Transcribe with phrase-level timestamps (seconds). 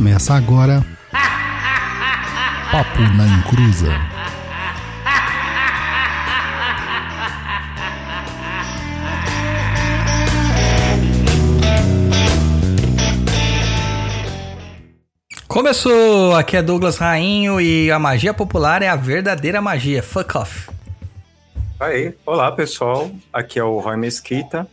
[0.00, 0.82] Começa agora.
[2.72, 3.92] Papo na Encruza.
[15.46, 16.34] Começou!
[16.34, 20.02] Aqui é Douglas Rainho e a magia popular é a verdadeira magia.
[20.02, 20.70] Fuck off.
[21.78, 24.66] Aí, olá pessoal, aqui é o Roy Mesquita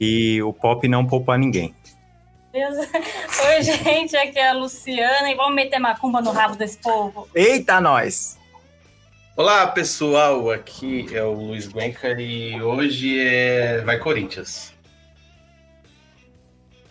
[0.00, 1.72] e o pop não poupa ninguém.
[2.54, 7.26] Oi, gente, aqui é a Luciana e vamos meter macumba no rabo desse povo.
[7.34, 8.38] Eita, nós!
[9.34, 14.74] Olá pessoal, aqui é o Luiz Guenca e hoje é Vai Corinthians.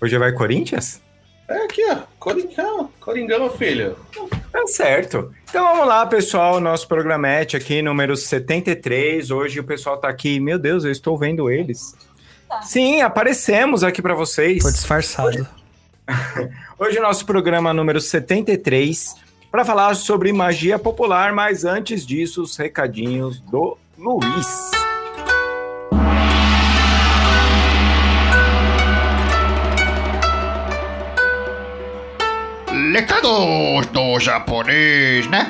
[0.02, 1.00] Hoje vai Corinthians?
[1.48, 3.96] É aqui, ó, Coringão, Coringão, filho.
[4.52, 5.32] Tá certo.
[5.48, 9.30] Então vamos lá, pessoal, nosso programete aqui, número 73.
[9.30, 11.96] Hoje o pessoal tá aqui, meu Deus, eu estou vendo eles.
[12.52, 12.62] Tá.
[12.64, 14.62] Sim, aparecemos aqui para vocês.
[14.62, 15.48] Foi disfarçado.
[16.78, 19.16] Hoje o nosso programa número 73
[19.50, 24.72] para falar sobre magia popular, mas antes disso, os recadinhos do Luiz.
[32.92, 35.50] Recados do japonês, né?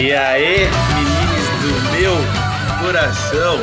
[0.00, 0.60] E aí,
[0.94, 2.14] meninos do meu
[2.82, 3.58] coração,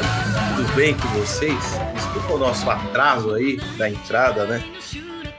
[0.56, 1.58] tudo bem com vocês?
[1.96, 4.64] Desculpa o nosso atraso aí da entrada, né?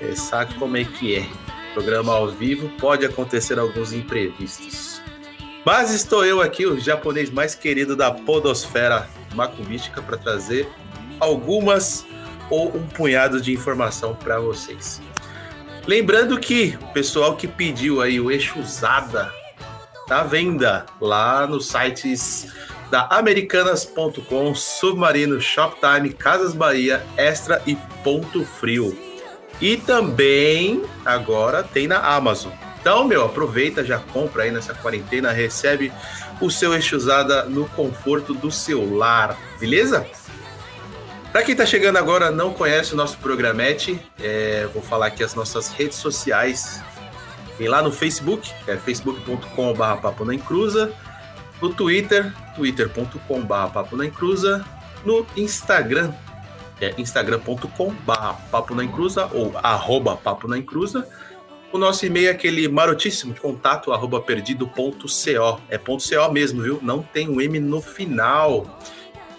[0.00, 1.24] É, sabe como é que é?
[1.72, 5.00] Programa ao vivo pode acontecer alguns imprevistos.
[5.64, 10.68] Mas estou eu aqui, o japonês mais querido da podosfera macumbística, para trazer
[11.20, 12.04] algumas
[12.50, 15.00] ou um punhado de informação para vocês.
[15.86, 19.32] Lembrando que o pessoal que pediu aí o Exusada
[20.10, 22.48] à venda lá nos sites
[22.90, 28.96] da Americanas.com, Submarino, Shoptime, Casas Bahia, Extra e Ponto Frio.
[29.60, 32.52] E também agora tem na Amazon.
[32.80, 35.92] Então, meu, aproveita, já compra aí nessa quarentena, recebe
[36.40, 40.06] o seu Exusada no conforto do seu lar, beleza?
[41.32, 45.34] Para quem tá chegando agora não conhece o nosso programete, é, vou falar aqui as
[45.34, 46.82] nossas redes sociais.
[47.58, 50.94] Tem lá no Facebook, é facebook.com.br papo na encruza.
[51.60, 54.64] No Twitter, twitter.com.br papo na encruza.
[55.04, 56.12] No Instagram,
[56.80, 61.06] é instagram.com.br papo na encruza ou arroba papo na encruza.
[61.72, 65.60] O nosso e-mail é aquele marotíssimo contato arroba perdido.co.
[65.68, 66.78] É ponto .co mesmo, viu?
[66.80, 68.78] Não tem um M no final.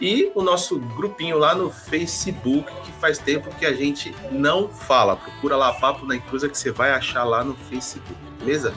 [0.02, 5.18] E o nosso grupinho lá no Facebook, que faz tempo que a gente não fala.
[5.18, 8.74] Procura lá Papo na Encruza que você vai achar lá no Facebook, beleza?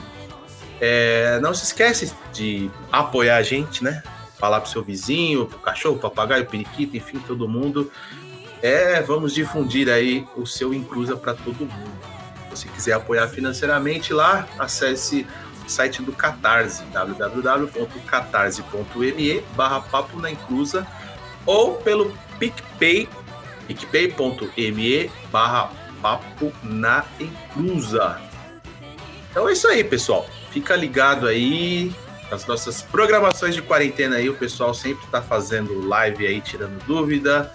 [0.81, 4.03] É, não se esquece de apoiar a gente, né?
[4.37, 7.89] Falar pro seu vizinho, pro cachorro, papagaio, periquito, enfim, todo mundo.
[8.61, 12.03] É, vamos difundir aí o seu Encruza para todo mundo.
[12.49, 15.25] Se você quiser apoiar financeiramente lá, acesse
[15.65, 20.85] o site do Catarse, www.catarse.me barra papo na encruza
[21.45, 23.07] ou pelo PicPay,
[23.67, 25.71] picpay.me barra
[26.01, 28.19] papo na encruza.
[29.31, 30.27] Então é isso aí, pessoal.
[30.51, 31.93] Fica ligado aí
[32.29, 34.29] nas nossas programações de quarentena aí.
[34.29, 37.51] O pessoal sempre tá fazendo live aí, tirando dúvida.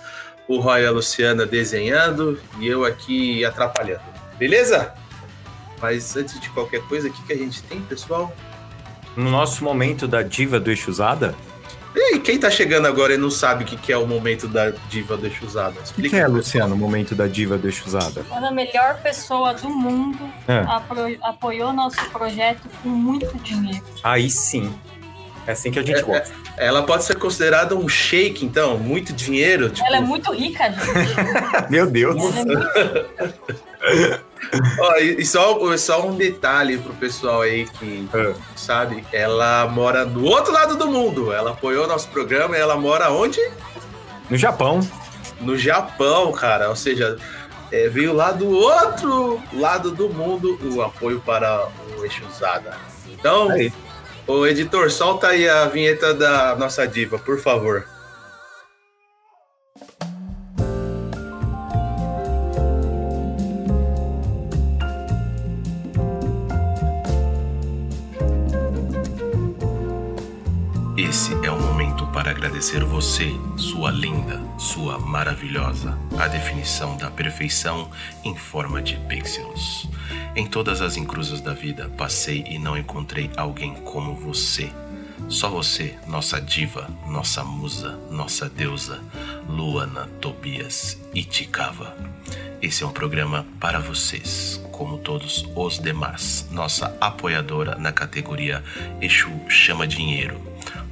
[0.49, 4.03] O Roy e a Luciana desenhando e eu aqui atrapalhando.
[4.39, 4.95] Beleza?
[5.81, 8.35] Mas antes de qualquer coisa, o que, que a gente tem, pessoal?
[9.15, 11.35] No nosso momento da diva do Exusada,
[12.01, 14.71] E quem tá chegando agora e não sabe o que, que é o momento da
[14.89, 15.81] diva do Exusada?
[15.81, 18.25] o que, que é, Luciano, o momento da diva do Exusada?
[18.29, 20.65] Quando a melhor pessoa do mundo É.
[21.23, 23.85] apoiou nosso projeto com muito dinheiro.
[24.05, 24.73] Aí sim.
[25.49, 26.31] É assim que a gente É, gosta.
[26.59, 29.71] Ela pode ser considerada um shake, então, muito dinheiro.
[29.71, 30.85] Tipo, Ela é muito rica, gente.
[31.73, 32.17] Meu Deus.
[33.81, 34.21] É.
[34.79, 38.35] Ó, e, e só, só um detalhe pro pessoal aí que É.
[38.55, 41.33] sabe, ela mora do outro lado do mundo.
[41.33, 43.41] Ela apoiou nosso programa e ela mora onde?
[44.29, 44.81] No Japão.
[45.41, 46.69] No Japão, cara.
[46.69, 47.17] Ou seja,
[47.73, 51.69] é, veio lá do outro lado do mundo o apoio para
[51.99, 52.77] o Exusada.
[53.11, 53.73] Então, Aí.
[54.29, 57.87] O editor, solta aí a vinheta da nossa diva, por favor.
[70.97, 71.35] Esse
[72.39, 77.91] agradecer você, sua linda, sua maravilhosa, a definição da perfeição
[78.25, 79.89] em forma de pixels.
[80.37, 84.71] Em todas as encruzas da vida, passei e não encontrei alguém como você.
[85.29, 89.01] Só você, nossa diva, nossa musa, nossa deusa,
[89.49, 91.97] Luana Tobias Itikava.
[92.63, 96.47] Esse é um programa para vocês, como todos os demais.
[96.53, 98.63] Nossa apoiadora na categoria
[99.01, 100.41] Exu Chama Dinheiro.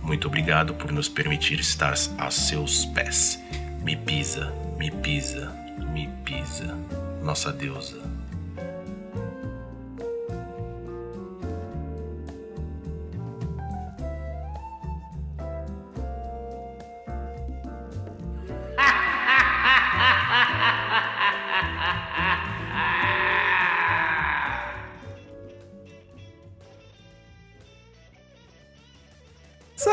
[0.06, 3.42] Muito obrigado por nos permitir estar a seus pés.
[3.82, 5.52] Me pisa, me pisa,
[5.92, 6.78] me pisa,
[7.24, 8.05] nossa deusa.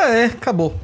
[0.09, 0.79] É, acabou.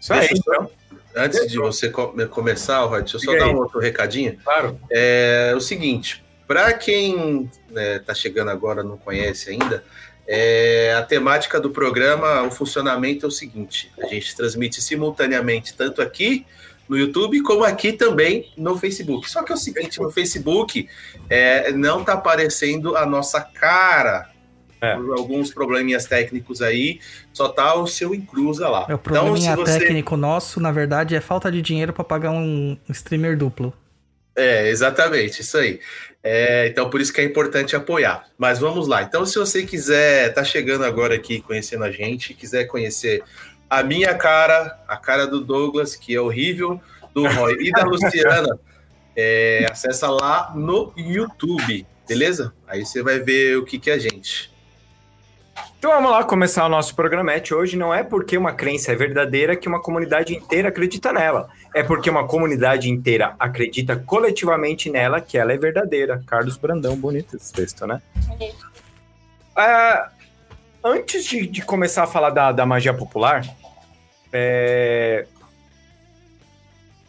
[0.00, 0.70] Isso aí, então.
[1.16, 3.54] Antes de você co- começar, Rod, deixa eu só Diga dar aí.
[3.54, 4.36] um outro recadinho.
[4.42, 4.78] Claro.
[4.90, 9.84] É o seguinte, para quem está chegando agora não conhece ainda,
[10.26, 16.02] é, a temática do programa, o funcionamento é o seguinte: a gente transmite simultaneamente tanto
[16.02, 16.44] aqui
[16.88, 19.30] no YouTube como aqui também no Facebook.
[19.30, 20.88] Só que é o seguinte, no Facebook
[21.30, 24.30] é, não está aparecendo a nossa cara.
[24.84, 24.96] É.
[24.96, 27.00] Por alguns probleminhas técnicos aí,
[27.32, 28.86] só tá o seu encruza lá.
[28.88, 32.04] É o probleminha então, se você técnico nosso, na verdade, é falta de dinheiro pra
[32.04, 33.72] pagar um streamer duplo.
[34.36, 35.80] É, exatamente, isso aí.
[36.22, 38.24] É, então, por isso que é importante apoiar.
[38.36, 39.02] Mas vamos lá.
[39.02, 43.22] Então, se você quiser, tá chegando agora aqui conhecendo a gente, quiser conhecer
[43.68, 46.80] a minha cara, a cara do Douglas, que é horrível,
[47.12, 48.58] do Roy e da Luciana,
[49.14, 52.54] é, acessa lá no YouTube, beleza?
[52.66, 54.50] Aí você vai ver o que, que é a gente.
[55.84, 57.52] Então vamos lá começar o nosso programete.
[57.52, 61.50] Hoje não é porque uma crença é verdadeira que uma comunidade inteira acredita nela.
[61.74, 66.22] É porque uma comunidade inteira acredita coletivamente nela que ela é verdadeira.
[66.26, 68.00] Carlos Brandão, bonito esse texto, né?
[69.54, 70.10] Ah,
[70.82, 73.44] antes de, de começar a falar da, da magia popular,
[74.32, 75.26] é...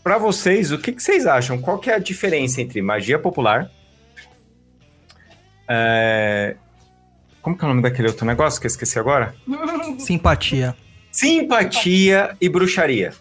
[0.04, 1.62] para vocês, o que, que vocês acham?
[1.62, 3.72] Qual que é a diferença entre magia popular?
[5.68, 6.56] é,
[7.45, 9.36] Como que é o nome daquele outro negócio que eu esqueci agora?
[10.00, 10.75] Simpatia.
[11.12, 13.13] Simpatia e bruxaria.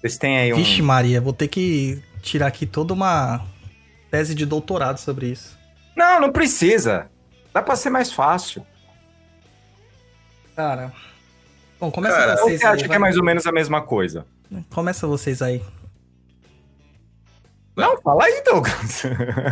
[0.00, 0.56] Vocês têm aí um.
[0.56, 3.44] Vixe, Maria, vou ter que tirar aqui toda uma
[4.12, 5.58] tese de doutorado sobre isso.
[5.96, 7.10] Não, não precisa.
[7.52, 8.64] Dá pra ser mais fácil.
[10.54, 10.92] Cara.
[11.80, 12.72] Bom, começa Cara, vocês você aí.
[12.74, 12.98] acha que é vai.
[13.00, 14.24] mais ou menos a mesma coisa?
[14.70, 15.60] Começa vocês aí.
[17.78, 19.02] Não, fala aí, Douglas.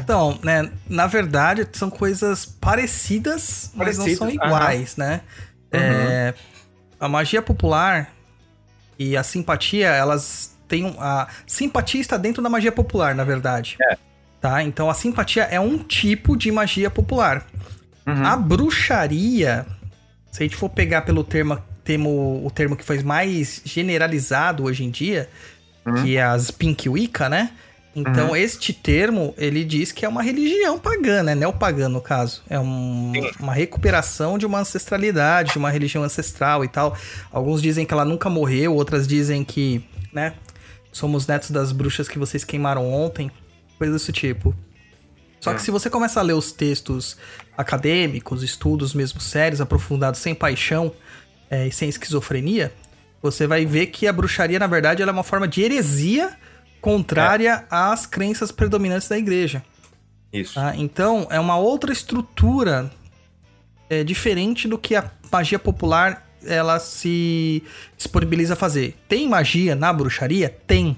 [0.03, 4.47] Então, né, na verdade, são coisas parecidas, mas Parecidas, não são aham.
[4.47, 5.21] iguais, né?
[5.73, 6.35] É,
[6.99, 8.11] a magia popular
[8.99, 13.77] e a simpatia, elas têm a simpatia está dentro da magia popular, na verdade.
[13.81, 13.97] É.
[14.41, 14.63] Tá?
[14.63, 17.47] Então a simpatia é um tipo de magia popular.
[18.07, 18.25] Uhum.
[18.25, 19.67] A bruxaria,
[20.31, 24.85] se a gente for pegar pelo termo, termo o termo que foi mais generalizado hoje
[24.85, 25.29] em dia,
[25.85, 26.03] Uhum.
[26.03, 27.51] que é as Pink Wicca, né?
[27.99, 31.35] Então, este termo, ele diz que é uma religião pagã, né?
[31.35, 32.43] Neopagã, no caso.
[32.49, 33.11] É um-
[33.41, 36.95] uma recuperação de uma ancestralidade, de uma religião ancestral e tal.
[37.33, 39.83] Alguns dizem que ela nunca morreu, outras dizem que,
[40.13, 40.35] né?
[40.93, 43.31] Somos netos das bruxas que vocês queimaram ontem.
[43.79, 44.55] Coisas desse tipo.
[45.41, 45.65] Só que É.
[45.65, 47.17] se você começa a ler os textos
[47.57, 50.93] acadêmicos, estudos mesmo sérios, aprofundados, sem paixão
[51.51, 52.73] é, e sem esquizofrenia,
[53.23, 56.35] você vai ver que a bruxaria, na verdade, ela é uma forma de heresia
[56.81, 59.63] contrária às crenças predominantes da igreja.
[60.33, 60.55] Isso.
[60.55, 60.75] tá?
[60.77, 62.91] Então, é uma outra estrutura
[63.89, 67.63] é, diferente do que a magia popular ela se
[67.97, 68.97] disponibiliza a fazer.
[69.09, 70.49] Tem magia na bruxaria?
[70.67, 70.97] Tem.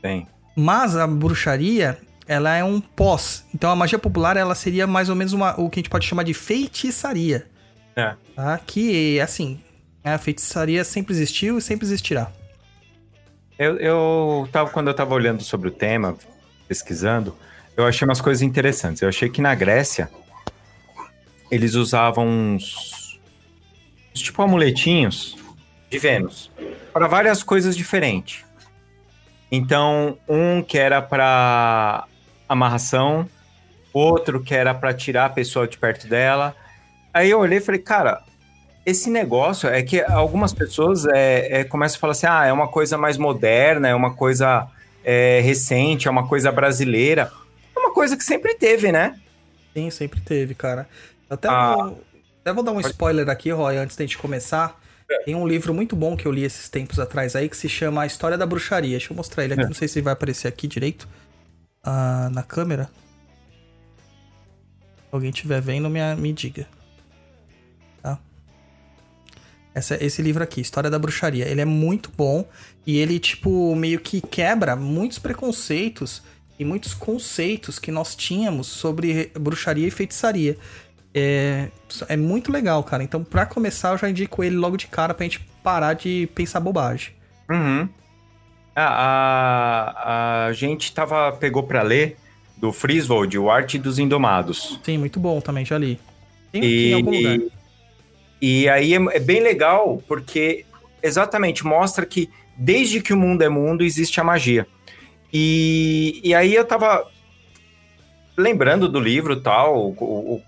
[0.00, 0.26] Tem.
[0.56, 3.44] Mas a bruxaria, ela é um pós.
[3.54, 6.06] Então a magia popular, ela seria mais ou menos uma, o que a gente pode
[6.06, 7.46] chamar de feitiçaria.
[7.94, 8.14] É.
[8.34, 8.58] Tá?
[8.58, 9.60] Que, assim,
[10.02, 12.30] a feitiçaria sempre existiu e sempre existirá.
[13.60, 16.16] Eu, eu tava, quando eu tava olhando sobre o tema,
[16.66, 17.36] pesquisando,
[17.76, 19.02] eu achei umas coisas interessantes.
[19.02, 20.10] Eu achei que na Grécia
[21.50, 23.20] eles usavam uns,
[24.14, 25.36] uns tipo amuletinhos
[25.90, 26.50] de Vênus
[26.90, 28.46] para várias coisas diferentes.
[29.52, 32.06] Então, um que era para
[32.48, 33.28] amarração,
[33.92, 36.56] outro que era para tirar a pessoa de perto dela.
[37.12, 38.22] Aí eu olhei e falei, cara,
[38.84, 42.68] esse negócio é que algumas pessoas é, é, começam a falar assim: ah, é uma
[42.68, 44.66] coisa mais moderna, é uma coisa
[45.04, 47.30] é, recente, é uma coisa brasileira.
[47.74, 49.18] É uma coisa que sempre teve, né?
[49.74, 50.88] Sim, sempre teve, cara.
[51.28, 51.74] Até, Ah.
[51.76, 52.04] vou,
[52.40, 54.78] até vou dar um spoiler aqui, Roy, antes da gente começar.
[55.24, 58.02] Tem um livro muito bom que eu li esses tempos atrás aí, que se chama
[58.02, 58.92] A História da Bruxaria.
[58.96, 59.66] Deixa eu mostrar ele aqui, É.
[59.66, 61.08] não sei se vai aparecer aqui direito.
[61.82, 62.84] ah, na câmera.
[64.98, 66.66] Se alguém estiver vendo, me, me diga.
[69.74, 71.46] Essa, esse livro aqui, História da Bruxaria.
[71.46, 72.44] Ele é muito bom
[72.86, 76.22] e ele, tipo, meio que quebra muitos preconceitos
[76.58, 80.58] e muitos conceitos que nós tínhamos sobre bruxaria e feitiçaria.
[81.14, 81.68] É,
[82.08, 83.02] é muito legal, cara.
[83.02, 86.60] Então, pra começar, eu já indico ele logo de cara pra gente parar de pensar
[86.60, 87.12] bobagem.
[87.48, 87.88] Uhum.
[88.74, 92.16] A, a, a gente tava, pegou pra ler
[92.56, 94.78] do Friswold, O Arte dos Indomados.
[94.84, 95.98] Sim, muito bom também, já li.
[96.52, 97.36] Tem aqui em algum lugar.
[97.36, 97.59] E
[98.68, 100.64] aí é, é bem legal porque
[101.02, 104.66] exatamente mostra que desde que o mundo é mundo existe a magia.
[105.32, 107.06] E, e aí eu tava
[108.36, 110.42] lembrando do livro tal, o, o-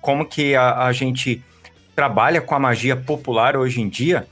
[0.00, 1.42] como que a, a gente
[1.94, 4.26] trabalha com a magia popular hoje em dia.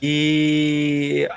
[0.00, 1.28] E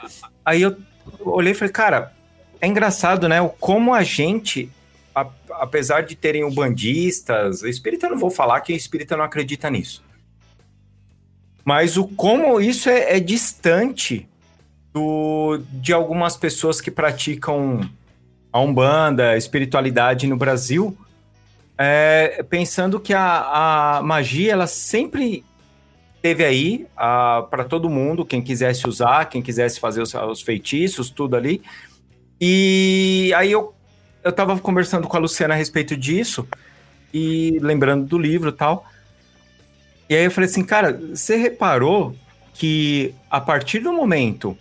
[0.45, 0.77] aí eu
[1.21, 2.13] olhei e falei, cara,
[2.61, 3.41] é engraçado, né?
[3.41, 4.69] o Como a gente,
[5.15, 10.03] a- apesar de terem ubandistas, espírita eu não vou falar que espírita não acredita nisso.
[11.63, 14.27] Mas o como isso é, é distante
[14.93, 17.81] do, de algumas pessoas que praticam
[18.51, 20.97] a Umbanda, a espiritualidade no Brasil,
[21.77, 25.43] é, pensando que a, a magia ela sempre
[26.21, 26.85] teve aí
[27.49, 31.61] para todo mundo, quem quisesse usar, quem quisesse fazer os, os feitiços, tudo ali.
[32.39, 33.73] E aí eu,
[34.23, 36.47] eu tava conversando com a Luciana a respeito disso,
[37.13, 38.85] e lembrando do livro tal.
[40.11, 42.13] E aí eu falei assim, cara, você reparou
[42.53, 44.57] que a partir do momento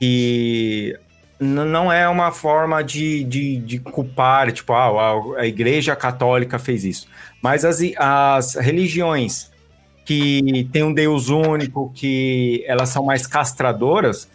[0.00, 0.98] que
[1.38, 6.84] não é uma forma de, de, de culpar, tipo, ah, a, a igreja católica fez
[6.84, 7.06] isso,
[7.40, 9.48] mas as, as religiões
[10.04, 14.28] que têm um Deus único, que elas são mais castradoras,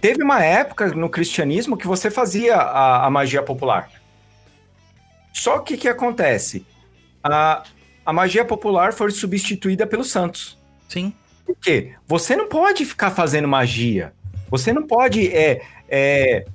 [0.00, 3.92] teve uma época no cristianismo que você fazia a, a magia popular.
[5.32, 6.66] Só que o que acontece?
[7.22, 7.62] A,
[8.08, 10.56] a magia popular foi substituída pelos santos.
[10.88, 11.12] Sim.
[11.44, 11.92] Por quê?
[12.06, 14.14] Você não pode ficar fazendo magia.
[14.48, 15.28] Você não pode.
[15.28, 16.46] É, é,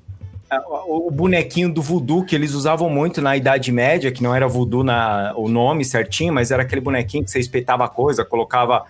[0.87, 4.83] o bonequinho do voodoo que eles usavam muito na Idade Média, que não era voodoo
[4.83, 8.83] na, o nome certinho, mas era aquele bonequinho que você espetava coisa, colocava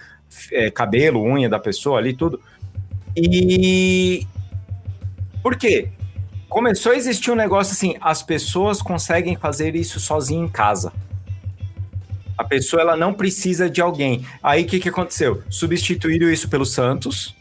[0.50, 2.40] é, cabelo, unha da pessoa ali, tudo.
[3.14, 4.26] E.
[5.42, 5.90] Por quê?
[6.48, 10.94] Começou a existir um negócio assim: as pessoas conseguem fazer isso sozinho em casa.
[12.38, 14.26] A pessoa ela não precisa de alguém.
[14.42, 15.44] Aí o que, que aconteceu?
[15.50, 17.36] Substituíram isso pelos santos.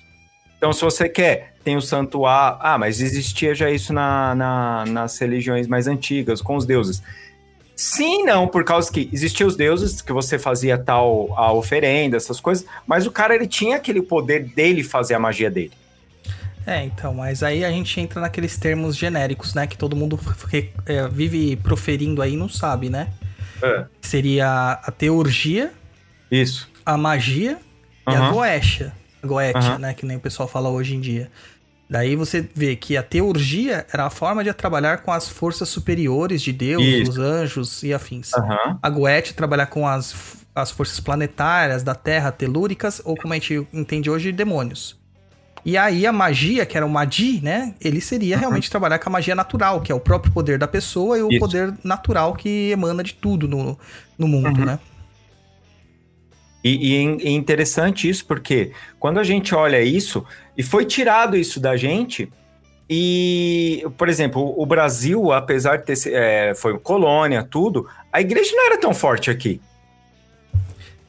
[0.59, 2.59] Então, se você quer, tem o santo A.
[2.61, 7.03] Ah, mas existia já isso na, na- nas religiões mais antigas, com os deuses.
[7.75, 12.39] Sim, não, por causa que existiam os deuses, que você fazia tal a oferenda, essas
[12.39, 15.73] coisas, mas o cara ele tinha aquele poder dele fazer a magia dele.
[16.65, 19.67] É, então, mas aí a gente entra naqueles termos genéricos, né?
[19.67, 20.19] Que todo mundo
[20.87, 23.09] é, vive proferindo aí e não sabe, né?
[24.00, 25.73] Seria a teurgia,
[26.31, 26.69] Isso.
[26.85, 27.59] a magia
[28.09, 28.92] e a goetia.
[29.25, 29.78] Goetia, Aham.
[29.78, 29.95] né?
[29.95, 31.31] Que nem o pessoal fala hoje em dia.
[31.88, 36.40] Daí você vê que a teurgia era a forma de trabalhar com as forças superiores
[36.40, 37.11] de Deus, Isso.
[37.12, 38.33] os anjos e afins.
[38.33, 38.78] Aham.
[38.83, 43.66] A goetia trabalhar com as, as forças planetárias da Terra, telúricas, ou como a gente
[43.73, 44.99] entende hoje, demônios.
[45.64, 47.75] E aí a magia, que era o magi, né?
[47.81, 51.16] Ele seria realmente trabalhar com a magia natural, que é o próprio poder da pessoa
[51.16, 51.38] e o Isso.
[51.38, 53.78] poder natural que emana de tudo no,
[54.19, 54.78] no mundo, né?
[56.64, 60.25] E, e é interessante isso, porque quando a gente olha isso,
[60.57, 62.33] e foi tirado isso da gente,
[62.88, 68.66] e, por exemplo, o Brasil, apesar de ter é, foi colônia, tudo, a igreja não
[68.66, 69.61] era tão forte aqui.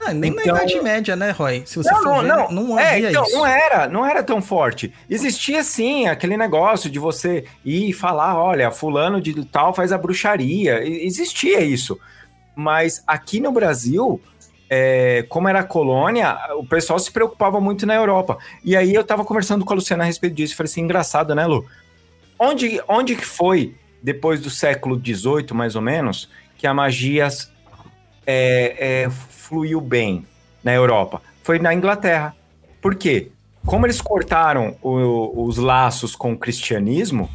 [0.05, 1.63] Ah, nem Então- na Idade Média, né, Roy?
[1.65, 3.35] Se você não, for não, ver, não, não é, então, isso.
[3.35, 4.93] não era, não era tão forte.
[5.09, 9.97] Existia sim aquele negócio de você ir e falar, olha, fulano de tal faz a
[9.97, 10.83] bruxaria.
[10.83, 11.99] Existia isso.
[12.55, 14.21] Mas aqui no Brasil,
[14.69, 18.37] é, como era colônia, o pessoal se preocupava muito na Europa.
[18.63, 20.55] E aí eu tava conversando com a Luciana a respeito disso.
[20.55, 21.65] Falei assim, engraçado, né, Lu?
[22.37, 27.27] Onde, onde que foi, depois do século XVIII, mais ou menos, que a magia
[28.25, 30.25] é, é, fluiu bem
[30.63, 31.21] na Europa?
[31.43, 32.35] Foi na Inglaterra.
[32.81, 33.29] Por quê?
[33.65, 37.29] Como eles cortaram o- os laços com o cristianismo,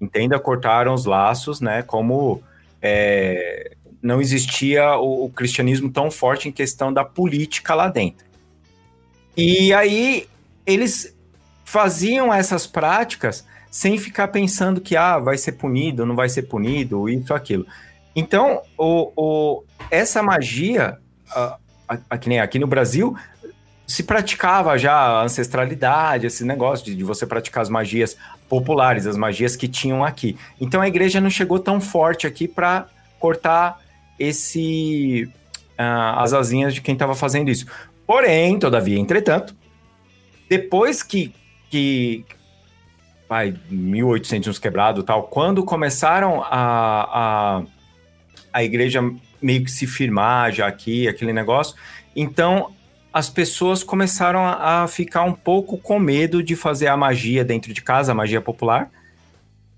[0.00, 1.82] entenda, cortaram os laços, né?
[1.82, 2.42] Como
[2.80, 3.72] é,
[4.02, 8.24] não existia o, o cristianismo tão forte em questão da política lá dentro.
[9.36, 10.28] E aí
[10.66, 11.14] eles
[11.64, 17.08] faziam essas práticas sem ficar pensando que ah, vai ser punido, não vai ser punido,
[17.08, 17.66] isso, aquilo.
[18.14, 20.98] Então, o, o- essa magia,
[21.30, 21.56] a-
[21.88, 23.16] a- aqui, nem aqui no Brasil,
[23.86, 28.16] se praticava já a ancestralidade, esse negócio de, de você praticar as magias
[28.48, 30.38] populares, as magias que tinham aqui.
[30.60, 32.86] Então a igreja não chegou tão forte aqui para
[33.18, 33.78] cortar
[34.18, 35.28] esse
[35.76, 37.66] ah, as asinhas de quem estava fazendo isso.
[38.06, 39.54] Porém, todavia, entretanto,
[40.48, 41.34] depois que,
[41.70, 42.24] que
[43.28, 47.62] vai, 1800 uns quebrado tal, quando começaram a, a,
[48.54, 49.00] a igreja
[49.42, 51.74] meio que se firmar já aqui, aquele negócio,
[52.16, 52.70] então
[53.12, 57.82] as pessoas começaram a, ficar um pouco com medo de fazer a magia dentro de
[57.82, 58.90] casa, a magia popular,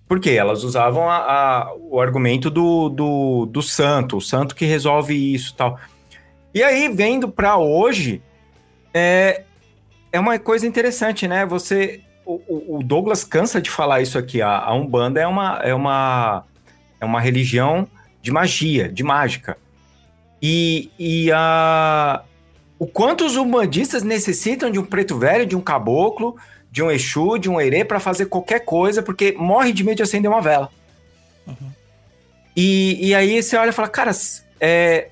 [0.08, 5.14] porque elas usavam a, a- o argumento do, do, do santo, o santo que resolve
[5.34, 5.78] isso tal.
[6.54, 8.22] E aí, vendo para hoje,
[8.94, 9.42] é,
[10.12, 11.44] é uma coisa interessante, né?
[11.44, 12.00] Você.
[12.24, 14.40] O, o- o Douglas cansa de falar isso aqui.
[14.40, 16.44] A, a Umbanda é uma, é, uma,
[17.00, 17.86] é uma religião
[18.26, 19.56] de magia, de mágica.
[20.42, 22.24] E, e a,
[22.76, 26.36] o quanto os umbandistas necessitam de um preto velho, de um caboclo,
[26.68, 30.02] de um Exu, de um Herê para fazer qualquer coisa, porque morre de medo de
[30.02, 30.68] acender uma vela.
[32.56, 34.10] E, e aí você olha e fala, cara,
[34.60, 35.08] é,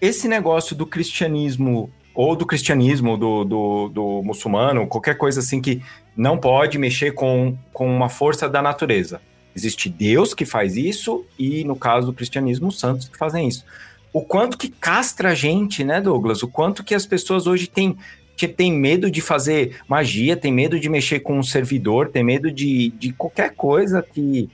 [0.00, 5.80] esse negócio do cristianismo, ou do cristianismo, do, do, do muçulmano, qualquer coisa assim que
[6.16, 9.20] não pode mexer com, com uma força da natureza.
[9.54, 13.64] Existe Deus que faz isso, e no caso do cristianismo, os santos que fazem isso.
[14.12, 16.42] O quanto que castra a gente, né, Douglas?
[16.42, 17.96] O quanto que as pessoas hoje têm
[18.36, 22.50] que tem medo de fazer magia, tem medo de mexer com um servidor, tem medo
[22.50, 24.48] de, de qualquer coisa que.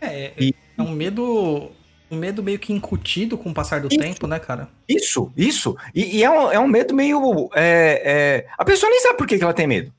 [0.00, 1.70] É, E- é um medo.
[2.10, 3.98] Um medo meio que incutido com o passar do Isso.
[3.98, 4.68] tempo, né, cara?
[4.86, 5.74] Isso, isso.
[5.94, 7.48] E, e é, um, é um medo meio.
[7.54, 9.90] é, é, A pessoa nem sabe por que, que ela tem medo.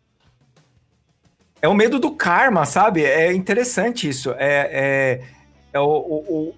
[1.63, 3.05] É o medo do karma, sabe?
[3.05, 4.31] É interessante isso.
[4.31, 5.21] É, é,
[5.71, 6.53] é o, o,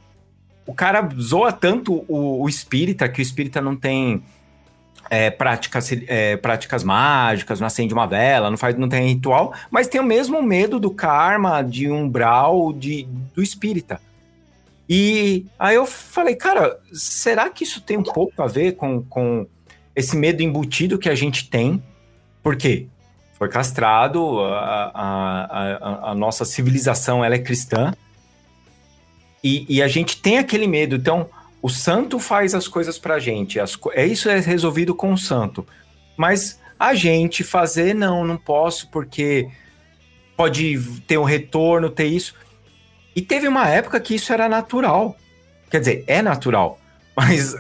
[0.66, 4.24] o, cara zoa tanto o, o espírita que o espírita não tem
[5.08, 9.88] é, práticas, é, práticas mágicas, não acende uma vela, não, faz, não tem ritual, mas
[9.88, 14.02] tem o mesmo medo do karma, de umbral, de, do espírita.
[14.90, 19.46] E aí eu falei, cara, será que isso tem um pouco a ver com, com
[19.96, 21.84] esse medo embutido que a gente tem?
[22.42, 22.88] Por quê?
[23.38, 27.94] Foi castrado, a, a, a, a nossa civilização ela é cristã,
[29.44, 30.96] e, e a gente tem aquele medo.
[30.96, 31.30] Então,
[31.62, 33.60] o santo faz as coisas pra gente.
[33.60, 35.68] As, é isso é resolvido com o santo.
[36.18, 39.48] Mas a gente fazer, não, não posso, porque
[40.36, 42.34] pode ter um retorno, ter isso.
[43.16, 45.16] E teve uma época que isso era natural.
[45.70, 46.80] Quer dizer, é natural.
[47.16, 47.56] Mas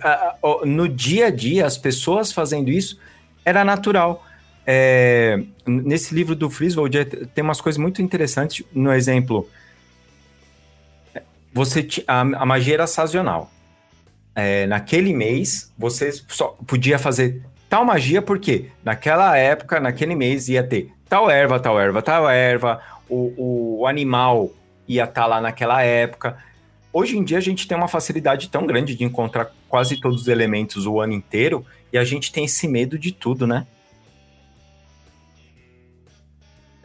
[0.66, 3.00] no dia a dia, as pessoas fazendo isso
[3.46, 4.25] era natural.
[4.68, 8.66] É, nesse livro do Friswold tem umas coisas muito interessantes.
[8.74, 9.48] No exemplo,
[11.54, 13.52] você a, a magia era sazonal.
[14.36, 20.64] É, naquele mês, você só podia fazer tal magia porque naquela época, naquele mês, ia
[20.64, 24.52] ter tal erva, tal erva, tal erva, o, o animal
[24.88, 26.38] ia estar lá naquela época.
[26.92, 30.28] Hoje em dia a gente tem uma facilidade tão grande de encontrar quase todos os
[30.28, 33.68] elementos o ano inteiro e a gente tem esse medo de tudo, né?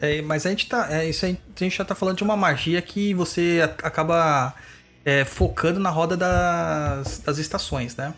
[0.01, 0.87] É, mas a gente tá.
[0.91, 4.53] É, isso aí, a gente já tá falando de uma magia que você acaba
[5.05, 8.13] é, focando na roda das, das estações, né?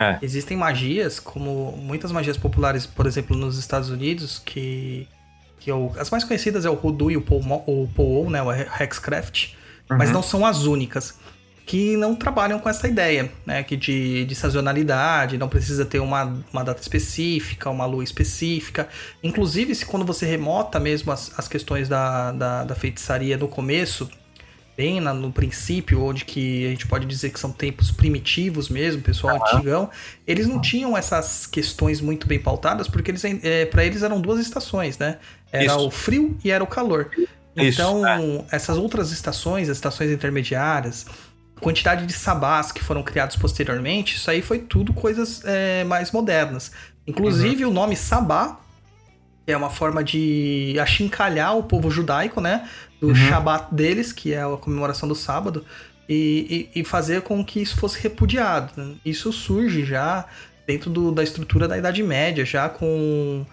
[0.00, 0.18] É.
[0.22, 5.06] Existem magias, como muitas magias populares, por exemplo, nos Estados Unidos, que.
[5.60, 8.42] que é o- as mais conhecidas é o Hoodoo e o Pomo- o Poou, né?
[8.42, 9.54] O Hexcraft,
[9.90, 10.14] mas Uhum.
[10.14, 11.14] não são as únicas.
[11.66, 13.62] Que não trabalham com essa ideia, né?
[13.64, 18.88] Que de, de sazonalidade, não precisa ter uma, uma data específica, uma lua específica.
[19.22, 24.08] Inclusive, se quando você remota mesmo as, as questões da, da, da feitiçaria no começo,
[24.76, 29.02] bem na- no princípio, onde que a gente pode dizer que são tempos primitivos mesmo,
[29.02, 29.90] pessoal antigão,
[30.26, 34.38] eles não tinham essas questões muito bem pautadas, porque eles, é, para eles eram duas
[34.38, 35.18] estações, né?
[35.50, 35.86] Era Isso.
[35.86, 37.10] o frio e era o calor.
[37.56, 38.02] Isso, Então,
[38.52, 41.06] essas outras estações, as estações intermediárias,
[41.60, 46.70] quantidade de sabás que foram criados posteriormente, isso aí foi tudo coisas é, mais modernas.
[47.06, 48.58] Inclusive o nome sabá
[49.46, 52.68] é uma forma de achincalhar o povo judaico, né?
[53.00, 55.64] Do Shabat deles, que é a comemoração do sábado,
[56.08, 58.72] e, e- e fazer com que isso fosse repudiado.
[58.76, 58.94] né?
[59.04, 60.24] Isso surge já
[60.66, 63.46] dentro do- da estrutura da Idade Média, já com,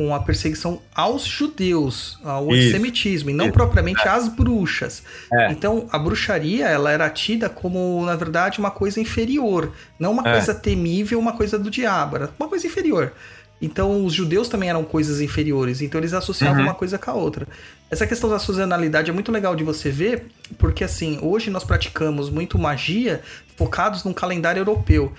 [0.00, 5.02] com a perseguição aos judeus, ao Isso, antissemitismo, e não isso, propriamente às bruxas.
[5.30, 5.52] É.
[5.52, 9.70] Então, a bruxaria, ela era tida como, na verdade, uma coisa inferior.
[9.98, 10.32] Não uma É.
[10.32, 12.16] coisa temível, uma coisa do diabo.
[12.16, 13.12] Era uma coisa inferior.
[13.60, 15.82] Então, os judeus também eram coisas inferiores.
[15.82, 16.68] Então, eles associavam Uhum.
[16.68, 17.46] uma coisa com a outra.
[17.90, 22.30] Essa questão da sazonalidade é muito legal de você ver, porque, assim, hoje nós praticamos
[22.30, 23.20] muito magia
[23.54, 25.12] focados num calendário europeu.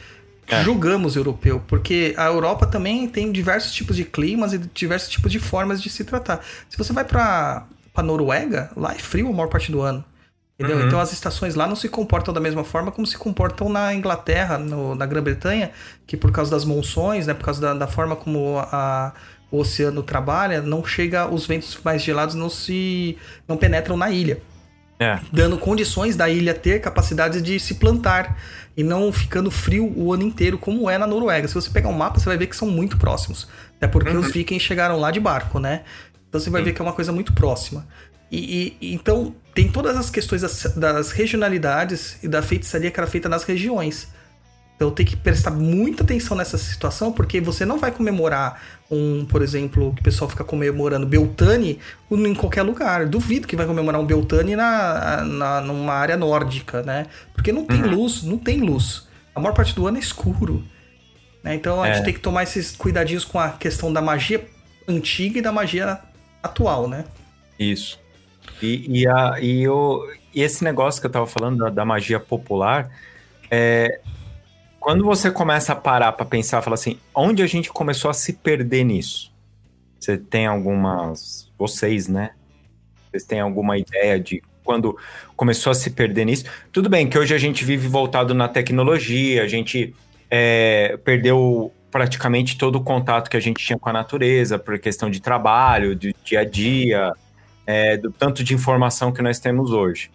[0.52, 0.64] É.
[0.64, 5.40] Julgamos europeu, porque a Europa também tem diversos tipos de climas e diversos tipos de
[5.40, 6.42] formas de se tratar.
[6.70, 10.04] Se você vai pra, pra Noruega, lá é frio a maior parte do ano.
[10.60, 10.78] Entendeu?
[10.80, 10.88] Uhum.
[10.88, 14.60] Então as estações lá não se comportam da mesma forma como se comportam na Inglaterra,
[14.60, 15.72] no- na Grã-Bretanha,
[16.06, 19.12] que por causa das monções, né, por causa da, da forma como a-
[19.50, 24.40] o oceano trabalha, não chega, os ventos mais gelados não se não penetram na ilha
[25.00, 25.20] É.
[25.34, 28.38] dando condições da ilha ter capacidade de se plantar
[28.82, 31.48] e não ficando frio o ano inteiro, como é na Noruega.
[31.48, 33.48] Se você pegar um mapa, você vai ver que são muito próximos.
[33.78, 35.84] Até porque os vikings chegaram lá de barco, né?
[36.28, 37.88] Então você vai ver que é uma coisa muito próxima.
[38.32, 43.08] E, e- então tem todas as questões das, das regionalidades e da feitiçaria que era
[43.08, 44.08] feita nas regiões.
[44.82, 49.44] Então tem que prestar muita atenção nessa situação, porque você não vai comemorar um, por
[49.44, 51.78] exemplo, que o pessoal fica comemorando Beltane
[52.10, 53.06] em qualquer lugar.
[53.06, 57.06] Duvido que vai comemorar um Beltane na, na, numa área nórdica, né?
[57.32, 59.08] Porque não tem luz, não tem luz.
[59.36, 60.64] A maior parte do ano é escuro.
[61.44, 61.54] né?
[61.54, 61.94] Então a É.
[61.94, 64.44] gente tem que tomar esses cuidadinhos com a questão da magia
[64.88, 66.00] antiga e da magia
[66.42, 67.06] atual, né?
[67.60, 68.00] Isso.
[68.60, 72.20] E, e, a, e, o, e esse negócio que eu tava falando da, da magia
[72.20, 72.90] popular,
[73.52, 74.00] é,
[74.82, 78.34] quando você começa a parar pra pensar, fala assim, onde a gente começou a se
[78.34, 79.32] perder nisso?
[80.00, 81.54] Você tem algumas.
[81.56, 82.32] Vocês, né?
[83.06, 84.98] Vocês têm alguma ideia de quando
[85.36, 86.46] começou a se perder nisso?
[86.72, 89.94] Tudo bem que hoje a gente vive voltado na tecnologia, a gente
[90.32, 95.12] é, perdeu praticamente todo o contato que a gente tinha com a natureza, por questão
[95.12, 97.14] de trabalho, de dia a dia,
[97.68, 100.10] é, do tanto de informação que nós temos hoje.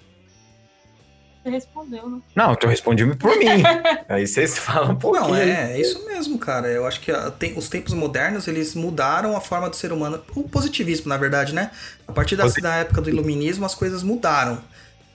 [1.46, 2.18] Você respondeu, né?
[2.34, 3.46] Não, tu responde por mim.
[4.08, 5.28] Aí vocês falam um pouquinho.
[5.28, 6.66] Não, é, é isso mesmo, cara.
[6.66, 10.20] Eu acho que a- tem- os tempos modernos, eles mudaram a forma do ser humano.
[10.34, 11.70] O positivismo, na verdade, né?
[12.08, 14.58] A partir da, da época do iluminismo, as coisas mudaram.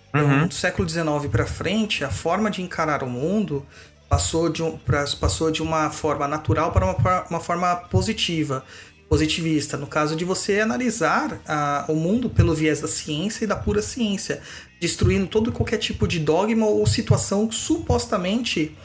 [0.08, 0.48] Então, Uhum.
[0.48, 3.65] do século XIX pra frente, a forma de encarar o mundo
[4.08, 8.63] passou de, um, pra- passou de uma forma natural para uma, uma forma positiva,
[9.10, 9.76] positivista.
[9.76, 13.82] No caso de você analisar ah, o mundo pelo viés da ciência e da pura
[13.82, 14.41] ciência,
[14.82, 18.76] destruindo todo e qualquer tipo de dogma ou situação supostamente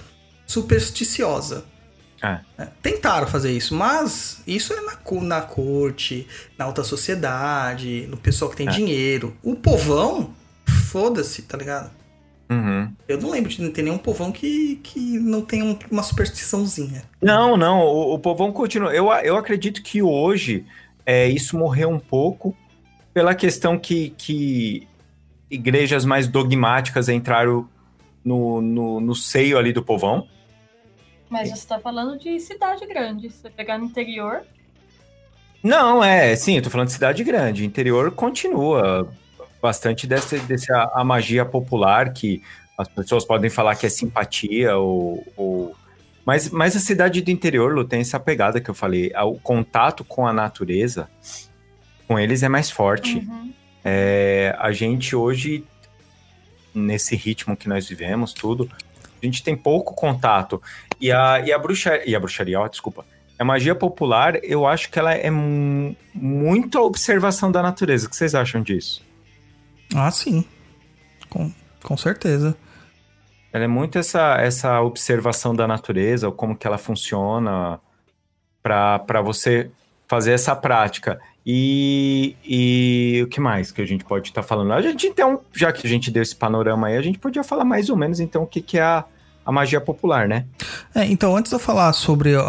[0.47, 1.65] supersticiosa.
[2.23, 2.41] É.
[2.57, 2.69] né?
[2.83, 8.57] Tentaram fazer isso, mas isso é na, na corte, na alta sociedade, no pessoal que
[8.57, 8.71] tem É.
[8.71, 9.37] dinheiro.
[9.43, 10.31] O povão,
[10.91, 11.91] foda-se, tá ligado?
[12.49, 12.91] Uhum.
[13.09, 17.03] Eu não lembro de ter nenhum povão que, que não tenha um- uma superstiçãozinha.
[17.21, 18.95] Não, não, o, o povão continua.
[18.95, 20.65] Eu, eu acredito que hoje
[21.05, 22.57] é, isso morreu um pouco
[23.13, 24.87] pela questão que, que
[25.51, 27.69] igrejas mais dogmáticas entraram
[28.25, 30.27] no, no, no seio ali do povão.
[31.29, 33.31] Mas você tá falando de cidade grande.
[33.31, 34.43] Se você pegar no interior,
[35.63, 37.65] Não, é, sim, eu tô falando de cidade grande.
[37.65, 39.09] Interior continua
[39.61, 42.41] bastante dessa, dessa a magia popular que
[42.79, 45.27] as pessoas podem falar que é simpatia ou.
[45.37, 45.75] ou-
[46.25, 49.13] Mas, mas a cidade do interior, Lu, tem essa pegada que eu falei.
[49.25, 51.09] O contato com a natureza,
[52.07, 53.19] com eles é mais forte.
[53.19, 53.53] uhum.
[53.89, 55.65] É, a gente hoje,
[56.75, 58.69] nesse ritmo que nós vivemos, tudo,
[59.23, 60.61] a gente tem pouco contato.
[61.01, 63.05] E a, e a bruxaria, e a bruxaria, ó, desculpa.
[63.39, 68.07] A magia popular, eu acho que ela é mu- muito a observação da natureza.
[68.07, 69.05] O que vocês acham disso?
[69.95, 70.45] Ah, sim.
[71.31, 72.57] Com, com certeza.
[73.53, 77.79] Ela é muito essa, essa observação da natureza, como que ela funciona,
[78.63, 79.71] para você
[80.09, 81.19] fazer essa prática.
[81.45, 84.73] E, e o que mais que a gente pode estar falando?
[84.73, 87.65] A gente, então, já que a gente deu esse panorama aí, a gente podia falar
[87.65, 89.05] mais ou menos, então, o que, que é a,
[89.45, 90.45] a magia popular, né?
[90.93, 92.41] É, então, antes de eu falar sobre a,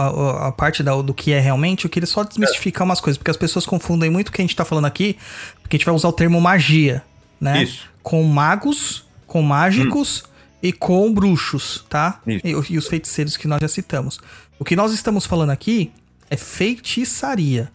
[0.47, 3.37] a- parte da- do que é realmente, eu queria só desmistificar umas coisas, porque as
[3.37, 5.15] pessoas confundem muito o que a gente tá falando aqui,
[5.61, 7.03] porque a gente vai usar o termo magia,
[7.39, 7.61] né?
[7.63, 7.87] Isso.
[8.01, 10.23] Com magos, com mágicos
[10.63, 12.19] e com bruxos, tá?
[12.25, 12.47] Isso.
[12.47, 14.19] E, e os feiticeiros que nós já citamos.
[14.57, 15.91] O que nós estamos falando aqui
[16.29, 17.71] é feitiçaria,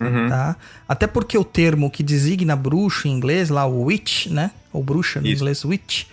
[0.00, 0.28] Uhum.
[0.28, 0.56] tá?
[0.88, 4.52] Até porque o termo que designa bruxo em inglês, lá o witch, né?
[4.72, 5.36] Ou bruxa no Isso.
[5.36, 6.04] inglês witch,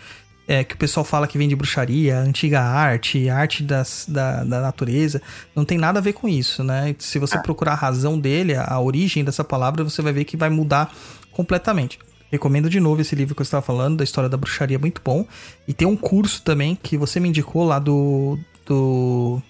[0.48, 4.62] é, que o pessoal fala que vem de bruxaria, antiga arte, arte das, da, da
[4.62, 5.21] natureza,
[5.56, 6.95] não tem nada a ver com isso, né?
[7.00, 10.50] Se você procurar a razão dele, a origem dessa palavra, você vai ver que vai
[10.50, 10.93] mudar
[11.32, 12.00] completamente.
[12.32, 15.26] Recomendo de novo esse livro que eu estava falando, da história da bruxaria, muito bom.
[15.67, 18.38] E tem um curso também que você me indicou lá do.
[18.65, 19.41] do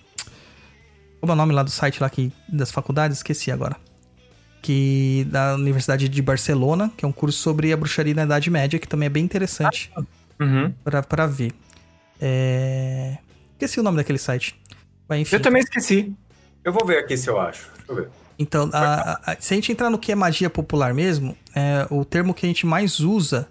[1.26, 3.18] como é o nome lá do site lá que, das faculdades?
[3.18, 3.76] Esqueci agora.
[4.62, 8.80] Que da Universidade de Barcelona, que é um curso sobre a bruxaria na Idade Média,
[8.80, 9.92] que também é bem interessante
[10.40, 10.74] Uhum.
[10.84, 11.54] pra, pra ver.
[12.20, 13.18] É...
[13.54, 14.60] Esqueci o nome daquele site.
[15.08, 15.32] Mas.
[15.32, 16.14] Eu também esqueci.
[16.64, 17.70] Eu vou ver aqui se eu acho.
[17.78, 18.10] Deixa eu ver.
[18.38, 22.04] Então, a- a- se a gente entrar no que é magia popular mesmo, é, o
[22.04, 23.48] termo que a gente mais usa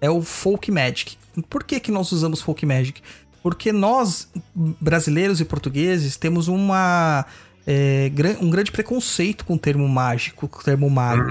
[0.00, 1.16] é o folk magic.
[1.48, 3.02] Por que, que nós usamos folk magic?
[3.42, 7.24] Porque nós, brasileiros e portugueses, temos uma,
[7.66, 11.30] é, um grande preconceito com o termo mágico, com o termo mago.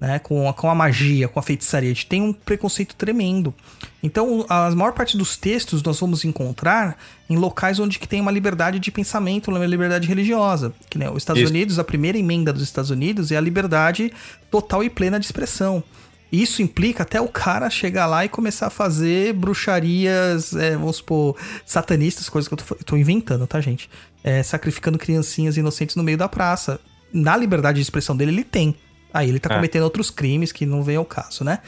[0.00, 1.90] né, com, a, com a magia, com a feitiçaria.
[1.90, 3.54] A gente tem um preconceito tremendo.
[4.02, 8.30] Então, a maior parte dos textos nós vamos encontrar em locais onde que tem uma
[8.30, 10.72] liberdade de pensamento, uma liberdade religiosa.
[10.90, 11.50] Que né, os Estados Isso.
[11.50, 14.12] Unidos, a primeira emenda dos Estados Unidos é a liberdade
[14.50, 15.82] total e plena de expressão.
[16.30, 21.36] Isso implica até o cara chegar lá e começar a fazer bruxarias, é, vamos supor,
[21.64, 23.88] satanistas, coisas que eu tô, tô inventando, tá, gente?
[24.24, 26.80] É, sacrificando criancinhas inocentes no meio da praça.
[27.12, 28.74] Na liberdade de expressão dele, ele tem.
[29.14, 29.54] Aí ele tá É.
[29.56, 31.60] cometendo outros crimes que não vem ao caso, né?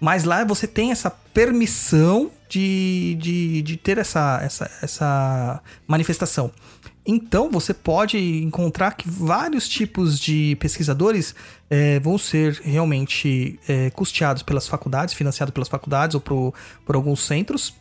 [0.00, 6.50] Mas lá você tem essa permissão de, de, de ter essa, essa, essa manifestação.
[7.04, 11.34] Então você pode encontrar que vários tipos de pesquisadores
[11.70, 17.20] eh, vão ser realmente eh, custeados pelas faculdades, financiados pelas faculdades ou por, por alguns
[17.24, 17.74] centros,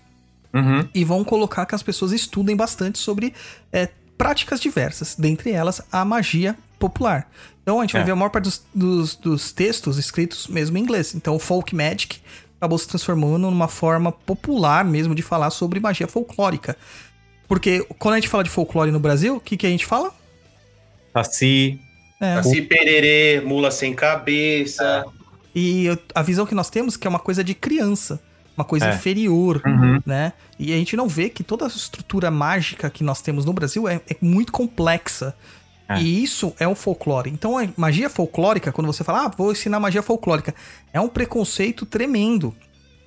[0.51, 0.87] Uhum.
[0.95, 3.35] e vão colocar que as pessoas estudem bastante sobre
[3.71, 7.29] é, práticas diversas, dentre elas a magia popular.
[7.61, 8.05] Então a gente vai É.
[8.05, 11.13] ver a maior parte dos, dos- dos textos escritos mesmo em inglês.
[11.13, 12.19] Então o folk magic
[12.57, 16.75] acabou se transformando numa forma popular mesmo de falar sobre magia folclórica.
[17.49, 20.13] Porque quando a gente fala de folclore no Brasil, o que, que a gente fala?
[21.11, 21.79] Saci.
[22.21, 25.03] É, Assim, pererê, mula sem cabeça.
[25.55, 28.21] E a visão que nós temos é que é uma coisa de criança,
[28.55, 28.93] uma coisa É.
[28.93, 29.99] inferior, Uhum.
[30.05, 30.33] né?
[30.59, 33.87] E a gente não vê que toda a estrutura mágica que nós temos no Brasil
[33.87, 35.33] é, é muito complexa.
[35.89, 35.99] É.
[35.99, 37.31] E isso é o folclore.
[37.31, 40.53] Então a magia folclórica, quando você fala, ah, vou ensinar magia folclórica,
[40.93, 42.53] é um preconceito tremendo.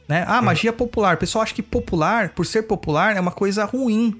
[0.09, 0.24] Né?
[0.26, 1.14] Ah, magia popular.
[1.14, 4.18] O pessoal acha que popular, por ser popular, é uma coisa ruim.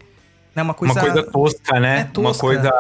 [0.55, 0.63] Né?
[0.63, 2.01] Uma coisa, Uma coisa tosca, né?
[2.01, 2.21] É tosca.
[2.21, 2.73] Uma coisa.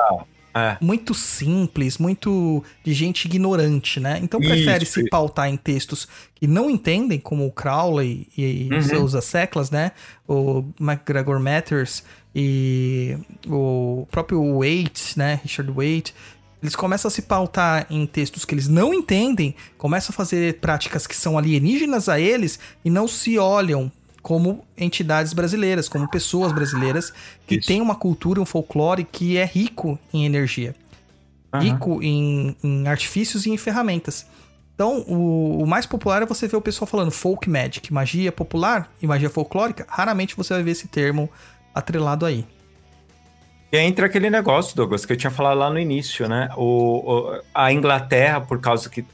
[0.54, 0.76] É.
[0.82, 4.20] muito simples, muito de gente ignorante, né?
[4.22, 5.08] Então Isso, prefere se isso.
[5.08, 8.82] pautar em textos que não entendem, como o Crowley e Uhum.
[8.82, 9.92] seus asseclas, né?
[10.28, 12.04] O MacGregor Matters
[12.34, 13.16] e
[13.48, 15.40] o próprio Waite, né?
[15.42, 16.14] Richard Waite.
[16.62, 21.06] Eles começam a se pautar em textos que eles não entendem, começam a fazer práticas
[21.06, 23.90] que são alienígenas a eles e não se olham
[24.22, 27.12] como entidades brasileiras, como pessoas brasileiras
[27.46, 27.66] que Isso.
[27.66, 30.74] têm uma cultura, um folclore que é rico em energia
[31.52, 31.64] Aham.
[31.64, 34.24] rico em, em artifícios e em ferramentas.
[34.74, 38.90] Então, o, o mais popular é você ver o pessoal falando folk magic, magia popular
[39.02, 39.84] e magia folclórica.
[39.88, 41.28] Raramente você vai ver esse termo
[41.74, 42.46] atrelado aí.
[43.70, 46.48] E entra aquele negócio, Douglas, que eu tinha falado lá no início, né?
[46.56, 46.64] O,
[47.34, 49.04] o- a Inglaterra, por causa que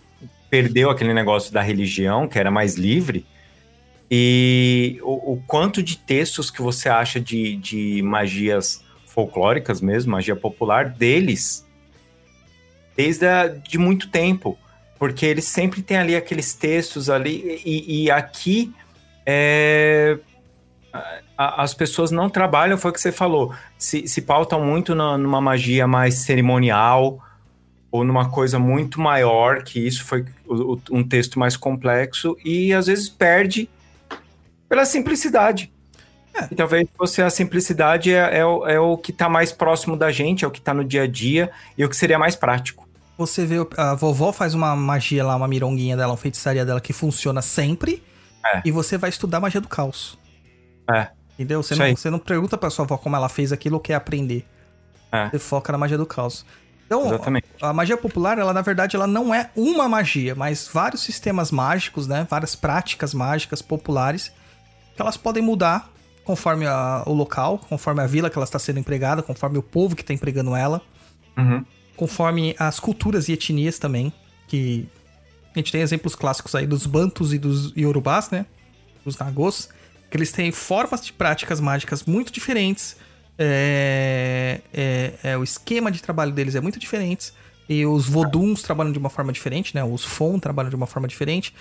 [0.51, 3.27] perdeu aquele negócio da religião, que era mais livre,
[4.11, 10.37] e o, o quanto de textos que você acha de, de magias folclóricas mesmo, magia
[10.37, 11.67] popular, deles,
[12.97, 14.59] desde a, de muito tempo.
[14.99, 18.73] Porque eles sempre têm ali aqueles textos ali, e, e aqui
[19.25, 20.19] é,
[21.37, 25.17] a- as pessoas não trabalham, foi o que você falou, se, se pautam muito na-
[25.17, 27.23] numa magia mais cerimonial
[27.93, 30.25] ou numa coisa muito maior, que isso foi
[30.91, 33.69] um texto mais complexo, e às vezes perde
[34.69, 35.73] pela simplicidade.
[36.35, 36.49] É.
[36.51, 40.11] E talvez você a simplicidade é, é o, é o que está mais próximo da
[40.13, 42.89] gente, é o que está no dia a dia e o que seria mais prático.
[43.17, 46.93] Você vê, a vovó faz uma magia lá, uma mironguinha dela, uma feitiçaria dela que
[46.93, 48.03] funciona sempre.
[48.47, 48.63] É.
[48.65, 50.17] E você vai estudar magia do caos.
[50.89, 51.09] É.
[51.35, 51.63] Entendeu?
[51.63, 51.97] Você Isso não, aí.
[51.97, 54.47] você não pergunta pra sua avó como ela fez aquilo ou quer aprender.
[55.11, 55.31] É.
[55.31, 56.47] Você foca na magia do caos.
[56.87, 57.47] Então, Exatamente.
[57.61, 62.07] a magia popular, ela na verdade, ela não é uma magia, mas vários sistemas mágicos,
[62.07, 62.27] né?
[62.31, 64.33] Várias práticas mágicas populares
[64.99, 65.93] que elas podem mudar
[66.25, 69.95] conforme a- o local, conforme a vila que ela está sendo empregada, conforme o povo
[69.95, 70.83] que está empregando ela,
[71.37, 71.65] Uhum.
[71.97, 74.13] conforme as culturas e etnias também,
[74.49, 74.89] que
[75.55, 78.45] a gente tem exemplos clássicos aí dos bantus e dos iorubás, né?
[79.05, 79.69] Dos nagôs,
[80.11, 82.97] que eles têm formas de práticas mágicas muito diferentes.
[83.39, 87.33] É, é- é, o esquema de trabalho deles é muito diferente.
[87.69, 89.85] E os voduns trabalham de uma forma diferente, né?
[89.85, 91.55] Os fon trabalham de uma forma diferente.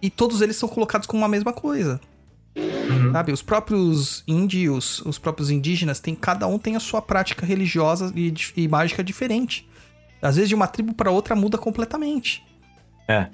[0.00, 2.00] E todos eles são colocados como uma mesma coisa.
[3.12, 3.32] Sabe?
[3.32, 8.32] Os próprios índios, os próprios indígenas, tem, cada um tem a sua prática religiosa e,
[8.56, 9.68] e mágica diferente.
[10.22, 12.42] Às vezes de uma tribo para outra muda completamente.
[13.08, 13.28] É.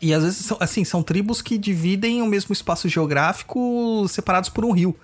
[0.00, 4.64] E às vezes, são, assim, são tribos que dividem o mesmo espaço geográfico separados por
[4.64, 4.96] um rio.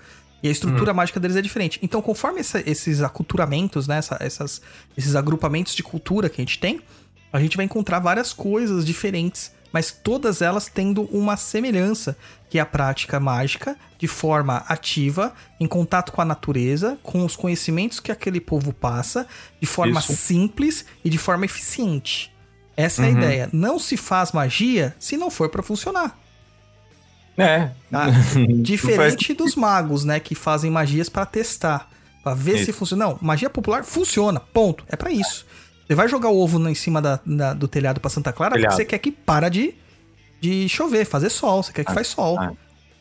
[0.42, 1.78] E a estrutura mágica deles é diferente.
[1.82, 4.60] Então, conforme essa- esses aculturamentos, né, essa- essas,
[4.96, 6.80] esses agrupamentos de cultura que a gente tem,
[7.32, 12.16] a gente vai encontrar várias coisas diferentes, mas todas elas tendo uma semelhança,
[12.48, 17.34] que é a prática mágica de forma ativa, em contato com a natureza, com os
[17.34, 19.26] conhecimentos que aquele povo passa,
[19.60, 20.14] de forma Isso.
[20.14, 22.32] simples e de forma eficiente.
[22.76, 23.18] Essa é a Uhum.
[23.18, 23.50] ideia.
[23.52, 26.16] Não se faz magia se não for pra funcionar.
[27.36, 27.70] É.
[27.90, 31.90] Não Diferente dos magos, né, que fazem magias pra testar,
[32.22, 32.74] Pra ver se Isso.
[32.74, 33.06] funciona.
[33.06, 34.84] Não, magia popular funciona, ponto.
[34.88, 35.44] É pra isso.
[35.86, 38.70] Você vai jogar o ovo em cima da, da- do telhado pra Santa Clara Telhado.
[38.70, 39.74] porque você quer que para de,
[40.40, 41.62] de chover, fazer sol.
[41.62, 42.38] Você quer que Ah, faz sol.
[42.38, 42.52] ah.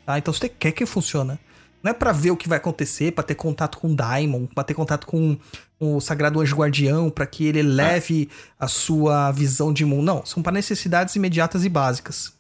[0.06, 0.18] Tá?
[0.18, 1.38] Então você quer que funcione.
[1.82, 4.64] Não é pra ver o que vai acontecer, pra ter contato com o Daimon, pra
[4.64, 5.38] ter contato com
[5.80, 10.04] o Sagrado Anjo Guardião, pra que ele leve a sua visão de mundo.
[10.04, 12.34] Não, são para necessidades imediatas e básicas.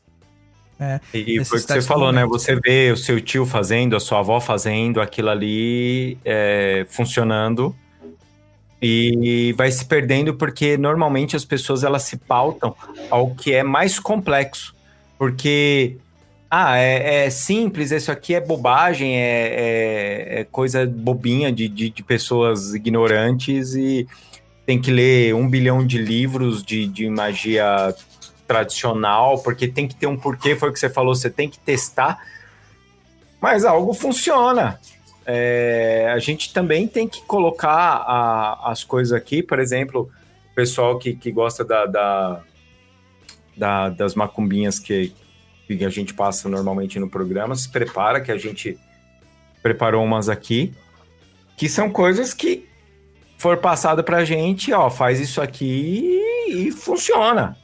[1.13, 2.25] E, e foi o que você falou, né?
[2.25, 7.73] Você vê o seu tio fazendo, a sua avó fazendo aquilo ali é, funcionando
[8.83, 12.75] e vai se perdendo porque normalmente as pessoas elas se pautam
[13.09, 14.75] ao que é mais complexo.
[15.17, 15.95] Porque,
[16.51, 21.89] ah, é, é simples, isso aqui é bobagem, é, é- é coisa bobinha de, de,
[21.89, 24.05] de pessoas ignorantes e
[24.65, 27.95] tem que ler um bilhão de livros de, de magia
[28.45, 31.59] tradicional, porque tem que ter um porquê, foi o que você falou, você tem que
[31.59, 32.19] testar,
[33.41, 34.79] mas algo funciona.
[35.25, 37.69] É, a gente também tem que colocar
[38.05, 40.09] a- as coisas aqui, por exemplo,
[40.51, 42.41] o pessoal que, que gosta da, da-
[43.55, 45.13] da- das macumbinhas que,
[45.67, 48.77] que a gente passa normalmente no programa, se prepara, que a gente
[49.61, 50.73] preparou umas aqui,
[51.55, 52.67] que são coisas que
[53.37, 57.57] for passada pra gente, ó, faz isso aqui e funciona.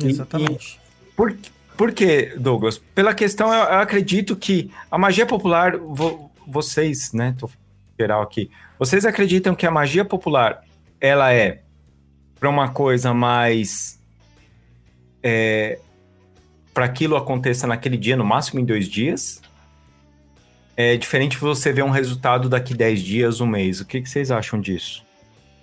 [0.00, 0.80] E- Exatamente.
[1.16, 1.36] Por,
[1.76, 2.78] por quê, Douglas?
[2.78, 7.50] Pela questão, eu, eu acredito que a magia popular, vo- vocês, né, tô
[7.98, 10.64] geral aqui, vocês acreditam que a magia popular,
[11.00, 11.62] ela é
[12.38, 14.00] para uma coisa mais
[15.22, 15.78] é,
[16.72, 19.42] para aquilo aconteça naquele dia, no máximo em dois dias?
[20.76, 23.80] É diferente você ver um resultado daqui 10 dias, um mês.
[23.80, 25.04] O que, que vocês acham disso?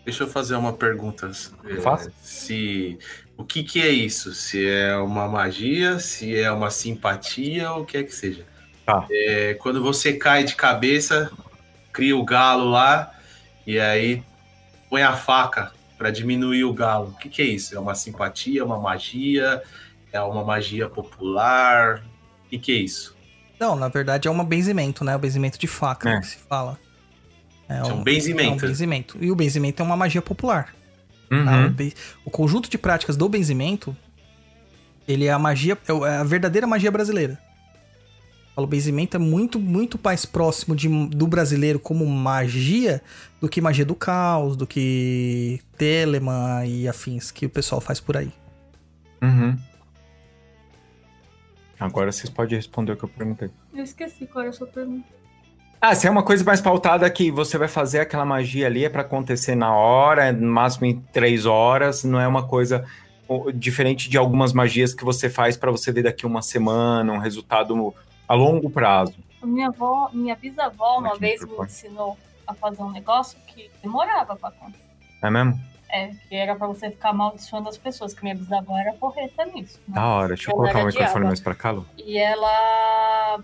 [0.04, 1.32] Deixa eu fazer uma pergunta.
[1.64, 2.12] é, Faça.
[2.22, 3.00] se
[3.38, 4.34] o que que é isso?
[4.34, 8.46] Se é uma magia, se é uma simpatia ou o que é que seja.
[8.86, 9.06] Tá.
[9.10, 11.32] É, quando você cai de cabeça,
[11.92, 13.12] cria o galo lá
[13.66, 14.24] e aí
[14.90, 17.08] põe a faca para diminuir o galo.
[17.10, 17.76] O que que é isso?
[17.76, 19.64] É uma simpatia, uma magia?
[20.12, 22.04] É uma magia popular?
[22.46, 23.16] O que que é isso?
[23.60, 25.16] Não, na verdade é um benzimento, né?
[25.16, 26.20] O benzimento de faca É.
[26.20, 26.78] que se fala.
[27.68, 28.68] É É um É um benzimento.
[28.68, 29.18] benzimento.
[29.20, 30.76] E o benzimento é uma magia popular.
[31.28, 31.36] tá?
[31.36, 31.66] Uhum.
[31.66, 31.94] O, be-
[32.24, 33.98] o conjunto de práticas do benzimento,
[35.08, 37.40] ele é a magia, é o- é a verdadeira magia brasileira.
[38.58, 43.02] O benzimento é muito, muito mais próximo de- do brasileiro como magia
[43.42, 48.16] do que magia do caos, do que Telemann e afins que o pessoal faz por
[48.16, 48.32] aí.
[49.22, 49.58] Uhum.
[51.80, 53.50] Agora vocês podem responder o que eu perguntei.
[53.74, 55.06] Eu esqueci qual era a sua pergunta.
[55.82, 58.90] Ah, se é uma coisa mais pautada que você vai fazer aquela magia ali, é
[58.90, 62.86] pra acontecer na hora, no máximo em três horas, não é uma coisa
[63.54, 67.94] diferente de algumas magias que você faz pra você ver daqui uma semana, um resultado
[68.28, 69.16] a longo prazo.
[69.44, 74.50] Minha avó, minha bisavó, uma vez me ensinou a fazer um negócio que demorava pra
[74.50, 74.84] acontecer.
[75.22, 75.60] É mesmo?
[75.90, 79.80] É, que era pra você ficar amaldiçoando as pessoas, que minha bisavó era porreta nisso.
[79.88, 79.94] né?
[79.96, 80.28] Da hora.
[80.30, 81.86] Deixa eu colocar o microfone mais pra cá, Lu.
[81.98, 83.40] E ela.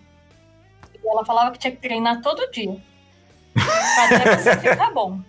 [1.04, 2.82] e ela falava que tinha que treinar todo dia.
[3.56, 5.20] Até você ficar bom.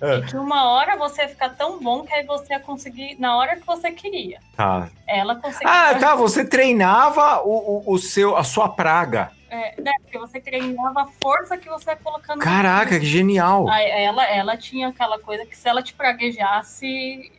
[0.00, 0.18] É.
[0.18, 3.36] E que uma hora você ia ficar tão bom que aí você ia conseguir na
[3.36, 4.40] hora que você queria.
[4.56, 4.88] Tá.
[5.06, 5.68] Ela conseguia.
[5.68, 6.14] Ah, tá.
[6.14, 9.30] Você treinava o, o, o seu, a sua praga.
[9.50, 12.40] É, né, porque você treinava a força que você ia colocando.
[12.40, 13.68] Caraca, que genial.
[13.68, 17.30] Aí ela, ela tinha aquela coisa que se ela te praguejasse,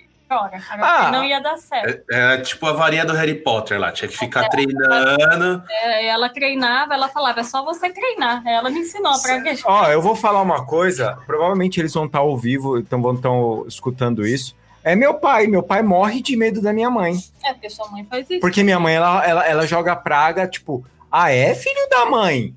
[0.43, 0.61] cara,
[1.07, 1.11] Ah.
[1.11, 2.03] não ia dar certo.
[2.11, 5.63] É, é tipo a varinha do Harry Potter lá, tinha que ficar treinando.
[5.69, 8.41] É, ela treinava, ela falava, é só você treinar.
[8.45, 9.63] Ela me ensinou a praguejar.
[9.65, 11.17] Ó, eu vou falar uma coisa.
[11.25, 13.29] Provavelmente eles vão estar ao vivo, então vão estar
[13.67, 14.55] escutando isso.
[14.83, 15.47] É meu pai.
[15.47, 17.15] Meu pai morre de medo da minha mãe.
[17.43, 18.39] É, porque sua mãe faz isso.
[18.39, 22.53] Porque minha mãe, ela, ela, ela joga praga, tipo, ah, é filho da mãe?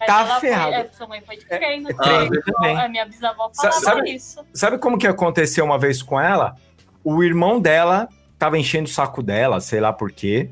[0.00, 0.72] Mas tá ela foi- ferrado.
[0.74, 1.90] é, sua mãe foi de treino.
[1.90, 2.42] é treino também.
[2.54, 2.80] também.
[2.80, 4.44] A minha bisavó Sa- falava sabe- isso.
[4.54, 6.56] Sabe como que aconteceu uma vez com ela?
[7.02, 8.08] O irmão dela
[8.38, 10.50] tava enchendo o saco dela, sei lá por quê.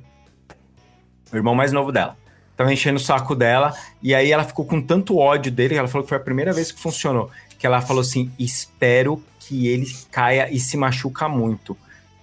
[1.32, 2.16] O irmão mais novo dela.
[2.56, 5.88] Tava enchendo o saco dela, e aí ela ficou com tanto ódio dele, que ela
[5.88, 7.30] falou que foi a primeira vez que funcionou.
[7.58, 11.76] Que ela falou assim: espero que ele caia e se machuca muito.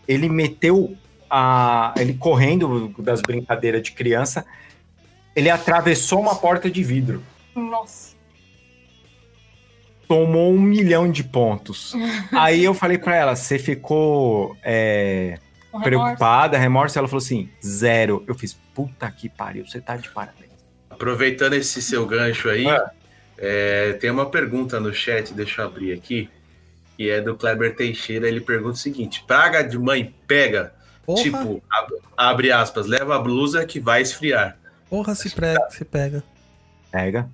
[0.07, 0.97] Ele meteu
[1.29, 1.93] a.
[1.97, 4.45] Ele correndo das brincadeiras de criança,
[5.35, 7.21] ele atravessou uma porta de vidro.
[7.55, 8.12] Nossa.
[10.07, 11.93] Tomou um milhão de pontos.
[12.31, 15.37] Aí eu falei pra ela, você ficou é,
[15.71, 15.83] remorso.
[15.83, 16.97] preocupada, remorso?
[16.99, 18.23] Ela falou assim, zero.
[18.27, 20.51] Eu fiz, puta que pariu, você tá de parabéns.
[20.89, 22.85] Aproveitando esse seu gancho aí, É.
[23.37, 26.29] é, tem uma pergunta no chat, deixa eu abrir aqui,
[26.95, 28.27] que é do Kleber Teixeira.
[28.27, 30.73] Ele pergunta o seguinte: praga de mãe pega?
[31.05, 34.55] Porra, Tipo, ab- abre aspas, leva a blusa que vai esfriar.
[34.89, 36.23] porra se, prega, se pega.
[36.91, 37.27] Pega.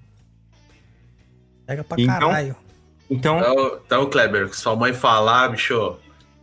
[1.69, 2.55] Pega pra Então- caralho.
[3.11, 5.97] Então, Então, então, Kleber, sua mãe falar, bicho,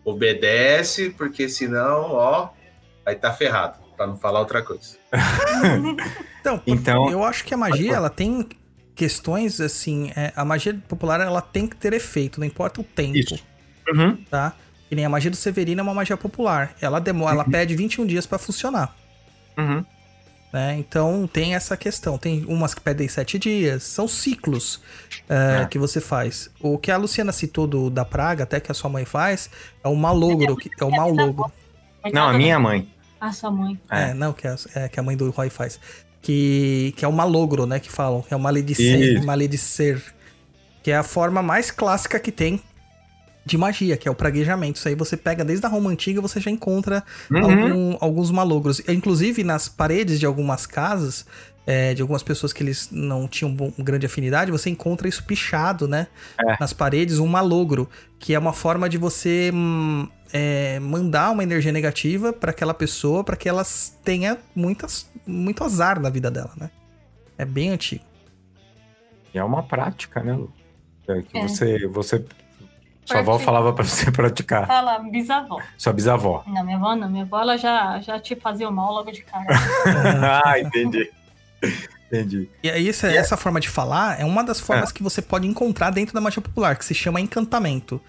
[0.04, 2.48] Obedece, porque senão, ó,
[3.04, 4.96] vai estar ferrado, pra não falar outra coisa.
[6.40, 8.48] Então, Então- eu acho que a magia, ela tem
[8.94, 10.12] questões assim.
[10.14, 13.44] é, a magia popular, ela tem que ter efeito, não importa o tempo, Isso.
[13.88, 14.16] Uhum.
[14.30, 14.52] tá?
[14.88, 16.72] Que nem a magia do Severino é uma magia popular.
[16.80, 18.94] Ela demora, ela pede 21 dias pra funcionar.
[19.58, 19.84] Uhum.
[20.52, 20.76] Né?
[20.78, 22.16] Então tem essa questão.
[22.18, 23.82] Tem umas que pedem sete dias.
[23.82, 24.80] São ciclos
[25.28, 25.66] é, É.
[25.66, 26.48] que você faz.
[26.60, 29.50] O que a Luciana citou do, da praga, até que a sua mãe faz,
[29.84, 30.56] é o malogro.
[30.56, 31.52] Que, é o malogro.
[32.12, 32.88] Não, a minha mãe.
[33.20, 33.78] A sua mãe.
[33.90, 34.14] É, É.
[34.14, 35.78] não, que, a- é, que a mãe do Roy faz.
[36.22, 37.78] Que, que é o malogro, né?
[37.80, 38.22] Que falam.
[38.22, 39.24] Que é o maledicer.
[39.24, 40.02] Maledicer.
[40.82, 42.60] Que é a forma mais clássica que tem
[43.46, 44.76] de magia, que é o praguejamento.
[44.78, 47.38] Isso aí você pega desde a Roma Antiga, você já encontra Uhum.
[47.44, 48.82] algum- alguns malogros.
[48.88, 51.24] Inclusive, nas paredes de algumas casas,
[51.64, 55.86] é, de algumas pessoas que eles não tinham bom- grande afinidade, você encontra isso pichado,
[55.86, 56.08] né?
[56.44, 56.56] É.
[56.58, 57.88] Nas paredes, um malogro,
[58.18, 63.22] que é uma forma de você hum, é, mandar uma energia negativa para aquela pessoa,
[63.22, 63.64] para que ela
[64.04, 66.68] tenha muitas, muito azar na vida dela, né?
[67.38, 68.02] É bem antigo.
[69.32, 70.52] É uma prática, né, Lu?
[71.08, 71.42] É que É.
[71.46, 72.24] você, você.
[73.06, 74.66] Sua avó falava pra você praticar.
[74.66, 75.60] Fala, bisavó.
[75.78, 76.42] Sua bisavó.
[76.46, 77.08] Não, minha avó não.
[77.08, 79.46] Minha avó, ela já, já te fazia o mal logo de cara.
[80.44, 81.10] ah, entendi.
[82.08, 82.48] Entendi.
[82.62, 85.22] E aí, essa, E é- essa forma de falar é uma das formas que você
[85.22, 88.00] pode encontrar dentro da magia popular, que se chama encantamento.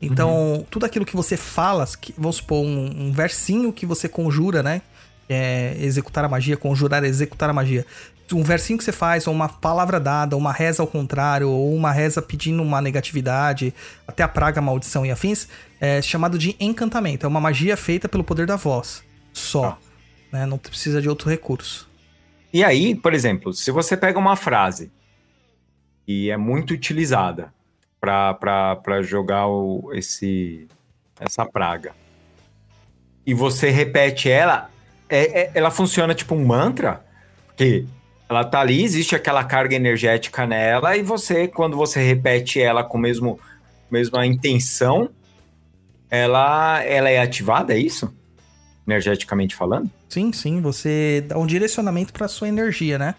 [0.00, 4.62] Então, tudo aquilo que você fala, que, vamos supor, um, um versinho que você conjura,
[4.62, 4.82] né?
[5.28, 7.84] É, executar a magia, conjurar, executar a magia.
[8.32, 11.92] Um versinho que você faz, ou uma palavra dada, uma reza ao contrário, ou uma
[11.92, 13.72] reza pedindo uma negatividade,
[14.06, 15.48] até a praga, maldição e afins,
[15.80, 17.24] é chamado de encantamento.
[17.24, 19.04] É uma magia feita pelo poder da voz.
[19.32, 19.78] Só.
[20.32, 20.44] Né?
[20.46, 21.88] Não precisa de outro recurso.
[22.52, 24.90] E aí, por exemplo, se você pega uma frase
[26.06, 27.52] e é muito utilizada
[28.00, 30.66] para jogar o, esse,
[31.20, 31.92] essa praga,
[33.26, 34.70] e você repete ela,
[35.08, 37.04] é- é- ela funciona tipo um mantra,
[37.46, 37.84] porque
[38.28, 42.98] ela tá ali, existe aquela carga energética nela, e você, quando você repete ela com
[42.98, 43.38] mesmo
[43.90, 45.10] mesma intenção,
[46.10, 48.12] ela, ela é ativada, é isso?
[48.86, 49.90] Energeticamente falando?
[50.08, 53.14] Sim, sim, você dá um direcionamento para sua energia, né?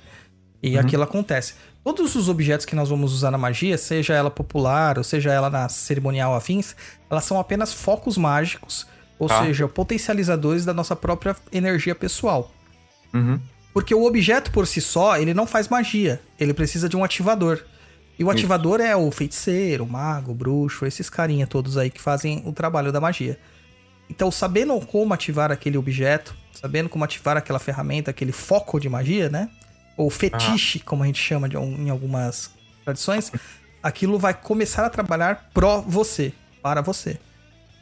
[0.64, 0.82] E Uhum.
[0.82, 1.56] aquilo acontece.
[1.84, 5.50] Todos os objetos que nós vamos usar na magia, seja ela popular ou seja ela
[5.50, 6.76] na cerimonial afins,
[7.10, 8.86] elas são apenas focos mágicos,
[9.20, 9.44] ou Tá.
[9.44, 12.52] seja, potencializadores da nossa própria energia pessoal.
[13.14, 13.40] Uhum.
[13.78, 17.64] Porque o objeto por si só, ele não faz magia, ele precisa de um ativador.
[18.18, 18.32] E o Isso.
[18.32, 22.52] ativador é o feiticeiro, o mago, o bruxo, esses carinha todos aí que fazem o
[22.52, 23.38] trabalho da magia.
[24.10, 29.30] Então, sabendo como ativar aquele objeto, sabendo como ativar aquela ferramenta, aquele foco de magia,
[29.30, 29.48] né?
[29.96, 32.50] Ou fetiche, como a gente chama de, em algumas
[32.84, 33.32] tradições,
[33.84, 37.20] aquilo vai começar a trabalhar pró você, para você.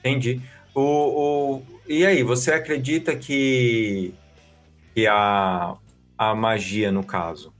[0.02, 0.42] Entendi.
[0.74, 4.14] O, o- e aí, você acredita que,
[4.94, 5.74] que a,
[6.18, 7.54] a magia, no caso,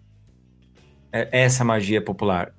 [1.12, 2.52] é- essa magia popular,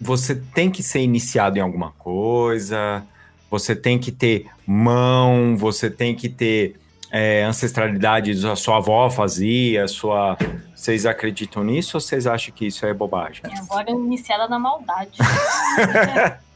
[0.00, 3.02] você tem que ser iniciado em alguma coisa,
[3.50, 6.76] você tem que ter mão, você tem que ter
[7.10, 10.36] é, ancestralidade, a sua avó fazia, a sua...
[10.74, 13.42] Vocês acreditam nisso ou vocês acham que isso é bobagem?
[13.46, 15.12] Minha avó era iniciada na maldade.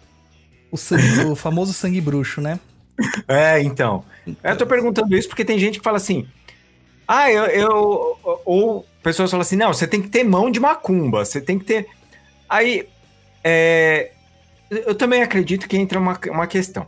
[0.73, 2.61] O, sangue- o famoso sangue bruxo, né?
[3.27, 4.05] É, então.
[4.45, 6.29] Eu tô perguntando isso porque tem gente que fala assim.
[7.13, 7.45] Ah, eu.
[7.47, 11.59] eu ou pessoas falam assim: não, você tem que ter mão de macumba, você tem
[11.59, 11.87] que ter.
[12.49, 12.87] Aí.
[13.43, 14.13] é,
[14.71, 16.87] eu também acredito que entra uma, uma questão.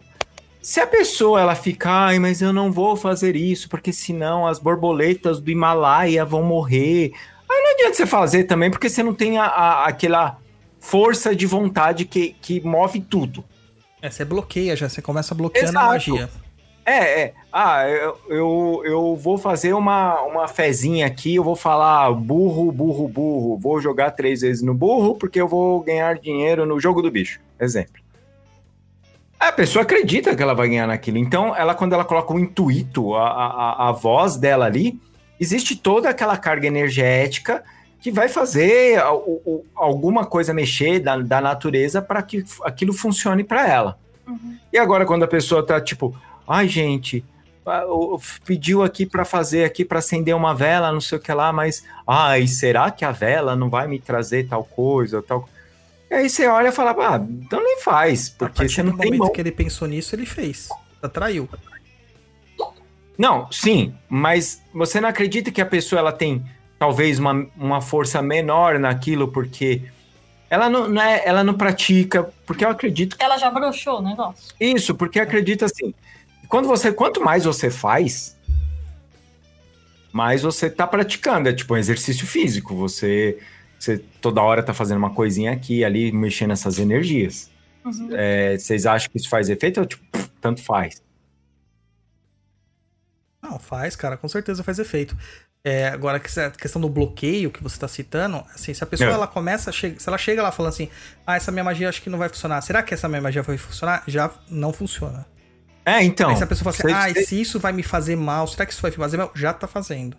[0.63, 4.61] Se a pessoa ela fica, ai, mas eu não vou fazer isso, porque senão as
[4.61, 7.11] borboletas do Himalaia vão morrer.
[7.51, 10.39] Aí não adianta você fazer também, porque você não tem a, a- aquela
[10.79, 13.45] força de vontade que, que move tudo.
[14.01, 15.87] É, você bloqueia já, você começa bloqueando a Exato.
[15.89, 16.31] magia.
[16.85, 17.35] É, é.
[17.53, 23.07] Ah, eu, eu, eu vou fazer uma, uma fezinha aqui, eu vou falar burro, burro,
[23.07, 23.59] burro.
[23.59, 27.41] Vou jogar três vezes no burro, porque eu vou ganhar dinheiro no jogo do bicho.
[27.61, 28.03] Exemplo.
[29.39, 31.19] A pessoa acredita que ela vai ganhar naquilo.
[31.19, 35.01] Então, ela, quando ela coloca o intuito, a, a, a voz dela ali,
[35.39, 37.63] existe toda aquela carga energética
[38.01, 39.01] que vai fazer
[39.75, 43.99] alguma coisa mexer da, da natureza para que aquilo funcione para ela.
[44.27, 44.57] Uhum.
[44.73, 46.15] E agora, quando a pessoa tá tipo,
[46.49, 47.25] ai, gente,
[47.67, 51.33] ah, o- pediu aqui para fazer aqui para acender uma vela, não sei o que
[51.33, 55.49] lá, mas ai, será que a vela não vai me trazer tal coisa, tal
[56.11, 59.07] e aí você olha e fala, ah, então nem faz, porque você do não tem
[59.07, 59.33] momento mão.
[59.33, 60.69] que ele pensou nisso, ele fez.
[61.03, 61.49] Atraiu.
[63.17, 66.45] Não, sim, mas você não acredita que a pessoa ela tem
[66.79, 69.83] talvez uma, uma força menor naquilo porque
[70.51, 74.55] ela não, não é, ela não pratica, porque eu acredito Ela já broxou o negócio.
[74.61, 75.95] Isso, porque acredita assim,
[76.53, 78.37] quando você, quanto mais você faz,
[80.13, 83.39] mais você tá praticando, é tipo um exercício físico, você,
[83.79, 87.51] você toda hora tá fazendo uma coisinha aqui e ali, mexendo essas energias.
[87.83, 88.11] Uhum.
[88.13, 91.03] É, vocês acham que isso faz efeito ou tipo, pff, tanto faz?
[93.43, 95.17] Não, faz, cara, com certeza faz efeito.
[95.65, 99.09] É, agora, que essa questão do bloqueio que você tá citando, assim, se a pessoa
[99.09, 99.15] É.
[99.15, 100.91] ela começa, se ela chega lá falando assim,
[101.27, 102.61] ah, essa minha magia acho que não vai funcionar.
[102.61, 104.05] Será que essa minha magia vai funcionar?
[104.07, 105.32] Já não funciona.
[105.85, 106.31] É, então.
[106.31, 108.73] Aí se a pessoa fala assim, ah, se isso vai me fazer mal, será que
[108.73, 109.33] isso vai me fazer mal?
[109.35, 110.17] Já tá fazendo.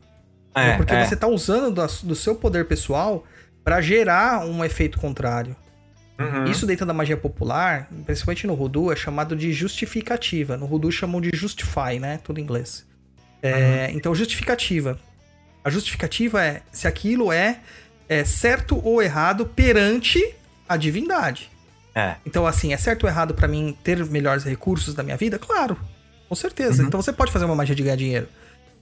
[0.53, 1.05] é, Porque é.
[1.05, 3.23] você tá usando do seu poder pessoal
[3.63, 5.55] pra gerar um efeito contrário.
[6.19, 6.45] Uhum.
[6.45, 10.57] Isso dentro da magia popular, principalmente no Voodoo, é chamado de justificativa.
[10.57, 12.19] No Voodoo chamam de justify, né?
[12.23, 12.85] Tudo em inglês.
[13.41, 14.99] É, Então, justificativa.
[15.63, 17.59] A justificativa é se aquilo é,
[18.07, 20.35] é certo ou errado perante
[20.67, 21.49] a divindade.
[21.95, 22.15] É.
[22.25, 25.37] Então, assim, é certo ou errado pra mim ter melhores recursos da minha vida?
[25.37, 25.77] Claro,
[26.27, 26.81] com certeza.
[26.81, 26.87] Uhum.
[26.87, 28.27] Então você pode fazer uma magia de ganhar dinheiro.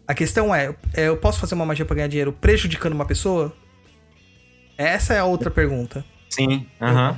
[0.07, 3.53] A questão é, é, eu posso fazer uma magia pra ganhar dinheiro prejudicando uma pessoa?
[4.78, 6.03] Essa é a outra pergunta.
[6.30, 6.66] Sim.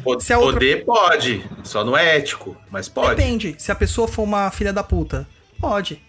[0.04, 3.16] Po- Se a outra- Poder pode, só não é ético, mas pode.
[3.16, 3.56] Depende.
[3.60, 5.28] Se a pessoa for uma filha da puta,
[5.60, 6.02] pode.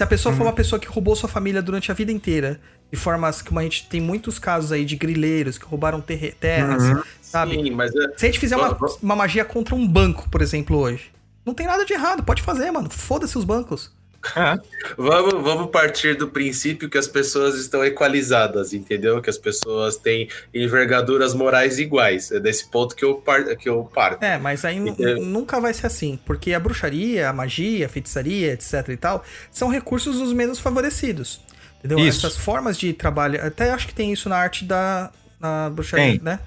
[0.00, 0.38] Se a pessoa Uhum.
[0.38, 2.58] for uma pessoa que roubou sua família durante a vida inteira,
[2.90, 6.82] de formas como a gente tem muitos casos aí de grileiros que roubaram terre- terras,
[6.84, 7.02] Uhum.
[7.20, 7.56] sabe?
[7.62, 10.78] Sim, mas é- Se a gente fizer uma, uma magia contra um banco, por exemplo,
[10.78, 11.10] hoje,
[11.44, 12.88] não tem nada de errado, pode fazer, mano.
[12.88, 13.92] Foda-se os bancos.
[14.96, 19.20] Vamos, vamos partir do princípio que as pessoas estão equalizadas, entendeu?
[19.22, 22.30] Que as pessoas têm envergaduras morais iguais.
[22.30, 24.22] É desse ponto que eu, par, que eu parto.
[24.22, 25.20] É, mas aí Entendeu?
[25.20, 29.68] nunca vai ser assim, porque a bruxaria, a magia, a feitiçaria, etc e tal, são
[29.68, 31.40] recursos dos menos favorecidos.
[31.78, 31.98] Entendeu?
[31.98, 32.26] Isso.
[32.26, 35.10] Essas formas de trabalho, até acho que tem isso na arte da
[35.40, 36.20] na bruxaria, Tem.
[36.22, 36.38] né?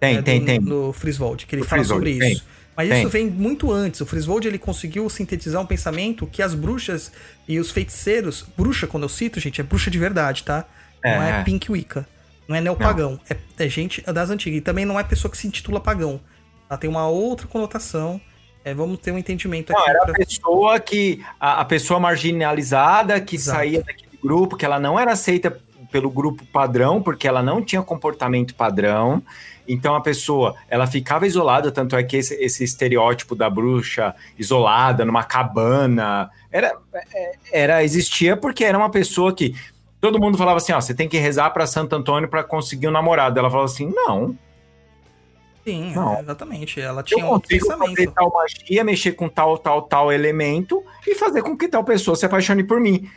[0.00, 0.60] Tem, É, tem, do, tem.
[0.60, 2.44] Do Friswold, que ele Do fala Friswold, sobre tem, isso.
[2.76, 3.00] Mas tem.
[3.00, 4.00] isso vem muito antes.
[4.00, 7.12] O Friswold ele conseguiu sintetizar um pensamento que as bruxas
[7.46, 10.64] e os feiticeiros, bruxa, quando eu cito, gente, é bruxa de verdade, tá?
[11.02, 11.44] É, não é.
[11.44, 12.06] Pink Wicca.
[12.48, 13.20] Não é neopagão.
[13.28, 14.58] É, é gente das antigas.
[14.58, 16.20] E também não é pessoa que se intitula pagão.
[16.68, 18.20] Ela tem uma outra conotação.
[18.64, 19.80] É, vamos ter um entendimento aqui.
[19.80, 21.22] Não, era a pra- pessoa que.
[21.38, 23.58] A, a pessoa marginalizada que Exato.
[23.58, 25.56] saía daquele grupo, que ela não era aceita
[25.90, 29.22] pelo grupo padrão, porque ela não tinha comportamento padrão.
[29.72, 35.04] Então a pessoa, ela ficava isolada, tanto é que esse, esse estereótipo da bruxa isolada
[35.04, 36.76] numa cabana era,
[37.14, 39.54] é, era existia porque era uma pessoa que
[40.00, 42.90] todo mundo falava assim, ó, você tem que rezar para Santo Antônio para conseguir um
[42.90, 43.38] namorado.
[43.38, 44.36] Ela falava assim, não,
[45.64, 46.16] Sim, Não.
[46.16, 46.80] é, exatamente.
[46.80, 48.12] Ela tinha um consigo fazer pensamento.
[48.14, 52.26] tal magia, mexer com tal, tal, tal elemento e fazer com que tal pessoa se
[52.26, 53.08] apaixone por mim.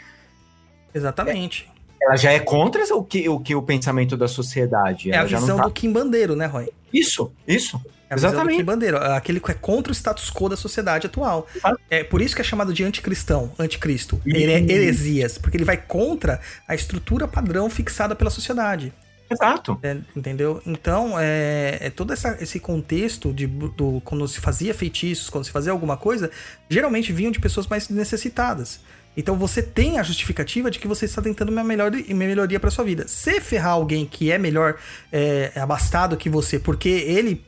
[0.94, 1.70] Exatamente.
[2.06, 5.12] Ela já é contra o que o, que o pensamento da sociedade.
[5.12, 5.64] É a visão não tá...
[5.66, 6.70] do Kim Bandeiro, né, Roy?
[6.94, 7.82] Isso, isso.
[8.10, 8.58] É a visão Exatamente.
[8.58, 8.98] Kim Bandeiro.
[8.98, 11.48] Aquele que é contra o status quo da sociedade atual.
[11.56, 11.80] Exato.
[11.90, 14.22] É por isso que é chamado de anticristão, anticristo.
[14.26, 14.38] Isso.
[14.38, 15.38] Here- heresias.
[15.40, 18.94] Porque ele vai contra a estrutura padrão fixada pela sociedade.
[19.28, 19.80] Exato.
[19.82, 20.62] É, entendeu?
[20.68, 25.52] Então, é, é todo essa- esse contexto de, do, quando se fazia feitiços, quando se
[25.52, 26.30] fazia alguma coisa,
[26.70, 28.80] geralmente vinham de pessoas mais necessitadas.
[29.18, 32.70] Então você tem a justificativa de que você está tentando uma, melhor, uma melhoria para
[32.70, 33.08] sua vida.
[33.08, 34.78] Se ferrar alguém que é melhor
[35.12, 37.44] é, abastado que você, porque ele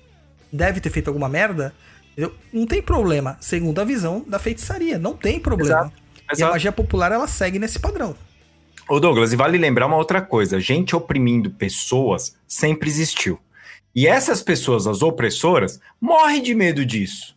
[0.52, 1.74] deve ter feito alguma merda,
[2.12, 2.34] entendeu?
[2.54, 4.98] não tem problema, segundo a visão da feitiçaria.
[4.98, 5.82] Não tem problema.
[5.82, 5.94] Exato.
[5.96, 6.52] E a Exato.
[6.52, 8.16] magia popular, ela segue nesse padrão.
[8.90, 13.40] Ô Douglas, e vale lembrar uma outra coisa: gente oprimindo pessoas sempre existiu.
[13.94, 17.36] E essas pessoas, as opressoras, morrem de medo disso.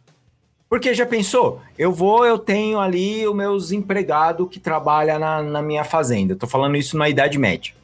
[0.71, 1.61] Porque já pensou?
[1.77, 6.37] Eu vou, eu tenho ali os meus empregados que trabalham na, na minha fazenda.
[6.37, 7.75] Tô falando isso na Idade Média.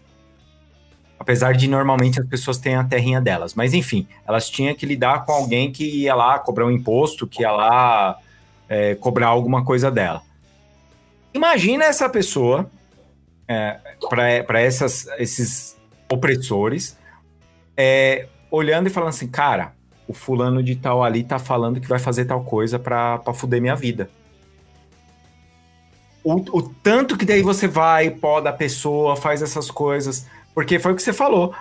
[1.19, 3.55] Apesar de normalmente as pessoas terem a terrinha delas.
[3.55, 7.43] Mas enfim, elas tinham que lidar com alguém que ia lá cobrar um imposto, que
[7.43, 8.19] ia lá
[8.69, 10.23] é, cobrar alguma coisa dela.
[11.35, 12.71] Imagina essa pessoa
[14.09, 15.77] para esses
[16.09, 16.97] opressores,
[17.77, 19.76] é, olhando e falando assim, cara,
[20.09, 23.61] o fulano de tal ali tá falando que vai fazer tal coisa pra, pra fuder
[23.61, 24.09] minha vida.
[26.23, 30.93] O, o tanto que daí você vai, poda a pessoa, faz essas coisas, porque foi
[30.93, 31.55] o que você falou.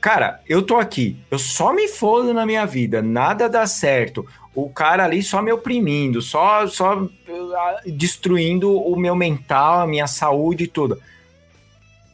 [0.00, 4.26] Cara, eu tô aqui, eu só me fodo na minha vida, nada dá certo.
[4.54, 7.10] O cara ali só me oprimindo, só, só uh,
[7.86, 11.00] destruindo o meu mental, a minha saúde e tudo.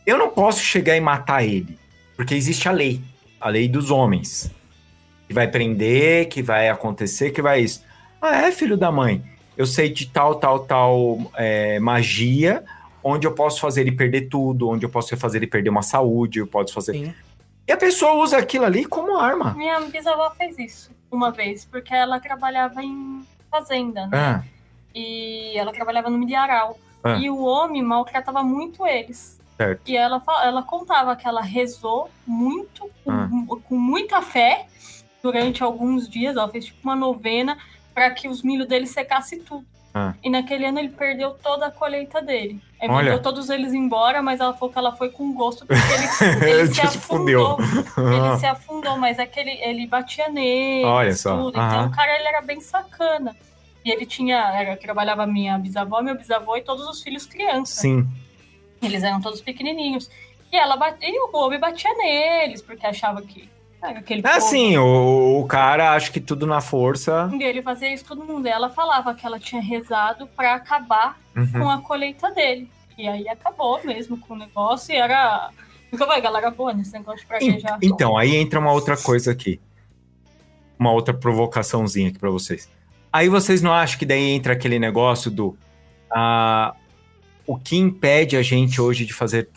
[0.07, 1.77] Eu não posso chegar e matar ele,
[2.17, 3.01] porque existe a lei,
[3.41, 4.54] a lei dos homens.
[5.35, 7.83] Que vai prender, que vai acontecer, que vai isso.
[8.23, 9.21] Ah, é, filho da mãe.
[9.57, 12.63] Eu sei de tal, tal, tal é, magia,
[13.03, 16.39] onde eu posso fazer ele perder tudo, onde eu posso fazer ele perder uma saúde,
[16.39, 16.93] eu posso fazer.
[16.93, 17.15] Sim.
[17.67, 19.55] E a pessoa usa aquilo ali como arma.
[19.55, 24.17] Minha bisavó fez isso uma vez, porque ela trabalhava em fazenda, né?
[24.17, 24.43] Ah,
[24.95, 26.79] E ela trabalhava no milharal.
[27.03, 27.17] Ah.
[27.19, 29.41] E o homem maltratava muito eles.
[29.57, 29.81] Certo.
[29.89, 33.29] E ela, ela contava que ela rezou muito, com, Ah.
[33.69, 34.67] com muita fé,
[35.25, 36.37] durante alguns dias.
[36.37, 37.57] Ela fez tipo uma novena
[37.95, 39.65] para que os milho dele secasse tudo.
[39.95, 40.13] Ah.
[40.23, 42.61] E naquele ano ele perdeu toda a colheita dele.
[42.81, 43.11] Aí Olha.
[43.11, 45.81] mandou todos eles embora, mas ela falou que ela foi com gosto porque
[46.45, 47.57] ele, ele se afundou.
[47.61, 51.57] Ele se afundou, mas é que ele, ele batia nele, Olha só, tudo.
[51.59, 51.69] aham.
[51.69, 53.35] Então o cara ele era bem sacana.
[53.85, 57.79] E ele tinha, era, trabalhava minha bisavó, meu bisavô e todos os filhos crianças.
[57.79, 58.07] Sim.
[58.83, 60.11] Eles eram todos pequenininhos.
[60.53, 63.49] E ela e o homem batia neles, porque achava que
[63.91, 67.31] aquele É assim, o, o cara acha que tudo na força.
[67.39, 68.47] E ele fazia isso todo mundo.
[68.47, 71.51] Ela falava que ela tinha rezado pra acabar Uhum.
[71.53, 72.71] com a colheita dele.
[72.97, 75.51] E aí acabou mesmo com o negócio e era.
[75.91, 77.79] Nunca vai, galera boa nesse negócio de praguejar.
[77.83, 79.61] Então, aí entra uma outra coisa aqui.
[80.79, 82.69] Uma outra provocaçãozinha aqui pra vocês.
[83.13, 85.57] Aí vocês não acham que daí entra aquele negócio do.
[86.11, 86.75] ah,
[87.47, 89.49] o que impede a gente hoje de fazer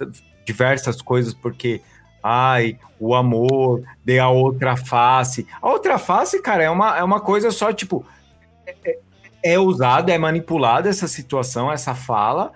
[0.45, 1.81] diversas coisas porque.
[2.21, 5.47] Ai, o amor, dê a outra face.
[5.61, 8.05] A outra face, cara, é uma, é uma coisa só, tipo.
[8.65, 8.99] É, é-
[9.43, 12.51] é usada, é manipulada essa situação, essa fala.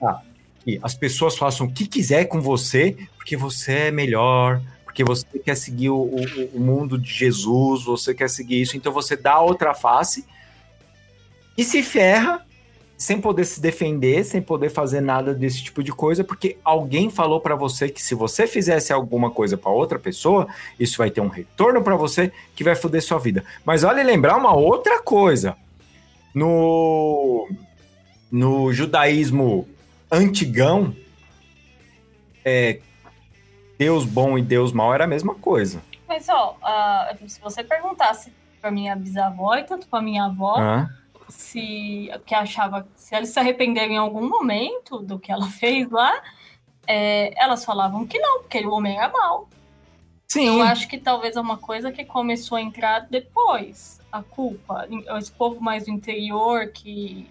[0.00, 0.20] Tá,
[0.64, 5.24] que as pessoas façam o que quiser com você, porque você é melhor, porque você
[5.38, 9.34] quer seguir o, o- o mundo de Jesus, você quer seguir isso, então você dá
[9.34, 10.26] a outra face
[11.56, 12.43] e se ferra
[13.04, 17.38] sem poder se defender, sem poder fazer nada desse tipo de coisa, porque alguém falou
[17.38, 20.48] pra você que se você fizesse alguma coisa pra outra pessoa,
[20.80, 23.44] isso vai ter um retorno pra você que vai foder sua vida.
[23.62, 25.54] Mas vale lembrar uma outra coisa.
[26.34, 27.46] No
[28.32, 29.68] no judaísmo
[30.10, 30.96] antigão,
[32.42, 32.80] é,
[33.78, 35.82] Deus bom e Deus mau era a mesma coisa.
[36.08, 38.32] Mas, ó, ah, se você perguntasse
[38.62, 40.56] pra minha bisavó e tanto pra minha avó?
[41.28, 46.22] Se que achava se eles se arrependeram em algum momento do que ela fez lá,
[46.86, 49.48] é, elas falavam que não, porque o homem era mau.
[50.28, 50.46] Sim.
[50.46, 54.88] Eu acho que talvez é uma coisa que começou a entrar depois, a culpa.
[55.18, 57.30] Esse povo mais do interior que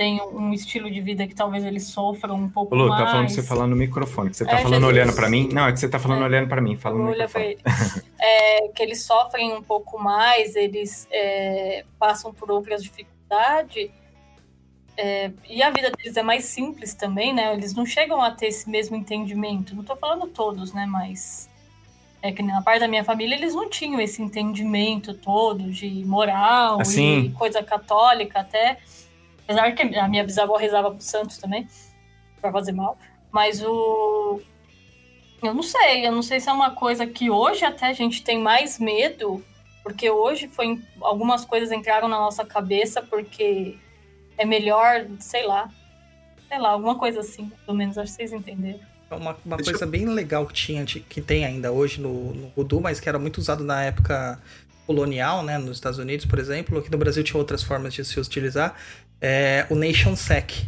[0.00, 3.02] tem um estilo de vida que talvez eles sofram um pouco Lu, mais.
[3.02, 4.88] tá falando pra você falar no microfone, que você tá É, falando Jesus.
[4.94, 5.46] olhando pra mim.
[5.52, 6.24] Não, é que você tá falando É.
[6.24, 7.58] olhando pra mim, fala no Olha microfone.
[8.18, 13.90] É, que eles sofrem um pouco mais, eles é, passam por outras dificuldades.
[14.96, 17.52] é, e a vida deles é mais simples também, né?
[17.52, 19.76] Eles não chegam a ter esse mesmo entendimento.
[19.76, 20.86] Não tô falando todos, né?
[20.86, 21.48] Mas
[22.22, 26.80] é que na parte da minha família eles não tinham esse entendimento todo de moral
[26.80, 27.20] Assim.
[27.26, 28.78] e coisa católica até.
[29.50, 31.66] Apesar que a minha bisavó rezava pro Santos também,
[32.40, 32.96] pra fazer mal.
[33.32, 34.40] Mas o.
[35.42, 38.22] Eu não sei, eu não sei se é uma coisa que hoje até a gente
[38.22, 39.44] tem mais medo,
[39.82, 43.76] porque hoje foi algumas coisas entraram na nossa cabeça porque
[44.38, 45.68] é melhor, sei lá,
[46.46, 48.78] sei lá, alguma coisa assim, pelo menos acho que vocês entenderam.
[49.10, 52.80] Uma, uma Deixa coisa bem legal que tinha, que tem ainda hoje no, no Voodoo,
[52.80, 54.40] mas que era muito usado na época
[54.86, 55.58] colonial, né?
[55.58, 56.78] Nos Estados Unidos, por exemplo.
[56.78, 58.76] Aqui no Brasil tinha outras formas de se utilizar.
[59.20, 60.66] É o Nation Sack.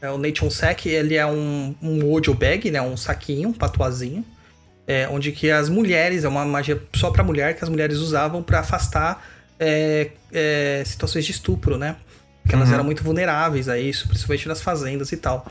[0.00, 2.80] É, o Nation Sack, ele é um, um audio bag, né?
[2.80, 4.24] Um saquinho, um patuazinho.
[4.86, 8.42] É, onde que as mulheres, é uma magia só pra mulher, que as mulheres usavam
[8.42, 9.22] pra afastar
[9.60, 11.96] é, é, situações de estupro, né?
[12.42, 12.74] Porque elas Uhum.
[12.74, 15.46] eram muito vulneráveis a isso, principalmente nas fazendas e tal.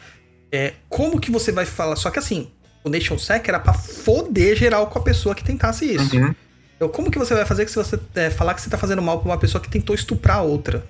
[0.52, 1.96] É, como que você vai falar?
[1.98, 2.50] Só que assim,
[2.84, 6.16] o Nation Sec era pra foder geral com a pessoa que tentasse isso.
[6.16, 6.34] Uhum.
[6.78, 9.02] Então, como que você vai fazer que se você é, falar que você tá fazendo
[9.02, 10.88] mal pra uma pessoa que tentou estuprar a outra?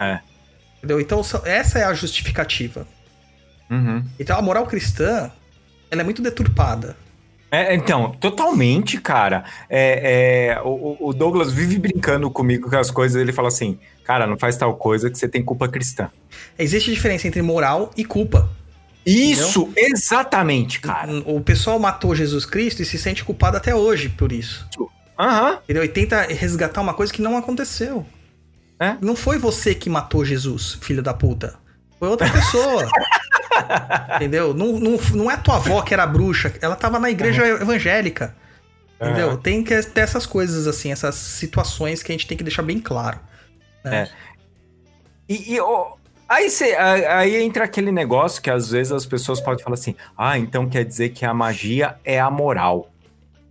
[0.00, 0.18] É.
[0.78, 1.00] Entendeu?
[1.00, 2.86] Então, essa é a justificativa.
[3.70, 4.04] Uhum.
[4.18, 5.30] Então, a moral cristã,
[5.90, 6.96] ela é muito deturpada.
[7.50, 9.44] É, então, totalmente, cara.
[9.68, 13.20] É, é, o, o Douglas vive brincando comigo com as coisas.
[13.20, 16.10] Ele fala assim: Cara, não faz tal coisa que você tem culpa cristã.
[16.58, 18.50] Existe diferença entre moral e culpa.
[19.04, 21.10] Isso, exatamente, cara.
[21.24, 24.68] O pessoal matou Jesus Cristo e se sente culpado até hoje por isso.
[25.18, 25.58] Aham.
[25.64, 25.82] Entendeu?
[25.82, 28.04] E tenta resgatar uma coisa que não aconteceu.
[28.80, 28.96] É?
[29.00, 31.56] Não foi você que matou Jesus, filho da puta.
[31.98, 32.88] Foi outra pessoa.
[34.16, 34.54] entendeu?
[34.54, 36.52] Não, não, não é tua avó que era bruxa.
[36.60, 38.36] Ela tava na igreja evangélica.
[39.00, 39.30] Entendeu?
[39.30, 39.36] Aham.
[39.38, 42.78] Tem que ter essas coisas assim, essas situações que a gente tem que deixar bem
[42.80, 43.18] claro.
[43.84, 44.08] né?
[45.28, 45.92] E, e, ó,
[46.28, 50.38] aí, cê- aí entra aquele negócio que às vezes as pessoas podem falar assim: Ah,
[50.38, 52.90] então quer dizer que a magia é a moral.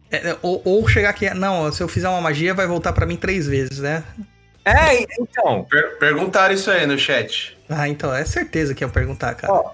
[0.10, 3.06] É, é, ou, ou chegar aqui, não, se eu fizer uma magia, vai voltar pra
[3.06, 4.04] mim três vezes, né?
[4.68, 5.64] É, então.
[5.70, 7.58] Per- perguntaram isso aí no chat.
[7.70, 9.54] Ah, então, é certeza que iam perguntar, cara.
[9.54, 9.72] Ó,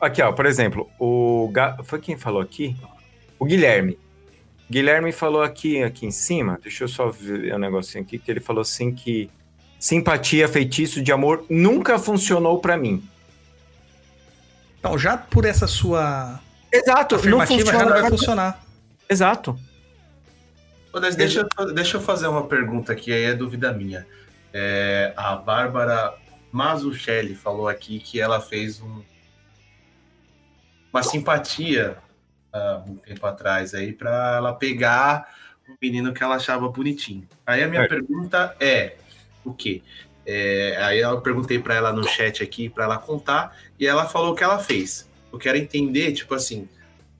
[0.00, 1.50] Aqui, ó, por exemplo, o.
[1.52, 2.74] Ga- Foi quem falou aqui?
[3.38, 3.98] O Guilherme.
[4.70, 8.40] Guilherme falou aqui, aqui em cima, deixa eu só ver um negocinho aqui, que ele
[8.40, 9.28] falou assim que
[9.78, 13.02] simpatia, feitiço de amor nunca funcionou pra mim.
[14.78, 16.40] Então, já por essa sua
[16.72, 17.84] Exato, não afirmativa, já funciona.
[17.94, 18.64] não vai funcionar.
[19.08, 19.58] Exato.
[21.16, 24.06] Deixa, eu- deixa eu fazer uma pergunta aqui, aí é dúvida minha.
[24.52, 26.14] É, a Bárbara
[26.50, 29.02] Mazuchelli falou aqui que ela fez um-
[30.92, 31.96] uma simpatia
[32.52, 35.28] há um tempo atrás aí para ela pegar
[35.68, 37.28] um menino que ela achava bonitinho.
[37.46, 37.90] Aí a minha Certo.
[37.90, 38.96] pergunta é
[39.44, 39.82] o quê?
[40.26, 44.32] É, aí eu perguntei para ela no chat aqui para ela contar e ela falou
[44.32, 45.08] o que ela fez.
[45.32, 46.68] Eu quero entender, tipo assim,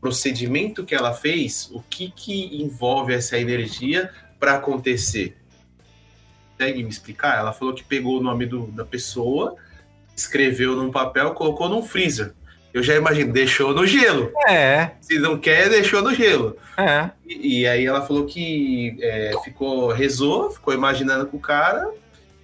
[0.00, 5.36] procedimento que ela fez, o que que envolve essa energia para acontecer?
[6.60, 7.38] Consegue me explicar?
[7.38, 9.56] Ela falou que pegou o nome do- da pessoa,
[10.14, 12.34] escreveu num papel, colocou num freezer.
[12.74, 14.30] Eu já imagino, deixou no gelo.
[14.46, 16.58] É, Se não quer, deixou no gelo.
[16.76, 17.10] é.
[17.26, 21.90] E, e aí ela falou que é, ficou, rezou, ficou imaginando com o cara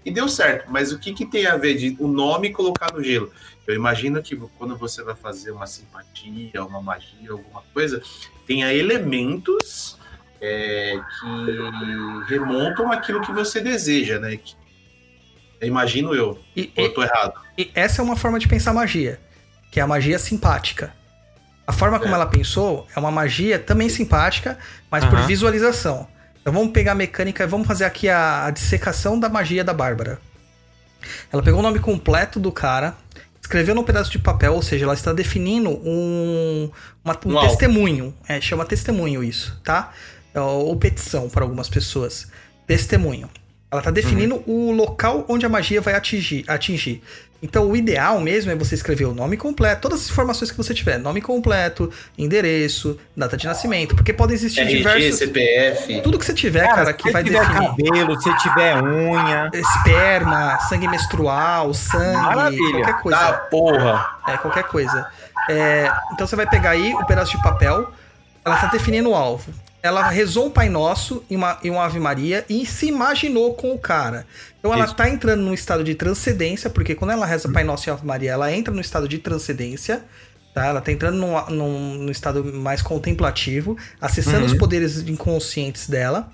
[0.02, 0.64] e deu certo.
[0.70, 3.30] Mas o que, que tem a ver de o nome colocar no gelo?
[3.66, 8.00] Eu imagino que quando você vai fazer uma simpatia, uma magia, alguma coisa,
[8.46, 9.95] tenha elementos
[10.40, 14.38] é, que remontam aquilo que você deseja, né?
[15.62, 17.34] Imagino eu, E, ou e- eu tô errado.
[17.56, 19.18] e essa é uma forma de pensar magia,
[19.70, 20.92] que é a magia simpática.
[21.66, 22.14] A forma como É.
[22.14, 24.58] ela pensou é uma magia também simpática,
[24.90, 25.26] mas por Aham.
[25.26, 26.06] visualização.
[26.40, 29.72] Então vamos pegar a mecânica e vamos fazer aqui a, a dissecação da magia da
[29.74, 30.20] Bárbara.
[31.32, 32.94] Ela pegou o nome completo do cara,
[33.40, 36.70] escreveu num pedaço de papel, ou seja, ela está definindo um,
[37.04, 38.14] uma- um testemunho.
[38.28, 39.92] É, chama testemunho isso, tá?
[40.36, 42.28] É, Ou petição para algumas pessoas.
[42.66, 43.28] Testemunho.
[43.70, 47.02] Ela está definindo o local onde a magia vai atingir, atingir.
[47.42, 50.72] Então, o ideal mesmo é você escrever o nome completo, todas as informações que você
[50.72, 55.18] tiver: nome completo, endereço, data de nascimento, porque podem existir RG, diversos.
[55.18, 56.00] CPF.
[56.02, 57.68] Tudo que você tiver, Cara, cara, se que vai tiver definir.
[57.68, 59.50] cabelo, se tiver unha.
[59.52, 62.72] Esperma, sangue menstrual, sangue, Maravilha.
[62.84, 63.18] qualquer coisa.
[63.18, 64.06] Ah, porra!
[64.28, 65.06] É, qualquer coisa.
[65.50, 67.92] É, então você vai pegar aí o pedaço de papel,
[68.44, 69.52] ela tá definindo o alvo.
[69.86, 73.72] Ela rezou um Pai Nosso e uma, e uma Ave Maria e se imaginou com
[73.72, 74.26] o cara.
[74.58, 74.94] Então ela Isso.
[74.94, 78.32] tá entrando num estado de transcendência, porque quando ela reza Pai Nosso e Ave Maria,
[78.32, 80.04] ela entra no estado de transcendência.
[80.54, 80.66] Tá?
[80.66, 84.46] Ela tá entrando num, num, num estado mais contemplativo, acessando Uhum.
[84.46, 86.30] os poderes inconscientes dela.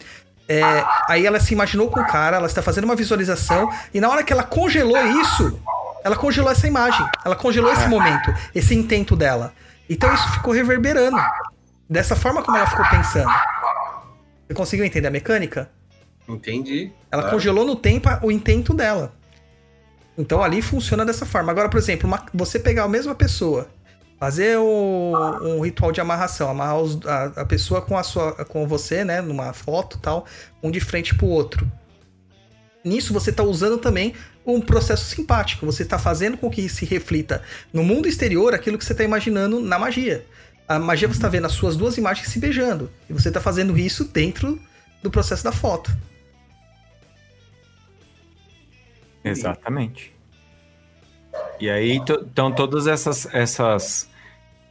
[0.49, 0.63] É,
[1.09, 4.23] aí ela se imaginou com o cara, ela está fazendo uma visualização, e na hora
[4.23, 5.59] que ela congelou isso,
[6.05, 9.53] ela congelou essa imagem, ela congelou esse momento, esse intento dela.
[9.89, 11.17] Então isso ficou reverberando.
[11.93, 13.29] Dessa forma como ela ficou pensando.
[14.49, 15.71] Você conseguiu entender a mecânica?
[16.27, 16.91] Entendi.
[17.11, 17.37] Ela Claro.
[17.37, 19.15] congelou no tempo o intento dela.
[20.17, 21.53] Então ali funciona dessa forma.
[21.53, 23.69] Agora, por exemplo, uma- você pegar a mesma pessoa,
[24.19, 25.13] fazer o-
[25.43, 29.21] um ritual de amarração, amarrar os- a, a pessoa com a sua, com você, né,
[29.21, 30.25] numa foto, tal,
[30.63, 31.71] um de frente pro outro.
[32.83, 34.15] Nisso você está usando também
[34.47, 35.67] um processo simpático.
[35.67, 39.61] Você está fazendo com que se reflita no mundo exterior aquilo que você está imaginando
[39.61, 40.25] na magia.
[40.67, 42.91] A magia você está vendo as suas duas imagens se beijando.
[43.09, 44.61] E você está fazendo isso dentro
[45.03, 45.95] do processo da foto.
[49.25, 50.13] Exatamente.
[51.61, 54.09] E aí, então, todas essas, essas,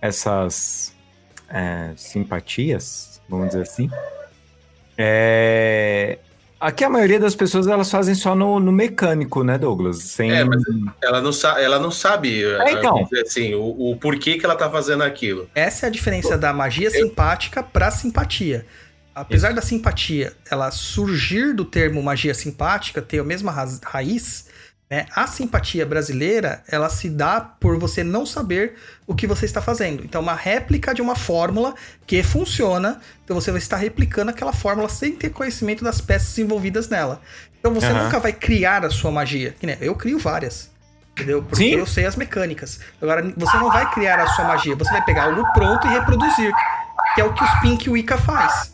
[0.01, 0.93] essas
[1.49, 3.89] é, simpatias, vamos dizer assim,
[4.97, 6.19] é,
[6.61, 9.97] aqui a maioria das pessoas elas fazem só no, no mecânico, né, Douglas?
[9.97, 10.61] Sem, É, mas
[11.03, 13.07] ela não, sa ela não sabe É, então.
[13.25, 15.49] assim, o, o porquê que ela tá fazendo aquilo.
[15.55, 18.65] Essa é a diferença da magia simpática para simpatia.
[19.13, 24.45] Apesar da simpatia ela surgir do termo magia simpática, ter a mesma ra- raiz,
[24.91, 25.05] né?
[25.15, 28.75] A simpatia brasileira, ela se dá por você não saber
[29.07, 30.03] o que você está fazendo.
[30.03, 31.73] Então, uma réplica de uma fórmula
[32.05, 36.89] que funciona, então você vai estar replicando aquela fórmula sem ter conhecimento das peças envolvidas
[36.89, 37.21] nela.
[37.57, 38.03] Então, você Aham.
[38.03, 39.55] nunca vai criar a sua magia.
[39.79, 40.69] Eu crio várias.
[41.13, 41.41] Entendeu?
[41.43, 41.71] Porque Sim.
[41.75, 42.79] eu sei as mecânicas.
[43.01, 46.51] Agora, você não vai criar a sua magia, você vai pegar algo pronto e reproduzir.
[47.15, 48.73] Que é o que os Pink Wicca faz.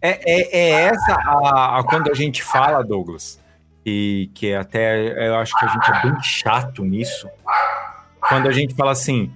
[0.00, 3.38] É, é, é essa a, a- quando a gente fala, Douglas,
[3.88, 7.28] e que até eu acho que a gente é bem chato nisso.
[8.28, 9.32] Quando a gente fala assim,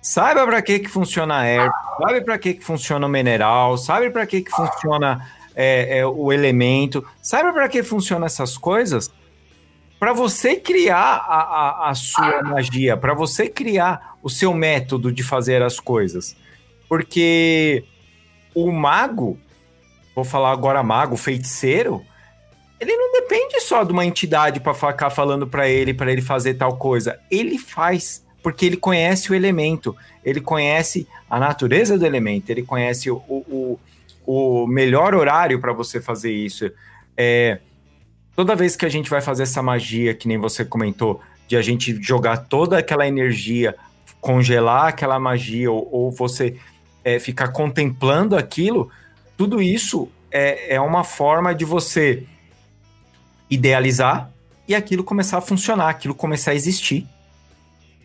[0.00, 4.10] saiba para que que funciona a herb, sabe para que que funciona o mineral, sabe
[4.10, 9.10] para que que funciona é, é, o elemento, sabe para que funciona essas coisas?
[9.98, 15.22] Para você criar a, a, a sua magia, para você criar o seu método de
[15.22, 16.34] fazer as coisas.
[16.88, 17.84] Porque
[18.54, 19.38] o mago,
[20.14, 22.02] vou falar agora mago, feiticeiro,
[22.80, 26.54] ele não depende só de uma entidade para ficar falando para ele, para ele fazer
[26.54, 27.20] tal coisa.
[27.30, 33.10] Ele faz porque ele conhece o elemento, ele conhece a natureza do elemento, ele conhece
[33.10, 33.78] o, o,
[34.26, 36.70] o melhor horário para você fazer isso.
[37.14, 37.58] É,
[38.34, 41.60] toda vez que a gente vai fazer essa magia, que nem você comentou, de a
[41.60, 43.76] gente jogar toda aquela energia,
[44.22, 46.56] congelar aquela magia, ou, ou você
[47.04, 48.90] é, ficar contemplando aquilo,
[49.36, 52.26] tudo isso é, é uma forma de você
[53.50, 54.30] idealizar
[54.66, 57.06] e aquilo começar a funcionar, aquilo começar a existir.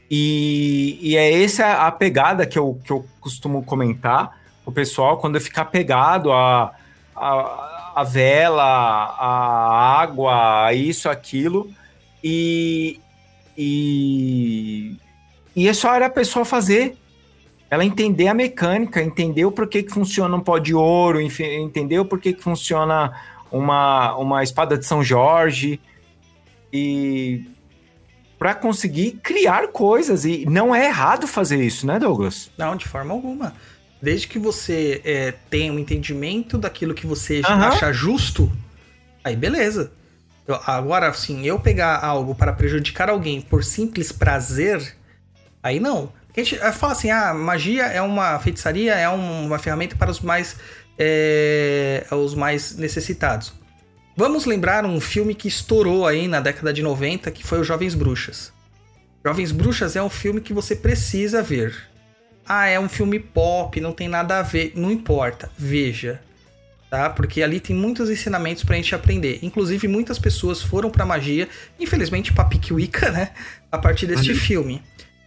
[0.10, 5.36] E, e é essa a pegada que eu, que eu costumo comentar o pessoal quando
[5.36, 6.74] eu ficar pegado a,
[7.16, 11.72] a, a vela, a água, isso, aquilo,
[12.24, 13.00] e,
[13.58, 14.98] e,
[15.56, 16.98] e é só a pessoa fazer.
[17.70, 22.06] Ela entender a mecânica, entender o porquê que funciona um pó de ouro, entender o
[22.06, 23.12] porquê que funciona
[23.52, 25.80] uma, uma espada de São Jorge.
[26.72, 27.46] E
[28.38, 30.26] para conseguir criar coisas.
[30.26, 32.52] E não é errado fazer isso, né, Douglas?
[32.58, 33.54] Não, de forma alguma.
[34.02, 37.56] Desde que você é, tenha um entendimento daquilo que você uhum.
[37.56, 38.52] acha justo,
[39.24, 39.92] aí beleza.
[40.48, 44.96] Eu, agora, assim, eu pegar algo para prejudicar alguém por simples prazer,
[45.64, 46.12] aí não.
[46.36, 50.58] A gente fala assim, ah, magia é uma feitiçaria, é uma ferramenta para os mais,
[50.98, 53.54] é, os mais necessitados.
[54.18, 57.94] Vamos lembrar um filme que estourou aí na década de 90, que foi o Jovens
[57.94, 58.54] Bruxas.
[59.26, 61.76] Jovens Bruxas é um filme que você precisa ver.
[62.48, 64.72] Ah, é um filme pop, não tem nada a ver.
[64.76, 66.22] Não importa, veja.
[66.90, 67.10] Tá?
[67.10, 69.40] Porque ali tem muitos ensinamentos pra gente aprender.
[69.42, 73.32] Inclusive, muitas pessoas foram pra magia, infelizmente pra Piquiwicca, né?
[73.72, 74.38] A partir deste uhum.
[74.38, 74.84] filme.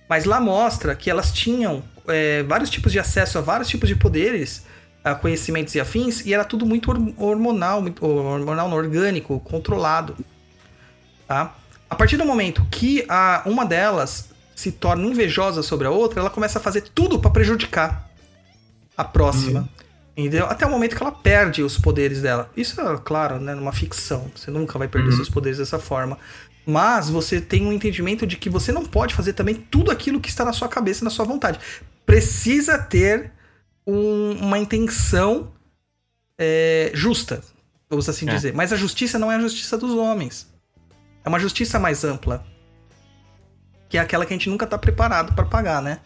[0.08, 3.96] Mas lá mostra que elas tinham é, vários tipos de acesso a vários tipos de
[3.96, 4.64] poderes
[5.02, 10.16] a conhecimentos e afins, e era tudo muito hormonal, muito hormonal, orgânico, controlado.
[11.26, 11.54] Tá?
[11.88, 16.30] A partir do momento que a, uma delas se torna invejosa sobre a outra, ela
[16.30, 18.10] começa a fazer tudo para prejudicar
[18.96, 19.60] a próxima.
[19.60, 19.68] Uhum.
[20.16, 20.46] Entendeu?
[20.46, 22.50] Até o momento que ela perde os poderes dela.
[22.56, 24.28] Isso é, claro, né, numa ficção.
[24.34, 25.16] Você nunca vai perder uhum.
[25.16, 26.18] seus poderes dessa forma.
[26.66, 30.28] Mas você tem um entendimento de que você não pode fazer também tudo aquilo que
[30.28, 31.60] está na sua cabeça, na sua vontade.
[32.04, 33.32] Precisa ter
[33.88, 35.50] um, uma intenção
[36.38, 37.42] é, justa,
[37.88, 38.34] vamos assim é.
[38.34, 38.52] dizer.
[38.52, 40.46] Mas a justiça não é a justiça dos homens.
[41.24, 42.44] É uma justiça mais ampla.
[43.88, 46.00] Que é aquela que a gente nunca tá preparado para pagar, né?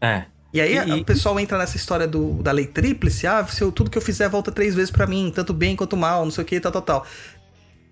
[0.00, 0.24] É.
[0.52, 3.70] E aí e, o pessoal entra nessa história do, da lei tríplice, ah, se eu,
[3.70, 6.42] tudo que eu fizer volta três vezes para mim, tanto bem quanto mal, não sei
[6.42, 7.06] o que, tal, tal, tal.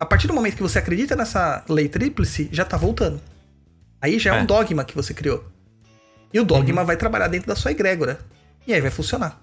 [0.00, 3.20] A partir do momento que você acredita nessa lei tríplice, já tá voltando.
[4.00, 5.44] Aí já é, é um dogma que você criou.
[6.32, 6.86] E o dogma uhum.
[6.86, 8.18] vai trabalhar dentro da sua egrégora.
[8.66, 9.40] E aí vai funcionar.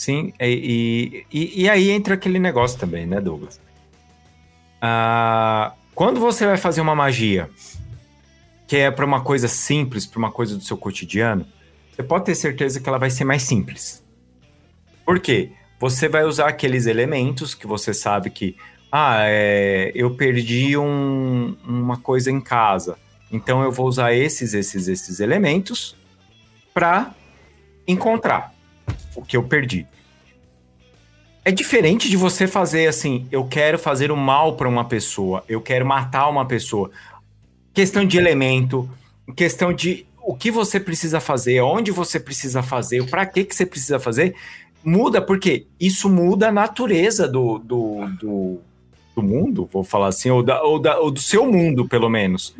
[0.00, 3.60] Sim, e, e, e aí entra aquele negócio também, né, Douglas?
[4.80, 7.50] Ah, quando você vai fazer uma magia,
[8.66, 11.46] que é para uma coisa simples, para uma coisa do seu cotidiano,
[11.92, 14.02] você pode ter certeza que ela vai ser mais simples.
[15.04, 15.50] Por quê?
[15.78, 18.56] Você vai usar aqueles elementos que você sabe que,
[18.90, 22.96] ah, é, eu perdi um, uma coisa em casa,
[23.30, 25.94] então eu vou usar esses, esses, esses elementos
[26.80, 27.14] para
[27.86, 28.54] encontrar
[29.14, 29.86] o que eu perdi.
[31.44, 35.60] É diferente de você fazer assim, eu quero fazer o mal para uma pessoa, eu
[35.60, 36.90] quero matar uma pessoa.
[37.74, 38.88] Questão de elemento,
[39.36, 43.66] questão de o que você precisa fazer, onde você precisa fazer, para que, que você
[43.66, 44.34] precisa fazer,
[44.82, 48.60] muda, porque isso muda a natureza do, do, do,
[49.16, 52.56] do mundo, vou falar assim, ou, da, ou, da, ou do seu mundo, pelo menos.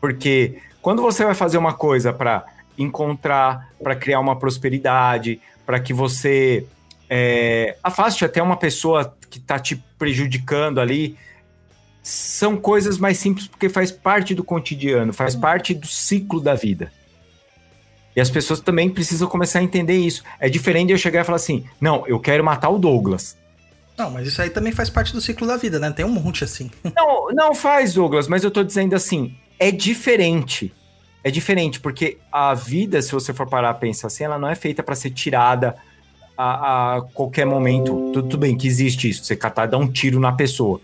[0.00, 2.44] Porque quando você vai fazer uma coisa para
[2.78, 6.66] encontrar, para criar uma prosperidade, para que você
[7.10, 11.16] é, afaste até uma pessoa que está te prejudicando ali.
[12.02, 16.92] São coisas mais simples porque faz parte do cotidiano, faz parte do ciclo da vida.
[18.16, 20.22] E as pessoas também precisam começar a entender isso.
[20.40, 23.36] É diferente de eu chegar e falar assim: não, eu quero matar o Douglas.
[23.96, 25.90] Não, mas isso aí também faz parte do ciclo da vida, né?
[25.90, 26.70] Tem um monte assim.
[26.96, 30.72] Não, não faz, Douglas, mas eu tô dizendo assim: é diferente
[31.22, 34.54] é diferente, porque a vida, se você for parar a pensar assim, ela não é
[34.54, 35.76] feita para ser tirada
[36.36, 38.12] a, a, qualquer momento.
[38.12, 40.80] Tudo bem que existe isso, você catar dar um tiro na pessoa.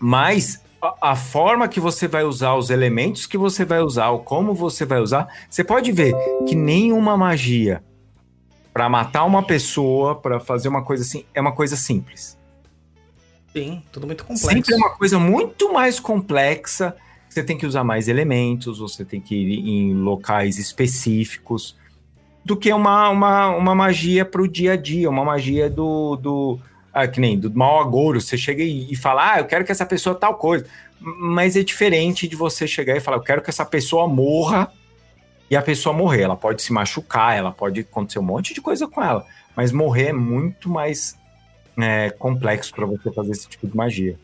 [0.00, 4.20] Mas a, a, forma que você vai usar, os elementos que você vai usar, ou
[4.20, 6.14] como você vai usar, você pode ver
[6.48, 7.84] que nenhuma magia
[8.72, 12.38] para matar uma pessoa, para fazer uma coisa assim, é uma coisa simples.
[13.52, 14.48] Sim, tudo muito complexo.
[14.48, 16.96] Sempre é uma coisa muito mais complexa
[17.32, 21.76] você tem que usar mais elementos, você tem que ir em locais específicos,
[22.44, 26.16] do que uma, uma, uma magia para o dia a dia, uma magia do.
[26.16, 26.60] do
[26.92, 28.20] ah, que nem do mau agouro.
[28.20, 30.66] Você chega e, fala, ah, eu quero que essa pessoa tal coisa.
[31.00, 34.70] mas é diferente de você chegar e falar, eu quero que essa pessoa morra
[35.50, 36.22] e a pessoa morrer.
[36.22, 39.24] Ela pode se machucar, ela pode acontecer um monte de coisa com ela,
[39.56, 41.16] mas morrer é muito mais
[41.80, 44.18] é, complexo para você fazer esse tipo de magia.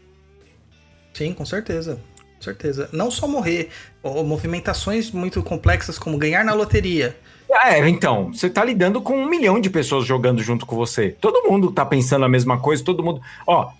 [1.14, 1.98] Sim, com certeza.
[2.38, 2.88] Com certeza.
[2.92, 3.68] Não só morrer,
[4.02, 7.18] ou movimentações muito complexas como ganhar na loteria.
[7.50, 11.16] É, então, você tá lidando com um milhão de pessoas jogando junto com você.
[11.20, 13.20] Todo mundo tá pensando a mesma coisa, todo mundo.
[13.46, 13.70] Ó,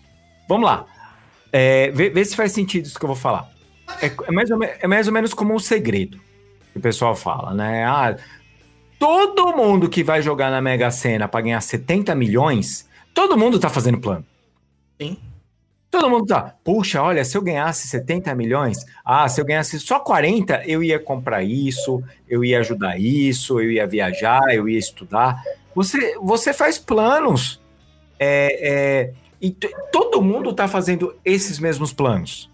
[0.49, 0.87] vamos lá.
[1.53, 3.49] É, vê, vê se faz sentido isso que eu vou falar.
[4.03, 6.19] É, é mais, ou, é mais ou menos como um segredo
[6.73, 7.85] que o pessoal fala, né?
[7.85, 8.17] Ah,
[8.99, 13.69] todo mundo que vai jogar na Mega Sena pra ganhar 70 milhões, todo mundo tá
[13.69, 14.25] fazendo plano.
[15.01, 15.17] Sim.
[15.91, 19.99] Todo mundo tá, puxa, olha, se eu ganhasse 70 milhões, ah, se eu ganhasse só
[19.99, 25.43] 40, eu ia comprar isso, eu ia ajudar isso, eu ia viajar, eu ia estudar.
[25.75, 27.61] Você, você faz planos.
[28.21, 29.51] É, é, e
[29.91, 32.51] todo mundo tá fazendo esses mesmos planos.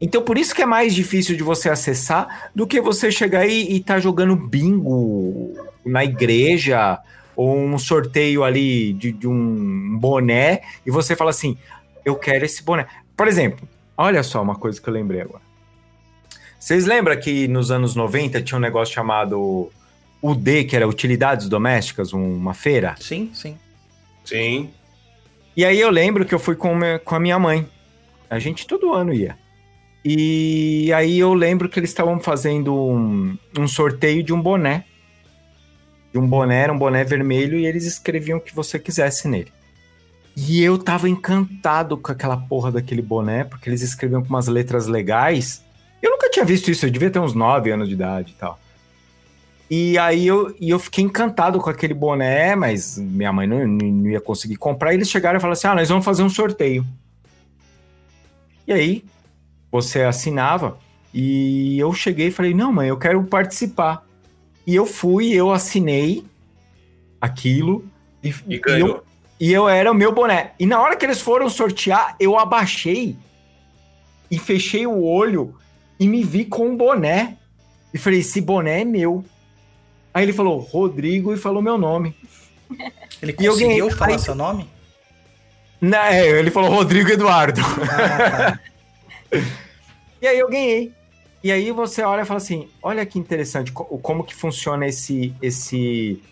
[0.00, 3.76] Então, por isso que é mais difícil de você acessar do que você chegar e,
[3.76, 5.54] e tá jogando bingo
[5.84, 6.98] na igreja
[7.42, 11.56] ou um sorteio ali de, de um boné e você fala assim:
[12.04, 12.86] eu quero esse boné.
[13.16, 13.66] Por exemplo,
[13.96, 15.42] olha só uma coisa que eu lembrei agora.
[16.58, 19.70] Vocês lembram que nos anos 90 tinha um negócio chamado
[20.22, 22.94] UD, que era Utilidades Domésticas, um- uma feira?
[23.00, 23.56] Sim, sim.
[24.22, 24.68] Sim.
[25.56, 27.66] E aí eu lembro que eu fui com, me- com a minha mãe.
[28.28, 29.36] A gente todo ano ia.
[30.04, 34.84] E aí eu lembro que eles estavam fazendo um, um sorteio de um boné.
[36.12, 39.52] De um boné, era um boné vermelho, e eles escreviam o que você quisesse nele.
[40.36, 44.86] E eu tava encantado com aquela porra daquele boné, porque eles escreviam com umas letras
[44.86, 45.62] legais.
[46.00, 48.58] Eu nunca tinha visto isso, eu devia ter uns 9 anos de idade e tal.
[49.70, 54.10] E aí eu, e eu fiquei encantado com aquele boné, mas minha mãe não, não
[54.10, 54.92] ia conseguir comprar.
[54.92, 56.84] E eles chegaram e falaram assim: ah, nós vamos fazer um sorteio.
[58.66, 59.04] E aí
[59.70, 60.76] você assinava.
[61.14, 64.04] E eu cheguei e falei: não, mãe, eu quero participar.
[64.70, 66.24] E eu fui, eu assinei
[67.20, 67.84] aquilo.
[68.22, 68.88] E, E ganhou.
[68.88, 69.04] eu,
[69.40, 70.52] e eu era o meu boné.
[70.60, 73.16] E na hora que eles foram sortear, eu abaixei
[74.30, 75.56] e fechei o olho
[75.98, 77.36] e me vi com um boné.
[77.92, 79.24] E falei: esse boné é meu.
[80.14, 82.14] Aí ele falou Rodrigo e falou meu nome.
[83.20, 84.68] Ele E eu conseguiu ganhei- falar aí- seu nome?
[85.80, 87.60] Não, é, ele falou Rodrigo Eduardo.
[87.60, 88.60] Ah, tá.
[90.22, 90.92] E aí eu ganhei.
[91.42, 95.34] E aí você olha e fala assim: olha que interessante co- como que funciona esse.
[95.40, 96.22] esse...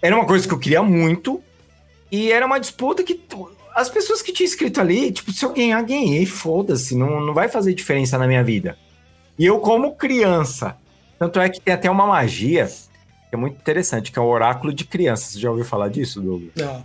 [0.00, 1.42] Era uma coisa que eu queria muito.
[2.10, 3.14] E era uma disputa que.
[3.14, 7.34] tu- As pessoas que tinham escrito ali, tipo, se eu ganhar, ganhei, foda-se, não, não
[7.34, 8.78] vai fazer diferença na minha vida.
[9.36, 10.76] E eu, como criança,
[11.18, 14.72] tanto é que tem até uma magia que é muito interessante, que é o oráculo
[14.72, 15.26] de criança.
[15.32, 16.52] Você já ouviu falar disso, Douglas?
[16.54, 16.84] Não.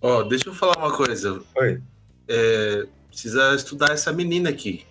[0.00, 1.42] Ó, deixa eu falar uma coisa.
[1.56, 1.80] Oi.
[2.28, 4.84] É, precisa estudar essa menina aqui.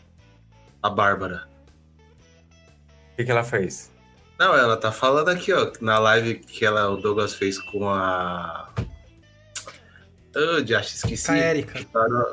[0.84, 1.48] A Bárbara.
[3.14, 3.92] O que, que ela fez?
[4.40, 8.70] Não, ela tá falando aqui, ó, na live que ela, o Douglas fez com a.
[10.36, 11.28] Oh, já esqueci.
[11.28, 11.86] Com a Érica.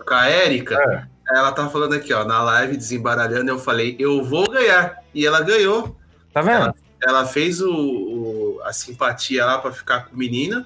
[0.07, 1.09] Com a Érica.
[1.29, 4.97] Ela tá falando aqui, ó, na live desembaralhando, eu falei, eu vou ganhar.
[5.15, 5.97] E ela ganhou.
[6.33, 6.75] Tá vendo?
[7.03, 10.65] Ela fez o, o- a simpatia lá pra ficar com o menino.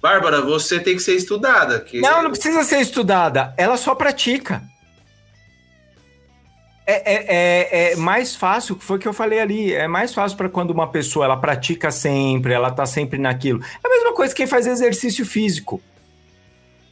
[0.00, 1.78] Bárbara, você tem que ser estudada.
[1.80, 3.52] Que Não, não precisa ser estudada.
[3.56, 4.62] Ela só pratica.
[6.84, 9.72] É, é, é, é mais fácil, foi o que eu falei ali.
[9.72, 13.62] É mais fácil para quando uma pessoa ela pratica sempre, ela tá sempre naquilo.
[13.62, 15.80] É a mesma coisa que quem faz exercício físico.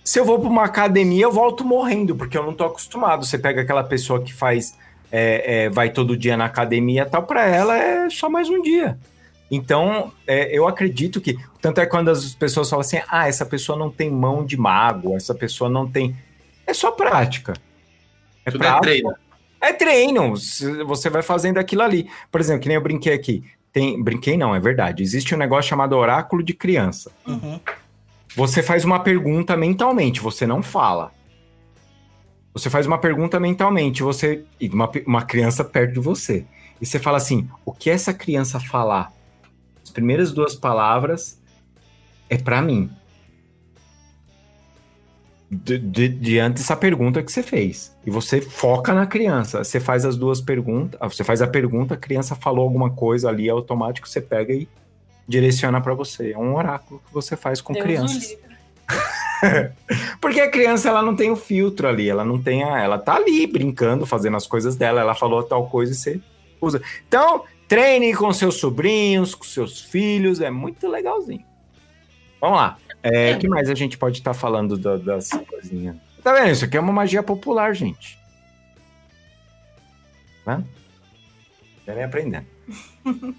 [0.05, 3.25] Se eu vou para uma academia, eu volto morrendo, porque eu não tô acostumado.
[3.25, 4.77] Você pega aquela pessoa que faz,
[5.11, 8.99] é, é, vai todo dia na academia tal, para ela é só mais um dia.
[9.51, 11.37] Então, é, eu acredito que.
[11.61, 15.17] Tanto é quando as pessoas falam assim: ah, essa pessoa não tem mão de mago,
[15.17, 16.17] essa pessoa não tem.
[16.67, 17.55] É só prática.
[18.47, 18.83] É Tudo é prática.
[18.83, 19.15] treino.
[19.61, 20.35] É treino.
[20.87, 22.09] Você vai fazendo aquilo ali.
[22.31, 23.45] Por exemplo, que nem eu brinquei aqui.
[23.73, 25.03] Tem, brinquei não, é verdade.
[25.03, 27.13] Existe um negócio chamado oráculo de criança.
[27.27, 27.61] Uhum.
[28.35, 31.13] Você faz uma pergunta mentalmente, você não fala.
[32.53, 36.45] Você faz uma pergunta mentalmente, você e uma, uma criança perto de você.
[36.81, 39.13] E você fala assim: o que essa criança falar?
[39.83, 41.41] As primeiras duas palavras
[42.29, 42.91] é pra mim.
[45.51, 47.97] Di- di- diante dessa pergunta que você fez.
[48.07, 49.65] E você foca na criança.
[49.65, 50.97] Você faz as duas perguntas.
[51.03, 54.53] ah, Você faz a pergunta, a criança falou alguma coisa ali, é automático, você pega
[54.53, 54.69] e
[55.27, 56.33] direciona pra você.
[56.33, 58.37] É um oráculo que você faz com Deus crianças.
[60.21, 63.15] Porque a criança ela não tem o filtro ali, ela não tem a, ela tá
[63.17, 66.21] ali brincando, fazendo as coisas dela, ela falou tal coisa e você
[66.61, 66.83] usa.
[67.09, 71.45] Então, treine com seus sobrinhos, com seus filhos, é muito legalzinho.
[72.41, 72.77] Vamos lá.
[73.03, 75.97] É, O que mais a gente pode estar falando da- das coisinhas?
[76.23, 76.51] Tá vendo?
[76.51, 78.19] Isso aqui é uma magia popular, gente.
[80.47, 80.63] Né?
[81.85, 82.47] Querem aprendendo.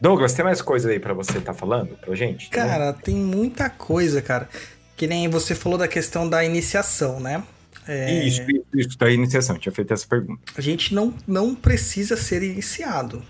[0.00, 2.50] Douglas, tem mais coisa aí pra você estar falando pra gente?
[2.50, 4.48] Cara, tem muita coisa, cara.
[4.96, 7.42] Que nem você falou da questão da iniciação, né?
[7.88, 9.58] É, Isso, isso, isso, da iniciação.
[9.58, 10.40] Tinha feito essa pergunta.
[10.56, 13.22] A gente não, não precisa ser iniciado.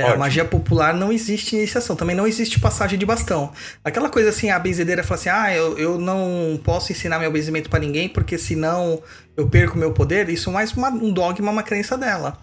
[0.00, 3.52] É, a magia popular não existe iniciação, também não existe passagem de bastão.
[3.84, 7.68] Aquela coisa assim, a benzedeira fala assim: ah, eu, eu não posso ensinar meu benzimento
[7.70, 9.02] pra ninguém porque senão
[9.36, 10.28] eu perco meu poder.
[10.28, 12.38] Isso é mais uma- um dogma, uma crença dela.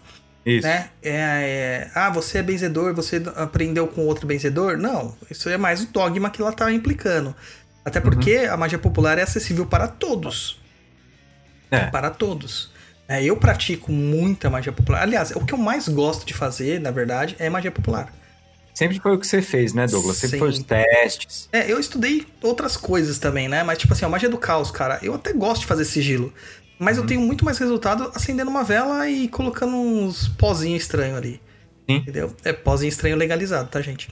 [0.45, 0.66] Isso.
[0.66, 0.89] né?
[1.03, 4.78] É, é, ah, você é benzedor, você aprendeu com outro benzedor?
[4.78, 7.36] Não, isso é mais o dogma que ela tá implicando.
[7.84, 10.62] Até porque a magia popular é acessível para todos.
[11.70, 11.88] É.
[11.88, 12.72] Para todos.
[13.08, 15.01] É, eu pratico muita magia popular.
[15.01, 18.14] Aliás, o que eu mais gosto de fazer, na verdade, é magia popular.
[18.74, 20.18] Sempre foi o que você fez, né, Douglas?
[20.18, 20.84] Sempre foi os Sempre.
[20.84, 21.49] testes.
[21.51, 23.64] É, eu estudei outras coisas também, né?
[23.64, 26.32] Mas, tipo assim, a magia do caos, cara, eu até gosto de fazer sigilo.
[26.78, 31.41] Mas eu tenho muito mais resultado acendendo uma vela e colocando uns pozinhos estranhos ali.
[31.89, 31.95] Sim.
[31.97, 32.36] Entendeu?
[32.43, 34.10] É pozinho estranho legalizado, tá, gente?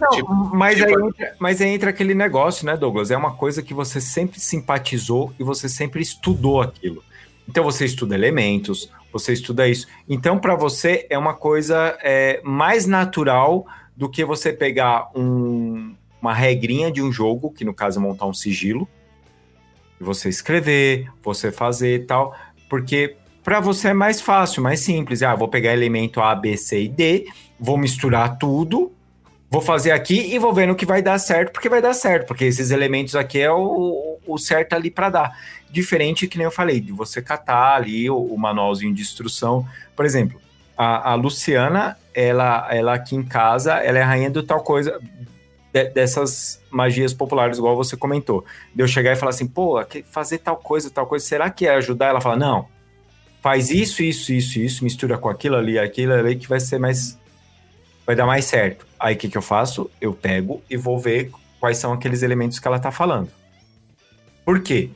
[0.00, 3.10] Não, Tipo- mas, tipo- aí entra, mas aí entra aquele negócio, né, Douglas?
[3.10, 7.02] É uma coisa que você sempre simpatizou e você sempre estudou aquilo.
[7.50, 9.88] Então você estuda elementos, você estuda isso.
[10.08, 16.32] Então, para você, é uma coisa é, mais natural do que você pegar um- uma
[16.32, 18.88] regrinha de um jogo, que no caso é montar um sigilo,
[20.00, 22.36] e você escrever, você fazer e tal,
[22.68, 25.20] porque para você é mais fácil, mais simples.
[25.20, 27.26] Ah, vou pegar elemento A, B, C e D,
[27.58, 28.92] vou misturar tudo,
[29.50, 32.44] vou fazer aqui e vou vendo que vai dar certo, porque vai dar certo, porque
[32.44, 35.38] esses elementos aqui é o, o certo ali para dar.
[35.70, 39.66] Diferente que nem eu falei, de você catar ali o, o manualzinho de instrução.
[39.94, 40.40] Por exemplo,
[40.76, 44.98] a, a Luciana, ela, ela aqui em casa, ela é rainha do tal coisa,
[45.72, 48.44] de- dessas magias populares, igual você comentou.
[48.74, 51.74] De eu chegar e falar assim, pô, fazer tal coisa, tal coisa, será que é
[51.74, 52.08] ajudar?
[52.08, 52.66] Ela fala, não,
[53.40, 57.18] faz isso, isso, isso, isso, mistura com aquilo ali, aquilo ali, que vai ser mais.
[58.06, 58.86] Vai dar mais certo.
[58.98, 59.88] Aí o que, que eu faço?
[60.00, 63.30] Eu pego e vou ver quais são aqueles elementos que ela tá falando.
[64.50, 64.90] Por quê?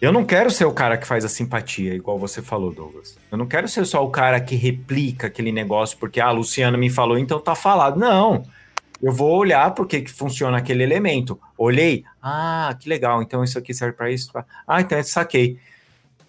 [0.00, 3.18] Eu não quero ser o cara que faz a simpatia, igual você falou, Douglas.
[3.30, 6.78] Eu não quero ser só o cara que replica aquele negócio porque ah, a Luciana
[6.78, 8.00] me falou, então tá falado.
[8.00, 8.46] Não.
[9.02, 11.38] Eu vou olhar por que funciona aquele elemento.
[11.54, 14.32] Olhei, ah, que legal, então isso aqui serve para isso.
[14.66, 15.58] Ah, então eu saquei.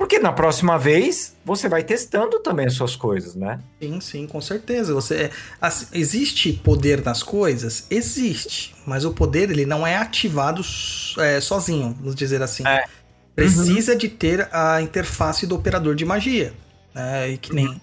[0.01, 3.59] Porque na próxima vez você vai testando também as suas coisas, né?
[3.79, 4.95] Sim, sim, com certeza.
[4.95, 5.29] Você
[5.61, 7.85] assim, existe poder nas coisas?
[7.87, 10.63] Existe, mas o poder ele não é ativado
[11.19, 12.67] é, sozinho, vamos dizer assim.
[12.67, 12.83] É.
[13.35, 16.51] Precisa de ter a interface do operador de magia.
[16.95, 17.29] né?
[17.29, 17.79] E que nem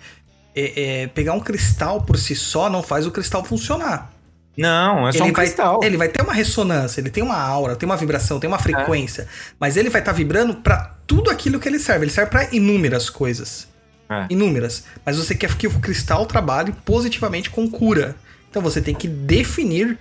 [0.57, 4.13] é, é, pegar um cristal por si só não faz o cristal funcionar.
[4.59, 5.81] Não, é só ele um vai, cristal.
[5.85, 9.29] Ele vai ter uma ressonância, ele tem uma aura, tem uma vibração, tem uma frequência,
[9.59, 12.05] mas ele vai estar vibrando para tudo aquilo que ele serve.
[12.05, 13.69] Ele serve para inúmeras coisas.
[14.11, 14.27] É.
[14.31, 14.85] Inúmeras.
[15.07, 18.17] Mas você quer que o cristal trabalhe positivamente com cura.
[18.51, 19.97] Então você tem que definir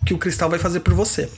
[0.00, 1.30] o que o cristal vai fazer por você.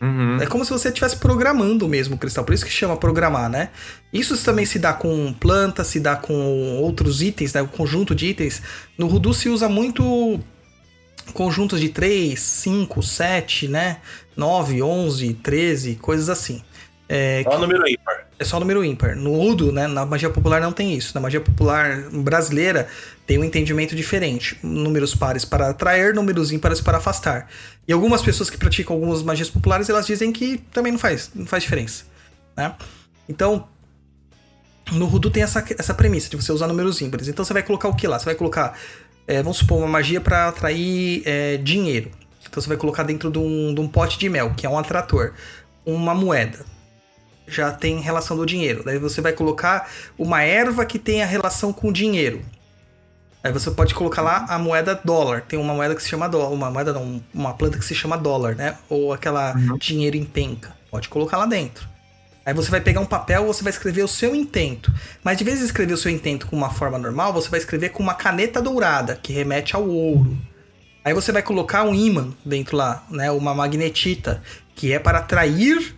[0.00, 0.36] Uhum.
[0.40, 3.70] É como se você estivesse programando mesmo o cristal, por isso que chama programar, né?
[4.12, 7.62] Isso também se dá com plantas, se dá com outros itens, né?
[7.62, 8.60] O conjunto de itens.
[8.98, 10.38] No Voodoo se usa muito
[11.32, 13.98] conjuntos de 3, 5, 7, né?
[14.36, 16.62] 9, 11, 13, coisas assim.
[17.08, 18.26] É, Só o número ímpar.
[18.38, 19.14] é só número ímpar.
[19.14, 21.14] No Udo, né, na magia popular não tem isso.
[21.14, 22.88] Na magia popular brasileira
[23.26, 24.58] tem um entendimento diferente.
[24.62, 27.48] Números pares para atrair, números ímpares para afastar.
[27.86, 31.46] E algumas pessoas que praticam algumas magias populares, elas dizem que também não faz, não
[31.46, 32.04] faz diferença,
[32.56, 32.74] né?
[33.28, 33.68] Então,
[34.92, 37.28] no Voodoo tem essa, essa premissa de você usar números ímpares.
[37.28, 38.18] Então você vai colocar o que lá?
[38.18, 38.78] Você vai colocar,
[39.26, 42.10] é, vamos supor, uma magia para atrair é, dinheiro.
[42.48, 44.78] Então você vai colocar dentro de um, de um pote de mel, que é um
[44.78, 45.32] atrator,
[45.84, 46.64] uma moeda
[47.46, 48.82] já tem relação do dinheiro.
[48.84, 49.88] Daí você vai colocar
[50.18, 52.42] uma erva que tem a relação com o dinheiro.
[53.42, 55.42] Aí você pode colocar lá a moeda dólar.
[55.42, 56.48] Tem uma moeda que se chama dólar.
[56.48, 58.78] Uma moeda não, uma planta que se chama dólar, né?
[58.88, 60.74] Ou aquela dinheiro em penca.
[60.90, 61.86] Pode colocar lá dentro.
[62.46, 64.92] Aí você vai pegar um papel, você vai escrever o seu intento.
[65.22, 67.90] Mas de vez em escrever o seu intento com uma forma normal, você vai escrever
[67.90, 70.36] com uma caneta dourada, que remete ao ouro.
[71.02, 73.30] Aí você vai colocar um ímã dentro lá, né?
[73.30, 74.42] Uma magnetita,
[74.74, 75.94] que é para atrair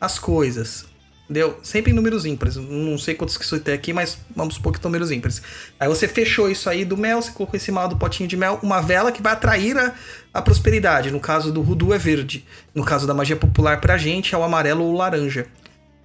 [0.00, 0.86] as coisas.
[1.24, 1.60] Entendeu?
[1.62, 2.56] Sempre em números ímpares.
[2.56, 5.40] Não sei quantos que isso tem aqui, mas vamos supor que são números ímpares.
[5.78, 8.58] Aí você fechou isso aí do mel, você colocou em cima do potinho de mel
[8.62, 9.94] uma vela que vai atrair a,
[10.34, 11.10] a prosperidade.
[11.10, 12.44] No caso do Voodoo é verde.
[12.74, 15.46] No caso da magia popular pra gente é o amarelo ou o laranja.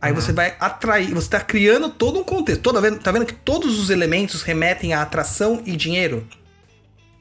[0.02, 2.62] Aí você vai atrair, você tá criando todo um contexto.
[2.62, 6.28] Toda vendo, tá vendo que todos os elementos remetem à atração e dinheiro?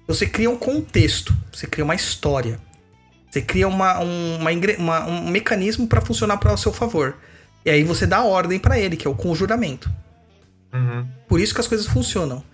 [0.07, 2.61] Você cria um contexto, você cria uma história.
[3.31, 7.17] Você cria uma, um, uma uma- um mecanismo para funcionar para o seu favor.
[7.65, 9.91] E aí você dá ordem pra ele, que é o conjuramento.
[10.73, 11.07] Uhum.
[11.27, 12.45] Por isso que as coisas funcionam.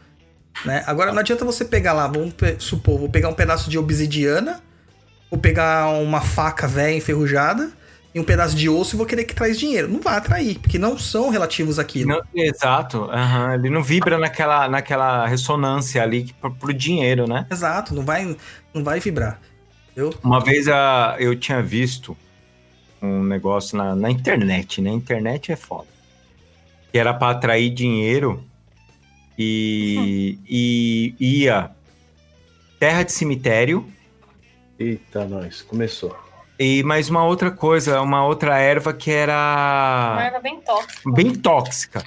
[0.64, 0.84] Né?
[0.86, 4.62] Agora, não adianta você pegar lá, vamos supor, vou pegar um pedaço de obsidiana,
[5.30, 7.72] vou pegar uma faca velha enferrujada
[8.14, 9.88] e um pedaço de osso e vou querer que traz dinheiro.
[9.88, 12.08] Não vai atrair, porque não são relativos àquilo.
[12.08, 17.46] Não, exato, aham, ele não vibra naquela, naquela ressonância ali pro, pro dinheiro, né?
[17.50, 18.36] Exato, não vai,
[18.74, 19.40] não vai vibrar.
[19.92, 20.14] Entendeu?
[20.22, 22.16] Uma vez a, eu tinha visto
[23.00, 24.90] um negócio na, na internet, né?
[24.90, 25.88] Internet é foda.
[26.92, 28.44] Que era pra atrair dinheiro
[29.38, 31.70] e, e ia
[32.78, 33.86] terra de cemitério
[34.80, 36.16] Eita, nós, começou.
[36.60, 41.10] E mais uma outra coisa, uma outra erva que Uma era erva bem tóxica.
[41.10, 42.04] bem tóxica.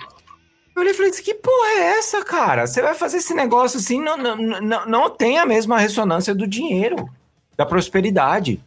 [0.76, 2.68] Eu olhei e falei, que porra é essa, cara?
[2.68, 6.48] Você vai fazer esse negócio assim, não, não, não, não tem a mesma ressonância do
[6.48, 7.10] dinheiro,
[7.58, 8.62] da prosperidade.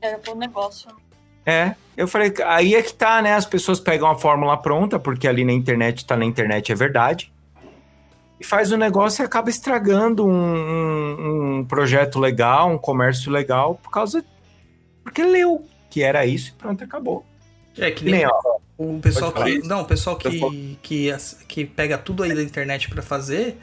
[0.00, 0.88] Era pro negócio.
[1.44, 3.34] É, eu falei, aí é que tá, né?
[3.34, 7.30] As pessoas pegam a fórmula pronta, porque ali na internet, tá na internet, é verdade.
[8.40, 13.74] E faz o negócio e acaba estragando um, um- um projeto legal, um comércio legal,
[13.82, 14.24] por causa.
[15.12, 17.24] Porque leu que era isso e pronto, acabou.
[17.76, 19.38] É que nem, ó, O pessoal que.
[19.38, 19.68] falar.
[19.68, 21.14] Não, o pessoal que, que,
[21.46, 23.58] que pega tudo aí da internet pra fazer,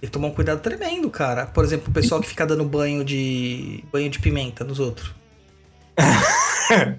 [0.00, 1.46] tem que tomar um cuidado tremendo, cara.
[1.46, 3.84] Por exemplo, o pessoal que fica dando banho de.
[3.92, 5.14] banho de pimenta nos outros.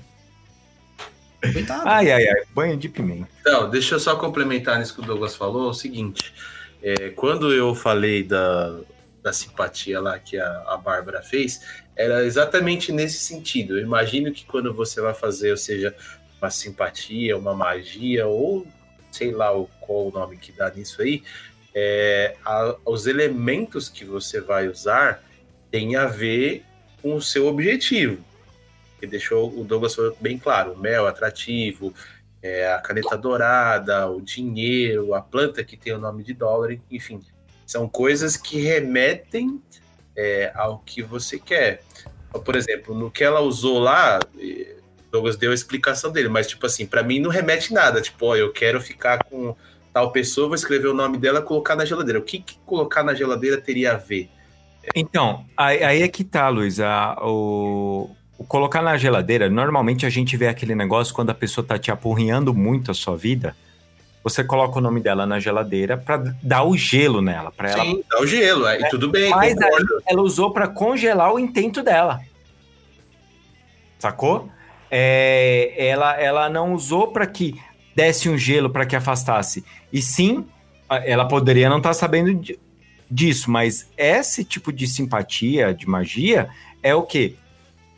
[1.54, 1.88] Coitado.
[1.88, 3.28] Ai, ai, ai, banho de pimenta.
[3.42, 6.34] Então, deixa eu só complementar nisso que o Douglas falou, é o seguinte,
[6.82, 8.78] é, quando eu falei da,
[9.22, 11.62] da simpatia lá que a, a Bárbara fez,
[12.00, 13.78] era exatamente nesse sentido.
[13.78, 15.94] Eu imagino que quando você vai fazer, ou seja,
[16.42, 18.66] uma simpatia, uma magia, ou
[19.12, 19.50] sei lá
[19.82, 21.22] qual o nome que dá nisso aí,
[21.76, 25.22] é, a- os elementos que você vai usar
[25.70, 26.64] têm a ver
[27.02, 28.24] com o seu objetivo.
[28.98, 31.94] Que deixou o Douglas bem claro, o mel atrativo,
[32.42, 37.20] é, a caneta dourada, o dinheiro, a planta que tem o nome de dólar, enfim,
[37.66, 39.62] são coisas que remetem
[40.20, 41.82] é, ao que você quer.
[42.46, 44.20] Por exemplo, no que ela usou lá,
[45.12, 48.02] Douglas deu a explicação dele, mas tipo assim, para mim não remete nada.
[48.02, 49.56] Tipo, ó, eu quero ficar com
[49.94, 52.20] tal pessoa, vou escrever o nome dela, colocar na geladeira.
[52.20, 54.30] O que, que colocar na geladeira teria a ver?
[54.94, 56.80] Então, aí, aí é que tá, Luiz.
[56.80, 61.66] a- o, o colocar na geladeira, normalmente a gente vê aquele negócio quando a pessoa
[61.66, 63.56] tá te apurrinhando muito a sua vida.
[64.24, 68.04] Você coloca o nome dela na geladeira pra dar o gelo nela, pra ela Sim,
[68.10, 69.72] dá o gelo, aí tudo bem, Mas aí
[70.06, 72.20] ela usou pra congelar o intento dela.
[73.98, 74.50] Sacou?
[74.91, 77.56] É, ela, ela não usou pra que
[77.96, 79.64] desse um gelo pra que afastasse.
[79.91, 80.46] E sim,
[80.90, 82.60] ela poderia não estar sabendo di-
[83.10, 86.50] disso, mas esse tipo de simpatia, de magia,
[86.82, 87.36] é o quê?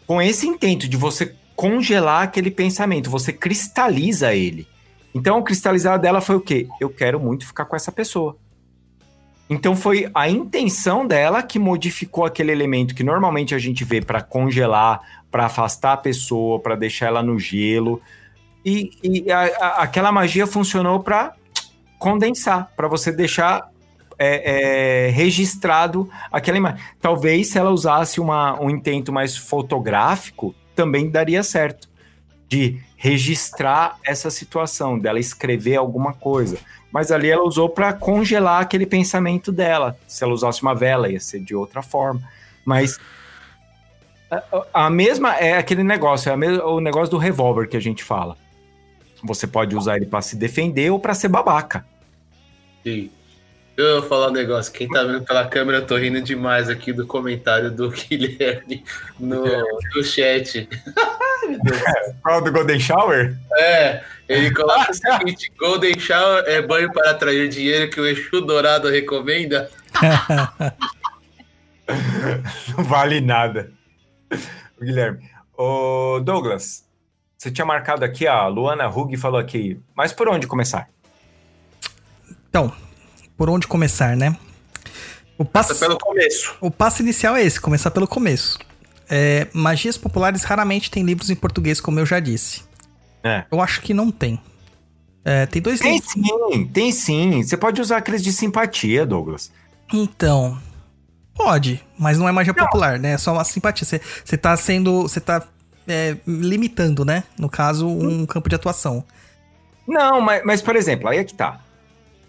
[0.07, 4.67] Com esse intento de você congelar aquele pensamento, você cristaliza ele.
[5.13, 6.67] Então, o cristalizar dela foi o quê?
[6.79, 8.37] Eu quero muito ficar com essa pessoa.
[9.49, 14.21] Então foi a intenção dela que modificou aquele elemento que normalmente a gente vê para
[14.21, 18.01] congelar, para afastar a pessoa, para deixar ela no gelo.
[18.63, 21.33] E, e a- a- aquela magia funcionou para
[21.99, 23.69] condensar, para você deixar
[24.23, 26.79] é, é, registrado aquela imagem.
[27.01, 31.89] Talvez se ela usasse uma- um intento mais fotográfico, também daria certo.
[32.47, 36.59] De registrar essa situação, dela escrever alguma coisa.
[36.91, 39.97] Mas ali ela usou para congelar aquele pensamento dela.
[40.07, 42.21] Se ela usasse uma vela, ia ser de outra forma.
[42.63, 42.99] Mas
[44.71, 48.03] a, mesma é aquele negócio, é a mes- o negócio do revólver que a gente
[48.03, 48.37] fala.
[49.23, 51.83] Você pode usar ele para se defender ou para ser babaca.
[52.83, 53.09] Sim.
[53.77, 54.71] Eu vou falar um negócio.
[54.71, 58.83] Quem tá vendo pela câmera, eu tô rindo demais aqui do comentário do Guilherme
[59.19, 59.43] no,
[59.95, 60.67] no chat.
[62.21, 63.35] Qual do Golden Shower?
[63.57, 68.41] É, ele coloca o seguinte: Golden Shower é banho para atrair dinheiro que o Exu
[68.41, 69.69] Dourado recomenda.
[72.77, 73.71] Não vale nada.
[74.79, 75.29] O Guilherme.
[75.57, 76.85] Ô, Douglas,
[77.37, 80.89] você tinha marcado aqui, a Luana Hug falou aqui, mas por onde começar?
[82.49, 82.71] Então,
[83.41, 84.37] por onde começar, né?
[85.35, 86.55] O passo, pelo começo.
[86.61, 88.59] o passo inicial é esse, começar pelo começo.
[89.09, 92.61] É, magias populares raramente tem livros em português, como eu já disse.
[93.23, 93.43] É.
[93.51, 94.39] Eu acho que não tem.
[95.25, 96.11] É, tem dois Tem livros.
[96.11, 97.41] sim, tem sim.
[97.41, 99.51] Você pode usar aqueles de simpatia, Douglas.
[99.91, 100.61] Então.
[101.33, 103.13] Pode, mas não é magia popular, né?
[103.13, 103.87] É só uma simpatia.
[103.87, 105.01] Você, você tá sendo.
[105.01, 105.41] Você tá
[105.87, 107.23] é, limitando, né?
[107.39, 109.03] No caso, um campo de atuação.
[109.87, 111.59] Não, mas, mas, por exemplo, aí é que tá.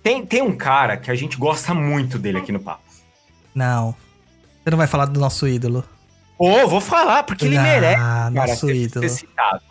[0.03, 2.83] Tem, tem um cara que a gente gosta muito dele aqui no papo.
[3.55, 3.95] Não.
[4.65, 5.85] Você não vai falar do nosso ídolo.
[6.39, 9.09] Ô, vou falar, porque ele Ah, merece, cara, nosso ser, ídolo.
[9.09, 9.63] ser citado.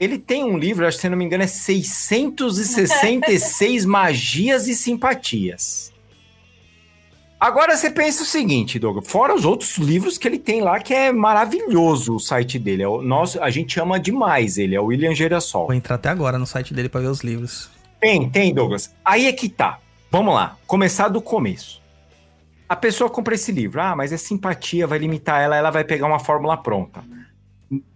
[0.00, 5.92] Ele tem um livro, acho que se não me engano, é 666 magias e simpatias.
[7.38, 10.92] Agora você pensa o seguinte, Douglas, fora os outros livros que ele tem lá, que
[10.92, 12.82] é maravilhoso o site dele.
[12.82, 15.66] É o nosso, a gente ama demais ele, é o William Girassol.
[15.66, 17.70] Vou entrar até agora no site dele pra ver os livros.
[18.00, 18.94] Tem, tem, Douglas.
[19.04, 19.78] Aí é que tá.
[20.10, 21.80] Vamos lá, começar do começo.
[22.68, 26.06] A pessoa compra esse livro, ah, mas é simpatia, vai limitar ela, ela vai pegar
[26.06, 27.04] uma fórmula pronta.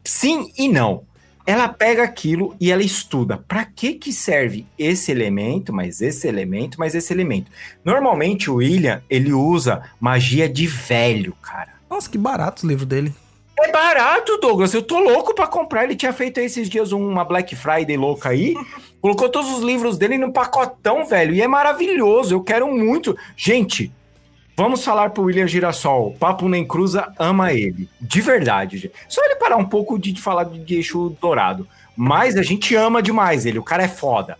[0.04, 1.04] Sim e não.
[1.46, 3.36] Ela pega aquilo e ela estuda.
[3.36, 7.50] Para que que serve esse elemento, mas esse elemento, mas esse elemento?
[7.84, 11.74] Normalmente o William, ele usa magia de velho, cara.
[11.88, 13.14] Nossa, que barato o livro dele.
[13.58, 14.74] É barato, Douglas.
[14.74, 15.84] Eu tô louco pra comprar.
[15.84, 18.54] Ele tinha feito esses dias uma Black Friday louca aí.
[19.04, 21.34] colocou todos os livros dele num pacotão, velho.
[21.34, 22.34] E é maravilhoso.
[22.34, 23.14] Eu quero muito.
[23.36, 23.92] Gente,
[24.56, 26.16] vamos falar pro William Girassol.
[26.18, 27.86] Papo Nem Cruza ama ele.
[28.00, 28.94] De verdade, gente.
[29.06, 31.68] Só ele parar um pouco de, de falar de eixo dourado.
[31.94, 33.58] Mas a gente ama demais ele.
[33.58, 34.38] O cara é foda.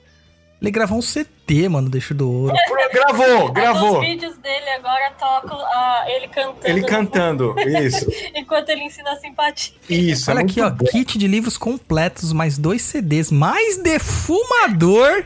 [0.61, 2.55] Ele gravou um CT, mano, deixa do ouro.
[2.95, 4.01] Gravou, gravou.
[4.01, 6.59] Os vídeos dele agora tocam ah, ele cantando.
[6.63, 7.55] Ele cantando.
[7.61, 8.07] Isso.
[8.37, 9.75] Enquanto ele ensina a simpatia.
[9.91, 10.31] Isso.
[10.31, 10.85] Olha é aqui, ó, bom.
[10.87, 15.25] kit de livros completos, mais dois CDs, mais defumador,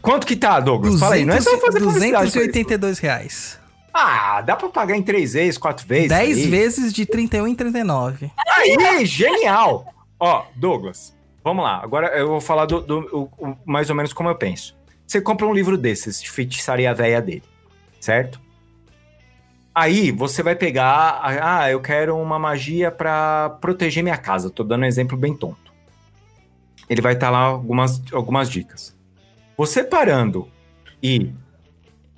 [0.00, 1.00] Quanto que tá, Douglas?
[1.00, 1.24] Fala aí.
[1.24, 2.38] Não é só fazer publicidade pra isso.
[2.38, 3.58] 282 reais.
[3.92, 6.10] Ah, dá pra pagar em três vezes, quatro vezes.
[6.10, 6.46] 10 aí.
[6.48, 8.30] vezes de 31 em 39.
[8.56, 9.86] Aí, genial!
[10.20, 11.15] Ó, Douglas,
[11.46, 11.80] vamos lá.
[11.82, 13.08] Agora eu vou falar do, do-
[13.38, 14.76] o- o- mais ou menos como eu penso.
[15.06, 17.44] Você compra um livro desses, de feitiçaria velha dele,
[18.00, 18.40] certo?
[19.72, 24.50] Aí você vai pegar, ah, eu quero uma magia pra proteger minha casa.
[24.50, 25.72] Tô dando um exemplo bem tonto.
[26.88, 28.96] Ele vai estar lá algumas, algumas dicas.
[29.56, 30.48] Você parando
[31.02, 31.30] e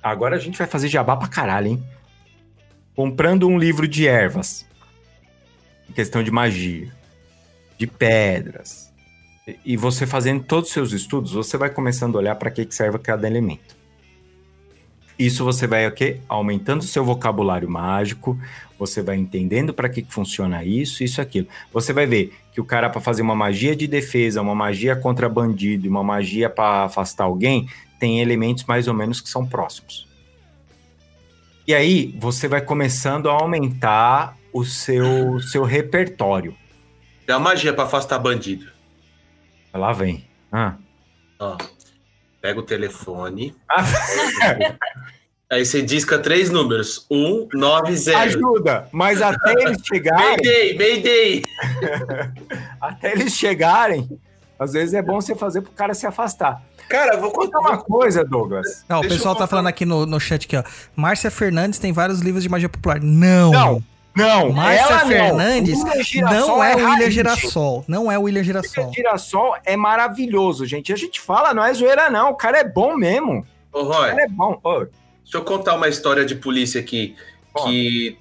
[0.01, 1.83] agora a gente vai fazer jabá pra caralho, hein?
[2.95, 4.65] Comprando um livro de ervas,
[5.87, 6.91] em questão de magia,
[7.77, 8.88] de pedras,
[9.65, 12.75] e- você fazendo todos os seus estudos, você vai começando a olhar para que que
[12.75, 13.77] serve cada elemento.
[15.17, 16.21] Isso você vai o quê?
[16.29, 18.39] Aumentando o seu vocabulário mágico,
[18.77, 21.47] você vai entendendo para que que funciona isso, isso, aquilo.
[21.73, 25.27] Você vai ver que o cara para fazer uma magia de defesa, uma magia contra
[25.27, 27.67] bandido, uma magia para afastar alguém,
[27.99, 30.07] tem elementos mais ou menos que são próximos.
[31.67, 36.55] E aí você vai começando a aumentar o seu, seu repertório.
[37.27, 38.78] Uma magia pra afastar bandido.
[39.73, 40.25] Lá vem.
[40.51, 40.75] Ah.
[41.39, 41.57] Ó,
[42.41, 43.55] pega o telefone.
[43.69, 43.83] Ah,
[45.51, 47.07] Aí você disca três números.
[47.09, 48.19] Um, nove, zero.
[48.19, 51.43] ajuda, mas até eles chegarem, Mayday, Mayday.
[52.79, 54.07] até eles chegarem,
[54.59, 56.61] às vezes é bom você fazer pro cara se afastar.
[56.87, 58.85] Cara, eu vou Conta contar uma coisa, Douglas.
[58.87, 60.63] Não, o Deixa pessoal eu tá falando aqui no, no chat aqui, ó.
[60.95, 62.99] Márcia Fernandes tem vários livros de magia popular.
[63.01, 63.51] Não.
[63.51, 63.83] Não,
[64.19, 65.07] não, Márcia não.
[65.07, 67.85] Fernandes William Girassol não é o William Girassol.
[67.87, 68.43] Não é o William.
[68.43, 68.83] Girassol.
[68.85, 70.93] William Girassol é maravilhoso, gente.
[70.93, 72.31] A gente fala, não é zoeira, não.
[72.31, 73.45] O cara é bom mesmo.
[73.71, 74.59] Ô, O Roy, cara é bom.
[74.63, 74.91] Ô, deixa
[75.35, 77.15] eu contar uma história de polícia aqui.
[77.53, 77.69] Conta.
[77.69, 78.17] Que,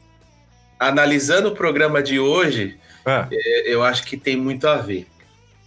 [0.79, 5.07] analisando o programa de hoje, ah, é, eu acho que tem muito a ver.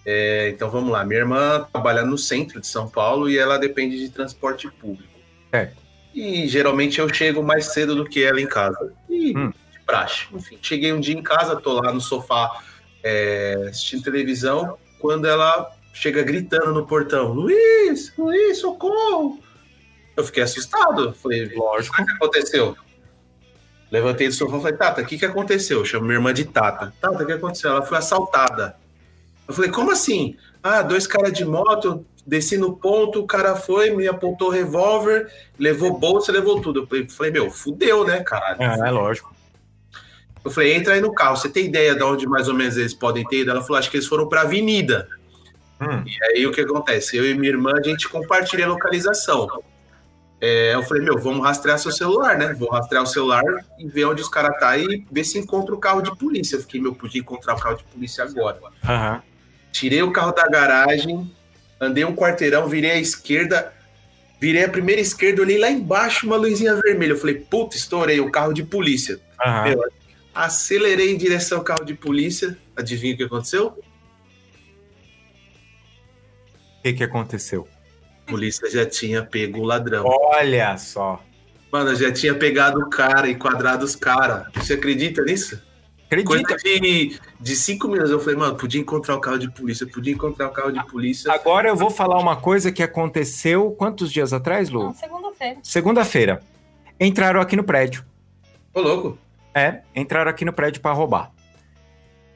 [0.05, 1.03] É, então vamos lá.
[1.03, 5.09] Minha irmã trabalha no centro de São Paulo e ela depende de transporte público.
[5.51, 5.81] Certo.
[6.13, 8.93] E geralmente eu chego mais cedo do que ela em casa.
[9.09, 9.51] E Hum.
[9.91, 10.27] Praxe.
[10.31, 12.61] Enfim, cheguei um dia em casa, tô lá no sofá
[13.03, 19.39] é, assistindo televisão, quando ela chega gritando no portão: Luiz, Luiz, socorro!
[20.15, 21.13] Eu fiquei assustado.
[21.13, 22.01] Falei, lógico.
[22.01, 22.75] o que aconteceu?
[23.91, 25.79] Levantei do sofá e falei, Tata, o que, que aconteceu?
[25.79, 26.93] Eu chamo minha irmã de Tata.
[27.01, 27.71] Tata, o que aconteceu?
[27.71, 28.77] Ela foi assaltada.
[29.47, 30.37] Eu falei, como assim?
[30.63, 35.29] Ah, dois caras de moto, desci no ponto, o cara foi, me apontou o revólver,
[35.59, 36.81] levou bolsa, levou tudo.
[36.81, 38.61] Eu falei, falei, meu, fudeu, né, caralho?
[38.61, 39.35] É, é lógico.
[40.43, 42.93] Eu falei, entra aí no carro, você tem ideia de onde mais ou menos eles
[42.93, 43.51] podem ter ido?
[43.51, 45.07] Ela falou, acho que eles foram pra avenida.
[45.79, 47.15] Hum, E aí o que acontece?
[47.17, 49.47] Eu e minha irmã, a gente compartilha a localização.
[50.39, 52.53] É, eu falei, meu, vamos rastrear seu celular, né?
[52.57, 53.43] Vou rastrear o celular
[53.77, 56.55] e ver onde os caras tá e ver se encontra o carro de polícia.
[56.55, 58.59] Eu fiquei, meu, podia encontrar o carro de polícia agora.
[58.83, 59.21] aham.
[59.71, 61.31] Tirei o carro da garagem,
[61.79, 63.71] andei um quarteirão, virei à esquerda,
[64.39, 67.11] virei a primeira esquerda, olhei lá embaixo uma luzinha vermelha.
[67.11, 69.19] Eu falei, puta, estourei o carro de polícia.
[69.45, 69.63] aham.
[69.69, 69.83] Meu,
[70.33, 72.57] acelerei em direção ao carro de polícia.
[72.75, 73.67] Adivinha o que aconteceu?
[76.79, 77.67] O que, que aconteceu?
[78.25, 80.03] A polícia já tinha pego o ladrão.
[80.05, 81.23] Olha só.
[81.71, 84.47] Mano, eu já tinha pegado o cara, enquadrado os caras.
[84.55, 85.61] Você acredita nisso?
[86.25, 86.81] Coisa Acredita?
[86.81, 88.11] de, de cinco minutos.
[88.11, 91.31] Eu falei, mano, podia encontrar o carro de polícia, podia encontrar o carro de polícia.
[91.31, 94.83] Agora eu vou falar uma coisa que aconteceu quantos dias atrás, Lu?
[94.83, 95.59] Não, segunda-feira.
[95.63, 96.43] Segunda-feira.
[96.99, 98.03] Entraram aqui no prédio.
[98.73, 99.17] Ô, louco.
[99.53, 101.31] É, entraram aqui no prédio para roubar.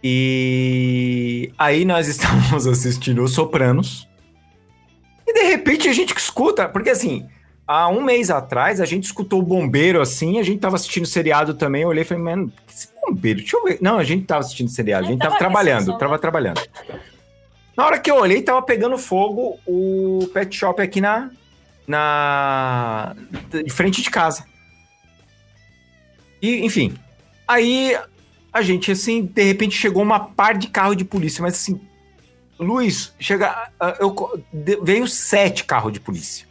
[0.03, 4.07] E aí nós estávamos assistindo Os Sopranos.
[5.25, 7.27] E de repente a gente escuta, porque assim,
[7.65, 11.55] há um mês atrás a gente escutou o bombeiro assim, a gente tava assistindo seriado
[11.55, 13.39] também, eu olhei e falei, mano, que esse bombeiro?
[13.39, 13.79] Deixa eu ver.
[13.81, 16.61] Não, a gente tava assistindo seriado, a gente tava trabalhando, tava trabalhando.
[17.75, 21.29] Na hora que eu olhei, tava pegando fogo o pet shop aqui na.
[21.87, 23.15] na.
[23.51, 24.45] de frente de casa.
[26.41, 26.95] E, enfim.
[27.47, 27.97] Aí
[28.51, 31.79] a gente, assim, de repente chegou uma par de carro de polícia, mas assim.
[32.57, 33.69] Luiz, chega.
[33.79, 34.15] ah, Eu,
[34.81, 36.47] veio sete carros de polícia.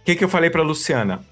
[0.00, 1.24] O que, que eu falei pra Luciana?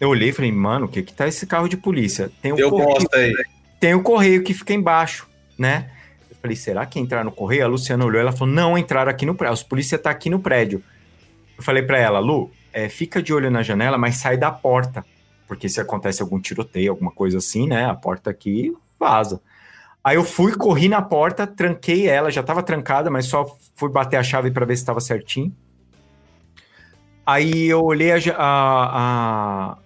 [0.00, 2.30] Eu olhei e falei, mano, o que que tá esse carro de polícia?
[2.42, 3.34] Tem o Deu correio- aí.
[3.80, 5.26] tem o correio que fica embaixo,
[5.56, 5.90] né?
[6.30, 7.64] Eu falei, será que entraram no correio?
[7.64, 9.54] A Luciana olhou, ela falou, não, entraram aqui no prédio.
[9.54, 10.82] Os polícia tá aqui no prédio.
[11.56, 15.04] Eu falei pra ela, Lu, é, fica de olho na janela, mas sai da porta.
[15.48, 17.86] Porque se acontece algum tiroteio, alguma coisa assim, né?
[17.86, 19.40] A porta aqui vaza.
[20.04, 24.16] Aí eu fui, corri na porta, tranquei ela, já tava trancada, mas só fui bater
[24.16, 25.52] a chave pra ver se tava certinho.
[27.26, 29.78] Aí eu olhei a a- a-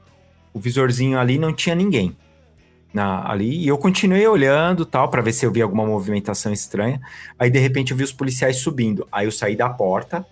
[0.54, 2.16] o visorzinho ali, não tinha ninguém
[2.92, 3.64] na, ali.
[3.64, 7.00] E eu continuei olhando tal, para ver se eu via alguma movimentação estranha.
[7.38, 9.08] Aí, de repente, eu vi os policiais subindo.
[9.10, 10.24] Aí eu saí da porta.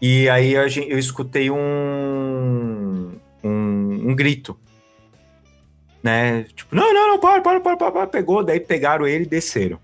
[0.00, 1.56] E aí eu escutei um,
[4.10, 4.58] um, grito.
[6.02, 6.44] Né?
[6.54, 8.06] Tipo, não, não, não, para, para, para, para.
[8.06, 9.78] Pegou, daí pegaram ele e desceram.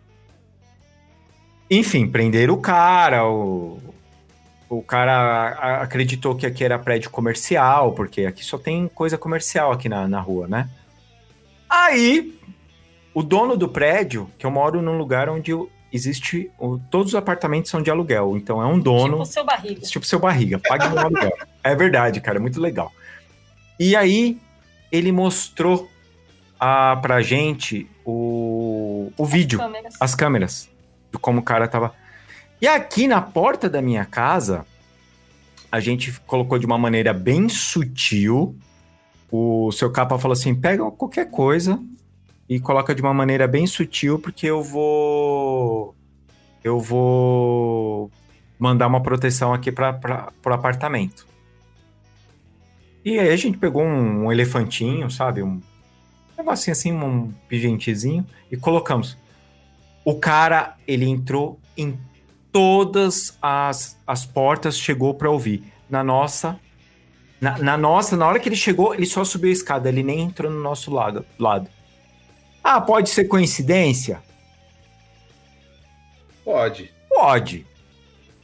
[1.71, 3.27] Enfim, prenderam o cara.
[3.29, 3.79] O,
[4.69, 9.89] o cara acreditou que aqui era prédio comercial, porque aqui só tem coisa comercial aqui
[9.89, 10.69] na, na rua, né?
[11.69, 12.39] Aí,
[13.13, 15.53] o dono do prédio, que eu moro num lugar onde
[15.93, 16.51] existe.
[16.91, 18.37] todos os apartamentos são de aluguel.
[18.37, 19.19] Então é um dono.
[19.19, 19.81] Tipo seu barriga.
[19.81, 21.33] Tipo seu barriga, pague meu aluguel.
[21.63, 22.93] É verdade, cara, é muito legal.
[23.79, 24.39] E aí,
[24.91, 25.91] ele mostrou
[26.59, 29.95] a, pra gente o, o vídeo, Câmeras.
[30.01, 30.71] as câmeras,
[31.13, 31.93] de como o cara tava.
[32.61, 34.65] E aqui na porta da minha casa,
[35.71, 38.57] a gente colocou de uma maneira bem sutil.
[39.31, 41.81] O seu capa falou assim: pega qualquer coisa
[42.49, 45.95] e coloca de uma maneira bem sutil, porque eu vou.
[46.63, 48.11] Eu vou
[48.59, 51.27] mandar uma proteção aqui para o apartamento.
[53.05, 55.43] E aí a gente pegou um, um elefantinho, sabe?
[55.43, 55.61] Um
[56.37, 59.17] negocinho assim, um pigentezinho, e colocamos.
[60.05, 61.99] O cara, ele entrou em
[62.51, 65.65] todas as, as portas, chegou para ouvir.
[65.89, 66.59] Na nossa,
[67.41, 70.21] na, na nossa, na hora que ele chegou, ele só subiu a escada, ele nem
[70.21, 71.27] entrou no nosso lado.
[71.39, 71.69] lado.
[72.63, 74.23] Ah, pode ser coincidência?
[76.43, 76.91] Pode.
[77.09, 77.67] Pode.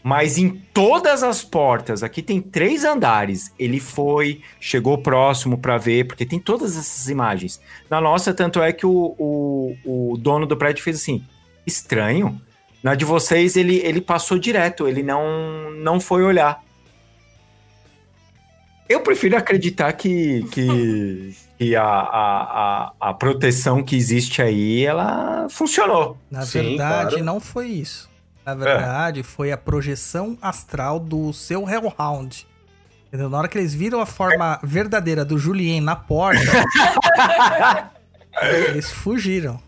[0.02, 3.52] Mas em todas as portas, aqui tem três andares.
[3.58, 7.60] Ele foi, chegou próximo para ver, porque tem todas essas imagens.
[7.88, 11.22] Na nossa, tanto é que o, o, o dono do prédio fez assim:
[11.66, 12.40] estranho.
[12.82, 16.62] Na de vocês, ele, ele passou direto, ele não, não foi olhar.
[18.88, 22.42] Eu prefiro acreditar que, que, que a, a,
[22.98, 26.16] a, a proteção que existe aí, ela funcionou.
[26.30, 27.24] Na Sim, verdade, claro.
[27.24, 28.09] não foi isso.
[28.52, 28.54] É.
[28.54, 32.46] Na verdade, foi a projeção astral do seu Hellhound.
[33.08, 33.28] Entendeu?
[33.28, 36.40] Na hora que eles viram a forma verdadeira do Julien na porta,
[38.68, 39.60] eles fugiram.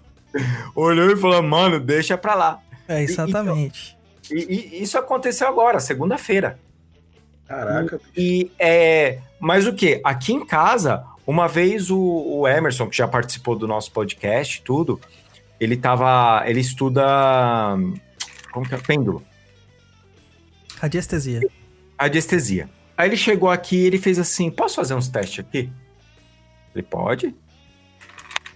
[0.75, 2.61] Olhou e falou, mano, deixa pra lá.
[2.87, 3.97] É, exatamente.
[4.31, 6.59] E, e isso aconteceu agora, segunda-feira.
[7.47, 8.11] Caraca, bicho.
[8.17, 9.19] E é.
[9.41, 10.01] Mas o que?
[10.05, 14.63] Aqui em casa, uma vez o, o Emerson, que já participou do nosso podcast, e
[14.63, 15.01] tudo,
[15.61, 16.43] ele tava.
[16.47, 17.03] Ele estuda.
[18.53, 18.79] Como que é?
[18.79, 19.23] Pêndulo.
[20.79, 21.41] Radiestesia.
[21.99, 22.69] Radiestesia.
[22.97, 25.71] Aí ele chegou aqui e ele fez assim: posso fazer uns testes aqui?
[26.75, 27.35] Ele pode.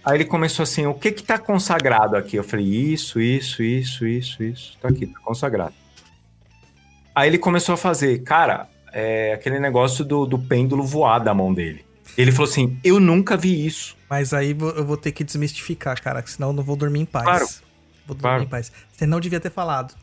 [0.05, 2.37] Aí ele começou assim: o que que tá consagrado aqui?
[2.37, 4.77] Eu falei: isso, isso, isso, isso, isso.
[4.79, 5.73] Tá aqui, tá consagrado.
[7.15, 11.53] Aí ele começou a fazer, cara, é aquele negócio do, do pêndulo voar da mão
[11.53, 11.83] dele.
[12.17, 13.97] Ele falou assim: eu nunca vi isso.
[14.09, 17.05] Mas aí eu vou ter que desmistificar, cara, que senão eu não vou dormir em
[17.05, 17.25] paz.
[17.25, 17.66] Claro.
[18.07, 18.43] Vou Claro.
[18.43, 18.71] em paz.
[18.91, 19.93] Você não devia ter falado.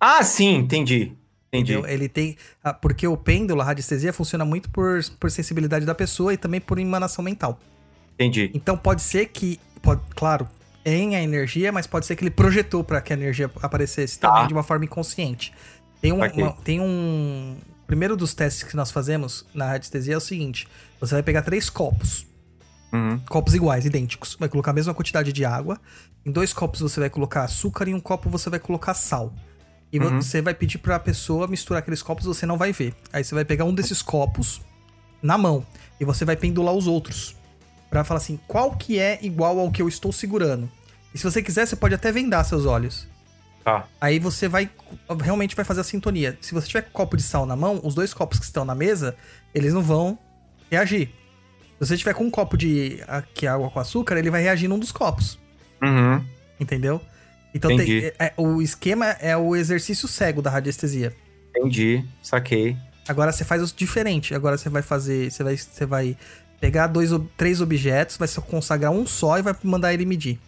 [0.00, 1.12] Ah, sim, entendi.
[1.52, 1.72] Entendi.
[1.72, 1.86] Entendeu?
[1.88, 2.36] Ele tem.
[2.62, 6.60] ah, Porque o pêndulo, a radiestesia, funciona muito por, por sensibilidade da pessoa e também
[6.60, 7.58] por emanação mental.
[8.14, 8.50] Entendi.
[8.52, 9.60] Então pode ser que.
[9.80, 10.48] Pode, claro,
[10.84, 14.30] em a energia, mas pode ser que ele projetou para que a energia aparecesse Tá.
[14.32, 15.52] também de uma forma inconsciente.
[16.00, 17.56] Tem um, uma- tem um.
[17.82, 20.66] O primeiro dos testes que nós fazemos na radiestesia é o seguinte:
[21.00, 22.26] você vai pegar três copos,
[22.92, 23.18] Uhum.
[23.28, 24.36] copos iguais, idênticos.
[24.40, 25.78] Vai colocar a mesma quantidade de água.
[26.24, 29.32] Em dois copos você vai colocar açúcar e em um copo você vai colocar sal.
[29.92, 30.20] E Uhum.
[30.20, 32.94] você vai pedir pra pessoa misturar aqueles copos, você não vai ver.
[33.12, 34.60] Aí você vai pegar um desses copos
[35.22, 35.64] na mão
[36.00, 37.36] e você vai pendular os outros.
[37.90, 40.68] Pra falar assim, qual que é igual ao que eu estou segurando.
[41.14, 43.06] E se você quiser, você pode até vendar seus olhos.
[43.62, 43.86] Tá.
[44.00, 44.68] Aí você vai
[45.22, 46.36] realmente vai fazer a sintonia.
[46.40, 49.16] Se você tiver copo de sal na mão, os dois copos que estão na mesa,
[49.54, 50.18] eles não vão
[50.70, 51.08] reagir.
[51.78, 54.42] Se você tiver com um copo de a- que é água com açúcar, ele vai
[54.42, 55.38] reagir num dos copos,
[55.84, 56.24] Uhum.
[56.58, 57.00] entendeu?
[57.54, 61.14] Então tem- é- o esquema é o exercício cego da radiestesia.
[61.50, 62.76] Entendi, saquei.
[63.08, 64.34] Agora você faz o diferente.
[64.34, 66.16] Agora você vai fazer, você vai, você vai
[66.60, 70.38] pegar dois, três objetos, vai consagrar um só e vai mandar ele medir.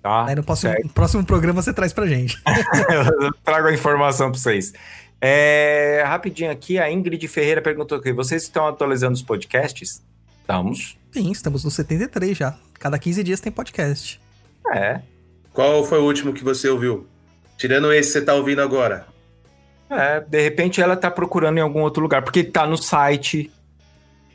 [0.00, 0.26] Tá.
[0.26, 2.40] Aí no próximo, no próximo programa você traz pra gente.
[3.26, 4.72] Eu trago a informação pra vocês.
[5.20, 10.00] É, rapidinho aqui, a Ingrid Ferreira perguntou aqui: vocês estão atualizando os podcasts?
[10.40, 10.96] Estamos.
[11.10, 12.56] Sim, estamos no 73 já.
[12.78, 14.20] Cada 15 dias tem podcast.
[14.72, 15.00] É.
[15.52, 17.06] Qual foi o último que você ouviu?
[17.56, 19.06] Tirando esse que você tá ouvindo agora.
[19.90, 23.50] É, de repente ela tá procurando em algum outro lugar, porque tá no site.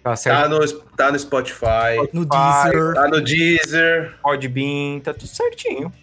[0.03, 0.49] Tá Tá certo?
[0.49, 2.93] no, tá no Spotify, No Deezer.
[2.93, 4.15] tá no Deezer.
[4.21, 5.93] Podbean, tá tudo certinho.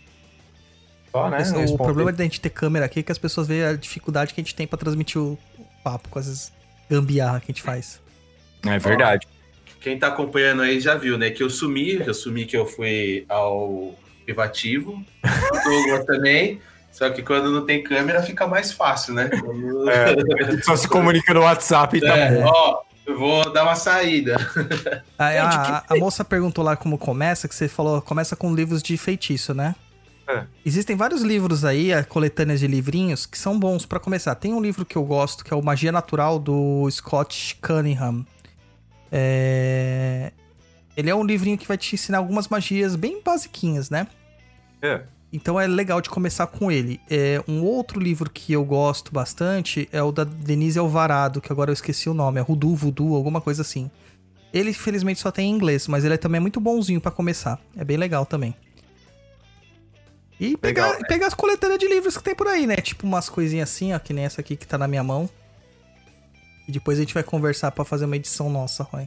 [1.10, 1.38] Só, né?
[1.68, 4.32] o problema de a gente ter câmera aqui é que as pessoas veem a dificuldade
[4.32, 5.36] que a gente tem pra transmitir o
[5.84, 6.52] papo com essas
[6.88, 8.00] gambiarra que a gente faz.
[8.64, 9.26] É verdade.
[9.80, 11.30] Quem tá acompanhando aí já viu, né?
[11.30, 13.94] Que eu sumi, eu sumi que eu fui ao
[14.34, 14.92] privativo.
[15.24, 16.60] O Douglas também.
[16.92, 19.28] Só que quando não tem câmera fica mais fácil, né?
[19.28, 22.42] Quando- É, só se comunica no WhatsApp e tá É, bom.
[22.46, 24.36] ó, eu vou dar uma saída.
[25.18, 28.54] A, Gente, a- que- a moça perguntou lá como começa, que você falou, começa com
[28.54, 29.74] livros de feitiço, né?
[30.28, 30.44] É.
[30.64, 34.34] Existem vários livros aí, a coletâneas de livrinhos, que são bons pra começar.
[34.36, 38.24] Tem um livro que eu gosto, que é o Magia Natural, do Scott Cunningham.
[39.10, 40.32] É...
[40.96, 44.06] Ele é um livrinho que vai te ensinar algumas magias bem basiquinhas, né?
[44.82, 45.02] É.
[45.32, 47.00] Então é legal de começar com ele.
[47.08, 51.70] É, um outro livro que eu gosto bastante é o da Denise Alvarado, que agora
[51.70, 53.90] eu esqueci o nome, é Rudu, Voodoo, alguma coisa assim.
[54.52, 57.60] Ele, infelizmente, só tem em inglês, mas ele é também muito bonzinho pra começar.
[57.76, 58.54] É bem legal também.
[60.40, 61.06] E pegar, Legal, né?
[61.06, 62.76] pegar as coletâneas de livros que tem por aí, né?
[62.76, 65.28] Tipo umas coisinhas assim, ó, que nem essa aqui que tá na minha mão.
[66.66, 69.06] E depois a gente vai conversar pra fazer uma edição nossa, Roy.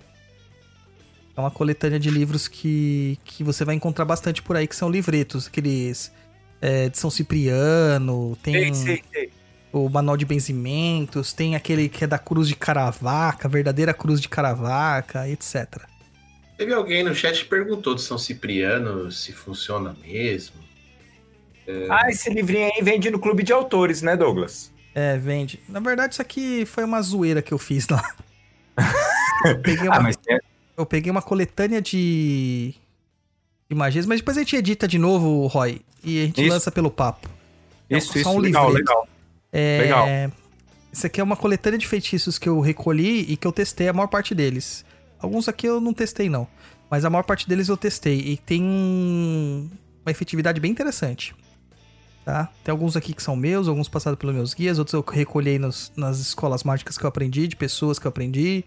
[1.35, 4.89] É uma coletânea de livros que, que você vai encontrar bastante por aí, que são
[4.89, 6.11] livretos, aqueles
[6.61, 9.31] é, de São Cipriano, tem Sei, sei, sei.
[9.71, 14.29] o Manual de Benzimentos, tem aquele que é da Cruz de Caravaca, verdadeira Cruz de
[14.29, 15.81] Caravaca, etc.
[16.55, 20.61] Teve alguém no chat que perguntou do São Cipriano se funciona mesmo.
[21.89, 24.71] Ah, esse livrinho aí vende no clube de autores, né, Douglas?
[24.93, 25.59] É, vende.
[25.67, 28.03] Na verdade, isso aqui foi uma zoeira que eu fiz lá.
[29.45, 30.39] eu, peguei uma, Ah, mas é-
[30.77, 32.73] eu peguei uma coletânea de,
[33.69, 36.49] de magias, mas depois a gente edita de novo, Roy, e a gente Isso.
[36.53, 37.29] lança pelo papo.
[37.89, 38.89] É isso, só isso, um legal, livreto.
[38.89, 39.07] legal.
[39.51, 40.07] É, Legal.
[40.91, 43.93] Isso aqui é uma coletânea de feitiços que eu recolhi e que eu testei a
[43.93, 44.85] maior parte deles.
[45.19, 46.47] Alguns aqui eu não testei, não.
[46.89, 48.19] Mas a maior parte deles eu testei.
[48.19, 49.69] E tem um-
[50.05, 51.33] uma efetividade bem interessante.
[52.25, 52.47] Tá?
[52.63, 55.91] Tem alguns aqui que são meus, alguns passados pelos meus guias, outros eu recolhei nos-
[55.95, 58.63] nas escolas mágicas que eu aprendi, de pessoas que eu aprendi,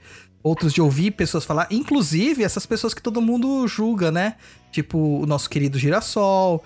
[0.49, 4.37] outros de ouvir pessoas falar, inclusive essas pessoas que todo mundo julga, né?
[4.71, 6.63] Tipo o nosso querido Girassol,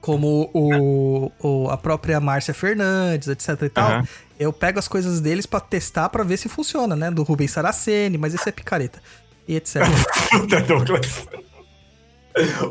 [0.00, 3.90] como o, o- a própria Márcia Fernandes, etc e tal.
[3.90, 4.08] Aham.
[4.38, 7.10] Eu pego as coisas deles pra testar pra ver se funciona, né?
[7.10, 9.00] Do Rubens Saraceni, mas esse é picareta.
[9.46, 9.82] E etc.
[10.66, 11.28] Douglas.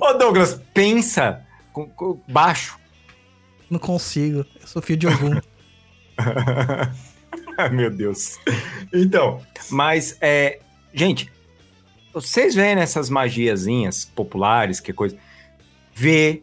[0.01, 1.41] Ô, Douglas, pensa
[1.71, 2.77] com, com- baixo.
[3.69, 4.45] Não consigo.
[4.59, 5.39] Eu sou filho de algum.
[7.71, 8.37] Meu Deus.
[8.93, 10.59] Então, mas, é,
[10.93, 11.31] gente,
[12.13, 15.17] vocês veem essas magiazinhas populares, que coisa.
[15.93, 16.41] Vê,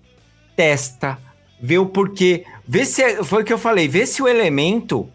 [0.56, 1.18] testa,
[1.60, 2.44] vê o porquê.
[2.66, 5.10] Vê se, é- foi o que eu falei, vê se o elemento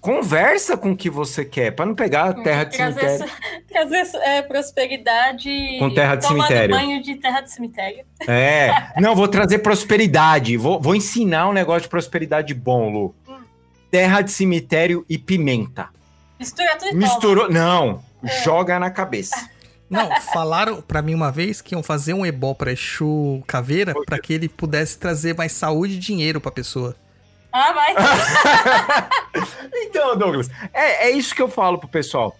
[0.00, 3.34] conversa com o que você quer, pra não pegar a terra de Trazer, cemitério.
[3.68, 5.50] trazer é, prosperidade.
[5.80, 6.76] Com terra de cemitério.
[6.76, 8.04] banho de terra de cemitério.
[8.28, 10.56] É, não, vou trazer prosperidade.
[10.56, 13.14] Vou, vou ensinar um negócio de prosperidade bom, Lu.
[13.90, 15.88] Terra de cemitério e pimenta.
[16.38, 17.02] Mistura tudo e toma.
[17.02, 17.50] Misturou.
[17.50, 18.02] Não,
[18.44, 19.50] joga na cabeça.
[19.88, 24.18] Não, falaram pra mim uma vez que iam fazer um ebó pra Exu Caveira pra
[24.18, 26.96] que ele pudesse trazer mais saúde e dinheiro pra pessoa.
[27.52, 27.94] Ah, vai.
[29.88, 32.36] Então, Douglas, é, é isso que eu falo pro pessoal.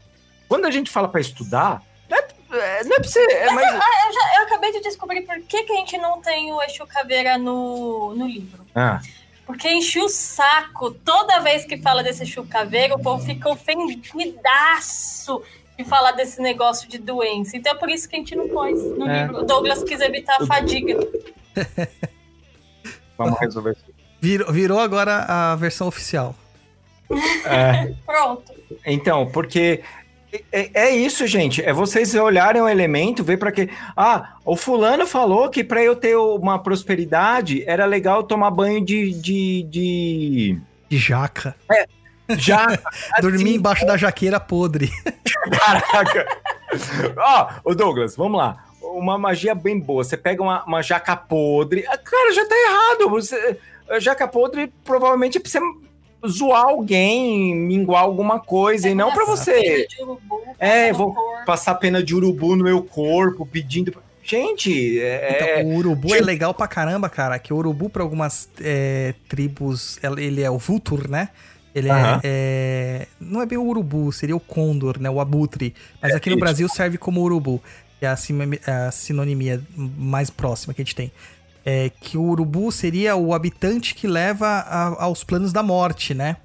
[0.49, 3.21] Quando a gente fala pra estudar, não é, é, não é pra você.
[3.21, 3.67] É mais...
[3.73, 3.81] eu,
[4.13, 7.39] já, eu acabei de descobrir por que, que a gente não tem o Exu Caveira
[7.39, 8.67] no, no livro.
[8.75, 9.01] Ah,
[9.47, 10.91] Porque enche o saco.
[10.91, 15.41] Toda vez que fala desse Exu Caveira, o povo fica ofendidaço
[15.79, 17.57] de falar desse negócio de doença.
[17.57, 19.23] Então é por isso que a gente não pôs no É.
[19.23, 19.41] livro.
[19.41, 20.99] O Douglas quis evitar a fadiga.
[23.17, 23.85] vamos resolver isso.
[24.21, 26.35] Virou, virou agora a versão oficial.
[27.45, 28.53] É, Pronto.
[28.85, 29.83] então, porque
[30.53, 31.63] É, é isso, gente.
[31.63, 33.69] É vocês olharem o elemento, ver para quê.
[33.97, 39.13] Ah, o fulano falou que para eu ter uma prosperidade era legal tomar banho de.
[39.13, 40.59] de, de...
[40.89, 41.55] De jaca.
[42.39, 42.67] Já.
[43.21, 44.91] Dormir embaixo da jaqueira podre.
[45.51, 46.27] Caraca!
[47.17, 48.65] Ó, ô Douglas, vamos lá.
[48.81, 50.03] Uma magia bem boa.
[50.05, 51.85] Você pega uma, uma jaca podre.
[51.89, 53.11] Ah, Cara, já tá errado.
[53.11, 53.59] Você,
[54.01, 55.61] jaca podre provavelmente é pra você
[56.29, 61.45] zoar alguém, minguar alguma coisa, e não pra você urubu, É, vou corpo.
[61.47, 63.93] passar pena de urubu no meu corpo, pedindo.
[64.23, 65.61] Gente, é.
[65.63, 67.39] Então, o urubu é tipo- legal pra caramba, cara.
[67.39, 71.29] Que o urubu, pra algumas é, tribos, ele é o vultur, né?
[71.75, 72.21] Ele é, Aham.
[72.25, 75.09] é- Não é bem o urubu, seria o condor, né?
[75.11, 75.75] O abutre.
[76.03, 76.37] Mas aqui no.
[76.39, 77.63] Brasil serve como urubu.
[78.01, 78.37] Que é a, sim-
[78.67, 81.11] a sinonimia mais próxima que a gente tem.
[81.69, 86.37] É que o urubu seria o habitante que leva a- aos planos da morte, né?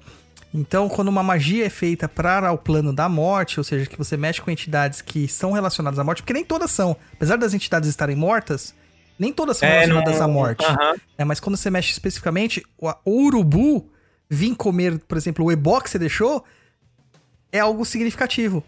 [0.52, 4.16] Então, quando uma magia é feita para o plano da morte, ou seja, que você
[4.16, 7.88] mexe com entidades que são relacionadas à morte, porque nem todas são, apesar das entidades
[7.88, 8.74] estarem mortas,
[9.18, 10.64] nem todas são É, relacionadas não- à morte.
[10.66, 10.94] Aham.
[11.16, 13.88] É, mas quando você mexe especificamente, o, o urubu
[14.28, 16.44] vir comer, por exemplo, o ebó que você deixou,
[17.52, 18.62] é algo significativo.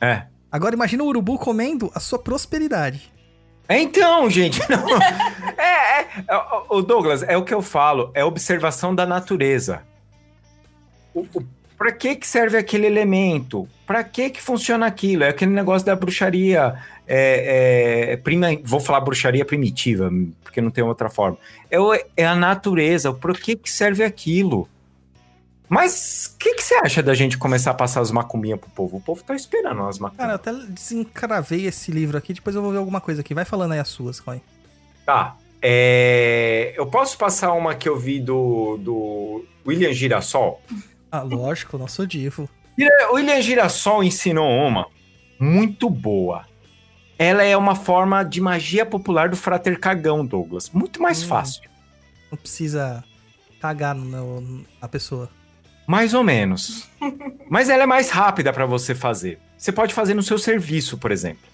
[0.00, 0.26] É.
[0.52, 3.10] Agora imagina o urubu comendo a sua prosperidade.
[3.68, 4.86] É, Então, gente, não.
[5.58, 6.06] é, é,
[6.68, 9.82] o Douglas, é o que eu falo, é observação da natureza.
[11.76, 13.68] Pra que que serve aquele elemento?
[13.86, 15.24] Pra que que funciona aquilo?
[15.24, 16.74] É aquele negócio da bruxaria,
[17.06, 20.10] é, é, prima, vou falar bruxaria primitiva,
[20.42, 21.36] porque não tem outra forma.
[21.70, 21.76] É,
[22.16, 24.68] é a natureza, por que que serve aquilo?
[25.68, 28.98] Mas o que, que você acha da gente começar a passar as macumbinhas pro povo?
[28.98, 30.30] O povo tá esperando as Cara, macumbinhas.
[30.30, 33.32] eu até desencravei esse livro aqui, depois eu vou ver alguma coisa aqui.
[33.34, 34.40] Vai falando aí as suas, Coin.
[35.06, 35.36] Tá.
[35.62, 40.60] É, eu posso passar uma que eu vi do, do William Girassol?
[41.10, 42.48] Ah, lógico, nosso divo.
[43.12, 44.86] William Girassol ensinou uma
[45.40, 46.44] muito boa.
[47.18, 50.68] Ela é uma forma de magia popular do Frater Cagão, Douglas.
[50.70, 51.28] Muito mais Hum.
[51.28, 51.62] fácil.
[52.30, 53.02] Não precisa
[53.60, 55.30] cagar no, na pessoa.
[55.86, 56.88] Mais ou menos.
[57.48, 59.38] Mas ela é mais rápida pra você fazer.
[59.56, 61.46] Você pode fazer no seu serviço, por exemplo.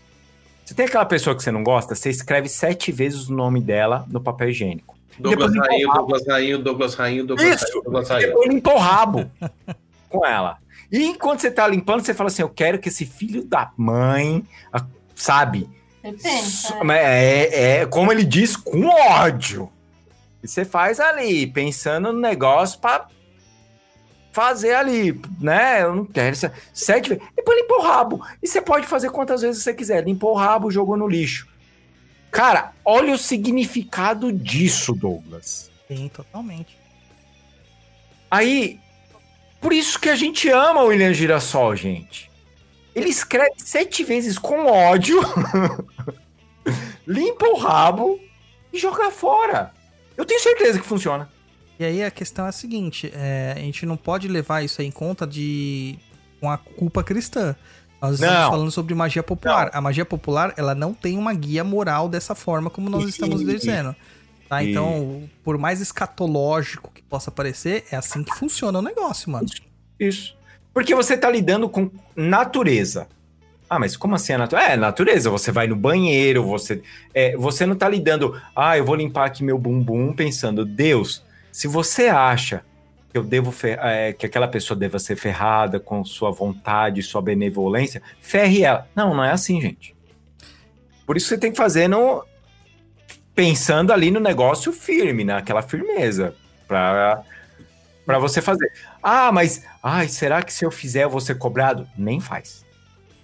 [0.65, 4.05] Você tem aquela pessoa que você não gosta, você escreve sete vezes o nome dela
[4.09, 4.97] no papel higiênico.
[5.19, 7.65] Douglas Rainho, Douglas Rainho, Douglas Rainho, Douglas Isso.
[7.65, 8.27] Rainho, Douglas Rainho.
[8.29, 9.31] depois limpa o rabo
[10.09, 10.59] com ela.
[10.91, 14.45] E enquanto você tá limpando, você fala assim: eu quero que esse filho da mãe,
[15.15, 15.69] sabe?
[16.03, 16.15] Né?
[16.85, 19.71] mas É, é, como ele diz, com ódio.
[20.43, 23.07] E você faz ali, pensando no negócio pra
[24.33, 25.83] fazer ali, né?
[25.83, 26.33] Eu não quero.
[26.35, 27.25] isso- Sete vezes.
[27.37, 28.25] Depois limpa o rabo.
[28.43, 30.05] E você pode fazer quantas vezes você quiser.
[30.05, 31.49] Limpou o rabo, jogou no lixo.
[32.31, 35.71] Cara, olha o significado disso, Douglas.
[35.89, 36.79] Tem, totalmente.
[38.31, 38.79] Aí,
[39.61, 42.31] por isso que a gente ama o William Girassol, gente.
[42.95, 45.21] Ele escreve sete vezes com ódio,
[47.07, 48.21] limpa o rabo
[48.73, 49.73] e joga fora.
[50.17, 51.29] Eu tenho certeza que funciona.
[51.81, 54.87] E aí a questão é a seguinte: é, a gente não pode levar isso aí
[54.87, 55.99] em conta de
[56.39, 57.57] com a culpa cristã.
[58.03, 58.51] Nós estamos Não.
[58.51, 59.71] falando sobre magia popular.
[59.73, 63.97] A magia popular, ela não tem uma guia moral dessa forma como nós estamos dizendo.
[64.49, 64.65] Tá?
[64.65, 69.47] Então, por mais escatológico que possa parecer, é assim que funciona o negócio, mano.
[69.99, 70.35] Isso.
[70.73, 73.07] Porque você tá lidando com natureza.
[73.69, 74.73] Ah, mas como assim a natureza?
[74.73, 75.31] É, natureza.
[75.31, 76.83] Você vai no banheiro, você.
[77.15, 78.41] é, você não tá lidando.
[78.57, 82.65] Ah, eu vou limpar aqui meu bumbum pensando, Deus, se você acha
[83.11, 88.01] que eu devo é, que aquela pessoa deva ser ferrada com sua vontade, sua benevolência,
[88.21, 88.89] ferre ela.
[88.95, 89.97] Não, não é assim, gente.
[91.05, 92.25] Por isso você tem que fazer no.
[93.35, 96.35] Pensando ali no negócio firme, naquela firmeza.
[96.69, 97.23] Pra,
[98.07, 98.73] pra você fazer.
[99.03, 99.65] Ah, mas.
[99.83, 101.89] Ai, será que se eu fizer eu vou ser cobrado?
[101.99, 102.65] Nem faz.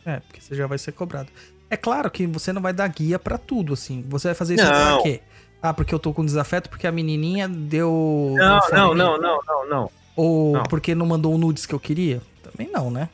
[0.05, 1.28] É, porque você já vai ser cobrado.
[1.70, 4.05] É claro que você não vai dar guia pra tudo, assim.
[4.09, 5.20] Você vai fazer isso pra quê?
[5.68, 8.34] Ah, porque eu tô com desafeto porque a menininha deu.
[8.36, 9.90] Não, não, não, não, não, não.
[10.14, 10.62] Ou não.
[10.62, 12.22] porque não mandou o nudes que eu queria?
[12.40, 13.09] Também não, né?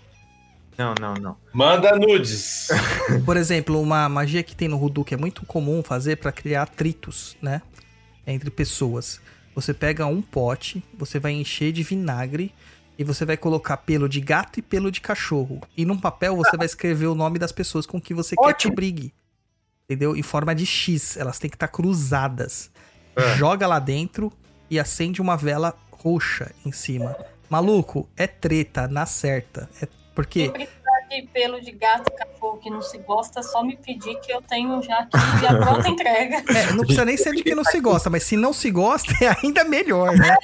[0.77, 1.37] Não, não, não.
[1.51, 2.69] Manda nudes.
[3.25, 6.63] Por exemplo, uma magia que tem no Rudu que é muito comum fazer pra criar
[6.65, 7.63] atritos, né?
[8.27, 9.19] Entre pessoas.
[9.55, 12.55] Você pega um pote, você vai encher de vinagre
[12.99, 15.63] e você vai colocar pelo de gato e pelo de cachorro.
[15.75, 18.67] E num papel você vai escrever o nome das pessoas com que você quer que
[18.67, 18.75] Ótimo.
[18.75, 19.15] brigue.
[19.93, 20.17] Entendeu?
[20.17, 21.17] Em forma de X.
[21.17, 22.71] Elas têm que estar cruzadas.
[23.15, 23.37] É.
[23.37, 24.33] Joga lá dentro
[24.71, 27.15] e acende uma vela roxa em cima.
[27.49, 29.69] Maluco, é treta, na certa.
[29.81, 30.49] É porque.
[30.49, 30.67] Tá
[31.13, 34.33] que pelo de gato e cachorro que não se gosta, é só me pedir que
[34.33, 36.37] eu tenho já aqui a pronta entrega.
[36.37, 39.13] É, não precisa nem ser de que não se gosta, mas se não se gosta,
[39.23, 40.35] é ainda melhor, né?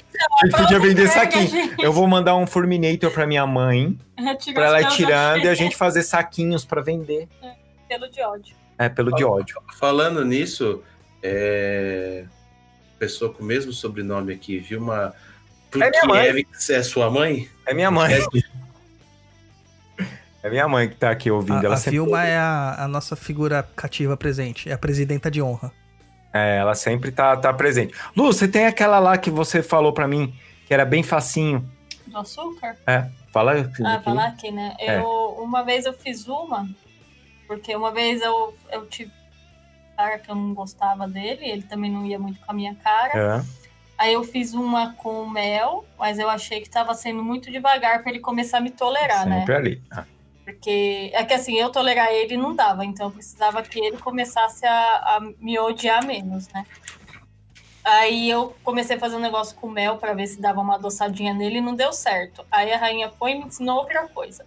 [0.43, 1.49] A gente podia vender entrega, saquinho.
[1.49, 1.83] gente.
[1.83, 3.99] Eu vou mandar um Furminator pra minha mãe,
[4.53, 7.29] pra ela ir Tira tirando e a gente fazer saquinhos pra vender.
[7.89, 8.55] pelo de ódio.
[8.79, 9.61] É, pelo de ódio.
[9.79, 10.83] Falando nisso,
[11.23, 12.25] é...
[12.99, 15.13] pessoa com o mesmo sobrenome aqui, viu uma.
[15.75, 16.47] É minha mãe.
[16.71, 17.49] É sua mãe?
[17.67, 18.15] É minha mãe.
[20.43, 21.59] É minha mãe que tá aqui ouvindo.
[21.59, 25.31] A, ela a sempre, Vilma é a, a nossa figura cativa presente, é a presidenta
[25.31, 25.73] de honra.
[26.33, 27.95] é, ela sempre tá, tá presente.
[28.17, 30.33] Lu, você tem aquela lá que você falou pra mim,
[30.67, 31.69] que era bem facinho.
[32.07, 32.77] Do açúcar?
[32.87, 33.71] É, fala.
[33.85, 34.77] Ah, falar aqui, né?
[34.79, 34.99] É.
[34.99, 36.69] Eu, uma vez eu fiz uma,
[37.49, 41.91] porque uma vez eu, eu tive um cara que eu não gostava dele, ele também
[41.91, 43.41] não ia muito com a minha cara.
[43.41, 43.45] É.
[43.97, 48.12] Aí eu fiz uma com mel, mas eu achei que tava sendo muito devagar pra
[48.12, 49.41] ele começar a me tolerar, né?
[49.41, 49.83] Sempre ali.
[49.91, 50.05] Ah,
[50.45, 54.65] Porque é que assim, eu tolerar ele não dava, então eu precisava que ele começasse
[54.66, 56.65] a, a me odiar menos, né?
[57.83, 61.33] Aí eu comecei a fazer um negócio com mel pra ver se dava uma adoçadinha
[61.33, 62.45] nele e não deu certo.
[62.53, 64.45] Aí a rainha foi e me ensinou outra coisa.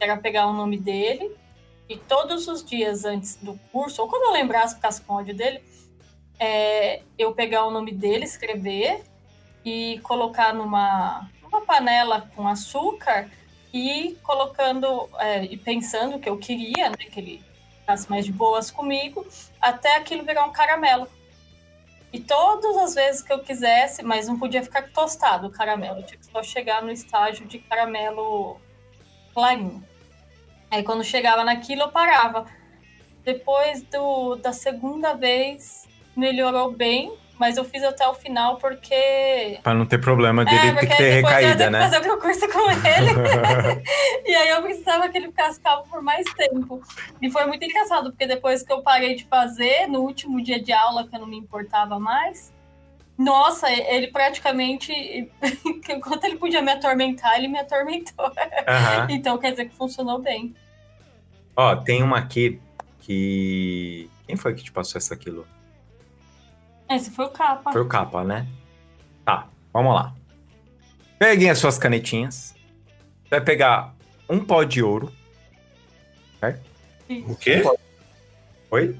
[0.00, 1.30] Era pegar o nome dele
[1.88, 5.62] e todos os dias antes do curso, ou quando eu lembrasse, ficasse com ódio dele,
[6.38, 9.02] é, eu pegar o nome dele, escrever
[9.64, 13.28] e colocar numa, numa panela com açúcar
[13.72, 17.42] e colocando é, e pensando o que eu queria, né, que ele
[17.80, 19.26] ficasse mais de boas comigo,
[19.60, 21.08] até aquilo virar um caramelo.
[22.12, 26.18] E todas as vezes que eu quisesse, mas não podia ficar tostado o caramelo, tinha
[26.18, 28.58] que só chegar no estágio de caramelo
[29.34, 29.87] clarinho.
[30.70, 32.46] Aí quando chegava naquilo eu parava.
[33.24, 35.86] Depois do, da segunda vez
[36.16, 40.74] melhorou bem, mas eu fiz até o final porque Pra não ter problema dele é,
[40.74, 41.80] ter que ter eu recaída, ter né?
[41.80, 43.82] fazer outra coisa com ele.
[44.26, 46.82] e aí eu precisava que ele ficasse calmo por mais tempo.
[47.22, 50.72] E foi muito engraçado, porque depois que eu parei de fazer, no último dia de
[50.72, 52.52] aula, que eu não me importava mais,
[53.18, 54.92] nossa, ele praticamente,
[55.90, 58.32] enquanto ele podia me atormentar, ele me atormentou.
[58.66, 59.08] Aham.
[59.10, 60.54] Então quer dizer que funcionou bem.
[61.56, 62.60] Ó, tem uma aqui
[63.00, 64.08] que.
[64.26, 65.46] Quem foi que te passou essa aquilo?
[66.88, 67.72] Esse foi o capa.
[67.72, 68.46] Foi o capa, né?
[69.24, 70.14] Tá, vamos lá.
[71.18, 72.54] Peguem as suas canetinhas.
[73.24, 73.94] Você vai pegar
[74.28, 75.12] um pó de ouro.
[77.26, 77.62] O quê?
[78.70, 78.98] Oi?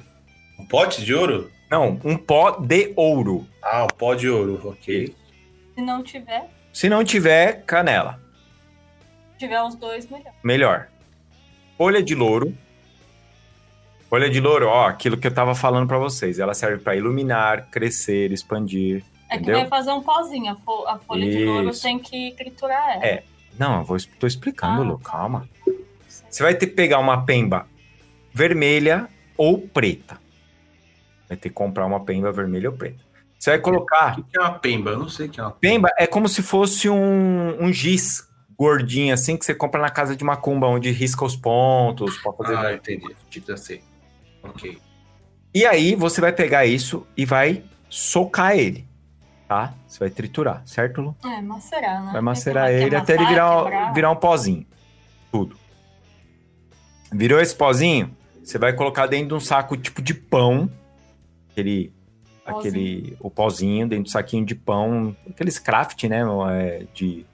[0.59, 1.53] Um pote de ouro?
[1.71, 3.47] Não, um pó de ouro.
[3.63, 5.15] Ah, um pó de ouro, ok.
[5.75, 8.21] Se não tiver, Se não tiver, canela.
[9.39, 10.33] tiver os dois, melhor.
[10.43, 10.89] Melhor.
[11.77, 12.57] Folha de louro.
[14.09, 16.39] Folha de louro, ó, aquilo que eu tava falando pra vocês.
[16.39, 19.05] Ela serve pra iluminar, crescer, expandir.
[19.31, 19.61] É que Entendeu?
[19.61, 20.51] vai fazer um pozinho.
[20.53, 21.83] A, fo- a folha de louro Isso.
[21.83, 23.05] tem que triturar ela.
[23.07, 23.23] É.
[23.59, 25.11] Não, eu vou, tô explicando, Ah, Lu, tá.
[25.11, 25.49] calma.
[26.09, 27.67] Você vai ter que pegar uma pemba
[28.33, 30.19] vermelha ou preta.
[31.29, 33.05] Vai ter que comprar uma pemba vermelha ou preta.
[33.39, 34.19] Você vai colocar.
[34.19, 34.91] O que é uma pemba?
[34.91, 38.27] Eu não sei o que é uma Pemba é como se fosse um, um giz
[38.59, 42.57] gordinho, assim, que você compra na casa de macumba, onde risca os pontos pra fazer.
[42.57, 43.15] Ah, entendi.
[43.47, 43.83] Já sei.
[44.43, 44.79] Ok.
[45.55, 48.87] E aí você vai pegar isso e vai socar ele,
[49.47, 49.75] tá?
[49.87, 51.17] Você vai triturar, certo, Lu?
[51.25, 52.13] É, macerar, né?
[52.13, 53.95] Vai macerar ele até ele amassar, virar, quebrar.
[53.95, 54.67] virar um pozinho.
[55.33, 55.57] Tudo.
[57.13, 60.71] Virou esse pozinho, você vai colocar dentro de um saco tipo de pão.
[61.61, 61.93] Aquele.
[62.45, 62.59] Pozinho.
[62.59, 63.17] Aquele.
[63.21, 65.15] O pozinho dentro do saquinho de pão.
[65.29, 66.23] Aqueles craft, né?
[66.53, 67.27] é, De.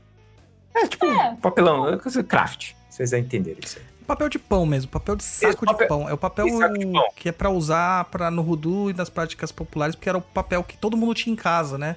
[0.74, 1.36] É, tipo, É.
[1.40, 1.88] papelão.
[1.88, 2.72] é coisa Craft.
[2.90, 3.84] Vocês já entenderam isso aí.
[4.06, 6.09] Papel de pão mesmo, papel de saco papel- de pão.
[6.09, 7.05] É o papel pão.
[7.16, 10.62] que é pra usar pra, no Rudu e nas práticas populares, porque era o papel
[10.64, 11.96] que todo mundo tinha em casa, né?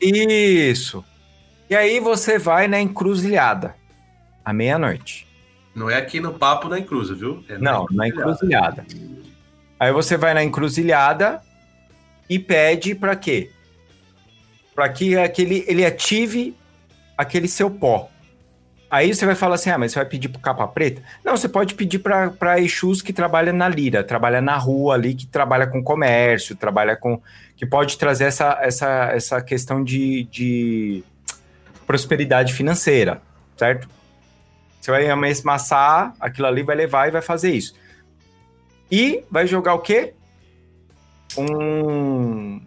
[0.00, 1.04] Isso.
[1.70, 3.74] E aí você vai na encruzilhada.
[4.44, 5.26] À meia-noite.
[5.74, 7.44] Não é aqui no Papo na Encruza, viu?
[7.48, 8.84] É Não, na encruzilhada.
[9.78, 11.40] Aí você vai na encruzilhada
[12.28, 13.50] e pede pra quê?
[14.74, 16.56] Pra que aquele, ele ative
[17.16, 18.10] aquele seu pó.
[18.90, 21.02] Aí você vai falar assim: ah, mas você vai pedir pro capa preta?
[21.24, 25.26] Não, você pode pedir pra Exus que trabalha na lira, trabalha na rua ali, que
[25.26, 27.20] trabalha com comércio, trabalha com.
[27.56, 31.02] que pode trazer essa, essa, essa questão de, de
[31.86, 33.20] prosperidade financeira,
[33.56, 33.88] certo?
[34.80, 37.74] Você vai amassar aquilo ali, vai levar e vai fazer isso.
[38.90, 40.14] E vai jogar o quê?
[41.36, 42.60] Um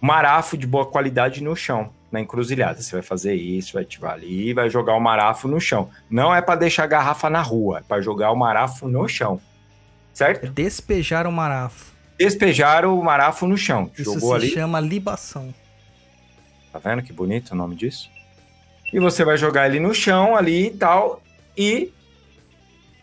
[0.00, 2.80] marafo de boa qualidade no chão, na encruzilhada.
[2.80, 5.88] Você vai fazer isso, vai ativar ali e vai jogar o marafo no chão.
[6.10, 9.40] Não é para deixar a garrafa na rua, é para jogar o marafo no chão.
[10.12, 10.48] Certo?
[10.52, 11.92] despejar o marafo.
[12.16, 13.90] Despejar o marafo no chão.
[13.94, 14.50] Isso Jogou se ali.
[14.50, 15.52] chama libação.
[16.72, 18.08] Tá vendo que bonito o nome disso?
[18.92, 21.20] E você vai jogar ele no chão ali e tal.
[21.56, 21.92] E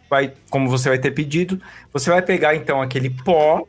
[0.10, 1.61] vai, como você vai ter pedido,
[1.91, 3.68] você vai pegar então aquele pó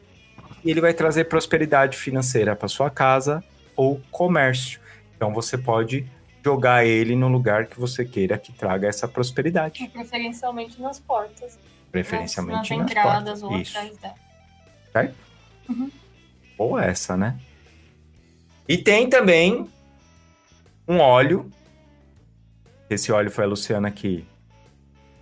[0.65, 3.43] e ele vai trazer prosperidade financeira para sua casa
[3.77, 4.81] ou comércio.
[5.17, 6.07] Então você pode
[6.45, 11.59] jogar ele no lugar que você queira que traga essa prosperidade, Preferencialmente nas portas.
[11.91, 13.43] preferencialmente nas, nas, entradas portas.
[13.43, 13.79] ou Isso.
[13.79, 14.15] atrás dela.
[14.93, 15.15] Certo?
[15.69, 15.91] Uhum.
[16.59, 17.39] Ou essa, né?
[18.69, 19.69] E tem também
[20.87, 21.51] um óleo.
[22.91, 24.27] Esse óleo foi a Luciana que,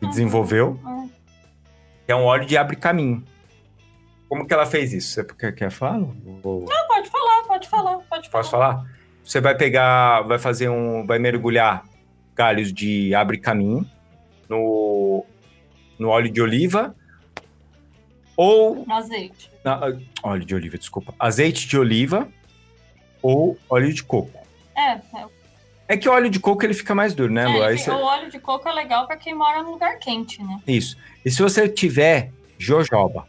[0.01, 0.79] que desenvolveu.
[0.85, 1.09] Hum.
[2.07, 3.25] Que é um óleo de abre caminho.
[4.31, 5.13] Como que ela fez isso?
[5.15, 5.99] Você quer, quer falar?
[6.45, 8.43] Ou- Ah, pode falar, pode falar, pode falar.
[8.43, 8.85] Posso falar?
[9.25, 11.85] Você vai pegar, vai fazer um, vai mergulhar
[12.35, 13.85] galhos de abre caminho
[14.49, 15.27] no,
[15.99, 16.95] no óleo de oliva
[18.37, 19.51] ou No azeite.
[19.65, 19.81] na-
[20.23, 22.29] óleo de oliva, desculpa, azeite de oliva
[23.21, 24.47] ou óleo de coco.
[24.77, 25.01] É, é.
[25.89, 27.79] É que o óleo de coco ele fica mais duro, né, É, Lu?
[27.79, 30.61] Você- O óleo de coco é legal pra quem mora num lugar quente, né?
[30.67, 30.97] Isso.
[31.25, 33.27] E se você tiver jojoba,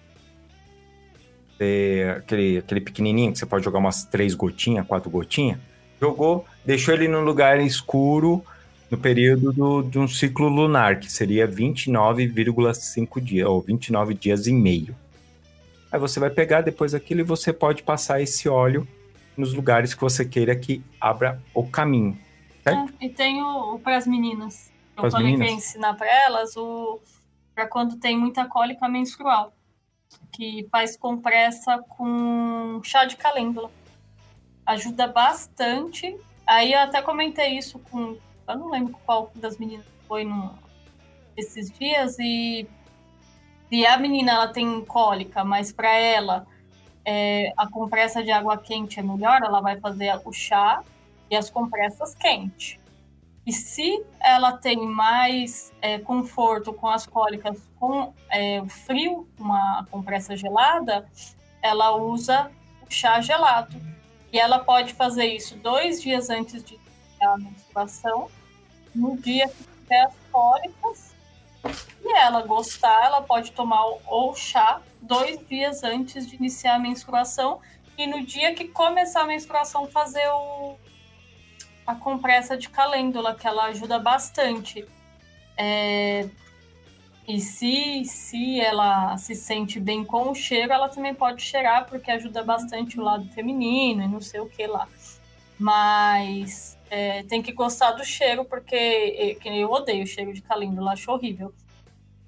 [2.17, 5.59] aquele, aquele pequenininho que você pode jogar umas três gotinhas, quatro gotinhas,
[5.99, 8.43] jogou, deixou ele num lugar escuro
[8.89, 14.53] no período do, de um ciclo lunar, que seria 29,5 dias, ou 29 dias e
[14.53, 14.95] meio.
[15.91, 18.87] Aí você vai pegar depois aquilo e você pode passar esse óleo
[19.37, 22.17] nos lugares que você queira que abra o caminho.
[22.63, 22.93] Certo.
[22.99, 24.71] É, e tem o, o pras meninas.
[24.95, 26.99] Eu Pras falei que ensinar pra elas o
[27.53, 29.53] para quando tem muita cólica menstrual,
[30.31, 33.69] que faz compressa com chá de calêndula.
[34.65, 36.17] Ajuda bastante.
[36.45, 38.17] Aí eu até comentei isso com,
[38.47, 40.53] eu não lembro qual das meninas foi no,
[41.37, 42.67] esses dias e
[43.69, 46.45] se a menina ela tem cólica, mas para ela
[47.05, 50.83] é, a compressa de água quente é melhor, ela vai fazer o chá
[51.29, 52.79] e as compressas quentes.
[53.45, 59.87] E se ela tem mais é, conforto com as cólicas com é, o frio, uma
[59.89, 61.09] compressa gelada,
[61.63, 62.51] ela usa
[62.87, 63.75] o chá gelado.
[64.31, 66.79] E ela pode fazer isso dois dias antes de
[67.19, 68.29] a menstruação.
[68.93, 71.15] No dia que tiver as cólicas,
[72.03, 76.79] e ela gostar, ela pode tomar o, o chá dois dias antes de iniciar a
[76.79, 77.61] menstruação.
[77.97, 80.75] E no dia que começar a menstruação, fazer o,
[81.87, 84.87] a compressa de calêndula, que ela ajuda bastante.
[85.57, 86.29] É,
[87.27, 92.09] e se, se ela se sente bem com o cheiro, ela também pode cheirar, porque
[92.11, 94.87] ajuda bastante o lado feminino e não sei o que lá.
[95.57, 100.93] Mas é, tem que gostar do cheiro, porque é, eu odeio o cheiro de calêndula,
[100.93, 101.53] acho horrível.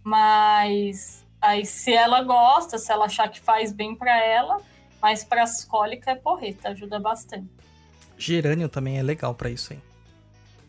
[0.04, 4.62] Mas aí se ela gosta, se ela achar que faz bem para ela,
[5.02, 7.50] mas para as cólicas é porreta, ajuda bastante.
[8.18, 9.82] Gerânio também é legal pra isso, hein?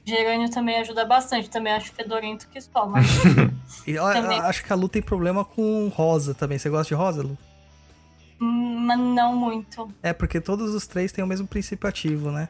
[0.06, 3.06] Gerânio também ajuda bastante, também acho fedorento que só, mas
[3.86, 4.39] E eu, Também.
[4.39, 6.59] eu acho que a Lu tem problema com rosa também.
[6.59, 7.36] Você gosta de rosa, Lu?
[8.40, 9.89] hum, mas não muito.
[10.02, 12.48] É, porque todos os três têm o mesmo princípio ativo, né?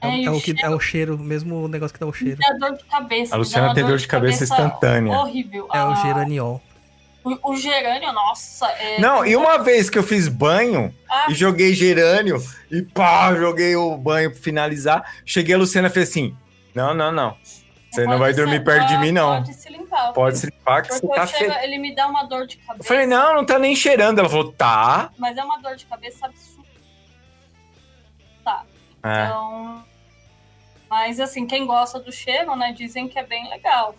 [0.00, 2.06] É, É, é o o que cheiro- é o cheiro, o mesmo negócio que dá
[2.06, 2.38] o cheiro.
[2.40, 3.34] Dá dor de cabeça.
[3.34, 5.18] A Luciana dá tem dor de cabeça instantânea.
[5.18, 5.68] Horrível.
[5.72, 6.60] É o Ah, geraniol.
[7.22, 8.66] O, o gerânio, nossa.
[8.66, 8.98] É...
[9.00, 13.76] Não, e uma vez que eu fiz banho Ah, e joguei gerânio e pá, joguei
[13.76, 16.34] o banho pra finalizar, cheguei a Luciana e fez assim:
[16.74, 17.36] Não, não, não.
[17.90, 19.36] Você não vai dormir perto de mim, não.
[19.42, 20.12] Pode se limpar.
[20.12, 21.64] Pode se limpar que você tá eu chego- feio.
[21.64, 22.88] ele me dá uma dor de Eu cabeça.
[22.88, 24.20] falei, não, não tá nem cheirando.
[24.20, 25.10] Ela falou, tá.
[25.18, 26.68] Mas é uma dor de cabeça absurda.
[28.44, 28.64] Tá.
[29.02, 29.24] É.
[29.24, 29.84] Então.
[30.88, 33.94] Mas assim, quem gosta do cheiro, né, dizem que é bem legal.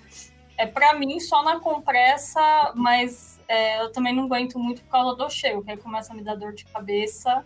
[0.58, 5.16] É para mim só na compressa, mas é, eu também não aguento muito por causa
[5.16, 7.46] do cheiro, que aí começa a me dar dor de cabeça.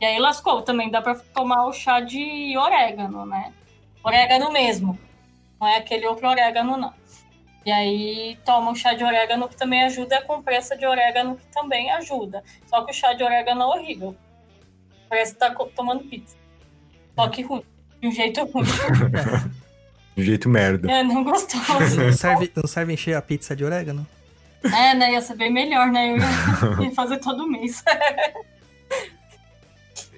[0.00, 0.62] E aí lascou.
[0.62, 3.52] Também dá para tomar o chá de orégano, né?
[4.06, 4.96] Orégano mesmo.
[5.60, 6.94] Não é aquele outro orégano, não.
[7.64, 11.34] E aí toma o chá de orégano que também ajuda, e a compressa de orégano
[11.34, 12.44] que também ajuda.
[12.66, 14.16] Só que o chá de orégano é horrível.
[15.08, 16.36] Parece que tá tomando pizza.
[17.16, 17.64] Só que ruim.
[18.00, 18.64] De um jeito ruim.
[20.14, 20.90] De jeito merda.
[20.90, 22.00] É, não gostoso.
[22.00, 24.06] Não serve, não serve encher a pizza de orégano?
[24.64, 25.12] É, né?
[25.12, 26.12] Ia ser bem melhor, né?
[26.12, 27.82] Eu ia fazer todo mês.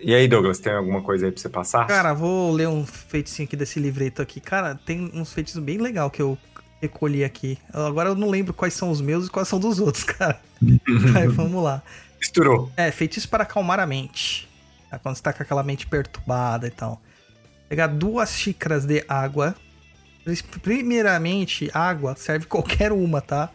[0.01, 1.87] E aí, Douglas, tem alguma coisa aí pra você passar?
[1.87, 4.41] Cara, vou ler um feiticinho aqui desse livreto aqui.
[4.41, 6.39] Cara, tem uns feitiços bem legal que eu
[6.81, 7.59] recolhi aqui.
[7.73, 10.41] Agora eu não lembro quais são os meus e quais são dos outros, cara.
[11.17, 11.83] Aí, vamos lá.
[12.19, 12.71] Misturou.
[12.77, 14.49] É, feitiço para acalmar a mente.
[14.91, 14.99] Tá?
[14.99, 17.01] Quando você tá com aquela mente perturbada e tal.
[17.69, 19.55] Pegar duas xícaras de água.
[20.63, 23.51] Primeiramente, água serve qualquer uma, tá?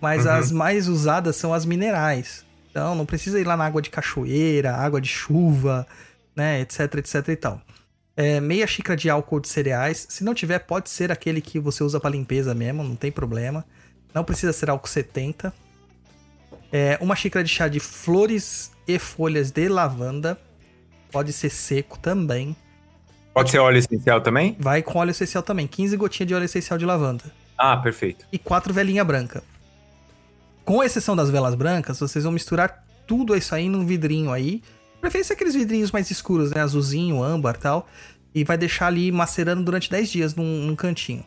[0.00, 0.32] Mas Uhum.
[0.32, 2.44] as mais usadas são as minerais.
[2.72, 5.86] Então não precisa ir lá na água de cachoeira, água de chuva,
[6.34, 6.62] né?
[6.62, 7.60] Etc, etc e tal.
[8.16, 10.06] É, meia xícara de álcool de cereais.
[10.08, 13.64] Se não tiver, pode ser aquele que você usa para limpeza mesmo, não tem problema.
[14.14, 15.52] Não precisa ser álcool 70.
[16.72, 20.38] É, uma xícara de chá de flores e folhas de lavanda.
[21.10, 22.56] Pode ser seco também.
[23.34, 24.56] Pode ser óleo essencial também?
[24.58, 25.66] Vai com óleo essencial também.
[25.66, 27.24] 15 gotinhas de óleo essencial de lavanda.
[27.56, 28.26] Ah, perfeito.
[28.32, 29.42] E quatro velinha branca.
[30.64, 34.62] Com exceção das velas brancas, vocês vão misturar tudo isso aí num vidrinho aí.
[35.00, 36.60] Preferência aqueles vidrinhos mais escuros, né?
[36.60, 37.88] Azulzinho, âmbar tal.
[38.34, 41.24] E vai deixar ali macerando durante 10 dias num, num cantinho.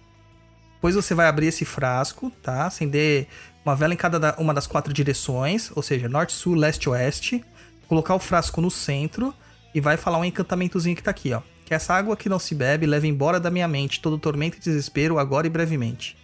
[0.76, 2.66] Depois você vai abrir esse frasco, tá?
[2.66, 3.28] Acender
[3.66, 7.44] uma vela em cada da- uma das quatro direções, ou seja, norte, sul, leste, oeste.
[7.88, 9.34] Colocar o frasco no centro
[9.74, 11.42] e vai falar um encantamentozinho que tá aqui, ó.
[11.66, 14.60] Que essa água que não se bebe leva embora da minha mente todo tormento e
[14.60, 16.16] desespero agora e brevemente.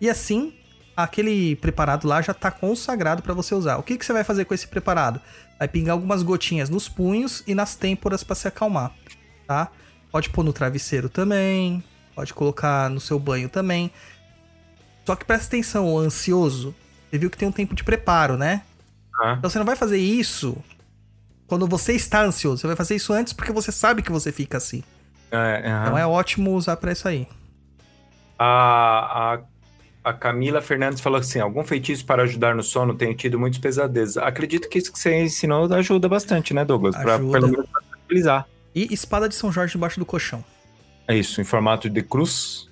[0.00, 0.54] E assim,
[0.96, 3.76] aquele preparado lá já tá consagrado para você usar.
[3.78, 5.20] O que, que você vai fazer com esse preparado?
[5.58, 8.92] Vai pingar algumas gotinhas nos punhos e nas têmporas para se acalmar,
[9.46, 9.68] tá?
[10.10, 11.82] Pode pôr no travesseiro também,
[12.14, 13.90] pode colocar no seu banho também.
[15.06, 16.74] Só que presta atenção, ô ansioso.
[17.10, 18.62] Você viu que tem um tempo de preparo, né?
[19.20, 19.34] Ah.
[19.38, 20.56] Então você não vai fazer isso
[21.46, 22.60] quando você está ansioso.
[22.60, 24.82] Você vai fazer isso antes porque você sabe que você fica assim.
[25.30, 25.62] É.
[25.82, 27.26] Então é ótimo usar pra isso aí.
[28.38, 29.40] A, a,
[30.04, 32.94] a Camila Fernandes falou assim: algum feitiço para ajudar no sono?
[32.94, 34.16] Tenho tido muitos pesadelos.
[34.16, 36.94] Acredito que isso que você ensinou ajuda bastante, né, Douglas?
[36.96, 37.32] Ajuda.
[37.32, 38.44] pelo menos.
[38.74, 40.44] E espada de São Jorge debaixo do colchão.
[41.06, 42.68] É isso, em formato de cruz.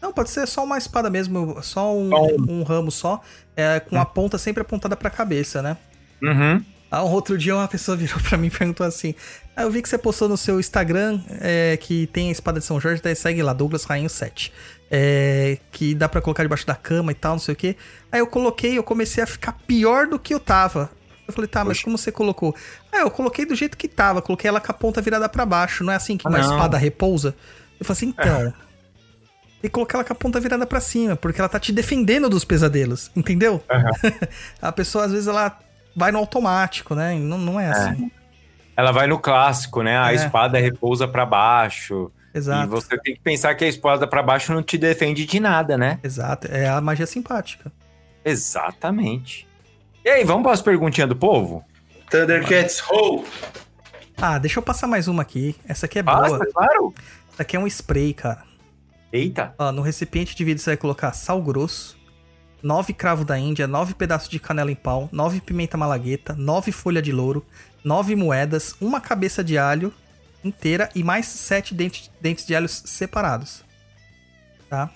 [0.00, 2.10] Não, pode ser só uma espada mesmo, só um,
[2.48, 3.20] um ramo só,
[3.56, 5.76] é, com a ponta sempre apontada pra cabeça, né?
[6.20, 6.64] Uhum.
[6.90, 9.14] Ah, outro dia uma pessoa virou pra mim e perguntou assim:
[9.56, 12.66] Ah, eu vi que você postou no seu Instagram é, que tem a espada de
[12.66, 14.52] São Jorge, daí segue lá, Douglas Rainho 7.
[14.94, 17.76] É, que dá pra colocar debaixo da cama e tal, não sei o quê.
[18.10, 20.90] Aí eu coloquei, eu comecei a ficar pior do que eu tava.
[21.26, 22.54] Eu falei, tá, mas como você colocou?
[22.92, 25.82] Ah, eu coloquei do jeito que tava, coloquei ela com a ponta virada pra baixo,
[25.82, 27.34] não é assim que uma espada repousa?
[27.80, 28.52] Eu falei assim, então.
[29.62, 32.44] E colocar ela com a ponta virada pra cima, porque ela tá te defendendo dos
[32.44, 33.64] pesadelos, entendeu?
[34.60, 35.58] a pessoa, às vezes, ela
[35.96, 37.14] vai no automático, né?
[37.18, 38.10] Não, não é assim.
[38.76, 39.96] Ela vai no clássico, né?
[39.96, 40.16] A É.
[40.16, 42.10] espada repousa pra baixo.
[42.34, 42.64] Exato.
[42.64, 45.76] E você tem que pensar que a espada pra baixo não te defende de nada,
[45.76, 45.98] né?
[46.02, 46.48] Exato.
[46.50, 47.70] É a magia simpática.
[48.24, 49.46] Exatamente.
[50.04, 51.64] E aí, vamos para as perguntinhas do povo?
[52.10, 53.24] Thundercats Ho!
[54.16, 55.56] Ah, deixa eu passar mais uma aqui.
[55.66, 56.20] Essa aqui é boa.
[56.20, 56.94] Passa, claro.
[57.32, 58.44] Essa aqui é um spray, cara.
[59.12, 59.54] Eita.
[59.58, 61.98] Ó, no recipiente de vidro você vai colocar sal grosso,
[62.62, 67.02] nove cravo da Índia, nove pedaços de canela em pau, nove pimenta malagueta, nove folha
[67.02, 67.44] de louro,
[67.84, 69.92] nove moedas, uma cabeça de alho
[70.44, 73.64] inteira e mais sete dentes, dentes de alhos separados.
[74.68, 74.90] Tá?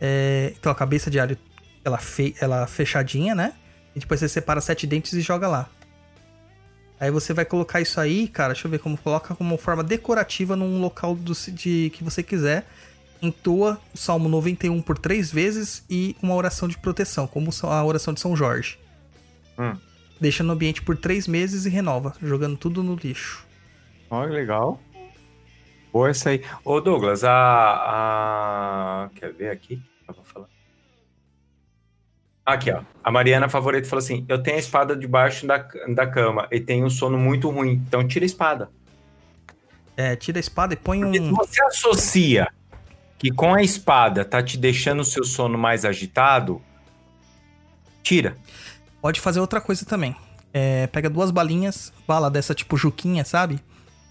[0.00, 1.36] É, então a cabeça de alho,
[1.84, 3.54] ela, fe, ela fechadinha, né?
[3.94, 5.68] E depois você separa sete dentes e joga lá.
[7.00, 10.56] Aí você vai colocar isso aí, cara, deixa eu ver como coloca como forma decorativa
[10.56, 12.66] num local do, de, que você quiser
[13.20, 18.14] entoa o Salmo 91 por três vezes e uma oração de proteção, como a oração
[18.14, 18.78] de São Jorge.
[19.58, 19.76] Hum.
[20.20, 23.46] Deixa no ambiente por três meses e renova, jogando tudo no lixo.
[24.10, 24.80] Olha, legal.
[26.06, 26.44] Essa aí.
[26.64, 27.32] Ô, Douglas, a.
[27.32, 29.10] a...
[29.14, 29.82] Quer ver aqui?
[30.06, 30.46] Eu vou falar.
[32.44, 32.82] Aqui, ó.
[33.04, 35.58] A Mariana Favorito falou assim: Eu tenho a espada debaixo da,
[35.94, 37.82] da cama e tenho um sono muito ruim.
[37.86, 38.70] Então tira a espada.
[39.96, 41.34] É, tira a espada e põe Porque se um.
[41.34, 42.48] você associa
[43.18, 46.62] que com a espada tá te deixando o seu sono mais agitado,
[48.02, 48.36] tira.
[49.02, 50.16] Pode fazer outra coisa também.
[50.52, 53.60] É, pega duas balinhas, bala dessa tipo juquinha, sabe?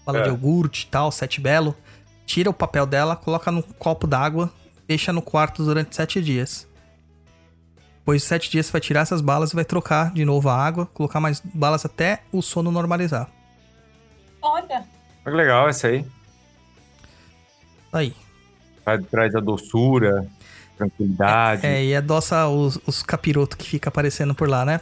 [0.08, 0.22] Bala É.
[0.22, 1.76] de iogurte e tal, sete belo.
[2.24, 4.50] Tira o papel dela, coloca num copo d'água,
[4.86, 6.66] deixa no quarto durante sete dias.
[7.98, 10.56] Depois de sete dias você vai tirar essas balas e vai trocar de novo a
[10.56, 13.28] água, colocar mais balas até o sono normalizar.
[14.40, 14.84] Olha, Olha
[15.24, 16.06] que legal essa aí.
[17.92, 18.16] Aí.
[18.84, 20.26] Traz, traz a doçura,
[20.78, 21.66] tranquilidade.
[21.66, 24.80] É, e adoça os, os capirotos que fica aparecendo por lá, né?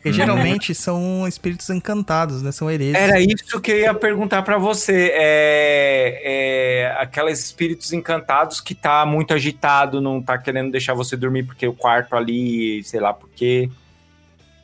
[0.00, 2.50] Porque geralmente são espíritos encantados, né?
[2.52, 2.94] São hereses.
[2.94, 5.12] Era isso que eu ia perguntar pra você.
[5.12, 11.42] É, é aqueles espíritos encantados que tá muito agitado, não tá querendo deixar você dormir
[11.42, 13.68] porque o quarto ali, sei lá por quê.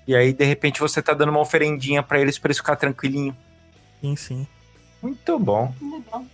[0.09, 3.37] E aí, de repente, você tá dando uma oferendinha pra eles pra eles ficar tranquilinho.
[4.01, 4.47] Sim, sim.
[5.03, 5.75] Muito bom.
[5.83, 6.25] legal.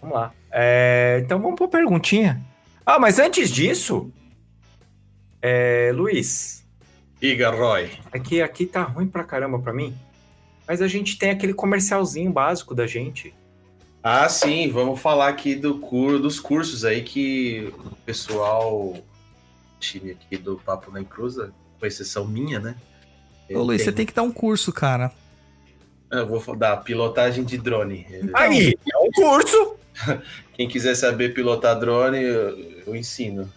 [0.00, 0.32] Vamos lá.
[0.50, 2.42] É, então vamos pra perguntinha.
[2.84, 4.10] Ah, mas antes disso,
[5.40, 6.61] é, Luiz,
[7.22, 7.88] Diga, Roy.
[8.12, 9.96] aqui, aqui tá ruim pra caramba pra mim.
[10.66, 13.32] Mas a gente tem aquele comercialzinho básico da gente.
[14.02, 18.96] Ah, sim, vamos falar aqui do cur, dos cursos aí que o pessoal,
[19.78, 22.74] time aqui do Papo na Encruza, com exceção minha, né?
[23.54, 25.12] Ô, Luiz, você tem que dar um curso, cara.
[26.10, 28.04] Eu vou dar pilotagem de drone.
[28.34, 29.76] Aí, é um curso.
[30.54, 33.48] Quem quiser saber pilotar drone, eu, eu ensino.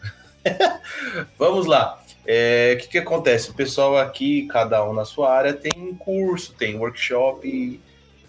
[1.40, 2.05] Vamos lá.
[2.27, 3.52] É, O que, que acontece?
[3.52, 7.80] O pessoal aqui, cada um na sua área, tem um curso, tem um workshop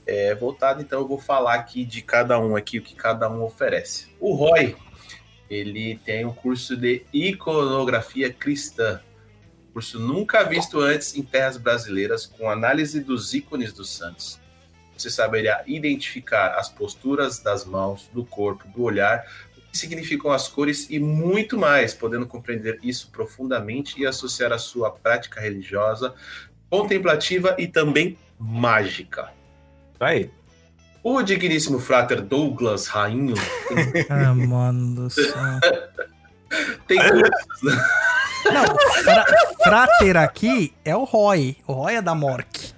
[0.06, 3.42] é, voltado, então eu vou falar aqui de cada um aqui, o que cada um
[3.42, 4.08] oferece.
[4.20, 4.76] O Roy,
[5.50, 9.00] ele tem um curso de iconografia cristã,
[9.72, 14.40] curso nunca visto antes em terras brasileiras, com análise dos ícones dos santos.
[14.96, 19.26] Você saberá identificar as posturas das mãos, do corpo, do olhar,
[19.78, 25.40] significam as cores e muito mais, podendo compreender isso profundamente e associar a sua prática
[25.40, 26.14] religiosa,
[26.70, 29.30] contemplativa e também mágica.
[29.98, 30.30] Aí.
[31.02, 33.34] O digníssimo frater Douglas Rainho
[34.10, 35.24] Ah, mano do céu.
[36.88, 37.84] tem cursos, né?
[38.52, 38.64] Não,
[39.02, 39.24] fra
[39.62, 41.56] frater aqui é o Roy.
[41.66, 42.74] O Roy é da Mork.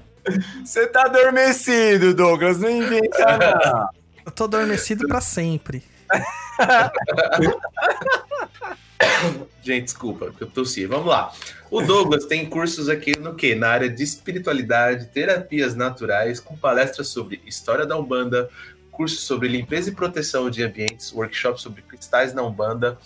[0.65, 2.59] Você tá adormecido, Douglas.
[2.59, 3.89] Não inventa, não.
[4.25, 5.83] Eu tô adormecido pra sempre.
[9.63, 10.87] Gente, desculpa, que eu tossi.
[10.87, 11.33] Vamos lá.
[11.71, 13.55] O Douglas tem cursos aqui no quê?
[13.55, 18.49] Na área de espiritualidade, terapias naturais, com palestras sobre história da Umbanda,
[18.91, 22.99] curso sobre limpeza e proteção de ambientes, workshop sobre cristais na Umbanda,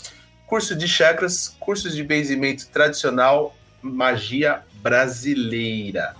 [0.47, 6.15] curso de chakras, cursos de benzimento tradicional, magia brasileira.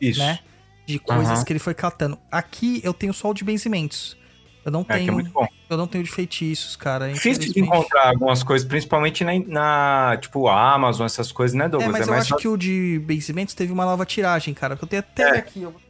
[0.00, 0.20] Isso.
[0.20, 0.38] né?
[0.86, 1.44] De coisas Aham.
[1.44, 2.18] que ele foi catando.
[2.30, 4.16] Aqui eu tenho só o de benzimentos.
[4.64, 5.12] Eu não É, é tenho.
[5.12, 5.46] muito bom.
[5.68, 7.12] eu não tenho de feitiços, cara.
[7.12, 11.92] Difícil de encontrar algumas coisas, principalmente na, na, tipo, Amazon, essas coisas, né, É, Douglas?
[11.92, 14.76] mas eu mais acho que o de benzimentos teve uma nova tiragem, cara.
[14.76, 15.38] Que eu tenho até É.
[15.38, 15.62] aqui.
[15.62, 15.80] Eu vou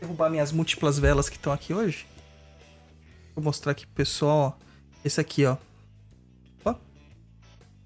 [0.00, 2.06] derrubar minhas múltiplas velas que estão aqui hoje.
[3.34, 4.58] Vou mostrar aqui pro pessoal.
[5.04, 5.46] Esse aqui.
[5.46, 5.56] Ó.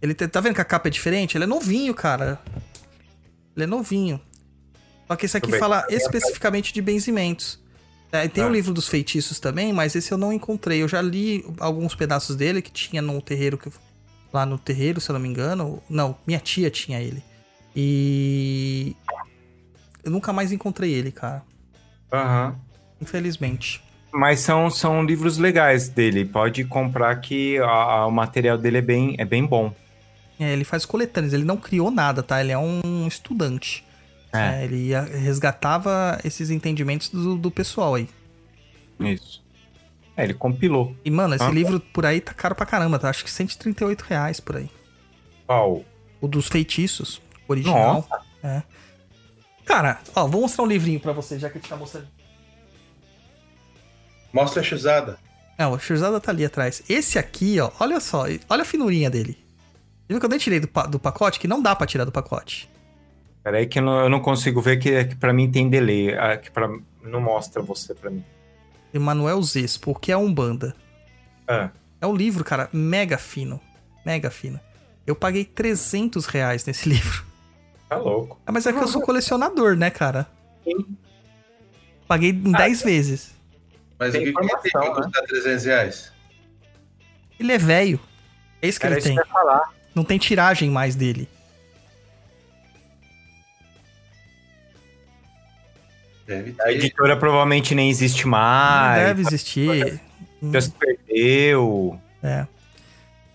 [0.04, 1.36] Ele tá vendo que a capa é diferente?
[1.36, 2.38] Ele é novinho, cara.
[3.56, 4.20] Ele é novinho.
[5.08, 5.58] Só que esse aqui bem.
[5.58, 7.58] fala especificamente de benzimentos.
[8.12, 10.82] É, tem o livro dos feitiços também, mas esse eu não encontrei.
[10.82, 13.72] Eu já li alguns pedaços dele que tinha no terreiro que eu
[14.32, 15.82] lá no terreiro, se eu não me engano.
[15.88, 17.22] Não, minha tia tinha ele.
[17.74, 18.94] E
[20.04, 21.42] eu nunca mais encontrei ele, cara.
[22.12, 22.56] Aham.
[23.00, 23.82] Infelizmente.
[24.12, 26.24] Mas são, são livros legais dele.
[26.24, 29.74] Pode comprar que a- a- o material dele é bem, é bem bom.
[30.38, 32.40] É, ele faz coletâneas, ele não criou nada, tá?
[32.40, 33.84] Ele é um estudante.
[34.32, 34.62] É.
[34.62, 38.08] É, ele resgatava esses entendimentos do, do pessoal aí.
[38.98, 39.42] Isso.
[40.16, 40.94] É, ele compilou.
[41.04, 41.50] E, mano, esse Ah.
[41.50, 43.08] livro por aí tá caro pra caramba, tá?
[43.10, 44.68] Acho que 138 reais por aí.
[45.46, 45.84] Qual?
[46.20, 48.08] O dos feitiços, original.
[48.42, 48.62] É.
[49.64, 52.08] Cara, ó, vou mostrar um livrinho pra você, já que a gente tá mostrando.
[54.32, 55.18] Mostra a chuzada.
[55.56, 56.82] Não, a Shirzada tá ali atrás.
[56.88, 59.38] Esse aqui, ó, olha só, olha a finurinha dele.
[60.08, 61.40] Viu que eu nem tirei do, do pacote?
[61.40, 62.70] Que não dá pra tirar do pacote.
[63.42, 66.14] Peraí que eu não, eu não consigo ver que, que pra mim tem delay.
[66.14, 66.68] ah, Que pra,
[67.02, 68.24] não mostra você pra mim.
[68.92, 70.74] Emanuel Zespo, o que é Umbanda?
[71.48, 71.70] Ah,
[72.00, 73.60] É um livro, cara, mega fino.
[74.04, 74.60] Mega fino.
[75.06, 77.24] Eu paguei 300 reais nesse livro.
[77.88, 78.40] tá louco.
[78.46, 80.26] Ah, mas é que eu sou colecionador, né, cara?
[82.06, 83.34] Paguei em 10 vezes.
[83.98, 84.90] Mas Tem o que, que tem pra né?
[84.94, 86.12] custar 300 reais?
[87.38, 88.00] Ele é velho.
[88.62, 89.16] É isso que Era ele isso tem.
[89.16, 89.72] que eu ia falar.
[89.94, 91.28] Não tem tiragem mais dele.
[96.26, 98.98] Deve A editora provavelmente nem existe mais.
[98.98, 100.00] não deve existir.
[100.52, 102.00] Já se perdeu.
[102.22, 102.46] É.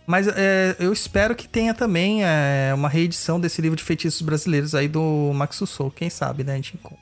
[0.06, 4.74] Mas é, eu espero que tenha também é, uma reedição desse livro de feitiços brasileiros
[4.74, 5.92] aí do Max Sussou.
[5.92, 6.54] Quem sabe, né?
[6.54, 6.98] A gente encontra.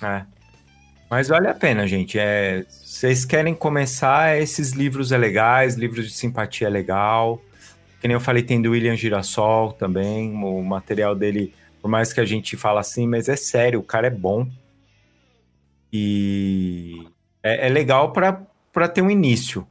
[0.00, 0.22] É.
[1.10, 2.18] Mas vale a pena, gente.
[2.18, 7.42] É, vocês querem começar, esses livros é legais, livros de simpatia é legal.
[8.02, 10.34] Que nem eu falei, tem do William Girassol também.
[10.34, 14.08] O material dele, por mais que a gente fala assim, mas é sério, o cara
[14.08, 14.44] é bom.
[15.92, 17.06] E
[17.40, 19.64] é, é legal para ter um início,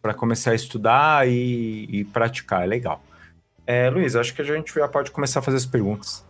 [0.00, 3.02] para começar a estudar e, e praticar, é legal.
[3.66, 6.24] É, Luiz, acho que a gente já pode começar a fazer as perguntas.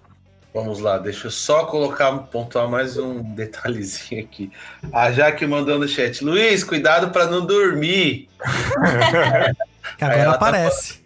[0.55, 4.51] Vamos lá, deixa eu só colocar, pontuar mais um detalhezinho aqui.
[4.91, 8.27] A Jaque mandou no chat, Luiz, cuidado para não dormir.
[9.99, 11.01] Que agora ela tá aparece.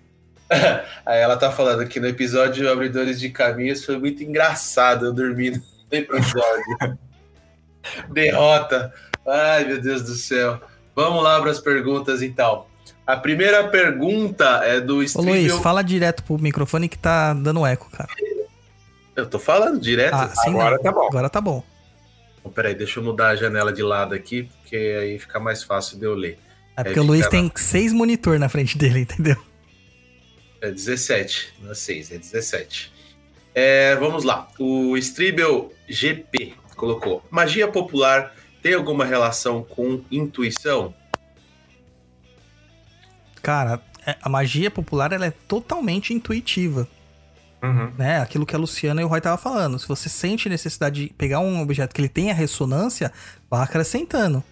[1.06, 5.62] Aí ela tá falando que no episódio Abridores de Caminhos foi muito engraçado eu dormir
[5.90, 6.98] no episódio.
[8.10, 8.92] Derrota.
[9.26, 10.60] Ai, meu Deus do céu.
[10.94, 12.66] Vamos lá para as perguntas então.
[13.06, 17.90] A primeira pergunta é do Ô Luiz, fala direto pro microfone que tá dando eco,
[17.90, 18.08] cara.
[19.14, 20.14] Eu tô falando direto.
[20.14, 20.82] Ah, sim, Agora não.
[20.82, 21.06] tá bom.
[21.06, 21.62] Agora tá bom.
[22.40, 25.98] Então, Peraí, deixa eu mudar a janela de lado aqui, porque aí fica mais fácil
[25.98, 26.38] de eu ler.
[26.76, 29.36] É porque É, o Luiz fica tem seis monitor na frente dele, entendeu?
[30.64, 32.90] É 17, não é 6, é 17.
[33.54, 34.48] É, vamos lá.
[34.58, 40.94] O Stribel GP colocou: magia popular tem alguma relação com intuição?
[43.42, 46.88] Cara, é- a magia popular ela é totalmente intuitiva.
[47.62, 47.92] Uhum.
[47.96, 48.20] né?
[48.20, 49.78] Aquilo que a Luciana e o Roy tava falando.
[49.78, 53.10] Se você sente necessidade de pegar um objeto que ele tenha ressonância,
[53.50, 54.44] vá acrescentando.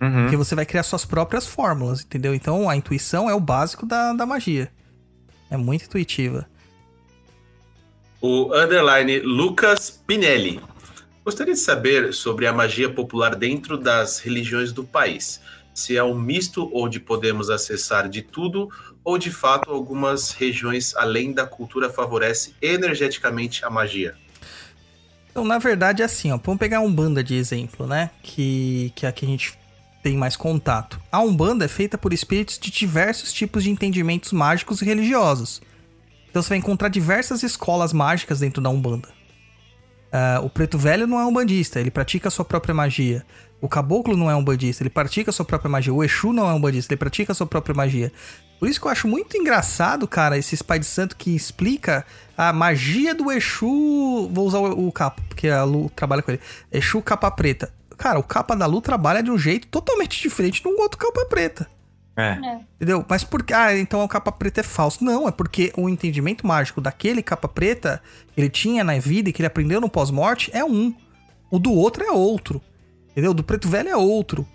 [0.00, 0.22] Uhum.
[0.22, 2.34] Porque você vai criar suas próprias fórmulas, entendeu?
[2.34, 4.70] Então a intuição é o básico da, da magia.
[5.50, 6.46] É muito intuitiva.
[8.20, 10.60] O underline Lucas Pinelli.
[11.24, 15.40] Gostaria de saber sobre a magia popular dentro das religiões do país.
[15.74, 18.70] Se é um misto onde podemos acessar de tudo
[19.04, 24.14] ou de fato algumas regiões além da cultura favorecem energeticamente a magia.
[25.30, 26.38] Então, na verdade, é assim, ó.
[26.42, 28.10] Vamos pegar a Umbanda de exemplo, né?
[28.22, 29.58] Que, que é a que a gente
[30.06, 31.00] tem mais contato.
[31.10, 35.60] A Umbanda é feita por espíritos de diversos tipos de entendimentos mágicos e religiosos.
[36.30, 39.08] Então você vai encontrar diversas escolas mágicas dentro da Umbanda.
[40.12, 43.26] Ah, o Preto Velho não é um bandista, ele pratica a sua própria magia.
[43.60, 45.92] O Caboclo não é um bandista, ele pratica a sua própria magia.
[45.92, 48.12] O Exu não é um bandista, ele pratica a sua própria magia.
[48.60, 52.06] Por isso que eu acho muito engraçado, cara, esse Pai de Santo que explica
[52.38, 54.30] a magia do Exu.
[54.32, 56.40] Vou usar o, o capa, porque a Lu trabalha com ele.
[56.70, 57.74] Exu capa preta.
[57.96, 61.24] Cara, o capa da Lu trabalha de um jeito totalmente diferente de um outro capa
[61.26, 61.66] preta.
[62.16, 62.38] É.
[62.76, 63.04] Entendeu?
[63.08, 63.52] Mas por que.
[63.52, 65.04] Ah, então o capa preta é falso.
[65.04, 68.02] Não, é porque o entendimento mágico daquele capa preta
[68.34, 70.94] que ele tinha na vida e que ele aprendeu no pós-morte é um.
[71.50, 72.60] O do outro é outro.
[73.10, 73.32] Entendeu?
[73.32, 74.46] O do preto velho é outro.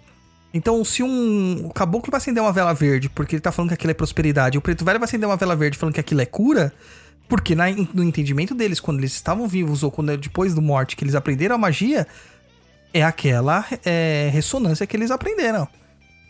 [0.53, 1.65] Então, se um.
[1.67, 4.57] O caboclo vai acender uma vela verde porque ele tá falando que aquilo é prosperidade,
[4.57, 6.73] e o preto velho vai acender uma vela verde falando que aquilo é cura,
[7.29, 11.03] porque na- no entendimento deles, quando eles estavam vivos ou quando depois do morte que
[11.03, 12.05] eles aprenderam a magia,
[12.93, 15.67] é aquela é, ressonância que eles aprenderam.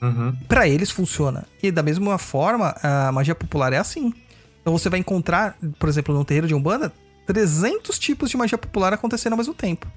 [0.01, 0.35] Uhum.
[0.47, 1.45] Pra eles funciona.
[1.61, 4.13] E da mesma forma, a magia popular é assim.
[4.61, 6.91] Então você vai encontrar, por exemplo, no terreiro de Umbanda,
[7.27, 9.87] 300 tipos de magia popular acontecendo ao mesmo tempo.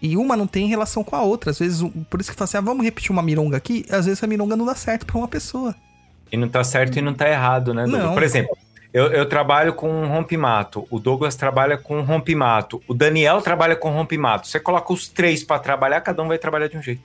[0.00, 1.50] E uma não tem relação com a outra.
[1.50, 1.80] Às vezes,
[2.10, 3.86] por isso que fala assim, ah, vamos repetir uma mironga aqui.
[3.90, 5.74] Às vezes a mironga não dá certo pra uma pessoa.
[6.30, 7.86] E não tá certo e não tá errado, né?
[7.86, 8.12] Não.
[8.12, 8.56] Por exemplo,
[8.94, 14.46] eu, eu trabalho com rompimato, o Douglas trabalha com rompimato, o Daniel trabalha com rompimato.
[14.46, 17.02] Você coloca os três pra trabalhar, cada um vai trabalhar de um jeito.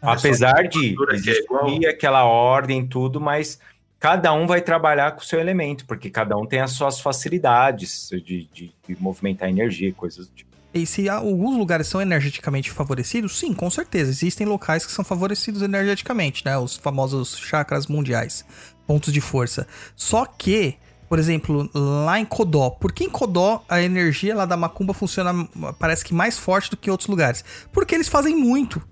[0.00, 1.66] Apesar de cultura que é igual.
[1.66, 3.58] existir aquela ordem e tudo, mas
[3.98, 8.08] cada um vai trabalhar com o seu elemento, porque cada um tem as suas facilidades
[8.10, 10.48] de, de- de movimentar energia, coisas do tipo.
[10.72, 14.10] E se há- alguns lugares são energeticamente favorecidos, sim, com certeza.
[14.10, 16.56] Existem locais que são favorecidos energeticamente, né?
[16.56, 18.44] Os famosos chakras mundiais,
[18.88, 19.68] pontos de força.
[19.94, 20.76] Só que,
[21.10, 25.46] por exemplo, lá em Codó, por que em Codó a energia lá da macumba funciona,
[25.78, 27.44] parece que mais forte do que em outros lugares?
[27.70, 28.82] Porque eles fazem muito.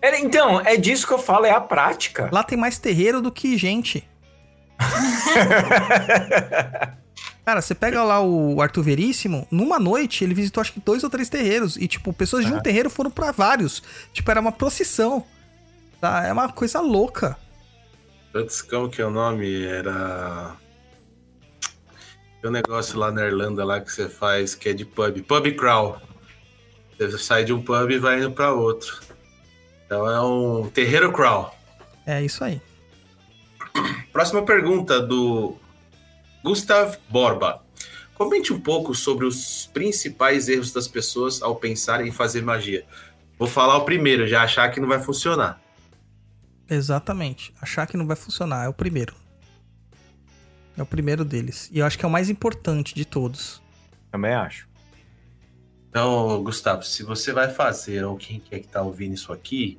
[0.00, 2.30] É, Então, é disso que eu falo, é a prática.
[2.32, 4.08] Lá tem mais terreiro do que gente.
[7.44, 11.10] Cara, você pega lá o Arthur Veríssimo, numa noite ele visitou acho que dois ou
[11.10, 11.76] três terreiros.
[11.76, 13.82] E, tipo, pessoas de um terreiro foram pra vários.
[14.12, 15.24] Tipo, era uma procissão.
[16.00, 16.26] Tá?
[16.26, 17.36] É uma coisa louca.
[18.34, 19.64] Antes, como que é o nome?
[19.64, 20.54] Era.
[22.40, 25.22] Tem um negócio lá na Irlanda lá que você faz que é de pub.
[25.22, 26.00] Pub crawl.
[26.98, 29.00] Você sai de um pub e vai indo pra outro.
[29.86, 31.54] Então é um terreiro crawl.
[32.06, 32.60] É isso aí.
[34.12, 35.56] Próxima pergunta do
[36.42, 37.62] Gustav Borba.
[38.14, 42.84] Comente um pouco sobre os principais erros das pessoas ao pensar em fazer magia.
[43.38, 45.60] Vou falar o primeiro, já achar que não vai funcionar.
[46.68, 47.52] Exatamente.
[47.60, 49.14] Achar que não vai funcionar é o primeiro.
[50.76, 51.68] É o primeiro deles.
[51.72, 53.60] E eu acho que é o mais importante de todos.
[54.10, 54.68] Também acho.
[55.90, 59.78] Então, Gustavo, se você vai fazer, ou quem quer que está ouvindo isso aqui,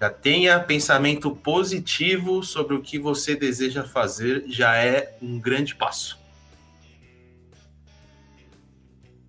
[0.00, 6.18] já tenha pensamento positivo sobre o que você deseja fazer, já é um grande passo.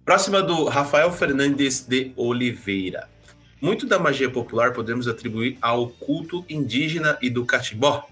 [0.06, 3.10] Próxima do Rafael Fernandes de Oliveira.
[3.62, 8.08] Muito da magia popular podemos atribuir ao culto indígena e do catimbó.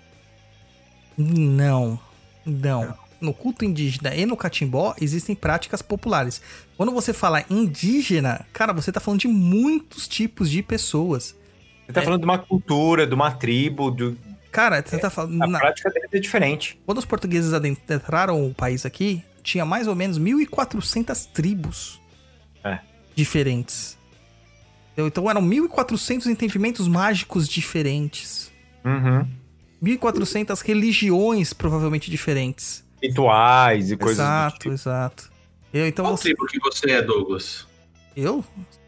[1.17, 1.99] Não,
[2.45, 2.95] não.
[3.19, 6.41] No culto indígena e no catimbó existem práticas populares.
[6.75, 11.35] Quando você fala indígena, cara, você tá falando de muitos tipos de pessoas.
[11.87, 14.15] Você tá falando de uma cultura, de uma tribo, do...
[14.51, 15.41] Cara, você tá falando.
[15.41, 16.79] a na- prática deles é diferente.
[16.85, 21.99] Quando os portugueses adentraram o país aqui, tinha mais ou menos 1.400 tribos
[22.63, 22.79] É.
[23.15, 23.96] diferentes.
[24.97, 25.07] Entendeu?
[25.07, 28.51] Então eram 1.400 entendimentos mágicos diferentes.
[28.83, 29.27] Uhum.
[29.83, 32.83] 1.400 religiões provavelmente diferentes.
[33.01, 34.73] Rituais e coisas do exato, tipo.
[34.73, 35.31] exato.
[35.71, 37.67] Eu, então Qual você, tribo que você é, Douglas?
[38.15, 38.43] eu?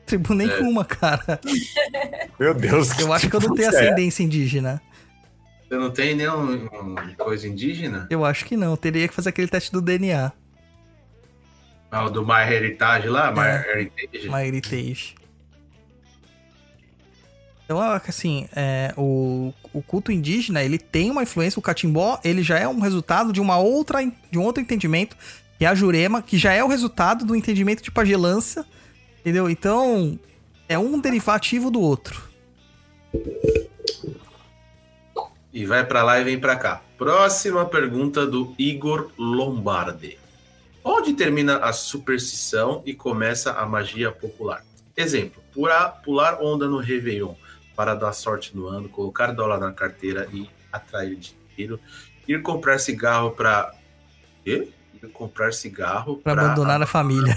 [0.08, 1.40] Tribo nenhuma, cara.
[2.40, 2.98] Meu Deus.
[2.98, 3.70] Eu acho que eu não tenho é?
[3.70, 4.82] ascendência indígena.
[5.68, 8.08] Você não tem nenhum um, coisa indígena?
[8.10, 8.76] Eu acho que não.
[8.76, 10.32] Teria que fazer aquele teste do DNA.
[11.92, 13.32] Ah, o do My Heritage lá?
[13.32, 13.72] My É.
[13.72, 14.28] Heritage?
[14.28, 15.19] My Heritage.
[17.70, 22.58] Então, assim, é, o, o culto indígena, ele tem uma influência, o catimbó, ele já
[22.58, 25.16] é um resultado de uma outra, de um outro entendimento,
[25.56, 28.66] que é a jurema, que já é o resultado do entendimento de pagelança,
[29.20, 29.48] entendeu?
[29.48, 30.18] Então,
[30.68, 32.28] é um derivativo do outro.
[35.54, 36.82] E vai pra lá e vem pra cá.
[36.98, 40.18] Próxima pergunta do Igor Lombardi.
[40.84, 44.66] Onde termina a superstição e começa a magia popular?
[44.98, 47.36] Exemplo, pular, pular onda no Réveillon
[47.80, 51.80] para dar sorte no ano, colocar dólar na carteira e atrair dinheiro,
[52.28, 53.74] ir comprar cigarro para...
[54.44, 54.68] Quê?
[55.02, 57.34] Ir comprar cigarro Pra abandonar a família.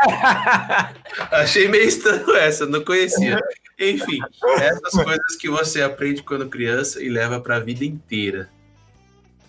[1.30, 3.38] Achei meio estranho essa, não conhecia.
[3.78, 4.18] Enfim,
[4.62, 8.48] essas coisas que você aprende quando criança e leva pra vida inteira.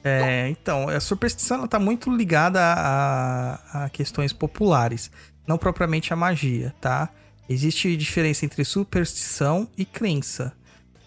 [0.04, 5.10] É, então, a superstição ela tá muito ligada a, a questões populares,
[5.48, 7.10] não propriamente a magia, tá?
[7.50, 10.54] Existe diferença entre superstição e crença.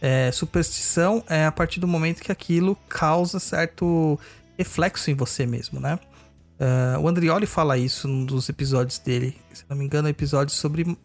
[0.00, 4.18] É, superstição é a partir do momento que aquilo causa certo
[4.58, 6.00] reflexo em você mesmo, né?
[6.58, 10.52] É, o Andrioli fala isso num dos episódios dele, se não me engano, é episódio
[10.52, 10.98] sobre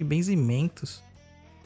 [0.00, 1.02] benzimentos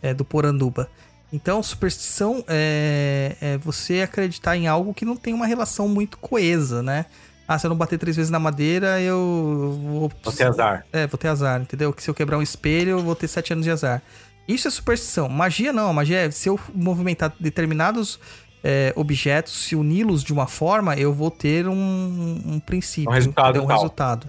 [0.03, 0.91] é, do Poranduba.
[1.33, 6.83] Então, superstição é, é você acreditar em algo que não tem uma relação muito coesa,
[6.83, 7.07] né?
[7.53, 10.13] Ah, se eu não bater três vezes na madeira, eu vou.
[10.23, 10.87] Vou ter azar.
[10.93, 11.93] É, vou ter azar, entendeu?
[11.93, 14.03] Que se eu quebrar um espelho, eu vou ter sete anos de azar.
[14.49, 15.29] Isso é superstição.
[15.29, 15.93] Magia não.
[15.93, 18.19] Magia é se eu movimentar determinados
[18.65, 23.11] é, objetos, se uni-los de uma forma, eu vou ter um, um princípio.
[23.11, 24.29] Um resultado um resultado.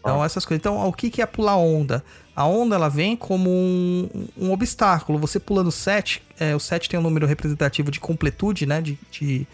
[0.00, 0.26] Então, Ah.
[0.26, 0.60] essas coisas.
[0.60, 2.04] Então, o que, que é pular onda?
[2.36, 5.18] A onda, ela vem como um, um obstáculo.
[5.18, 8.80] Você pulando 7, é, o 7 tem um número representativo de completude, né?
[8.80, 9.46] De, de,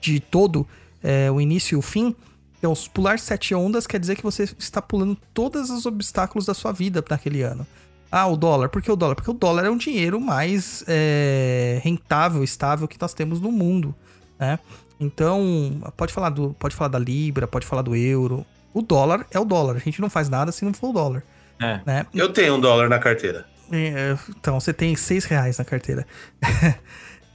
[0.00, 0.66] de todo
[1.02, 2.14] é, o início e o fim.
[2.58, 6.72] Então, pular sete ondas quer dizer que você está pulando todos os obstáculos da sua
[6.72, 7.66] vida naquele ano.
[8.10, 8.68] Ah, o dólar.
[8.68, 9.14] Por que o dólar?
[9.14, 13.94] Porque o dólar é um dinheiro mais é, rentável, estável que nós temos no mundo,
[14.38, 14.58] né?
[14.98, 18.46] Então, pode falar, do, pode falar da Libra, pode falar do euro.
[18.72, 19.76] O dólar é o dólar.
[19.76, 21.22] A gente não faz nada se não for o dólar,
[21.60, 21.80] É.
[21.84, 22.06] né?
[22.14, 23.44] Eu tenho um dólar na carteira.
[23.70, 26.06] É, Então, você tem seis reais na carteira.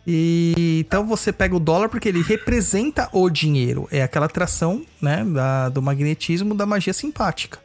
[0.06, 3.88] e então você pega o dólar porque ele representa o dinheiro.
[3.92, 7.60] É aquela atração, né, da- do magnetismo da magia simpática.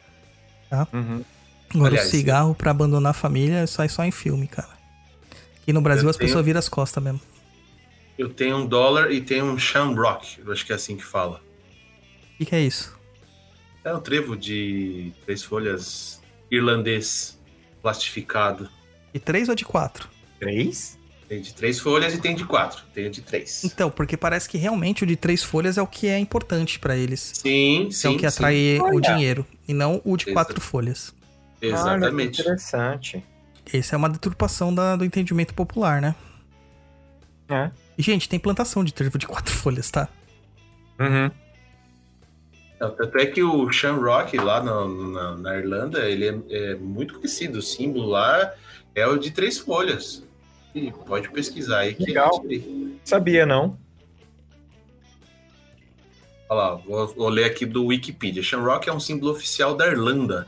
[0.92, 1.24] Uhum.
[1.74, 4.68] Agora Aliás, o cigarro pra abandonar a família sai só em filme, cara.
[5.62, 7.20] Aqui no Brasil as tenho- pessoas viram as costas mesmo.
[8.18, 10.40] Eu tenho um dólar e tenho um shamrock.
[10.44, 11.40] Eu acho que é assim que fala.
[12.34, 12.96] O que, que é isso?
[13.84, 17.38] É um trevo de três folhas irlandês
[17.82, 18.68] plastificado.
[19.12, 20.08] De três ou de quatro?
[20.38, 20.98] Três?
[21.28, 22.85] Tem de três folhas e tem de quatro.
[22.94, 23.65] Tem de três.
[23.65, 26.97] Então, porque parece que realmente o de três folhas é o que é importante pra
[26.97, 27.32] eles.
[27.35, 28.09] Sim, é sim.
[28.09, 28.27] o que sim.
[28.27, 29.44] atrai o dinheiro.
[29.66, 30.32] E não o de Exato.
[30.35, 31.12] quatro folhas.
[31.61, 32.40] Olha, Exatamente.
[32.40, 33.24] interessante.
[33.73, 36.15] Essa é uma deturpação da- do entendimento popular, né?
[37.48, 37.70] É.
[37.98, 40.09] E, gente, tem plantação de trevo de quatro folhas, tá?
[41.01, 41.31] Uhum.
[42.78, 46.39] Não, Tanto é que o Shamrock lá na, na, na Irlanda, ele é,
[46.73, 47.59] é muito conhecido.
[47.59, 48.53] O símbolo lá
[48.94, 50.23] é o de três folhas.
[50.77, 52.44] E pode pesquisar aí Legal.
[53.03, 53.78] Sabia, não?
[56.51, 58.43] Olha lá, vou, vou ler aqui do Wikipedia.
[58.43, 60.47] Shamrock é um símbolo oficial da Irlanda,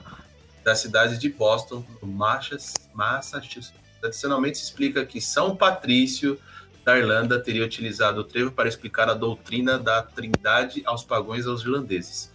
[0.63, 3.73] da cidade de Boston, Massachusetts.
[4.03, 6.39] Tradicionalmente se explica que São Patrício
[6.85, 11.63] da Irlanda teria utilizado o trevo para explicar a doutrina da trindade aos pagões aos
[11.63, 12.31] irlandeses,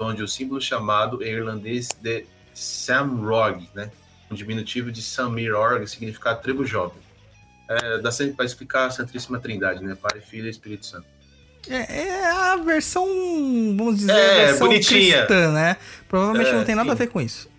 [0.00, 3.92] onde o símbolo chamado em irlandês de Samrog, né?
[4.28, 7.05] um diminutivo de Samir Org, significa trevo jovem.
[7.68, 9.96] É, dá sempre para explicar a Santíssima Trindade, né?
[10.00, 11.06] Pai, Filho e Espírito Santo.
[11.68, 13.04] É, é a versão,
[13.76, 15.16] vamos dizer, É, versão bonitinha.
[15.26, 15.76] cristã, né?
[16.08, 16.92] Provavelmente É, não tem nada sim.
[16.92, 17.50] a ver com isso.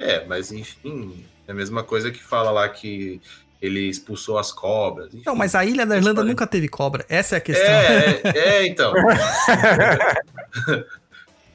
[0.00, 3.20] É, mas enfim, É a mesma coisa que fala lá que
[3.62, 5.08] ele expulsou as cobras.
[5.14, 5.22] enfim.
[5.26, 7.04] Não, mas a Ilha da Irlanda nunca teve cobra.
[7.08, 7.66] Essa é a questão.
[7.66, 8.92] É, é, é, então.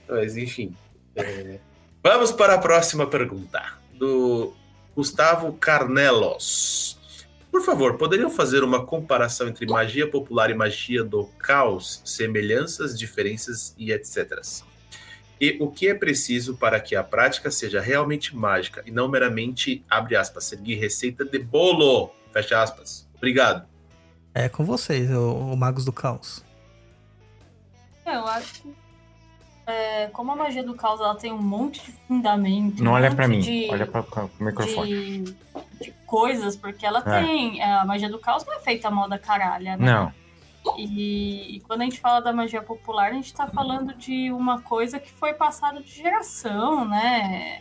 [0.07, 0.75] Mas enfim.
[1.15, 1.59] é,
[2.03, 3.61] Vamos para a próxima pergunta.
[3.93, 4.53] Do
[4.95, 6.97] Gustavo Carnelos.
[7.53, 13.75] Por favor, poderiam fazer uma comparação entre magia popular e magia do caos, semelhanças, diferenças
[13.77, 14.41] e etc.
[15.39, 19.85] E o que é preciso para que a prática seja realmente mágica e não meramente,
[19.87, 23.07] abre aspas, seguir receita de bolo, fecha aspas.
[23.17, 23.67] Obrigado.
[24.33, 26.43] É com vocês, o, o Magos do Caos.
[28.03, 28.82] Eu acho que.
[29.65, 32.83] É, como a magia do caos ela tem um monte de fundamento.
[32.83, 34.89] Não um olha pra mim, de- olha pra, pro microfone.
[35.23, 35.35] de,
[35.81, 37.21] de coisas, porque ela É.
[37.23, 37.61] tem.
[37.63, 39.85] A magia do caos não é feita a moda caralha, né?
[39.85, 40.11] Não,
[40.77, 44.61] E, e quando a gente fala da magia popular, a gente está falando de uma
[44.61, 47.59] coisa que foi passada de geração, né?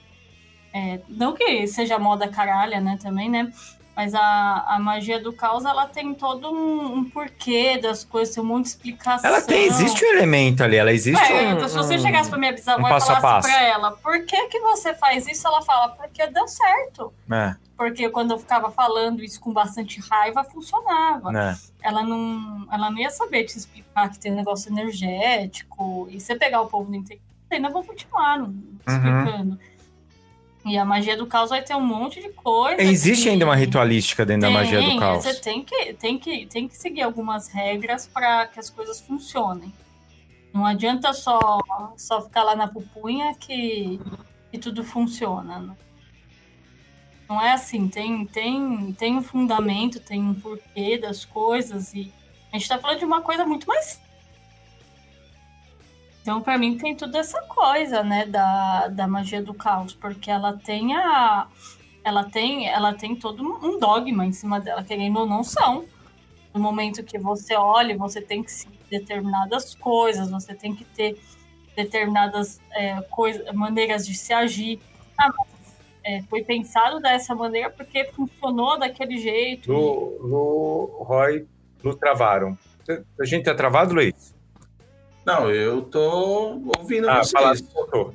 [0.75, 3.53] É, não que seja moda caralha, né, também, né?
[3.95, 8.43] Mas a, a magia do caos, ela tem todo um, um porquê das coisas, tem
[8.43, 9.29] um monte de explicação.
[9.31, 12.39] ela tem, existe um elemento ali, ela existe É, um, então, se você chegasse pra
[12.39, 13.49] minha bisavó um e falasse passo.
[13.49, 15.47] pra ela, por que que você faz isso?
[15.47, 17.13] Ela fala, porque deu certo.
[17.31, 21.59] É, Porque quando eu ficava falando isso com bastante raiva, funcionava né?
[21.83, 26.07] ela não, ela não ia saber te explicar que tem um negócio energético.
[26.11, 28.55] E você pegar o povo do interior, ainda vão continuar não-
[28.89, 29.59] Uhum.
[30.65, 32.81] E a magia do caos vai ter um monte de coisa.
[32.81, 35.25] Existe que- ainda uma ritualística dentro da magia do Tem, caos.
[35.25, 39.73] Você tem que, tem, que, tem que seguir algumas regras para que as coisas funcionem.
[40.55, 41.61] Não adianta só,
[41.97, 43.99] só ficar lá na pupunha que,
[44.51, 45.59] que tudo funciona.
[45.59, 45.77] Não,
[47.29, 47.89] não é assim.
[47.89, 51.95] Tem, tem, tem um fundamento, tem um porquê das coisas.
[51.95, 52.13] E
[52.53, 54.01] a gente está falando de uma coisa muito mais.
[56.23, 60.57] Então, para mim, tem tudo essa coisa, né, da, da magia do caos, porque ela
[60.57, 61.49] tem a,
[62.05, 65.85] ela tem, ela tem todo um dogma em cima dela, querendo ou não são.
[66.55, 71.19] No momento que você olha, você tem que seguir determinadas coisas, você tem que ter
[71.75, 74.79] determinadas é, coisas, maneiras de se agir.
[75.19, 75.49] Ah, mas,
[76.05, 79.73] é, foi pensado dessa maneira porque funcionou daquele jeito.
[79.73, 81.47] Lu, Lu, Roy,
[81.83, 82.57] Lu travaram.
[83.19, 84.32] A gente tá travado, Luiz?
[85.25, 87.31] Não, eu tô ouvindo Ah, vocês.
[87.31, 88.15] falar voltou.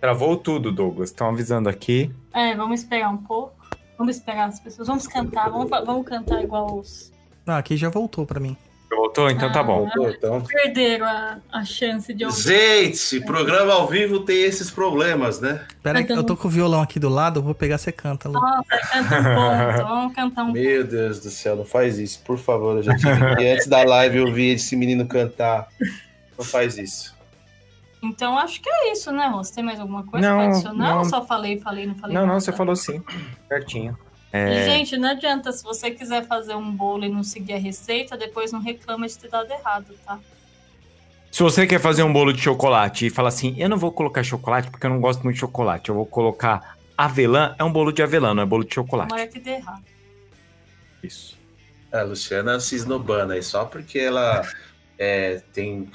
[0.00, 1.10] Travou tudo, Douglas.
[1.10, 2.14] Estão avisando aqui.
[2.32, 3.54] É, vamos esperar um pouco.
[3.96, 4.86] Vamos esperar as pessoas.
[4.88, 7.12] Vamos cantar, vamos, vamos cantar igual os.
[7.46, 8.56] Ah, aqui já voltou pra mim.
[9.14, 9.30] Voltou?
[9.30, 9.80] Então tá bom.
[9.84, 10.40] Voltou, então.
[10.42, 12.40] Perderam a, a chance de ouvir.
[12.42, 15.64] Gente, programa ao vivo tem esses problemas, né?
[15.82, 18.28] Pera aí, Então- eu tô com o violão aqui do lado, vou pegar, você canta,
[18.28, 18.34] Lu.
[18.34, 19.88] Nossa, canta um ponto.
[19.88, 22.76] Vamos cantar um Meu Deus do céu, não faz isso, por favor.
[22.76, 25.68] Eu já tive que antes da live eu ouvi esse menino cantar.
[26.36, 27.14] Não faz isso.
[28.02, 29.54] Então acho que é isso, né, Rose?
[29.54, 30.90] Tem mais alguma coisa Não, pra adicionar?
[30.90, 30.98] não.
[30.98, 32.40] Ou só falei, falei, não falei Não, não, nada?
[32.40, 33.02] você falou sim.
[33.48, 33.96] Certinho.
[34.34, 37.58] E, É, gente, não adianta, se você quiser fazer um bolo e não seguir a
[37.58, 40.18] receita, depois não reclama de ter dado errado, tá?
[41.34, 44.22] se você quer fazer um bolo de chocolate e fala assim, eu não vou colocar
[44.22, 47.90] chocolate porque eu não gosto muito de chocolate, eu vou colocar avelã, é um bolo
[47.90, 49.08] de avelã, não é bolo de chocolate.
[49.08, 49.82] Tomara que dê errado.
[51.02, 51.36] Isso.
[51.92, 54.48] A Luciana se esnobando aí só porque ela
[54.96, 55.90] é, tem.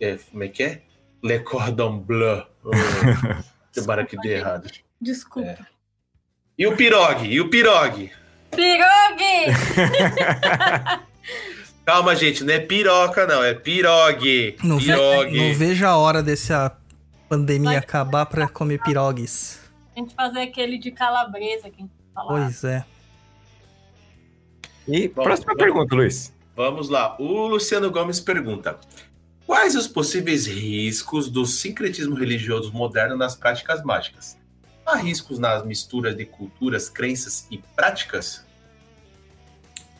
[0.00, 0.82] é, como é que é?
[1.24, 2.46] Le Cordon Bleu.
[3.74, 4.70] Tomara que dê errado.
[5.00, 5.48] Desculpa.
[5.48, 5.73] É.
[6.56, 7.26] E o pirogue?
[7.26, 8.12] E o pirogue?
[8.50, 9.46] Pirogue!
[11.84, 14.56] Calma, gente, não é piroca, não, é pirogue.
[14.62, 15.36] Não, ve- pirogue.
[15.36, 16.74] não vejo a hora dessa
[17.28, 19.60] pandemia Vai- acabar pra comer pirogues.
[19.94, 22.28] A gente fazer aquele de calabresa que a gente fala.
[22.28, 22.84] Pois é.
[24.88, 26.32] E Bom, próxima vamos- pergunta, Luiz.
[26.56, 27.16] Vamos lá.
[27.18, 28.78] O Luciano Gomes pergunta:
[29.46, 34.38] Quais os possíveis riscos do sincretismo religioso moderno nas práticas mágicas?
[34.86, 38.44] Há riscos nas misturas de culturas, crenças e práticas?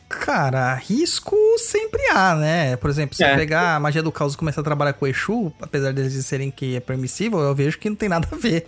[0.07, 2.75] Cara, risco sempre há, né?
[2.77, 3.33] Por exemplo, se É.
[3.33, 6.13] eu pegar a magia do caos e começar a trabalhar com o Exu, apesar deles
[6.13, 8.67] disserem que é permissível, eu vejo que não tem nada a ver.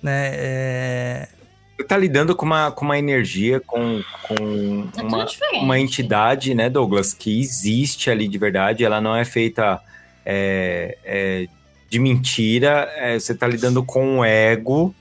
[0.00, 0.30] Né?
[0.32, 1.28] É...
[1.76, 6.68] Você tá lidando com uma, com uma energia, com, com É uma, uma entidade, né,
[6.70, 9.80] Douglas, que existe ali de verdade, ela não é feita
[10.24, 11.46] é, é,
[11.88, 14.94] de mentira, é, você tá lidando com o ego,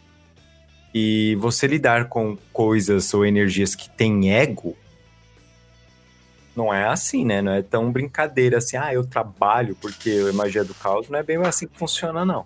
[0.98, 4.76] e você lidar com coisas ou energias que têm ego,
[6.56, 7.40] não é assim, né?
[7.40, 11.24] Não é tão brincadeira assim, ah, eu trabalho porque é magia do caos, não é
[11.24, 12.46] bem assim que funciona, não.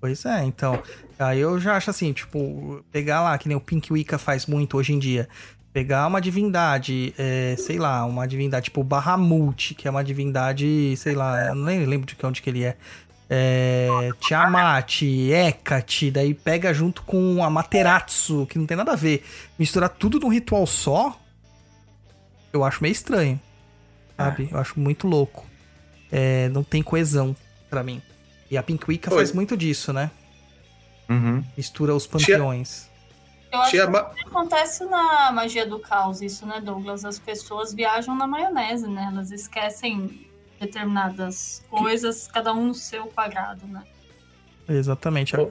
[0.00, 0.82] Pois é, então.
[1.16, 4.76] Aí eu já acho assim, tipo, pegar lá, que nem o Pink Wicca faz muito
[4.76, 5.28] hoje em dia.
[5.72, 11.14] Pegar uma divindade, é, sei lá, uma divindade tipo Bahamut, que é uma divindade, sei
[11.14, 12.76] lá, eu nem lembro de onde que ele é.
[13.32, 19.24] É, Tiamat, Hecate, daí pega junto com a Materatsu, que não tem nada a ver.
[19.56, 21.16] Misturar tudo num ritual só,
[22.52, 23.40] eu acho meio estranho.
[24.16, 24.48] Sabe?
[24.50, 25.46] Eu acho muito louco.
[26.10, 27.34] É, não tem coesão
[27.70, 28.02] pra mim.
[28.50, 29.16] E a Pink Wicca Oi.
[29.16, 30.10] faz muito disso, né?
[31.08, 31.44] Uhum.
[31.56, 32.90] Mistura os panteões.
[33.52, 37.04] Eu acho que acontece na magia do caos, isso, né, Douglas?
[37.04, 39.08] As pessoas viajam na maionese, né?
[39.12, 40.29] Elas esquecem
[40.60, 43.82] determinadas coisas, cada um no seu quadrado, né?
[44.68, 45.32] Exatamente.
[45.32, 45.50] Fala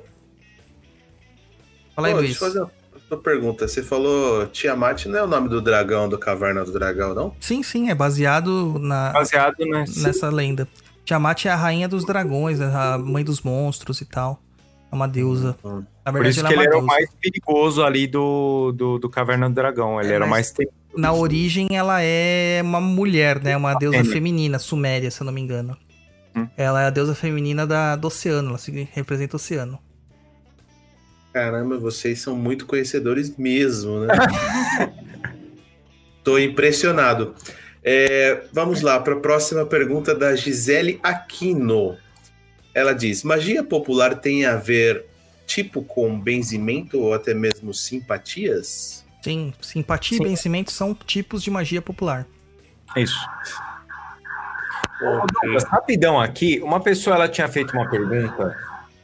[2.07, 2.39] aí, Pô, Luiz.
[2.39, 2.71] Deixa eu fazer
[3.11, 3.67] uma pergunta.
[3.67, 7.35] Você falou Tiamat não é o nome do dragão do Caverna do Dragão, não?
[7.39, 10.07] Sim, sim, é baseado na, Baseado nessa.
[10.07, 10.67] nessa lenda.
[11.03, 12.71] Tiamat é a rainha dos dragões, né?
[12.73, 14.39] a mãe dos monstros e tal.
[14.91, 15.57] É uma deusa.
[15.63, 15.83] Hum.
[16.05, 18.99] Na Por verdade, isso ela que é ele era o mais perigoso ali do, do,
[18.99, 19.99] do Caverna do Dragão.
[19.99, 20.73] Ele É, era mais temido.
[20.99, 23.55] Na origem, ela é uma mulher, né?
[23.55, 25.77] Uma deusa feminina, suméria, se eu não me engano.
[26.35, 26.47] Hum.
[26.55, 29.79] Ela é a deusa feminina da, do oceano, ela se- representa o oceano.
[31.33, 34.07] Caramba, vocês são muito conhecedores mesmo, né?
[36.23, 37.33] Tô impressionado.
[37.83, 41.97] É, vamos lá para a próxima pergunta da Gisele Aquino.
[42.73, 45.05] Ela diz: magia popular tem a ver
[45.45, 49.05] tipo com benzimento ou até mesmo simpatias?
[49.21, 50.23] Sim, simpatia Sim.
[50.23, 52.25] e vencimento são tipos de magia popular.
[52.95, 53.19] Isso.
[55.01, 58.57] Ô, Douglas, rapidão aqui, uma pessoa ela tinha feito uma pergunta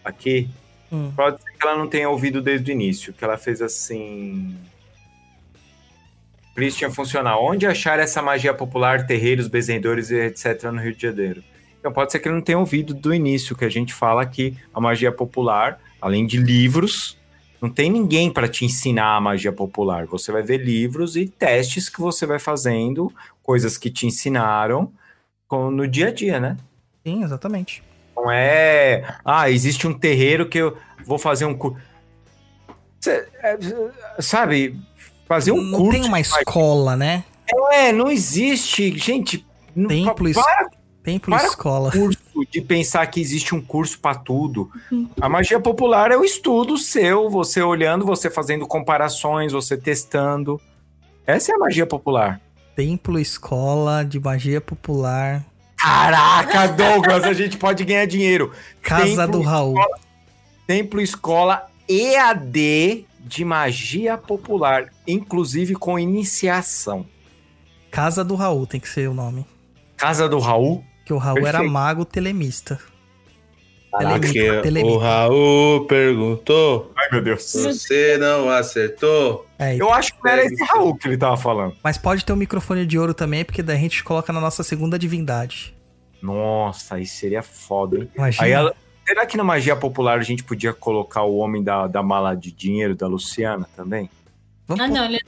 [0.03, 0.49] aqui.
[0.91, 1.11] Hum.
[1.15, 4.57] Pode ser que ela não tenha ouvido desde o início, que ela fez assim.
[6.53, 7.43] Christian funcional.
[7.43, 10.63] Onde achar essa magia popular, terreiros, benzedores e etc.
[10.71, 11.43] no Rio de Janeiro?
[11.79, 14.57] Então pode ser que ele não tenha ouvido do início, que a gente fala que
[14.73, 17.17] a magia popular, além de livros,
[17.65, 20.05] não tem ninguém para te ensinar a magia popular.
[20.05, 23.11] Você vai ver livros e testes que você vai fazendo,
[23.41, 24.91] coisas que te ensinaram
[25.51, 26.57] no dia a dia, né?
[27.05, 27.83] Sim, exatamente.
[28.15, 29.17] Não é.
[29.25, 31.79] Ah, existe um terreiro que eu vou fazer um curso.
[34.19, 34.79] Sabe?
[35.27, 35.99] Fazer um não curso.
[35.99, 37.23] tem uma escola, né?
[37.71, 38.97] É, não existe.
[38.97, 40.69] Gente, não, Templo, es- para
[41.05, 41.91] Templo Para- escola.
[41.91, 42.19] curso
[42.51, 44.71] de pensar que existe um curso para tudo.
[45.21, 50.59] A magia popular é o estudo seu, você olhando, você fazendo comparações, você testando.
[51.27, 52.41] Essa é a magia popular.
[52.75, 55.45] Templo escola de magia popular.
[55.77, 58.51] Caraca, Douglas, a gente pode ganhar dinheiro.
[58.81, 59.75] Casa Templo do Raul.
[60.65, 67.05] Templo Escola EAD de magia popular, inclusive com iniciação.
[67.91, 69.45] Casa do Raul tem que ser o nome.
[69.95, 70.83] Casa do Raul.
[71.05, 71.71] Que o Raul era Perfeito.
[71.71, 72.79] mago telemista.
[73.91, 74.99] Porque o telemita.
[74.99, 77.43] Raul perguntou, Ai, meu Deus.
[77.53, 79.45] você não acertou?
[79.57, 81.75] É, Eu acho que não era esse Raul que ele tava falando.
[81.81, 84.63] Mas pode ter um microfone de ouro também, porque daí a gente coloca na nossa
[84.63, 85.73] segunda divindade.
[86.21, 88.09] Nossa, isso seria foda, hein?
[88.15, 88.43] Imagina.
[88.45, 88.75] Aí ela-
[89.07, 92.51] será que na magia popular a gente podia colocar o homem da, da mala de
[92.51, 94.09] dinheiro da Luciana também?
[94.67, 95.19] Vamos Ah, não, ele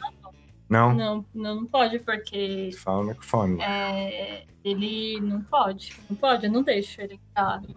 [0.70, 0.94] Não?
[0.94, 3.62] não, não, não pode, porque Fala no microfone.
[3.62, 5.94] é, ele não pode.
[6.10, 7.76] Não pode, eu não deixo ele entrar no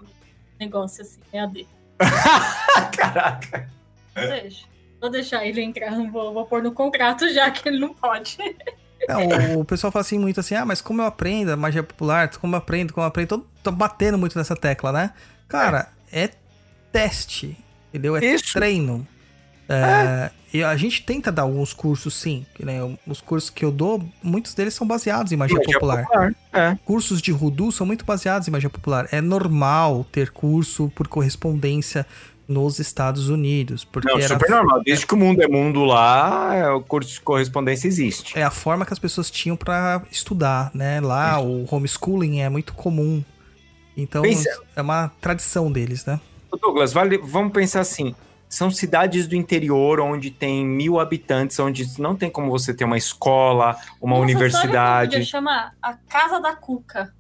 [0.59, 1.67] negócio assim, EAD.
[2.97, 3.71] Caraca.
[4.15, 4.69] Não deixo.
[5.01, 8.37] Vou deixar ele entrar, não vou, vou pôr no contrato já que ele não pode.
[9.09, 11.83] Não, o, o pessoal fala assim muito assim, ah, mas como eu aprendo a magia
[11.83, 15.15] popular, como eu aprendo, como eu aprendo, tô, tô batendo muito nessa tecla, né?
[15.49, 16.31] Cara, é,
[16.93, 17.57] teste,
[17.89, 18.17] entendeu?
[18.17, 18.53] É Isso.
[18.53, 19.07] treino.
[19.69, 22.45] É, E a gente tenta dar alguns cursos, sim.
[22.59, 26.05] Né, os cursos que eu dou, muitos deles são baseados em magia, popular.
[26.53, 26.77] É.
[26.85, 29.09] Cursos de Voodoo são muito baseados em magia popular.
[29.13, 32.05] É normal ter curso por correspondência
[32.49, 33.85] nos Estados Unidos.
[33.85, 34.83] Porque Não, era super normal.
[34.83, 38.37] Desde que o mundo é mundo lá, é, o curso de correspondência existe.
[38.37, 41.01] é a forma que as pessoas tinham pra estudar, né?
[41.01, 43.23] Lá o homeschooling é muito comum.
[43.97, 46.19] Então Pensa- é uma tradição deles, né?
[46.61, 48.15] Douglas, vale- vamos pensar assim.
[48.51, 52.99] São cidades do interior onde tem mil habitantes, onde não tem como você ter uma
[52.99, 55.13] escola, uma Nossa, universidade.
[55.13, 57.15] Podia chamar a Casa da Cuca.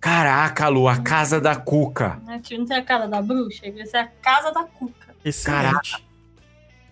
[0.00, 2.20] Caraca, Lu, a casa da Cuca.
[2.26, 5.14] Não tem a Casa da Bruxa, devia ser a Casa da Cuca.
[5.24, 6.04] Excelente.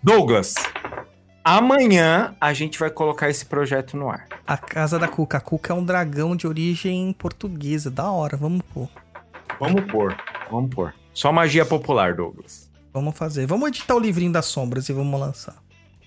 [0.00, 0.54] Douglas,
[1.44, 4.28] amanhã a gente vai colocar esse projeto no ar.
[4.46, 5.38] A Casa da Cuca.
[5.38, 7.90] A Cuca é um dragão de origem portuguesa.
[7.90, 8.88] Da hora, vamos pôr.
[9.58, 10.16] Vamos pôr,
[10.48, 10.94] vamos pôr.
[11.12, 12.63] Só magia popular, Douglas.
[12.94, 13.44] Vamos fazer.
[13.44, 15.56] Vamos editar o livrinho das sombras e vamos lançar.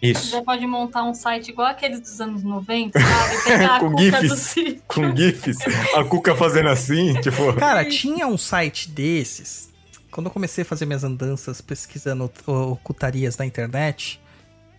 [0.01, 0.29] Isso.
[0.29, 3.43] Você pode montar um site igual aqueles dos anos 90, sabe?
[3.43, 4.55] Pegar a Com Cuca gifs.
[4.87, 5.57] Com GIFs,
[5.95, 7.51] a Cuca fazendo assim, tipo.
[7.53, 9.69] Cara, tinha um site desses.
[10.09, 14.21] Quando eu comecei a fazer minhas andanças pesquisando ocultarias na internet,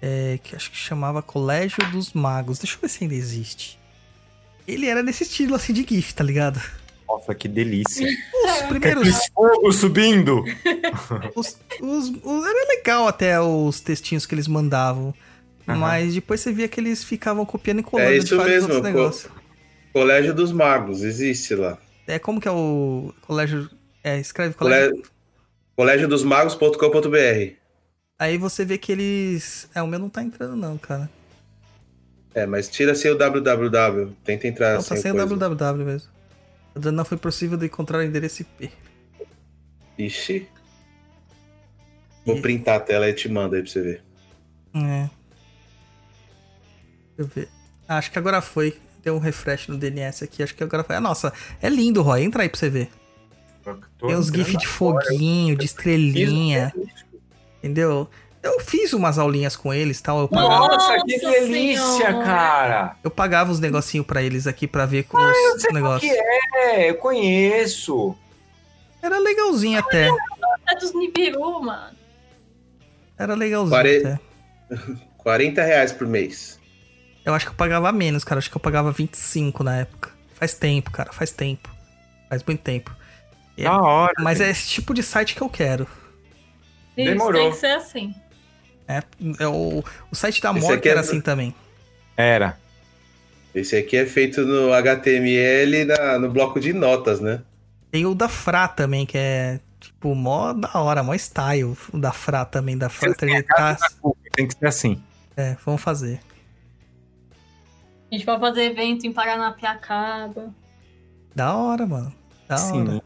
[0.01, 2.59] é, que acho que chamava Colégio dos Magos.
[2.59, 3.79] Deixa eu ver se ainda existe.
[4.67, 6.59] Ele era nesse estilo assim de GIF, tá ligado?
[7.09, 8.07] Nossa, que delícia.
[8.45, 9.27] Os primeiros.
[9.35, 10.45] Fogo subindo!
[11.35, 15.15] Os, os- os- era legal até os textinhos que eles mandavam.
[15.67, 15.79] Aham.
[15.79, 18.83] Mas depois você via que eles ficavam copiando e colando É de isso vários mesmo,
[18.83, 19.33] negócios.
[19.93, 21.79] Colégio dos Magos, existe lá.
[22.07, 23.69] É como que é o colégio.
[24.05, 24.91] É, escreve colégio.
[25.77, 27.55] Colégio, colégiodosmagos.com.br.
[28.19, 29.69] Aí você vê que eles.
[29.75, 31.09] É, o meu não tá entrando, não, cara.
[32.35, 34.13] É, mas tira sem o www.
[34.25, 35.37] Tenta entrar Não, tá sem sem o coisa.
[35.37, 36.09] www mesmo.
[36.93, 38.71] Não foi possível de encontrar o endereço IP.
[39.99, 40.49] Ixi.
[42.25, 44.03] Vou E- printar a tela e te mando aí pra você ver.
[44.75, 45.09] É.
[47.17, 47.49] Deixa eu ver.
[47.89, 48.77] Ah, acho que agora foi.
[49.03, 50.43] Deu um refresh no DNS aqui.
[50.43, 50.97] Acho que agora foi.
[50.97, 51.33] Ah, nossa,
[51.63, 52.23] é lindo, Roy.
[52.23, 52.91] Entra aí pra você ver.
[53.99, 56.73] Tem uns GIF de foguinho, de estrelinha.
[57.59, 58.09] Entendeu?
[58.49, 60.21] Eu fiz umas aulinhas com eles tal.
[60.21, 62.25] Eu pagava, Nossa, que delícia, Senhora.
[62.25, 62.97] cara!
[63.05, 66.11] eu pagava os negocinhos pra eles aqui pra ver com eu os sei negócios.
[66.11, 66.19] Que
[66.57, 68.17] é, eu conheço.
[69.03, 70.09] Era legalzinho até.
[70.69, 71.97] É dos Nibiru, mano.
[73.19, 74.21] Era legalzinho Pare- até.
[75.19, 76.59] 40 reais por mês.
[77.25, 78.39] Eu acho que eu pagava menos, cara.
[78.39, 80.11] Acho que eu pagava 25 na época.
[80.35, 81.13] Faz tempo, cara.
[81.13, 81.69] Faz tempo.
[82.31, 82.95] Faz muito tempo.
[83.57, 84.15] É, Da hora.
[84.21, 85.87] Mas é esse tipo de site que eu quero.
[86.97, 87.43] Isso Demorou.
[87.43, 88.15] tem que ser assim.
[88.89, 89.03] É,
[89.39, 91.55] é o, o site da Morte é era do- assim também.
[92.17, 92.59] Era.
[93.55, 97.43] Esse aqui é feito no HTML na- no bloco de notas, né?
[97.91, 101.77] Tem o da Fra também, que é tipo mó da hora, mó style.
[101.93, 103.79] O da Fra também, da Fraternitas.
[104.33, 105.03] Tem que ser assim.
[105.37, 106.21] É, vamos fazer.
[108.11, 110.55] A gente vai fazer evento em Paranapiacaba.
[111.35, 112.13] Da hora, mano.
[112.49, 112.89] Da Sim.
[112.89, 113.03] hora.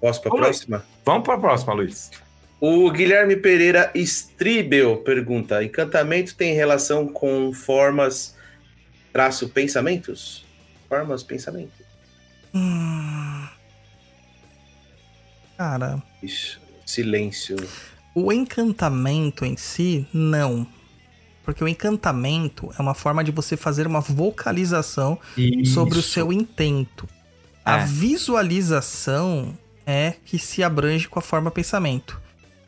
[0.00, 0.84] Posso pra próxima?
[1.04, 2.10] Vamos pra próxima, Luiz.
[2.60, 8.36] O Guilherme Pereira Stribel pergunta: Encantamento tem relação com formas
[9.12, 10.44] traço pensamentos?
[10.88, 11.72] Formas pensamento.
[12.54, 13.46] Hum.
[15.56, 17.56] Cara, Ixi, silêncio.
[18.14, 20.66] o encantamento em si, não.
[21.44, 25.18] Porque o encantamento é uma forma de você fazer uma vocalização
[25.72, 27.08] sobre o seu intento.
[27.64, 27.84] A É.
[27.86, 29.56] visualização
[29.86, 32.20] é que se abrange com a forma pensamento.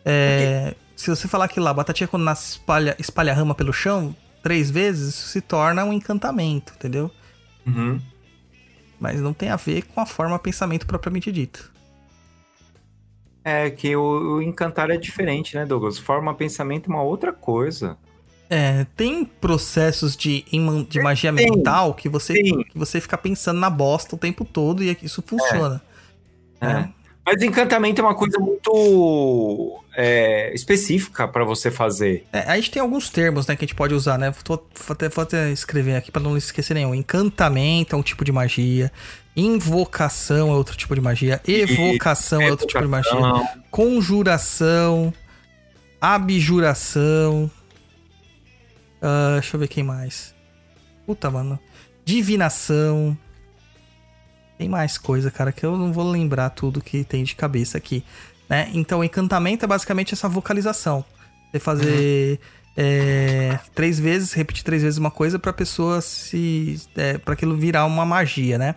[0.04, 4.14] É, se você falar que lá, a batatinha quando nasce espalha, espalha rama pelo chão
[4.42, 7.10] três vezes, isso se torna um encantamento, entendeu?
[7.66, 8.00] Uhum.
[8.98, 11.72] Mas não tem a ver com a forma pensamento propriamente dito.
[13.44, 15.98] É que o, o encantar é diferente, né, Douglas?
[15.98, 17.96] Forma pensamento é uma outra coisa.
[18.48, 20.44] É, tem processos de,
[20.88, 22.62] de magia Tem, mental que você, tem.
[22.64, 25.82] que você fica pensando na bosta o tempo todo e isso funciona.
[26.60, 26.66] É.
[26.66, 26.88] É.
[27.24, 32.26] Mas encantamento é uma coisa muito é, específica pra você fazer.
[32.32, 34.32] É, a gente tem alguns termos, né, que a gente pode usar, né?
[34.44, 36.94] Vou, vou até, vou até escrever aqui para não esquecer nenhum.
[36.94, 38.90] Encantamento é um tipo de magia.
[39.36, 41.40] Invocação é outro tipo de magia.
[41.46, 43.12] Evocação é outro tipo de magia.
[43.70, 45.14] Conjuração.
[46.00, 47.50] Abjuração.
[49.00, 50.34] Ah, deixa eu ver quem mais.
[51.06, 51.58] Puta, mano.
[52.04, 53.16] Divinação.
[54.62, 58.04] Tem mais coisa, cara, que eu não vou lembrar tudo que tem de cabeça aqui.
[58.48, 58.70] Né?
[58.72, 61.04] Então, encantamento é basicamente essa vocalização.
[61.50, 62.38] Você fazer
[62.76, 66.80] é, três vezes, repetir três vezes uma coisa pra pessoa se.
[66.96, 68.76] É, para aquilo virar uma magia, né?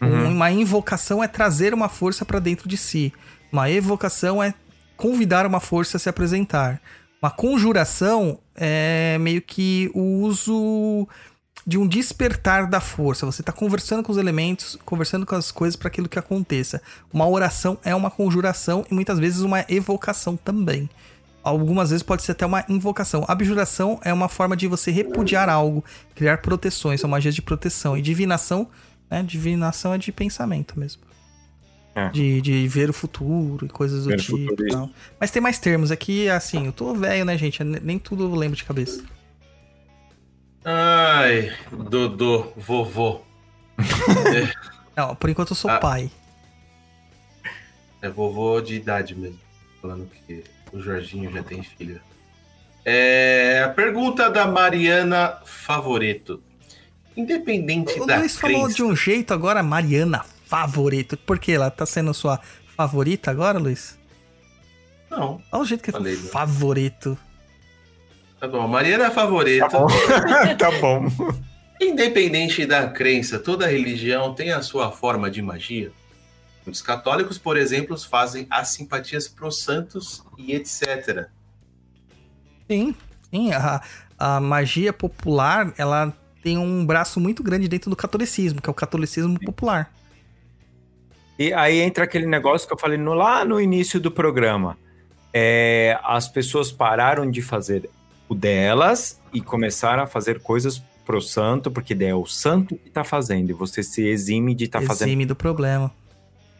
[0.00, 0.30] Uhum.
[0.30, 3.12] Uma invocação é trazer uma força pra dentro de si.
[3.50, 4.54] Uma evocação é
[4.96, 6.80] convidar uma força a se apresentar.
[7.20, 11.08] Uma conjuração é meio que o uso
[11.66, 13.26] de um despertar da força.
[13.26, 16.80] Você está conversando com os elementos, conversando com as coisas para aquilo que aconteça.
[17.12, 20.88] Uma oração é uma conjuração e muitas vezes uma evocação também.
[21.42, 23.24] Algumas vezes pode ser até uma invocação.
[23.26, 27.96] Abjuração é uma forma de você repudiar algo, criar proteções, são magias de proteção.
[27.96, 28.68] E divinação,
[29.10, 29.22] né?
[29.22, 31.02] Divinação é de pensamento mesmo.
[31.94, 32.10] É.
[32.10, 34.36] De, de ver o futuro e coisas do Ver tipo.
[35.18, 37.64] Mas tem mais termos aqui, assim, eu tô velho, né, gente?
[37.64, 39.02] Nem tudo eu lembro de cabeça.
[40.68, 43.20] Ai, Dodô, vovô.
[44.96, 45.78] Não, por enquanto eu sou Ah.
[45.78, 46.10] pai.
[48.02, 49.38] É vovô de idade mesmo.
[49.80, 52.00] Falando que o Jorginho já tem filho.
[52.84, 56.42] É, a pergunta da Mariana Favoreto.
[57.16, 58.74] Independente O da Luiz falou crença...
[58.76, 61.16] de um jeito agora, Mariana, favorito.
[61.16, 61.52] Por quê?
[61.52, 62.40] Ela tá sendo sua
[62.76, 63.96] favorita agora, Luiz?
[65.10, 66.32] Não, Olha o jeito que ele Falei, falou, né?
[66.32, 67.18] favorito.
[68.40, 68.66] Tá bom.
[68.68, 69.76] Mariana Favoreto.
[70.58, 71.06] tá bom.
[71.80, 75.92] Independente da crença, toda religião tem a sua forma de magia.
[76.64, 81.26] Muitos católicos, por exemplo, fazem as simpatias pros santos e etc.
[82.68, 82.94] Sim,
[83.30, 83.52] sim.
[83.52, 83.80] A,
[84.18, 88.74] a magia popular, ela tem um braço muito grande dentro do catolicismo, que é o
[88.74, 89.92] catolicismo popular.
[91.38, 94.78] E aí entra aquele negócio que eu falei no- lá no início do programa.
[95.32, 97.90] É, as pessoas pararam de fazer
[98.28, 102.90] o delas e começaram a fazer coisas pro santo, porque daí é o santo que
[102.90, 105.92] tá fazendo, e você se exime de estar tá fazendo Exime do problema.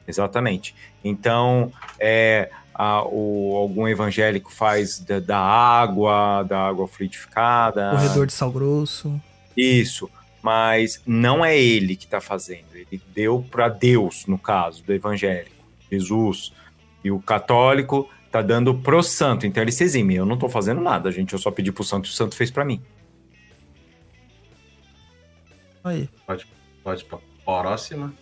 [0.06, 0.74] Exatamente.
[1.02, 7.90] Então, é, a- o- algum evangélico faz da, da água, da água fluidificada.
[7.90, 9.20] Corredor de sal grosso.
[9.56, 10.08] Isso.
[10.42, 12.66] Mas não é ele que está fazendo.
[12.74, 15.56] Ele deu para Deus, no caso, do evangélico,
[15.90, 16.52] Jesus.
[17.02, 19.46] E o católico tá dando pro santo.
[19.46, 20.14] Então ele se exime.
[20.16, 21.32] Eu não tô fazendo nada, gente.
[21.32, 22.82] Eu só pedi pro santo e o santo fez para mim.
[25.84, 26.08] Aí.
[26.82, 28.12] Pode pra próxima.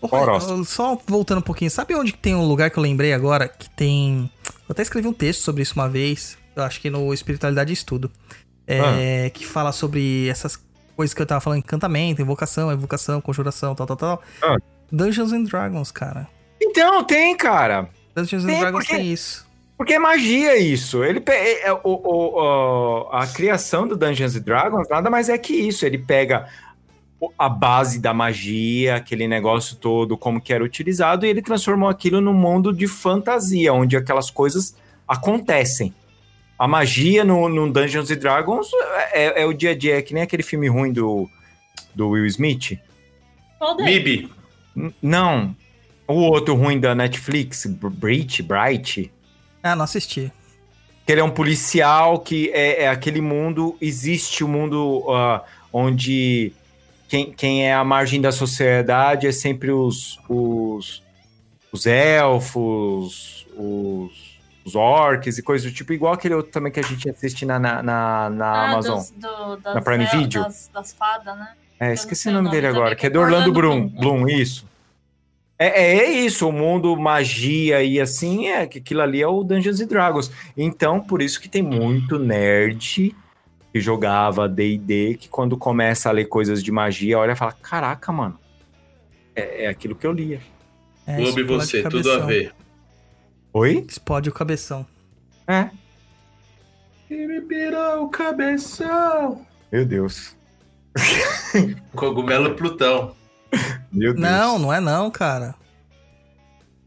[0.00, 0.64] Próximo.
[0.66, 3.48] Só voltando um pouquinho, sabe onde que tem um lugar que eu lembrei agora?
[3.48, 4.30] Que tem.
[4.68, 6.36] Eu até escrevi um texto sobre isso uma vez.
[6.54, 8.10] Eu acho que no Espiritualidade e Estudo.
[8.66, 10.62] É, Que fala sobre essas
[10.94, 14.22] coisas que eu tava falando: encantamento, invocação, evocação, conjuração, tal, tal, tal.
[14.42, 14.56] Ah.
[14.92, 16.28] Dungeons and Dragons, cara.
[16.60, 17.88] Então, tem, cara.
[18.14, 19.46] Dungeons Tem, and Dragons porque- tem isso.
[19.76, 21.02] Porque é magia isso.
[21.02, 25.28] Ele pe- é- é- o- o- o- a criação do Dungeons and Dragons nada mais
[25.28, 25.84] é que isso.
[25.84, 26.48] Ele pega
[27.38, 32.20] a base da magia, aquele negócio todo, como que era utilizado, e ele transformou aquilo
[32.20, 34.76] num mundo de fantasia, onde aquelas coisas
[35.08, 35.94] acontecem.
[36.58, 38.68] A magia no, no Dungeons and Dragons
[39.12, 41.28] é, é o dia a dia, é que nem aquele filme ruim do,
[41.94, 42.78] do Will Smith.
[43.84, 44.30] Bibi.
[45.02, 45.56] Não.
[46.06, 49.10] O outro ruim da Netflix, Br- Bright, Bright.
[49.64, 50.30] Ah, não assisti.
[51.06, 55.42] que ele é um policial, que é, é aquele mundo, existe o um mundo ah,
[55.72, 56.52] onde
[57.08, 61.02] quem, quem é a margem da sociedade é sempre os, os,
[61.72, 66.82] os elfos, os, os orcs e coisas do tipo, igual aquele outro também que a
[66.82, 68.96] gente assiste na, na, na, na Ah, Amazon.
[68.98, 70.42] dos- do- das Na Prime el- Video?
[70.42, 71.48] Das, das fadas, né?
[71.80, 73.88] É, esqueci o o nome nome dele agora, que é é do Orlando Orlando Bloom.
[73.88, 74.66] Bloom, isso.
[75.58, 79.80] É, é isso, o mundo magia e assim, é que aquilo ali é o Dungeons
[79.80, 80.30] and Dragons.
[80.56, 83.14] Então, por isso que tem muito nerd
[83.72, 88.12] que jogava D&D, que quando começa a ler coisas de magia, olha e fala, caraca,
[88.12, 88.38] mano,
[89.34, 90.40] é, é aquilo que eu lia.
[91.06, 92.54] É, Globo e você, tudo a ver.
[93.52, 93.84] Oi?
[93.88, 94.86] Explode o cabeção.
[95.46, 95.70] É.
[97.10, 99.46] Ele pirou o cabeção.
[99.70, 100.36] Meu Deus.
[101.94, 103.14] Cogumelo Plutão.
[103.92, 104.20] Meu Deus.
[104.20, 105.54] Não, não é não, cara.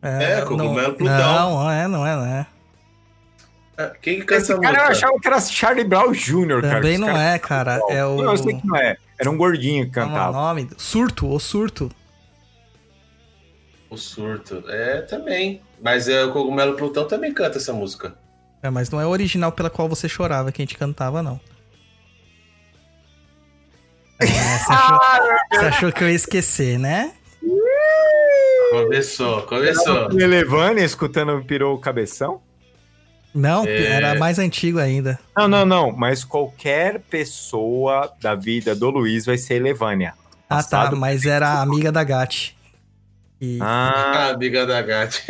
[0.01, 1.17] É, cogumelo não, Plutão.
[1.17, 2.47] Não, não é, não é, não é.
[3.77, 6.75] Ah, Quem que canta Esse essa cara eu achava que era Charlie Brown Jr., cara.
[6.75, 7.81] Também não cara- é, cara.
[7.89, 8.15] É o.
[8.17, 8.97] Não, eu sei que não é.
[9.19, 10.31] Era um gordinho que Como é o cantava.
[10.37, 10.69] nome?
[10.77, 11.91] Surto, o surto.
[13.89, 14.63] O surto.
[14.67, 15.61] É, também.
[15.81, 18.15] Mas é, o Cogumelo Plutão também canta essa música.
[18.61, 21.39] É, mas não é o original pela qual você chorava que a gente cantava, não.
[24.19, 24.99] É, você, achou,
[25.51, 27.11] você achou que eu ia esquecer, né?
[28.71, 30.07] Começou, começou.
[30.09, 32.41] Levane escutando Pirou o Cabeção?
[33.33, 33.85] Não, É.
[33.91, 35.19] era mais antigo ainda.
[35.35, 35.91] Não, não, não.
[35.91, 40.13] Mas qualquer pessoa da vida do Luiz vai ser Levânia.
[40.49, 42.57] Ah, tá, mas era amiga da Gatti.
[43.39, 45.23] E- Ah, Ah, amiga da Gatti.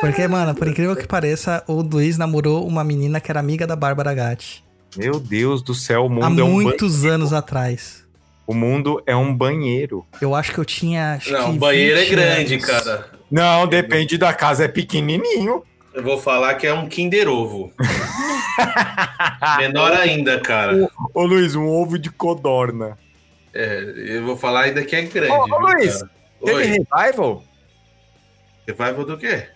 [0.00, 3.74] Porque, mano, por incrível que pareça, o Luiz namorou uma menina que era amiga da
[3.74, 4.62] Bárbara Gatti.
[4.96, 8.06] Meu Deus do céu, o Há mundo é um muitos anos atrás.
[8.46, 10.06] O mundo é um banheiro.
[10.22, 11.14] Eu acho que eu tinha.
[11.14, 12.66] Acho Não, que o banheiro é 20 grande, anos.
[12.66, 13.10] cara.
[13.30, 15.62] Não, depende da casa, é pequenininho.
[15.92, 17.72] Eu vou falar que é um Kinder Ovo.
[19.58, 20.88] Menor ainda, cara.
[21.12, 22.96] Ô Luiz, um ovo de codorna.
[23.52, 25.32] É, eu vou falar ainda que é grande.
[25.32, 26.10] Ô, ô, viu, Luiz, cara?
[26.44, 27.44] Teve Oi, revival?
[28.66, 29.48] revival do quê?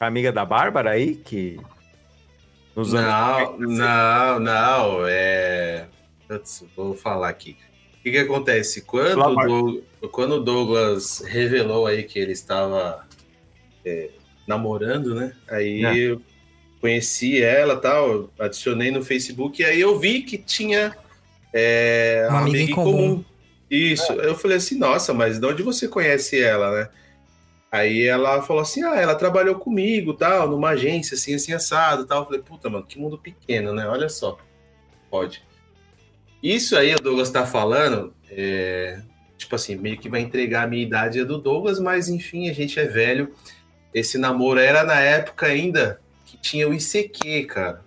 [0.00, 1.60] A amiga da Bárbara aí, que...
[2.76, 3.78] Nos Não, anos...
[3.78, 5.06] não, não.
[5.06, 5.86] É.
[6.28, 7.56] Putz, vou falar aqui.
[7.98, 8.82] O que, que acontece?
[8.82, 9.16] Quando.
[9.46, 9.82] Doug-
[10.12, 13.04] quando o Douglas revelou aí que ele estava
[13.84, 14.10] é,
[14.46, 15.32] namorando, né?
[15.48, 15.96] Aí É.
[15.96, 16.22] eu
[16.80, 20.94] conheci ela tal, adicionei no Facebook, e aí eu vi que tinha
[21.52, 23.24] é, Uma amiga em comum.
[23.68, 24.12] Isso.
[24.12, 26.88] Eu falei assim, nossa, mas de onde você conhece ela, né?
[27.76, 32.20] Aí ela falou assim: ah, ela trabalhou comigo, tal, numa agência, assim, assim, assado, tal.
[32.20, 33.86] Eu falei, puta, mano, que mundo pequeno, né?
[33.86, 34.38] Olha só.
[35.10, 35.44] Pode.
[36.42, 39.00] Isso aí o Douglas tá falando, é,
[39.36, 42.54] tipo assim, meio que vai entregar a minha idade é do Douglas, mas enfim, a
[42.54, 43.34] gente é velho.
[43.92, 47.82] Esse namoro era na época ainda que tinha o ICQ, cara.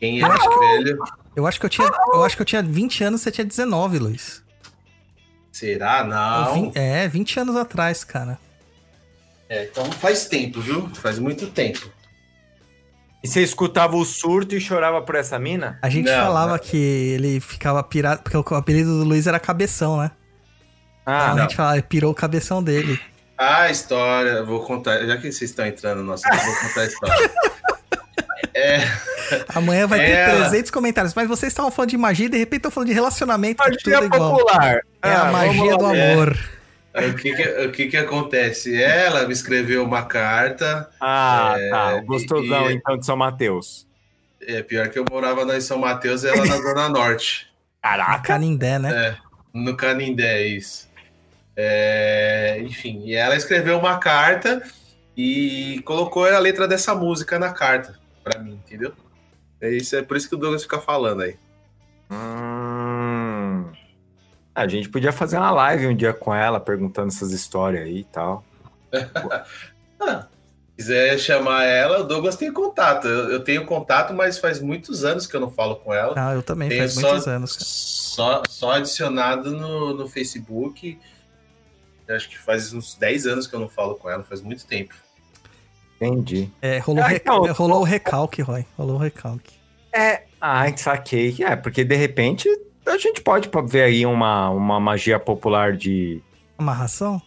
[0.00, 0.98] Quem é velho,
[1.36, 1.90] Eu acho que eu tinha.
[2.14, 4.42] Eu acho que eu tinha 20 anos, você tinha 19, Luiz.
[5.52, 6.02] será?
[6.02, 6.72] Não.
[6.74, 8.38] é, 20 anos atrás, cara.
[9.48, 10.88] É, então faz tempo, viu?
[10.94, 11.88] Faz muito tempo.
[13.22, 15.78] E você escutava o surto e chorava por essa mina?
[15.80, 16.58] A gente Não, falava não.
[16.58, 20.10] que ele ficava pirado, porque o apelido do Luiz era Cabeção, né?
[21.06, 21.42] Ah, a não.
[21.42, 22.98] gente falava, pirou o cabeção dele.
[23.36, 27.30] A história, vou contar, já que vocês estão entrando no nosso, vou contar a história.
[28.56, 28.78] É,
[29.52, 30.48] Amanhã vai ter Ela.
[30.48, 33.60] 300 comentários, mas vocês estavam falando de magia e de repente estão falando de relacionamento,
[33.64, 34.36] que tudo é Magia igual.
[34.36, 34.74] popular.
[35.02, 36.14] É Ah, a magia do é.
[36.94, 38.80] O que que, o que que acontece?
[38.80, 41.96] Ela me escreveu uma carta, Ah, É, tá.
[41.96, 43.86] O gostosão, e- então, de São Mateus.
[44.46, 47.48] é pior que eu morava na em São Mateus e ela na Zona Norte.
[47.82, 48.22] Caraca.
[48.22, 48.90] Canindé, né?
[48.94, 49.16] É,
[49.52, 50.88] no Canindé, isso.
[51.56, 54.62] É, enfim, e ela escreveu uma carta
[55.16, 58.92] e colocou a letra dessa música na carta pra mim, entendeu?
[59.60, 61.36] É isso, é por isso que o Douglas fica falando aí.
[62.10, 62.93] Hum.
[64.54, 68.04] A gente podia fazer uma live um dia com ela, perguntando essas histórias aí e
[68.04, 68.44] tal.
[70.00, 73.06] Ah, se quiser chamar ela, o Douglas tem contato.
[73.08, 76.12] Eu, eu tenho contato, mas faz muitos anos que eu não falo com ela.
[76.16, 77.52] Ah, eu também, Tenho faz só, muitos anos.
[77.56, 77.64] cara.
[77.64, 80.98] Só, só adicionado no, no Facebook.
[82.06, 84.66] Eu Acho que faz uns 10 anos que eu não falo com ela, faz muito
[84.66, 84.94] tempo.
[86.00, 86.50] Entendi.
[86.60, 88.66] É, rolou, Ah, reca- então, rolou o recalque, Roy.
[88.76, 89.54] Rolou o recalque.
[89.92, 90.24] É.
[90.40, 91.34] Ah, saquei.
[91.40, 92.48] É, porque de repente
[92.86, 96.20] a gente pode ver aí uma, uma magia popular de.
[96.58, 97.20] Amarração?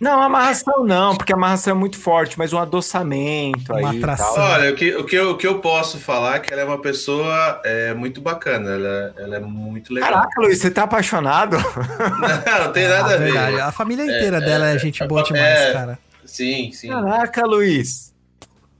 [0.00, 3.98] Não, amarração não, porque a amarração é muito forte, mas um adoçamento Uma aí.
[3.98, 4.32] atração.
[4.36, 6.64] Olha, o que, o, que eu, o que eu posso falar é que ela é
[6.64, 10.12] uma pessoa é, muito bacana, ela, ela é muito legal.
[10.12, 11.56] Caraca, Luiz, você tá apaixonado?
[11.58, 13.32] Não, não tem nada Ah, a ver.
[13.32, 13.60] verdade.
[13.60, 15.72] A família inteira dela é gente boa é, demais, é.
[15.72, 15.98] cara.
[16.24, 16.88] Sim, sim.
[16.90, 18.14] Caraca, Luiz.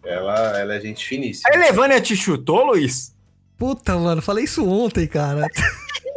[0.05, 1.49] Ela, ela é gente finíssima.
[1.53, 3.13] A Elevânia te chutou, Luiz?
[3.59, 5.49] Puta, mano, falei isso ontem, cara.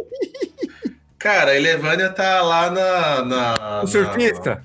[1.22, 3.26] Cara, a Elevânia tá lá na.
[3.26, 4.64] na O surfista?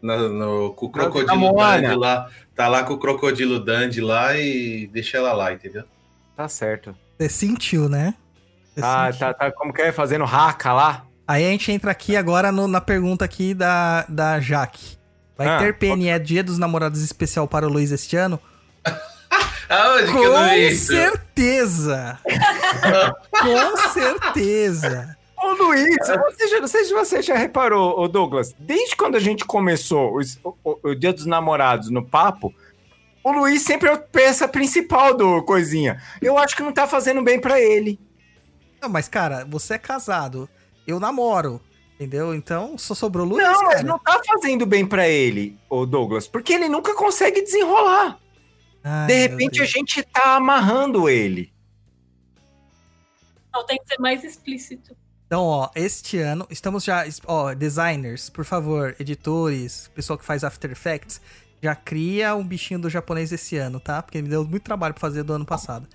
[0.00, 1.56] Na, no, com o Na crocodilo.
[1.56, 2.28] Dandy lá.
[2.54, 5.84] Tá lá com o crocodilo Dandy lá e deixa ela lá, entendeu?
[6.36, 6.94] Tá certo.
[7.18, 8.14] Você sentiu, né?
[8.74, 9.26] Você Ah, sentiu.
[9.26, 9.50] tá, tá.
[9.52, 9.90] Como que é?
[9.92, 11.04] Fazendo raca lá?
[11.26, 14.96] Aí a gente entra aqui agora no- na pergunta aqui da, da Jaque.
[15.36, 18.40] Vai Ah, ter PNE Dia dos Namorados especial para o Luiz este ano?
[19.68, 22.18] Aonde que eu não Com certeza!
[23.30, 25.16] Com certeza!
[25.40, 29.20] Ô, Luiz, você já, não sei se você já reparou, ô Douglas, desde quando a
[29.20, 32.52] gente começou os- o, o- Dia dos Namorados no papo,
[33.22, 36.02] o Luiz sempre é a peça principal do coisinha.
[36.20, 38.00] Eu acho que não tá fazendo bem pra ele.
[38.80, 40.48] Não, mas, cara, você é casado.
[40.86, 41.60] Eu namoro.
[41.94, 42.32] Entendeu?
[42.32, 46.28] Então, só sobrou o Luiz, não, mas não tá fazendo bem pra ele, ô Douglas,
[46.28, 48.20] porque ele nunca consegue desenrolar.
[48.84, 51.52] Ai, De repente a gente tá amarrando ele.
[53.48, 54.96] Então tem que ser mais explícito.
[55.28, 60.70] Então, ó, este ano, estamos já, ó, designers, por favor, editores, pessoal que faz After
[60.70, 61.20] Effects,
[61.62, 64.02] já cria um bichinho do japonês esse ano, tá?
[64.02, 65.86] Porque me deu muito trabalho pra fazer do ano passado.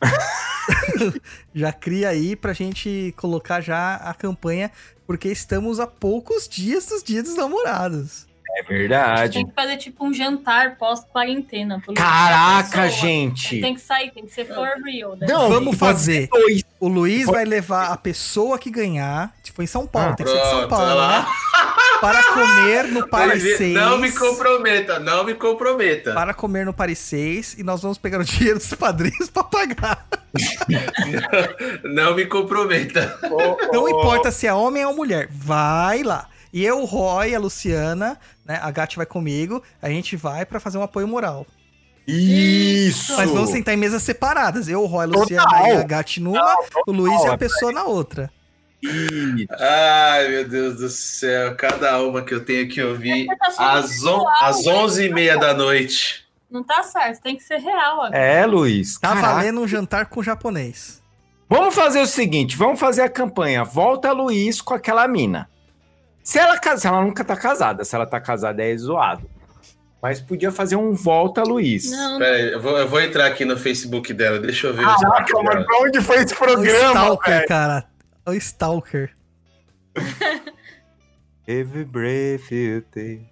[1.54, 4.72] já cria aí pra gente colocar já a campanha,
[5.06, 8.27] porque estamos a poucos dias dos dias dos namorados.
[8.58, 9.34] É verdade.
[9.34, 11.80] Tem que fazer tipo um jantar pós-quarentena.
[11.94, 13.60] Caraca, gente.
[13.60, 15.14] Tem que sair, tem que ser for real.
[15.16, 15.28] né?
[15.28, 16.28] Não, Vamos fazer.
[16.80, 20.32] O Luiz vai levar a pessoa que ganhar, tipo, em São Paulo, Ah, tem que
[20.32, 21.26] ser de São pronto, Paulo, né?
[22.00, 23.74] Para comer no Paris 6.
[23.74, 26.14] Não me comprometa, não me comprometa.
[26.14, 30.06] para comer no Paris 6 e nós vamos pegar o dinheiro dos padrinhos pra pagar.
[31.84, 33.18] Não me comprometa.
[33.72, 36.28] Não importa se é homem ou mulher, vai lá.
[36.52, 40.60] E eu, o Roy, a Luciana, né, a Gatti vai comigo, a gente vai pra
[40.60, 41.46] fazer um apoio moral.
[42.06, 43.14] Isso!
[43.16, 44.66] Mas vamos sentar em mesas separadas.
[44.66, 45.66] Eu, o Roy, a Luciana Total.
[45.66, 48.30] e a Gatti numa, o Luiz e a é pessoa na outra.
[48.82, 49.46] Isso.
[49.58, 51.54] Ai, meu Deus do céu.
[51.56, 56.28] Cada uma que eu tenho que ouvir Tá sendo às, on às 11h30 da noite.
[56.50, 58.16] Não tá certo, tem que ser real agora.
[58.16, 58.98] É, Luiz.
[58.98, 59.34] Tá caraca.
[59.34, 61.02] valendo um jantar com japonês.
[61.48, 65.48] Vamos fazer o seguinte, vamos fazer a campanha Volta Luiz com aquela mina.
[66.28, 69.26] Se ela, se ela nunca tá casada, se ela tá casada é zoado.
[70.02, 71.90] Mas podia fazer um Volta Luiz.
[71.90, 74.82] Não, Pera aí, eu vou, eu vou entrar aqui no Facebook dela, deixa eu ver
[74.82, 77.48] o Caraca, Instagram mano, pra onde foi esse O programa, Stalker, velho?
[77.48, 77.84] cara.
[78.26, 79.16] O Stalker.
[81.48, 83.26] Every breath you take.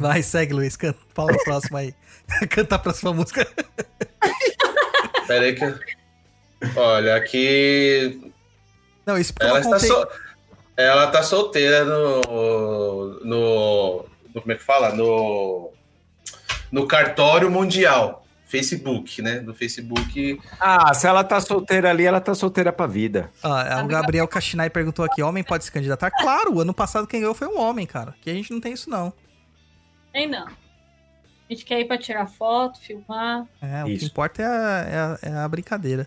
[0.00, 0.76] Vai, segue, Luiz.
[0.78, 1.94] Canta, fala a próxima aí.
[2.48, 3.46] Canta a próxima música.
[5.26, 5.78] Pera aí que eu-
[6.76, 8.32] Olha, aqui
[9.04, 10.23] Não, isso ela está, contei...
[10.76, 14.04] ela tá solteira no, no, no-
[14.40, 14.94] Como é que fala?
[14.94, 15.70] No,
[16.72, 18.20] no cartório mundial.
[18.46, 19.40] Facebook, né?
[19.40, 20.40] No Facebook.
[20.60, 23.28] Ah, se ela tá solteira ali, ela tá solteira pra vida.
[23.42, 26.10] Ó, o Gabriel Cachinai perguntou aqui: homem pode se candidatar?
[26.12, 28.14] Claro, o ano passado quem ganhou foi um homem, cara.
[28.20, 29.12] Que a gente não tem isso, não.
[30.12, 30.46] tem não.
[30.46, 33.44] A gente quer ir pra tirar foto, filmar.
[33.60, 34.06] É, o que Isso.
[34.06, 36.06] importa é a, é a- é a brincadeira.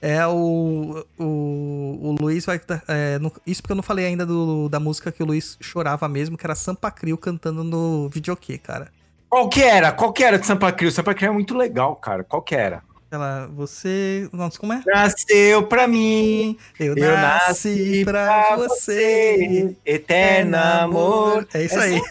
[0.00, 2.60] É o, o, o Luiz vai.
[2.64, 5.56] dar- é, no- isso porque eu não falei ainda do, da música que o Luiz
[5.60, 8.92] chorava mesmo, que era Sampa Crio cantando no videokê, cara.
[9.28, 9.90] Qual que era?
[9.92, 10.90] Qual que era de Sampa Crio?
[10.92, 12.22] Sampa Crio é muito legal, cara.
[12.22, 12.82] Qual que era?
[13.10, 14.28] Ela, você.
[14.32, 14.82] Nossa, como é?
[14.86, 19.74] Nasceu pra mim, Eu, eu nasci pra você.
[19.84, 21.48] eterno amor.
[21.54, 22.00] É isso aí.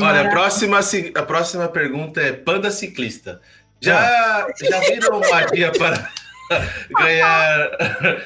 [0.00, 0.80] Olha, a próxima,
[1.14, 3.40] a próxima pergunta é Panda Ciclista.
[3.80, 6.10] Já, já viram magia para
[6.98, 7.70] ganhar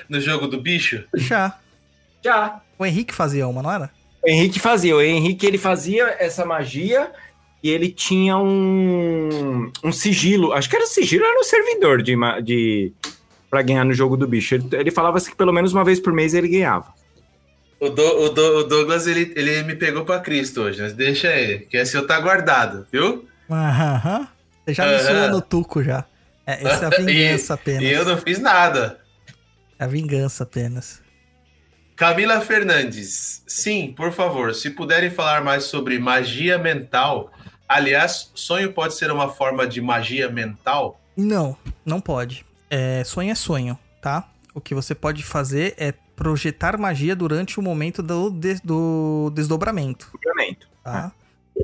[0.09, 1.05] no jogo do bicho?
[1.15, 1.57] Já.
[2.25, 2.61] Já.
[2.79, 3.91] O Henrique fazia uma, não era?
[4.25, 4.97] O Henrique fazia.
[4.97, 7.11] O Henrique ele fazia essa magia
[7.63, 10.53] e ele tinha um, um sigilo.
[10.53, 12.93] Acho que era sigilo, era no servidor de, de
[13.51, 14.55] para ganhar no jogo do bicho.
[14.55, 16.93] Ele, ele falava assim que pelo menos uma vez por mês ele ganhava.
[17.81, 21.29] O, Do- o Do- o Douglas, ele, ele me pegou pra Cristo hoje, mas deixa
[21.35, 23.27] ele, que esse eu tá guardado, viu?
[23.51, 24.29] Aham.
[24.65, 26.05] Você já me zoou no tuco já.
[26.47, 27.83] É, essa é a vingança apenas.
[27.83, 29.01] E eu não fiz nada.
[29.79, 31.01] É a vingança apenas.
[31.97, 33.43] Camila Fernandes.
[33.47, 37.31] Sim, por favor, se puderem falar mais sobre magia mental.
[37.69, 41.01] Aliás, sonho pode ser uma forma de magia mental?
[41.17, 42.45] Não, não pode.
[42.69, 44.29] É, sonho é sonho, tá?
[44.55, 50.11] O que você pode fazer é projetar magia durante o momento do, des- do desdobramento,
[50.13, 50.69] Complemento.
[50.83, 51.13] tá?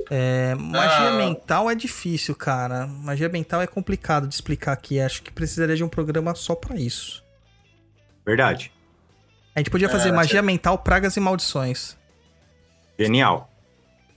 [0.09, 1.17] É, magia Ah.
[1.17, 2.85] mental é difícil, cara.
[2.87, 4.99] Magia mental é complicado de explicar aqui.
[4.99, 7.23] Acho que precisaria de um programa só pra isso.
[8.25, 8.71] Verdade.
[9.55, 11.97] A gente podia fazer Ah, magia mental, pragas e maldições.
[12.97, 13.49] Genial.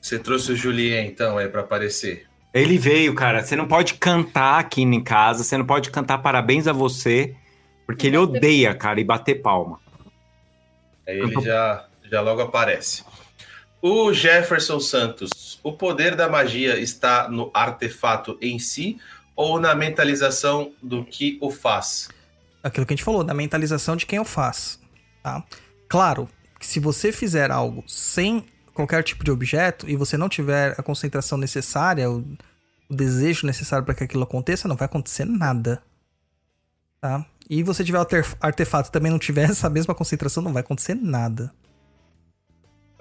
[0.01, 2.27] Você trouxe o Julien, então, aí pra aparecer.
[2.53, 3.43] Ele veio, cara.
[3.43, 7.35] Você não pode cantar aqui em casa, você não pode cantar parabéns a você,
[7.87, 9.81] porque ele odeia, cara, e bater palma.
[11.09, 13.05] Aí ele já, já logo aparece.
[13.83, 15.59] O Jefferson Santos.
[15.63, 18.99] O poder da magia está no artefato em si
[19.35, 22.09] ou na mentalização do que o faz?
[22.63, 24.81] Aquilo que a gente falou, da mentalização de quem eu faço,
[25.23, 25.43] tá?
[25.89, 26.29] Claro
[26.61, 30.83] que se você fizer algo sem qualquer tipo de objeto e você não tiver a
[30.83, 32.25] concentração necessária, o,
[32.89, 35.83] o desejo necessário para que aquilo aconteça, não vai acontecer nada,
[37.01, 37.27] tá?
[37.51, 40.61] E você tiver o arte- artefato e também não tiver essa mesma concentração, não vai
[40.61, 41.53] acontecer nada.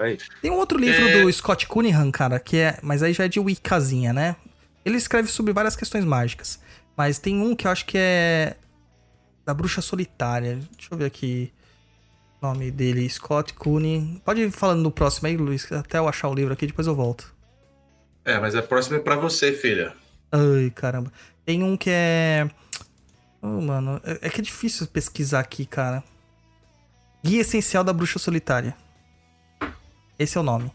[0.01, 0.17] Aí.
[0.41, 1.21] Tem um outro livro É.
[1.21, 2.80] do Scott Cunningham, cara, que é.
[2.81, 4.35] Mas aí já é de Wiccazinha, né?
[4.83, 6.59] Ele escreve sobre várias questões mágicas.
[6.97, 8.55] Mas tem um que eu acho que é.
[9.45, 10.59] Da Bruxa Solitária.
[10.77, 11.51] Deixa eu ver aqui.
[12.41, 14.19] O nome dele, Scott Cunningham.
[14.25, 16.95] Pode ir falando no próximo aí, Luiz, até eu achar o livro aqui, depois eu
[16.95, 17.33] volto.
[18.25, 19.93] É, mas a próxima é pra você, filha.
[20.31, 21.11] Ai, caramba.
[21.45, 22.49] Tem um que é.
[23.41, 23.99] Oh, mano.
[24.03, 26.03] É, é que é difícil pesquisar aqui, cara.
[27.23, 28.75] Guia Essencial da Bruxa Solitária.
[30.22, 30.72] Esse é o nome,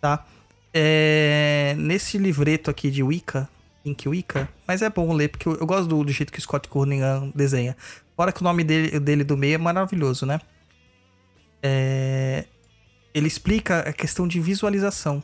[0.00, 0.24] tá?
[0.72, 3.48] É, nesse livreto aqui de Wicca,
[3.82, 6.42] Pink Wicca, mas é bom ler, porque eu, eu gosto do, do jeito que o
[6.42, 7.76] Scott Cunningham desenha.
[8.16, 10.40] Fora que o nome dele, dele do meio é maravilhoso, né?
[11.62, 12.44] É,
[13.12, 15.22] ele explica a questão de visualização.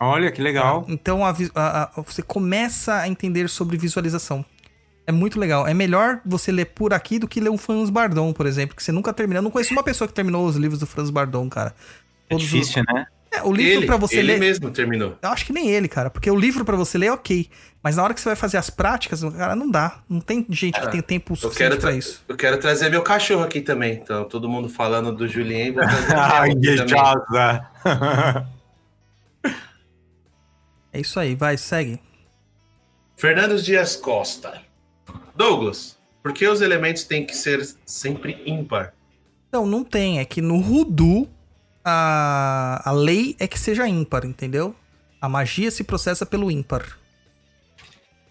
[0.00, 0.84] Olha que legal.
[0.88, 4.44] Então a a- a- você começa a entender sobre visualização.
[5.06, 5.66] É muito legal.
[5.66, 8.82] É melhor você ler por aqui do que ler um Franz Bardon, por exemplo, que
[8.82, 9.38] você nunca terminou.
[9.38, 11.74] Eu não conheço uma pessoa que terminou os livros do Franz Bardon, cara.
[12.28, 13.06] É Todos os- difícil, né?
[13.30, 14.38] É, o livro ele, pra você ele ler.
[14.38, 15.18] mesmo terminou.
[15.20, 16.08] Eu acho que nem ele, cara.
[16.08, 17.50] Porque o livro pra você ler é ok.
[17.82, 19.98] Mas na hora que você vai fazer as práticas, cara, não dá.
[20.08, 22.22] Não tem gente que Ah, tem tempo Eu suficiente quero, pra isso.
[22.28, 23.94] eu quero trazer meu cachorro aqui também.
[23.94, 25.72] Então, todo mundo falando do Julien.
[25.72, 25.82] Vou
[26.46, 27.66] invejosa.
[30.92, 31.98] É isso aí, vai, segue.
[33.16, 34.60] Fernando Dias Costa.
[35.34, 38.94] Douglas, por que os elementos têm que ser sempre ímpar?
[39.52, 40.20] Não, não tem.
[40.20, 41.28] É que no Voodoo,
[41.84, 44.74] a, a lei é que seja ímpar, entendeu?
[45.20, 46.84] A magia se processa pelo ímpar.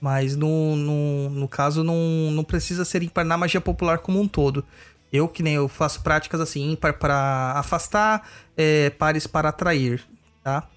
[0.01, 1.95] Mas no, no, no caso, não,
[2.31, 4.65] não precisa ser ímpar na magia popular como um todo.
[5.11, 10.03] Eu, que nem eu faço práticas assim, ímpar para afastar, é, pares para atrair,
[10.43, 10.67] tá?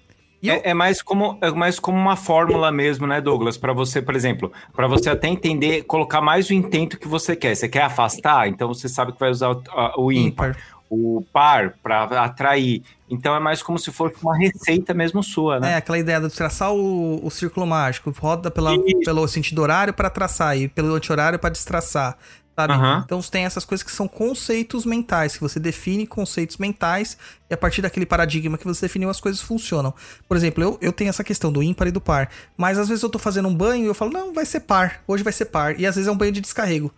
[0.41, 3.57] E eu- É, é mais como, é mais como uma fórmula mesmo, né, Douglas?
[3.57, 7.55] Para você, por exemplo, para você até entender, colocar mais o intento que você quer.
[7.55, 10.55] Você quer afastar, então você sabe que vai usar o, a- o ímpar.
[10.89, 12.81] O par para atrair.
[13.09, 15.75] Então é mais como se fosse uma receita mesmo sua, É, né?
[15.75, 18.13] aquela ideia de traçar o, o círculo mágico.
[18.17, 19.01] Roda pela, Isso.
[19.03, 22.17] pelo sentido horário para traçar e pelo anti-horário para destraçar.
[22.55, 22.73] Sabe?
[22.73, 23.03] Aham.
[23.05, 27.15] Então tem essas coisas que são conceitos mentais, que você define conceitos mentais
[27.47, 29.93] e a partir daquele paradigma que você definiu as coisas funcionam.
[30.27, 33.03] Por exemplo, eu, eu tenho essa questão do ímpar e do par, mas às vezes
[33.03, 35.45] eu tô fazendo um banho e eu falo, não, vai ser par, hoje vai ser
[35.45, 35.79] par.
[35.79, 36.91] E às vezes é um banho de descarrego.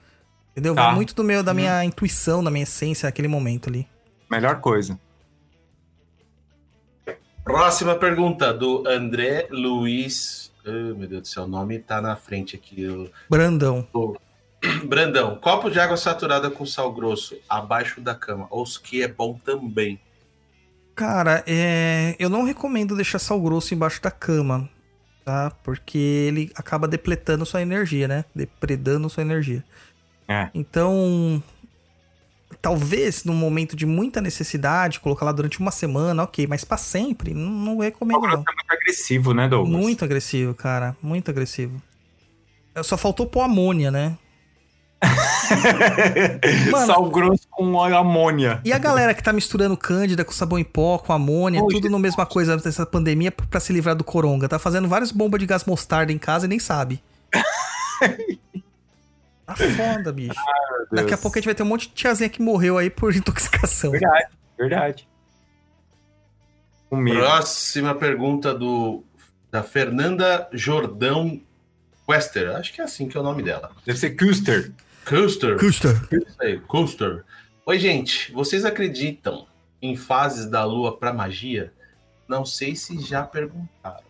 [0.60, 0.76] Entendeu?
[0.76, 0.88] Tá.
[0.88, 3.88] Vai muito do meu, da minha intuição, da minha essência naquele momento ali.
[4.30, 5.00] Melhor coisa.
[7.46, 10.52] Próxima pergunta do André Luiz.
[10.68, 12.86] Oh, meu Deus do céu, o nome tá na frente aqui.
[12.86, 13.88] o- Brandão.
[14.86, 18.46] Brandão, copo de água saturada com sal grosso abaixo da cama.
[18.50, 19.98] Ou os que é bom também.
[20.94, 24.70] Cara, é, eu não recomendo deixar sal grosso embaixo da cama,
[25.24, 25.50] tá?
[25.64, 28.26] Porque ele acaba depletando sua energia, né?
[28.36, 29.64] Depredando sua energia.
[30.30, 30.50] É.
[30.54, 31.42] Então,
[32.62, 37.34] talvez num momento de muita necessidade, colocar lá durante uma semana, ok, mas pra sempre,
[37.34, 38.38] não, não recomendo não.
[38.38, 39.82] Muito agressivo, né, Douglas?
[39.82, 41.82] Muito agressivo, cara, muito agressivo.
[42.84, 44.16] Só faltou pôr amônia, né?
[46.72, 48.62] Mano- Sal grosso com amônia.
[48.64, 51.98] E a galera que tá misturando cândida com sabão em pó, com amônia, tudo na
[51.98, 54.48] mesma coisa dessa pandemia pra pra se livrar do coronga.
[54.48, 57.02] Tá fazendo várias bombas de gás mostarda em casa e nem sabe.
[59.56, 60.34] Tá foda, bicho.
[60.92, 63.14] Daqui a pouco a gente vai ter um monte de tiazinha que morreu aí por
[63.16, 63.92] intoxicação.
[63.92, 65.08] Verdade, verdade.
[66.90, 67.20] Com medo.
[67.20, 69.04] Próxima pergunta do
[69.52, 71.42] da Fernanda Jordão
[72.08, 72.56] Wester.
[72.56, 73.72] Acho que é assim que é o nome dela.
[73.86, 74.72] Deve ser Custer.
[75.06, 75.58] Custer.
[76.12, 77.24] Isso aí, Custer.
[77.66, 78.32] Oi, gente.
[78.32, 79.48] Vocês acreditam
[79.82, 81.74] em fases da lua pra magia?
[82.28, 84.10] Não sei se já perguntaram.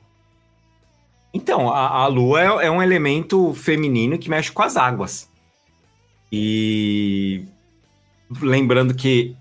[1.34, 5.29] Então, a, a lua é, é um elemento feminino que mexe com as águas.
[6.32, 7.46] E
[8.42, 9.36] lembrando que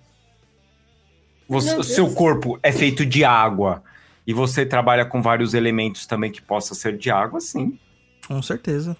[1.49, 3.83] você- seu corpo é feito de água
[4.27, 7.79] e você trabalha com vários elementos também que possam ser de água, sim.
[8.27, 8.97] Com certeza.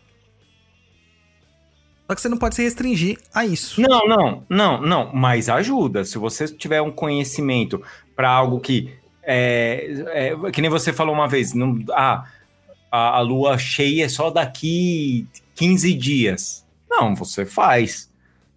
[2.07, 3.83] Só que você não pode se restringir a isso.
[3.83, 6.05] Não, não, não, não, mas ajuda.
[6.07, 7.83] Se você tiver um conhecimento
[8.17, 12.25] para algo que é, é, que nem você falou uma vez, não, ah,
[12.91, 16.65] a, a lua cheia é só daqui 15 dias.
[16.89, 18.11] Não, você faz.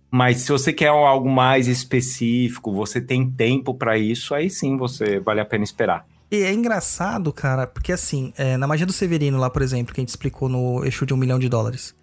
[0.10, 5.19] Mas se você quer algo mais específico, você tem tempo para isso, aí sim você
[5.19, 6.06] vale a pena esperar.
[6.30, 10.00] E é engraçado, cara, porque assim, é, na magia do Severino lá, por exemplo, que
[10.00, 11.95] a gente explicou no eixo de um milhão de dólares.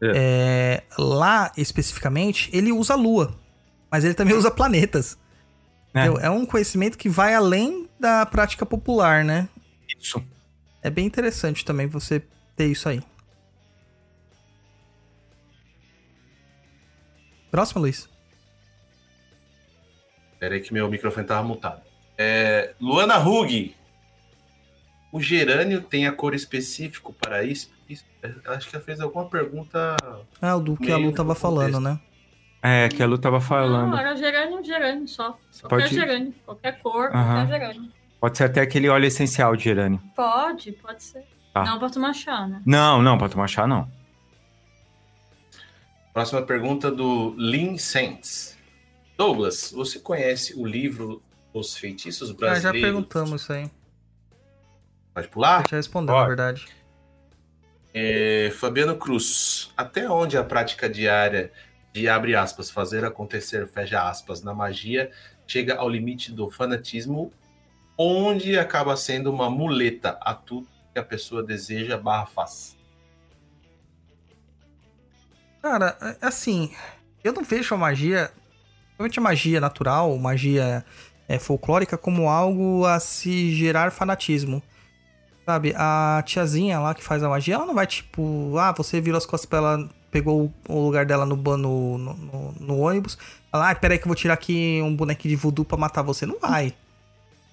[0.00, 3.34] é, lá, especificamente, ele usa a lua.
[3.90, 5.18] Mas ele também usa planetas.
[5.94, 6.26] É.
[6.26, 9.48] É um conhecimento que vai além da prática popular, né?
[10.00, 10.22] Isso.
[10.82, 12.22] É bem interessante também você
[12.56, 13.02] ter isso aí.
[17.50, 18.08] Próximo, Luiz.
[20.38, 21.82] Pera aí que meu microfone tava mutado.
[22.16, 23.74] É, Luana Hug.
[25.10, 27.70] O gerânio tem a cor específica para isso?
[27.88, 28.04] Isso-
[28.46, 29.96] Acho que ela fez alguma pergunta.
[30.40, 31.98] Ah, o do que a Lu tava do falando, né?
[32.62, 33.90] É, que a Lu tava falando.
[33.92, 35.38] Não, era gerânio, gerânio só.
[35.62, 36.34] Qualquer Pode- gerânio.
[36.44, 37.90] Qualquer cor, qualquer gerânio.
[38.20, 40.00] Pode ser até aquele óleo essencial de gerânio.
[40.14, 41.24] Pode, pode ser.
[41.54, 41.64] Tá.
[41.64, 42.60] Não pra tomar chá, né?
[42.66, 43.88] Não, não, pra tomar chá, não.
[46.18, 48.58] Próxima pergunta do Lin Saints.
[49.16, 51.22] Douglas, você conhece o livro
[51.54, 52.62] Os Feitiços Ah, Brasileiros?
[52.62, 53.70] já perguntamos isso aí.
[55.14, 55.62] Pode pular?
[55.70, 56.22] Já respondeu, Pode.
[56.22, 56.66] na verdade.
[57.94, 59.72] É, Fabiano Cruz.
[59.76, 61.52] Até onde a prática diária
[61.92, 65.12] de abre aspas, fazer acontecer, fecha aspas, na magia
[65.46, 67.32] chega ao limite do fanatismo,
[67.96, 72.76] onde acaba sendo uma muleta a tudo que a pessoa deseja barra faz.
[75.62, 76.70] Cara, é- assim,
[77.22, 78.30] eu não vejo a magia,
[78.86, 80.84] principalmente a magia natural, magia
[81.28, 84.62] é, folclórica, como algo a se gerar fanatismo.
[85.44, 89.16] Sabe, a tiazinha lá que faz a magia, ela não vai tipo, ah, você virou
[89.16, 93.16] as costas pra ela, pegou o lugar dela no, no, no, no- ônibus,
[93.52, 96.26] ela, ah, peraí que eu vou tirar aqui um bonequinho de voodoo pra matar você.
[96.26, 96.74] Não vai.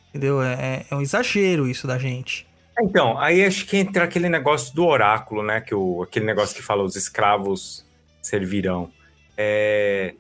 [0.10, 0.42] Entendeu?
[0.42, 2.46] É, é um exagero isso da gente.
[2.82, 5.62] Então, aí acho que entra aquele negócio do oráculo, né?
[5.62, 7.85] Que o, aquele negócio que fala os escravos
[8.26, 8.92] servirão.
[9.38, 10.14] É,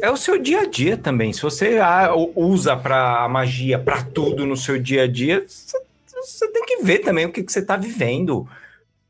[0.00, 1.32] é o seu dia a dia também.
[1.32, 6.48] Se você ah, usa para a magia para tudo no seu dia a dia, você-
[6.52, 8.48] tem que ver também o que, que você está vivendo,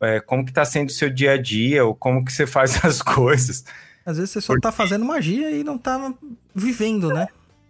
[0.01, 2.83] é, como que está sendo o seu dia a dia, ou como que você faz
[2.85, 3.65] as coisas.
[4.05, 6.12] Às vezes você só tá fazendo magia e não tá
[6.55, 7.28] vivendo, né?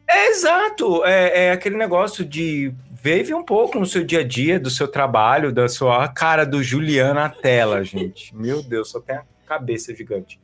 [0.09, 4.59] É exato, é, é aquele negócio de vive um pouco no seu dia a dia,
[4.59, 8.35] do seu trabalho, da sua cara do Juliano na tela, gente.
[8.35, 10.41] Meu Deus, só tem a cabeça gigante.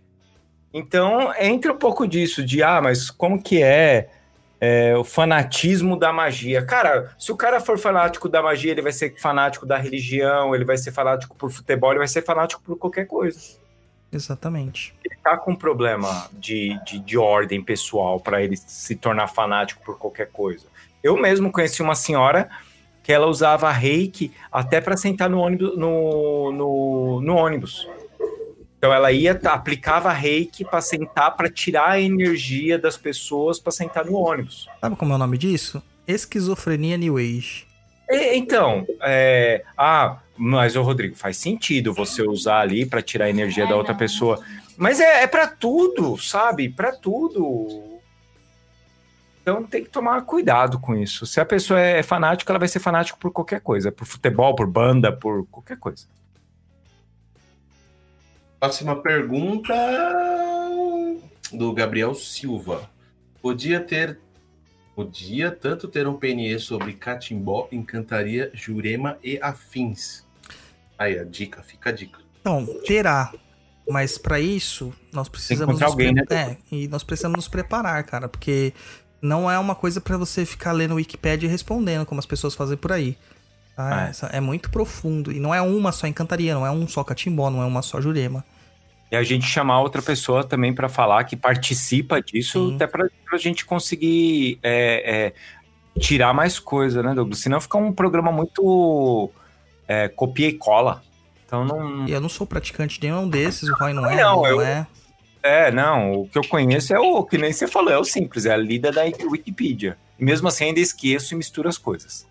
[0.73, 4.09] Então, entra um pouco disso, de ah, mas como que é,
[4.61, 6.65] é, o fanatismo da magia?
[6.65, 10.65] Cara, se o cara for fanático da magia, ele vai ser fanático da religião, ele
[10.65, 13.59] vai ser fanático por futebol, ele vai ser fanático por qualquer coisa
[14.13, 14.93] Exatamente.
[15.05, 19.83] ele tá com um problema de, de, de ordem pessoal para ele se tornar fanático
[19.85, 20.67] por qualquer coisa.
[21.03, 22.49] Eu mesmo conheci uma senhora
[23.03, 27.89] que ela usava reiki até para sentar no ônibus, no, no, no ônibus.
[28.81, 34.07] Então ela ia, aplicava reiki para sentar, para tirar a energia das pessoas para sentar
[34.07, 34.67] no ônibus.
[34.81, 35.83] Sabe como é o nome disso?
[36.09, 37.67] Esquizofrenia New Age.
[38.09, 43.31] E- Então, é, ah, mas o Rodrigo, faz sentido você usar ali pra tirar a
[43.31, 43.99] energia da Ai, outra não.
[43.99, 44.43] pessoa.
[44.79, 46.71] Mas é, é para tudo, sabe?
[46.71, 48.01] Pra tudo.
[49.43, 51.27] Então tem que tomar cuidado com isso.
[51.27, 54.67] Se a pessoa é fanática, ela vai ser fanática por qualquer coisa, por futebol, por
[54.67, 56.07] banda, por qualquer coisa.
[58.61, 59.75] Próxima pergunta
[61.53, 62.91] do Gabriel Silva.
[63.41, 64.19] Podia ter.
[64.95, 70.27] Podia tanto ter um PNE sobre catimbó, encantaria, jurema e afins.
[70.99, 72.19] Aí, a dica, fica a dica.
[72.43, 73.33] Então, terá.
[73.89, 75.63] Mas pra isso, nós precisamos.
[75.77, 78.75] encontrar nos alguém, pre- É, e nós precisamos nos preparar, cara, porque
[79.23, 82.77] não é uma coisa pra você ficar lendo Wikipedia e respondendo, como as pessoas fazem
[82.77, 83.17] por aí.
[83.81, 84.37] Ah, é.
[84.37, 85.33] É muito profundo.
[85.33, 88.01] E não é uma só encantaria, não é um só catimbó, não é uma só
[88.01, 88.45] jurema.
[89.11, 92.75] E a gente chamar outra pessoa também pra falar que participa disso, Sim.
[92.77, 95.33] até pra, pra gente conseguir é,
[95.97, 97.41] é, tirar mais coisa, né, Douglas?
[97.41, 99.31] Senão fica um programa muito
[99.89, 101.03] é, copia e cola.
[101.45, 102.07] Então não.
[102.07, 104.15] Eu não sou praticante de nenhum desses, o Roy não é.
[104.17, 104.87] Não, não eu- é.
[105.43, 108.45] É, não, o que eu conheço é o que nem você falou, é o simples,
[108.45, 109.97] é a lida da Wikipedia.
[110.19, 112.29] E mesmo assim ainda esqueço e misturo as coisas.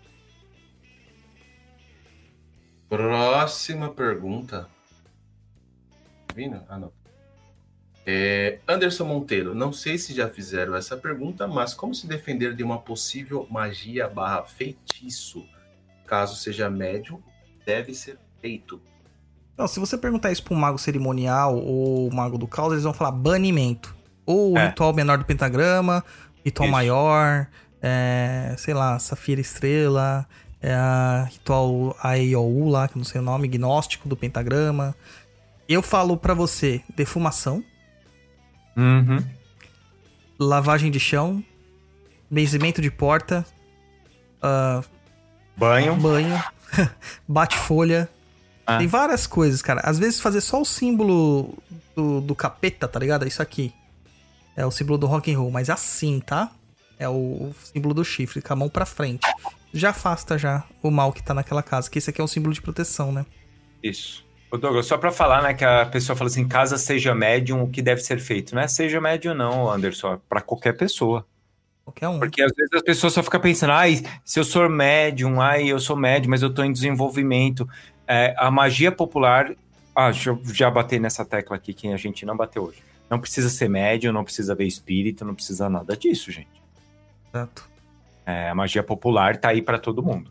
[2.90, 4.68] Próxima pergunta.
[6.34, 6.60] Vindo?
[6.68, 6.92] Ah, não.
[8.04, 12.64] É, Anderson Monteiro, não sei se já fizeram essa pergunta, mas como se defender de
[12.64, 15.46] uma possível magia barra feitiço?
[16.04, 17.22] Caso seja médium,
[17.64, 18.82] deve ser feito.
[19.56, 22.92] Não, se você perguntar isso pra um mago cerimonial ou mago do caos, eles vão
[22.92, 23.94] falar banimento.
[24.26, 24.66] Ou o É.
[24.68, 26.04] ritual menor do pentagrama,
[26.44, 26.72] ritual Isso.
[26.72, 27.46] maior,
[27.80, 30.26] é, sei lá, Safira Estrela,
[30.62, 34.94] é, a ritual Aiou lá, que não sei o nome, gnóstico do pentagrama.
[35.68, 37.64] Eu falo pra você, defumação,
[38.76, 39.22] Uhum.
[40.38, 41.42] lavagem de chão,
[42.30, 43.44] benzimento de porta,
[44.42, 44.82] ah,
[45.56, 45.94] Banho.
[45.96, 46.42] banho,
[47.28, 48.08] bate-folha.
[48.66, 48.78] Ah.
[48.78, 49.80] Tem várias coisas, cara.
[49.84, 51.58] Às vezes fazer só o símbolo
[51.94, 53.24] do, do capeta, tá ligado?
[53.24, 53.72] É Isso aqui.
[54.56, 56.50] É o símbolo do rock and roll, mas assim, tá?
[56.98, 59.26] É o, o símbolo do chifre, com a mão pra frente.
[59.72, 62.52] Já afasta já o mal que tá naquela casa, que esse aqui é um símbolo
[62.52, 63.24] de proteção, né?
[63.82, 64.26] Isso.
[64.50, 67.70] Ô Douglas, só pra falar, né, que a pessoa fala assim, casa seja médium, o
[67.70, 68.52] que deve ser feito.
[68.54, 71.24] Não é seja médium não, Anderson, é pra qualquer pessoa.
[71.84, 72.18] Qualquer um.
[72.18, 75.78] Porque às vezes as pessoas só ficam pensando, ai, se eu sou médium, ai, eu
[75.78, 77.68] sou médium, mas eu tô em desenvolvimento.
[78.08, 79.54] É, a magia popular,
[79.94, 82.82] ah, eu já bater nessa tecla aqui que a gente não bateu hoje.
[83.08, 86.60] Não precisa ser médium, não precisa ver espírito, não precisa nada disso, gente.
[87.32, 87.69] Exato.
[88.30, 90.30] É, a magia popular tá aí pra todo mundo.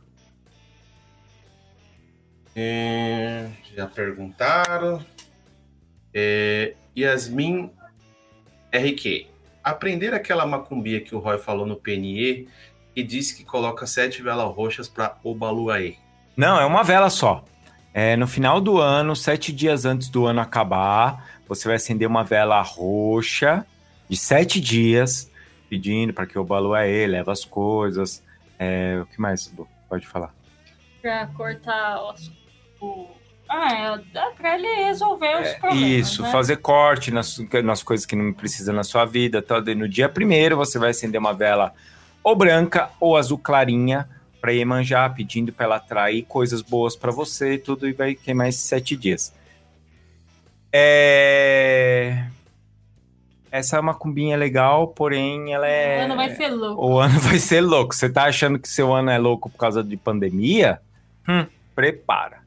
[2.55, 5.03] É, já perguntaram.
[6.13, 7.71] É, Yasmin
[8.71, 9.27] RQ.
[9.63, 12.47] Aprender aquela macumbia que o Roy falou no PNE
[12.95, 15.95] e disse que coloca sete velas roxas para Obaluaê.
[16.35, 17.43] Não, é uma vela só.
[17.93, 22.23] É, no final do ano, sete dias antes do ano acabar, você vai acender uma
[22.23, 23.65] vela roxa
[24.07, 25.29] de sete dias,
[25.69, 28.23] pedindo para que o Baluaê leve as coisas.
[28.57, 29.67] É, o que mais, Lu?
[29.87, 30.33] Pode falar.
[31.01, 32.31] Pra cortar os-
[32.81, 33.07] o.
[33.47, 35.89] Ah, é, dá pra ele resolver os problemas.
[35.89, 36.31] Isso, né?
[36.31, 39.41] fazer corte nas, nas coisas que não precisa na sua vida.
[39.41, 39.61] Tal.
[39.61, 41.73] No dia primeiro, você vai acender uma vela
[42.23, 44.07] ou branca ou azul clarinha
[44.39, 48.47] para Iemanjá, pedindo para ela atrair coisas boas para você e tudo, e vai queimar
[48.47, 49.33] esses sete dias.
[50.71, 52.25] É...
[53.51, 55.99] Essa macumbinha é legal, porém ela é...
[55.99, 56.85] O ano vai ser louco.
[56.85, 57.95] O ano vai ser louco.
[57.95, 60.79] Você tá achando que seu ano é louco por causa de pandemia?
[61.27, 61.45] Hum,
[61.75, 62.39] prepara.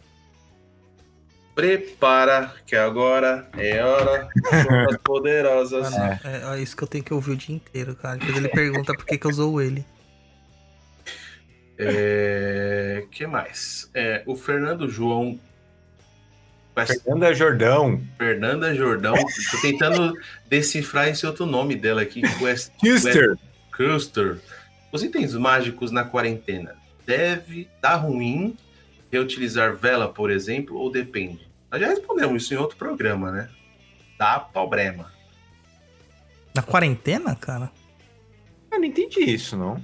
[1.54, 5.90] Prepara, que agora é hora das poderosas.
[5.90, 6.56] Mano, é.
[6.56, 8.16] é isso que eu tenho que ouvir o dia inteiro, cara.
[8.16, 9.84] Depois ele pergunta por que, que eu usou ele.
[11.78, 13.90] É, que mais?
[13.92, 15.38] É, o Fernando João.
[16.74, 18.00] Fernanda Jordão.
[18.16, 19.14] Fernanda Jordão.
[19.14, 20.14] Tô tentando
[20.48, 22.22] decifrar esse outro nome dela aqui.
[22.40, 23.36] West, Kister.
[23.76, 24.40] Custer.
[24.90, 26.74] Os itens mágicos na quarentena.
[27.06, 28.56] Deve dar ruim
[29.10, 31.46] reutilizar vela, por exemplo, ou depende?
[31.70, 33.48] Nós já respondemos isso em outro programa, né?
[34.18, 35.12] Dá problema.
[36.54, 37.70] Na quarentena, cara?
[38.70, 39.82] Eu não entendi isso, não.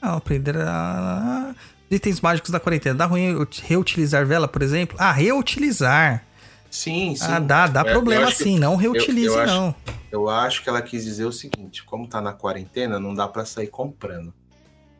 [0.00, 1.54] Não, aprender a...
[1.90, 2.94] Itens mágicos da quarentena.
[2.94, 4.96] Dá ruim eu reutilizar vela, por exemplo?
[5.00, 6.24] Ah, reutilizar.
[6.70, 7.24] Sim, sim.
[7.28, 8.58] Ah, dá, dá É, problema eu acho que- sim.
[8.58, 9.74] Não reutilize, eu acho- não.
[10.12, 13.44] Eu acho que ela quis dizer o seguinte: como tá na quarentena, não dá pra
[13.44, 14.32] sair comprando.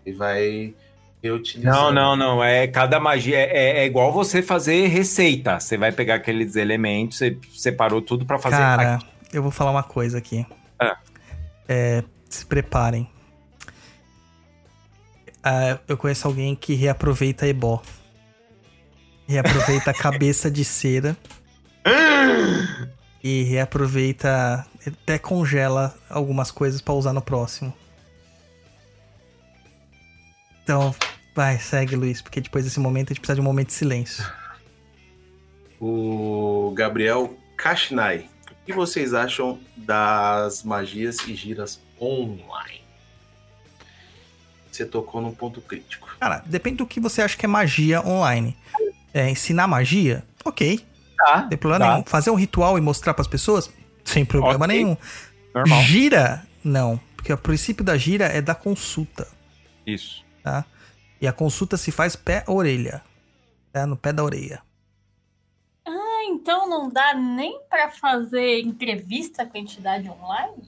[0.05, 0.75] E vai
[1.23, 1.75] reutilizar.
[1.75, 2.45] Não, não, não.
[2.45, 5.59] É cada magia é, é- é igual você fazer receita.
[5.61, 8.57] Você vai pegar aqueles elementos, você separou tudo pra fazer.
[8.57, 8.99] Cara,
[9.33, 10.47] eu vou falar uma coisa aqui.
[10.79, 10.97] Ah.
[11.69, 13.09] É, se preparem.
[15.43, 17.83] Ah, eu conheço alguém que reaproveita ebó.
[19.27, 21.17] Reaproveita a cabeça de cera.
[23.23, 24.67] e reaproveita.
[24.87, 27.73] Até congela algumas coisas pra usar no próximo.
[30.63, 30.95] Então,
[31.35, 34.25] vai, segue, Luiz, porque depois desse momento a gente precisa de um momento de silêncio.
[35.81, 38.29] O Gabriel Kashnai.
[38.51, 42.83] O que vocês acham das magias e giras online?
[44.71, 46.15] Você tocou num ponto crítico.
[46.21, 48.57] Cara, depende do que você acha que é magia online.
[49.13, 50.23] É, ensinar magia?
[50.45, 50.85] Ok,
[51.19, 51.43] Tá.
[51.43, 51.93] não tem problema tá.
[51.93, 52.05] nenhum.
[52.07, 53.71] Fazer um ritual e mostrar pras pessoas?
[54.05, 54.77] Sem problema Ok.
[54.77, 54.97] nenhum.
[55.55, 55.83] Normal.
[55.83, 56.47] Gira?
[56.63, 57.01] Não.
[57.17, 59.27] Porque o princípio da gira é da consulta,
[59.85, 60.25] Isso.
[60.43, 60.65] tá?
[61.21, 63.03] E a consulta se faz pé-orelha.
[63.73, 63.87] Tá?
[63.87, 64.63] No pé da orelha.
[65.87, 70.63] Ah, então não dá nem pra fazer entrevista com a entidade online?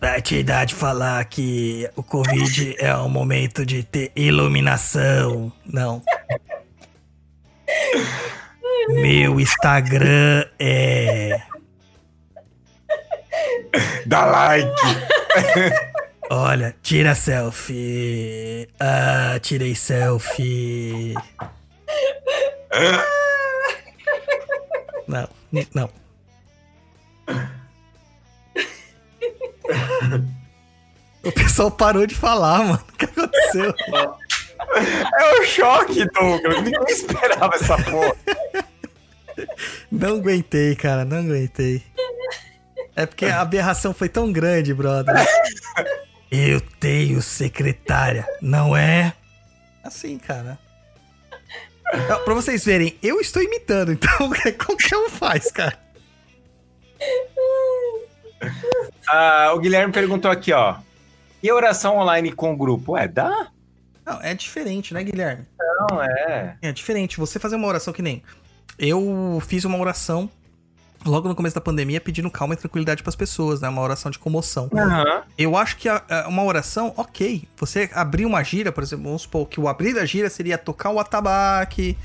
[0.00, 5.52] Pra te dar de falar que o Covid é um momento de ter iluminação.
[5.64, 6.02] Não.
[8.88, 11.40] Meu Instagram é.
[14.06, 14.70] Dá like.
[16.30, 18.68] Olha, tira selfie.
[18.80, 21.14] Ah, tirei selfie.
[25.06, 25.28] Não,
[25.74, 25.90] não.
[31.22, 32.84] O pessoal parou de falar, mano.
[32.88, 33.74] O que aconteceu?
[35.18, 36.62] É o choque, Douglas.
[36.62, 38.16] Ninguém esperava essa porra.
[39.90, 41.82] Não aguentei, cara, não aguentei.
[42.94, 45.14] É porque a aberração foi tão grande, brother.
[46.30, 49.12] Eu tenho secretária, não é?
[49.84, 50.58] Assim, cara.
[52.08, 55.78] Não, pra vocês verem, eu estou imitando, então qualquer um faz, cara.
[59.08, 60.76] Ah, o Guilherme perguntou aqui, ó.
[61.42, 62.96] E oração online com o grupo?
[62.96, 63.50] É, dá?
[64.04, 65.46] Não, é diferente, né, Guilherme?
[65.58, 66.56] Não, é.
[66.62, 67.18] É diferente.
[67.18, 68.22] Você fazer uma oração que nem.
[68.78, 70.28] Eu fiz uma oração
[71.04, 73.68] logo no começo da pandemia pedindo calma e tranquilidade pras pessoas, né?
[73.68, 74.68] Uma oração de comoção.
[74.74, 75.22] Aham.
[75.38, 77.46] Eu acho que a- a- uma oração, ok.
[77.56, 80.90] Você abrir uma gira, por exemplo, vamos supor que o abrir da gira seria tocar
[80.90, 81.96] o atabaque.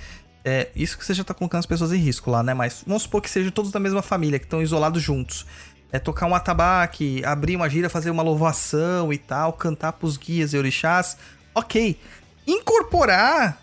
[0.46, 2.54] É, isso que você já tá colocando as pessoas em risco lá, né?
[2.54, 5.46] Mas vamos supor que sejam todos da mesma família, que estão isolados juntos.
[5.92, 10.54] É tocar um atabaque, abrir uma gira, fazer uma louvação e tal, cantar pros guias
[10.54, 11.18] e orixás.
[11.54, 12.00] Ok.
[12.48, 13.60] Incorporar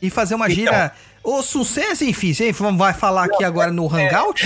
[0.00, 0.56] e fazer uma Então.
[0.56, 0.92] gira.
[1.22, 4.42] Ô, sucesso, enfim, você vai falar aqui agora no Hangout?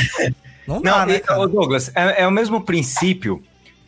[0.66, 1.46] Não dá, Não, né, e, cara?
[1.46, 3.42] Douglas, é, é o mesmo princípio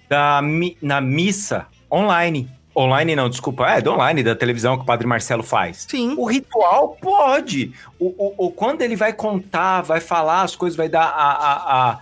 [0.09, 2.49] da mi- na missa online.
[2.77, 3.69] Online não, desculpa.
[3.69, 5.87] É, do online, da televisão que o Padre Marcelo faz.
[5.89, 6.15] Sim.
[6.19, 7.73] O ritual pode.
[8.01, 11.33] O, o, o- quando ele vai contar, vai falar as coisas, vai dar a.
[11.33, 11.99] a, a-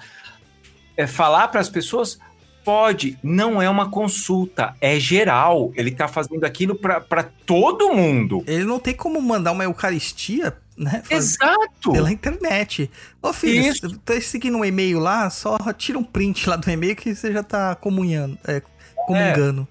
[0.96, 2.18] é, falar para as pessoas,
[2.64, 3.18] pode.
[3.22, 5.72] Não é uma consulta, é geral.
[5.74, 8.42] Ele tá fazendo aquilo para todo mundo.
[8.46, 11.02] Ele não tem como mandar uma Eucaristia, né?
[11.10, 11.92] Exato!
[11.92, 12.90] Pela internet.
[13.20, 13.88] Ô, filho, Isso.
[13.88, 17.32] você tá seguindo um e-mail lá, só tira um print lá do e-mail que você
[17.32, 18.62] já tá comunhando, é,
[19.06, 19.66] comungando.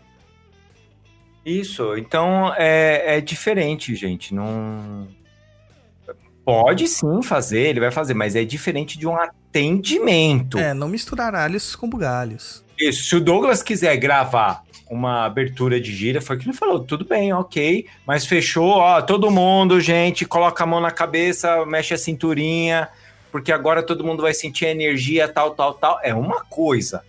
[1.46, 4.34] Isso, então é, é diferente, gente.
[4.34, 5.08] Não.
[6.46, 10.58] Pode sim fazer, ele vai fazer, mas é diferente de um atendimento.
[10.58, 12.64] É, não misturar alhos com bugalhos.
[12.82, 16.80] Isso, se o Douglas quiser gravar uma abertura de gira, foi o que ele falou,
[16.80, 21.94] tudo bem, ok, mas fechou, ó, todo mundo, gente, coloca a mão na cabeça, mexe
[21.94, 22.90] a cinturinha,
[23.32, 27.04] porque agora todo mundo vai sentir a energia, tal, tal, tal, é uma coisa.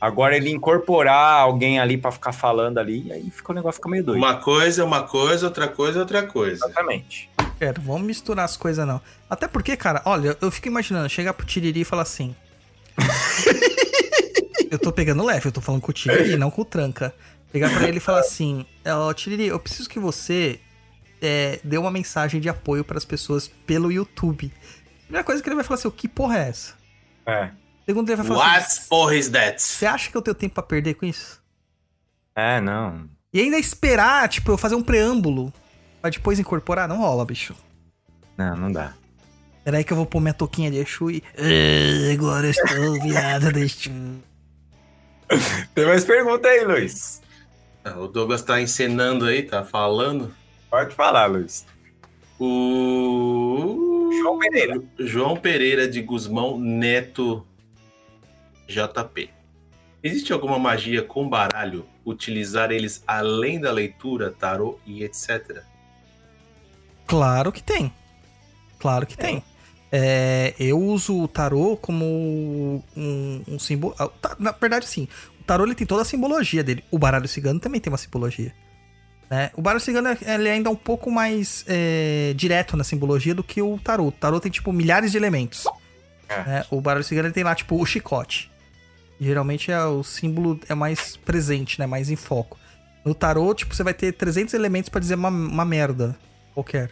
[0.00, 4.02] Agora ele incorporar alguém ali pra ficar falando ali, aí fica o negócio fica meio
[4.02, 4.18] doido.
[4.18, 6.64] Uma coisa é uma coisa, outra coisa é outra coisa.
[6.64, 7.28] Exatamente.
[7.58, 9.00] Quero, vamos misturar as coisas não.
[9.28, 12.34] Até porque, cara, olha, eu fico imaginando, chegar pro Tiriri e falar assim...
[14.72, 17.14] eu tô pegando leve, eu tô falando com o Tiriri, não com o Tranca.
[17.52, 20.58] Pegar pra ele e falar assim, ó, Tiriri, eu preciso que você
[21.20, 24.50] é, dê uma mensagem de apoio pras pessoas pelo YouTube.
[25.04, 26.72] Primeira coisa que ele vai falar assim, o que porra é essa?
[27.26, 27.50] É.
[27.84, 29.60] Segundo ele vai falar What assim, porra is that?
[29.62, 31.42] você acha que eu tenho tempo pra perder com isso?
[32.34, 33.06] É, não.
[33.30, 35.52] E ainda esperar, tipo, eu fazer um preâmbulo
[36.00, 36.88] pra depois incorporar?
[36.88, 37.54] Não rola, bicho.
[38.38, 38.94] Não, não dá.
[39.64, 41.22] Peraí que eu vou pôr minha touquinha de Exu e...
[41.36, 43.90] "Ah, agora eu estou virada de Exu.
[45.74, 47.22] Tem mais pergunta aí, Luiz.
[47.84, 50.34] Ah, O Douglas tá encenando aí, tá falando.
[50.70, 51.66] Pode falar, Luiz.
[52.38, 54.10] O.
[54.20, 54.82] João Pereira.
[54.98, 57.46] João Pereira de Guzmão Neto
[58.68, 59.30] JP.
[60.02, 61.86] Existe alguma magia com baralho?
[62.04, 65.62] Utilizar eles além da leitura, tarô e etc.
[67.06, 67.92] Claro que tem.
[68.78, 69.44] Claro que tem.
[69.94, 73.94] É, eu uso o tarô como um, um símbolo.
[73.98, 75.06] ah, Na verdade, sim.
[75.38, 76.82] O tarô ele tem toda a simbologia dele.
[76.90, 78.54] O baralho cigano também tem uma simbologia.
[79.30, 79.50] Né?
[79.54, 83.60] O baralho cigano ele é ainda um pouco mais é, direto na simbologia do que
[83.60, 84.06] o tarô.
[84.06, 85.66] O tarô tem, tipo, milhares de elementos.
[86.26, 86.42] É.
[86.44, 86.64] né?
[86.70, 88.50] O baralho cigano ele tem lá, tipo, o chicote.
[89.20, 91.86] Geralmente é o símbolo é mais presente, né?
[91.86, 92.58] Mais em foco.
[93.04, 96.16] No tarô, tipo, você vai ter 300 elementos pra dizer uma, uma merda
[96.54, 96.90] qualquer.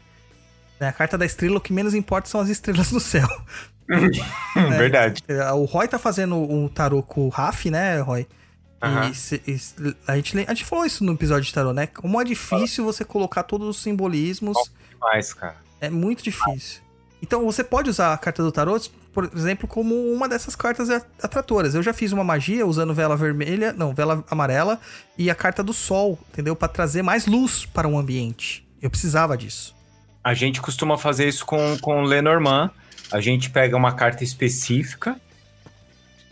[0.81, 0.89] Né?
[0.89, 3.29] A carta da estrela, o que menos importa são as estrelas no céu.
[3.89, 4.09] Hum,
[4.79, 5.23] Verdade.
[5.29, 8.27] É, O Roy tá fazendo um tarô com o Raf, né, Roy?
[8.83, 9.11] Aham.
[9.11, 9.57] E se- e
[10.07, 11.87] a, gente, a gente falou isso no episódio de tarô, né?
[11.87, 14.57] Como é difícil você colocar todos os simbolismos.
[14.95, 15.57] Demais, cara.
[15.81, 16.81] É muito difícil.
[17.23, 18.81] Então você pode usar a carta do tarô,
[19.13, 20.89] por exemplo, como uma dessas cartas
[21.23, 21.75] atratoras.
[21.75, 24.81] Eu já fiz uma magia usando vela vermelha, não, vela amarela
[25.19, 26.57] e a carta do sol, entendeu?
[26.57, 28.67] Pra trazer mais luz para o ambiente.
[28.81, 29.77] Eu precisava disso.
[30.23, 32.71] A gente costuma fazer isso com, com Lenormand.
[33.13, 35.17] A gente pega uma carta específica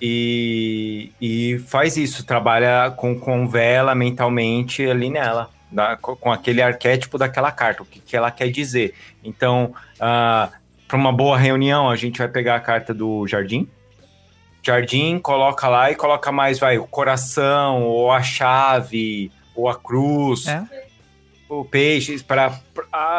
[0.01, 7.19] e, e faz isso, trabalha com, com vela mentalmente ali nela, dá- com, aquele arquétipo
[7.19, 8.95] daquela carta, o que, que ela quer dizer.
[9.25, 13.69] Então, para uma boa reunião, a gente vai pegar a carta do jardim.
[14.63, 20.47] Jardim, coloca lá e coloca mais, vai, o coração, ou a chave, ou a cruz
[20.47, 20.88] É.
[21.49, 22.61] o peixe para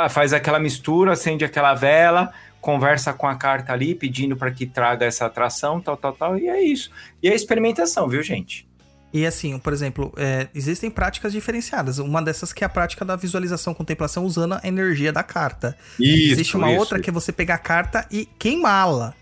[0.10, 5.06] faz aquela mistura, acende aquela vela, conversa com a carta ali, pedindo para que traga
[5.06, 6.92] essa atração, tal, tal, tal, e é isso.
[7.22, 8.68] E é experimentação, viu, gente?
[9.12, 11.98] E assim, por exemplo, é, existem práticas diferenciadas.
[11.98, 15.76] Uma dessas que é a prática da visualização contemplação usando a energia da carta.
[16.00, 16.80] Isso, Existe uma isso.
[16.80, 19.16] outra que é você pegar a carta e queimá-la.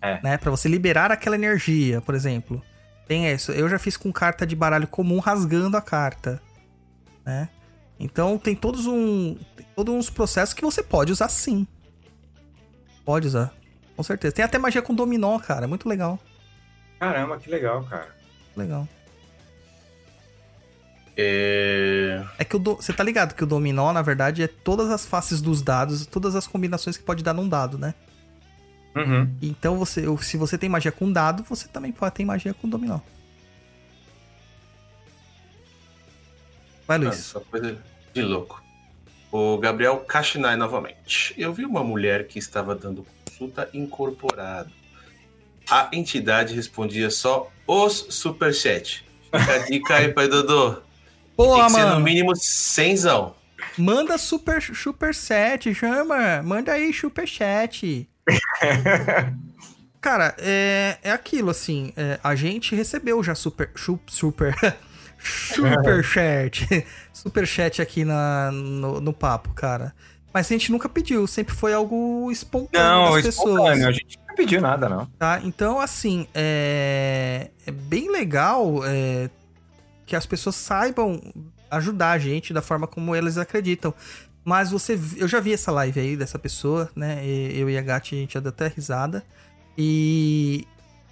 [0.00, 0.20] É.
[0.22, 0.38] Né?
[0.38, 2.62] Pra você liberar aquela energia, por exemplo.
[3.06, 3.52] Tem isso.
[3.52, 6.40] Eu já fiz com carta de baralho comum rasgando a carta.
[7.24, 7.48] Né?
[7.98, 9.36] Então tem todos um.
[9.56, 11.66] Tem todos uns processos que você pode usar sim.
[13.04, 13.52] Pode usar.
[13.96, 14.34] Com certeza.
[14.34, 15.66] Tem até magia com dominó, cara.
[15.66, 16.18] Muito legal.
[16.98, 18.08] Caramba, que legal, cara.
[18.56, 18.86] Legal.
[21.16, 22.22] É...
[22.38, 22.74] É que o do...
[22.74, 26.36] você tá ligado que o dominó, na verdade, é todas as faces dos dados, todas
[26.36, 27.94] as combinações que pode dar num dado, né?
[28.94, 29.34] Uhum.
[29.40, 33.00] Então, você, se você tem magia com dado, você também pode ter magia com dominó.
[36.86, 37.18] Vai, Mano, Luiz.
[37.18, 37.78] Essa coisa
[38.14, 38.62] de louco.
[39.32, 41.34] O Gabriel Kashinai novamente.
[41.36, 44.70] Eu vi uma mulher que estava dando consulta incorporado.
[45.68, 49.04] A entidade respondia só os superchat.
[49.24, 50.74] Fica a dica aí, pai Dodô.
[50.74, 50.82] Tem
[51.36, 52.00] Porra, que ser no mano.
[52.00, 53.34] mínimo cenzão.
[53.76, 56.40] Manda super, super set, chama.
[56.42, 58.08] Manda aí super chat.
[60.00, 61.92] Cara, é, é aquilo, assim.
[61.96, 63.70] é, a gente recebeu já super.
[64.06, 64.54] Super.
[65.26, 66.66] super chat.
[67.12, 69.94] Super chat aqui na, no, no papo, cara.
[70.32, 73.48] Mas a gente nunca pediu, sempre foi algo espontâneo Não, das pessoas.
[73.48, 75.06] espontâneo, a gente não pediu nada, não.
[75.18, 75.40] Tá?
[75.42, 79.30] Então, assim, é, é bem legal é,
[80.04, 81.22] que as pessoas saibam
[81.70, 83.94] ajudar a gente da forma como eles acreditam.
[84.44, 87.24] Mas você, eu já vi essa live aí dessa pessoa, né?
[87.26, 89.24] Eu e a Gati, a gente já deu até risada.
[89.76, 90.68] E,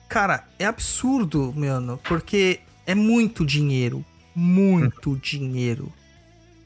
[0.09, 4.05] cara, é absurdo, mano, porque é muito dinheiro.
[4.35, 5.93] Muito dinheiro.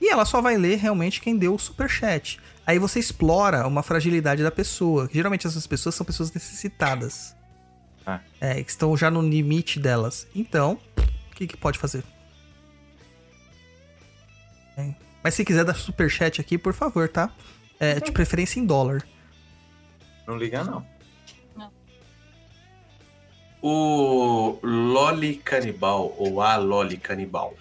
[0.00, 2.38] E ela só vai ler realmente quem deu o superchat.
[2.66, 5.08] Aí você explora uma fragilidade da pessoa.
[5.12, 7.34] Geralmente essas pessoas são pessoas necessitadas.
[8.06, 8.20] Ah.
[8.40, 10.26] É, que estão já no limite delas.
[10.34, 10.78] Então,
[11.30, 12.04] o que, que pode fazer?
[14.76, 14.94] É.
[15.22, 17.30] Mas se quiser dar superchat aqui, por favor, tá?
[17.78, 19.06] É, de preferência em dólar.
[20.26, 20.86] Não liga, não.
[23.60, 27.54] O Loli Canibal, ou a Loli Canibal.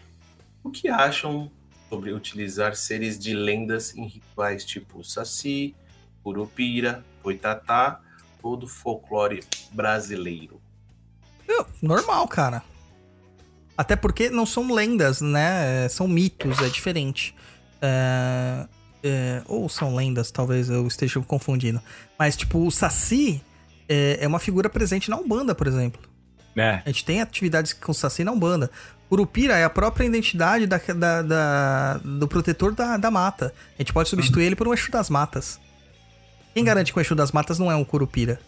[0.63, 1.51] O que acham
[1.89, 5.75] sobre utilizar seres de lendas em rituais tipo Saci,
[6.23, 8.01] Curupira, Poitatá
[8.43, 10.61] ou do folclore brasileiro?
[11.81, 12.63] Normal, cara.
[13.77, 15.87] Até porque não são lendas, né?
[15.89, 17.35] São mitos, é diferente.
[17.81, 18.67] É,
[19.03, 21.81] é, ou são lendas, talvez eu esteja confundindo.
[22.17, 23.41] Mas, tipo, o Saci
[23.87, 26.01] é, é uma figura presente na Umbanda, por exemplo.
[26.55, 26.81] É.
[26.85, 28.69] A gente tem atividades com Saci na Umbanda.
[29.09, 33.53] Curupira é a própria identidade da, da- da- do protetor da, da mata.
[33.77, 35.59] A gente pode substituir ele por um Exu das Matas.
[36.53, 38.39] Quem garante que o Exu das Matas não é um Curupira?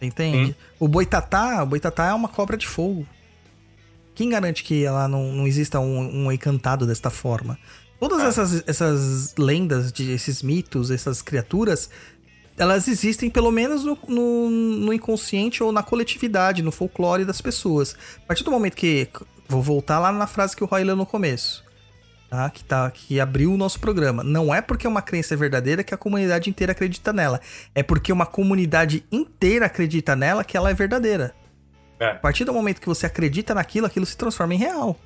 [0.00, 0.48] Entende?
[0.48, 0.54] Sim.
[0.80, 3.06] O Boitatá, o Boitatá é uma cobra de fogo.
[4.14, 7.56] Quem garante que ela não, não exista um, um encantado desta forma?
[7.98, 11.88] Todas essas, essas lendas, de, esses mitos, essas criaturas,
[12.56, 17.96] elas existem pelo menos no, no, no inconsciente ou na coletividade, no folclore das pessoas.
[18.24, 19.08] A partir do momento que.
[19.48, 21.64] Vou voltar lá na frase que o Roy leu no começo.
[22.30, 22.48] Tá?
[22.48, 24.24] Que, tá, que abriu o nosso programa.
[24.24, 27.40] Não é porque uma crença é verdadeira que a comunidade inteira acredita nela.
[27.74, 31.34] É porque uma comunidade inteira acredita nela que ela é verdadeira.
[32.00, 32.12] É.
[32.12, 34.98] A partir do momento que você acredita naquilo, aquilo se transforma em real.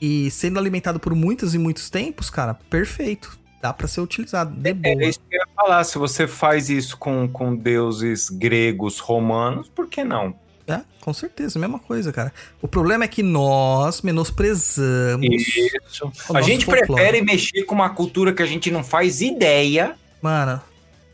[0.00, 3.37] e sendo alimentado por muitos e muitos tempos, cara, perfeito.
[3.60, 4.54] Dá pra ser utilizado.
[4.54, 5.02] De boa.
[5.02, 5.82] É isso que eu ia falar.
[5.84, 10.34] Se você faz isso com, com deuses gregos, romanos, por que não?
[10.66, 12.32] É, com certeza, mesma coisa, cara.
[12.62, 15.26] O problema é que nós menosprezamos.
[15.26, 16.12] Isso.
[16.34, 16.86] A gente folclore.
[16.94, 19.96] prefere mexer com uma cultura que a gente não faz ideia.
[20.22, 20.60] Mano,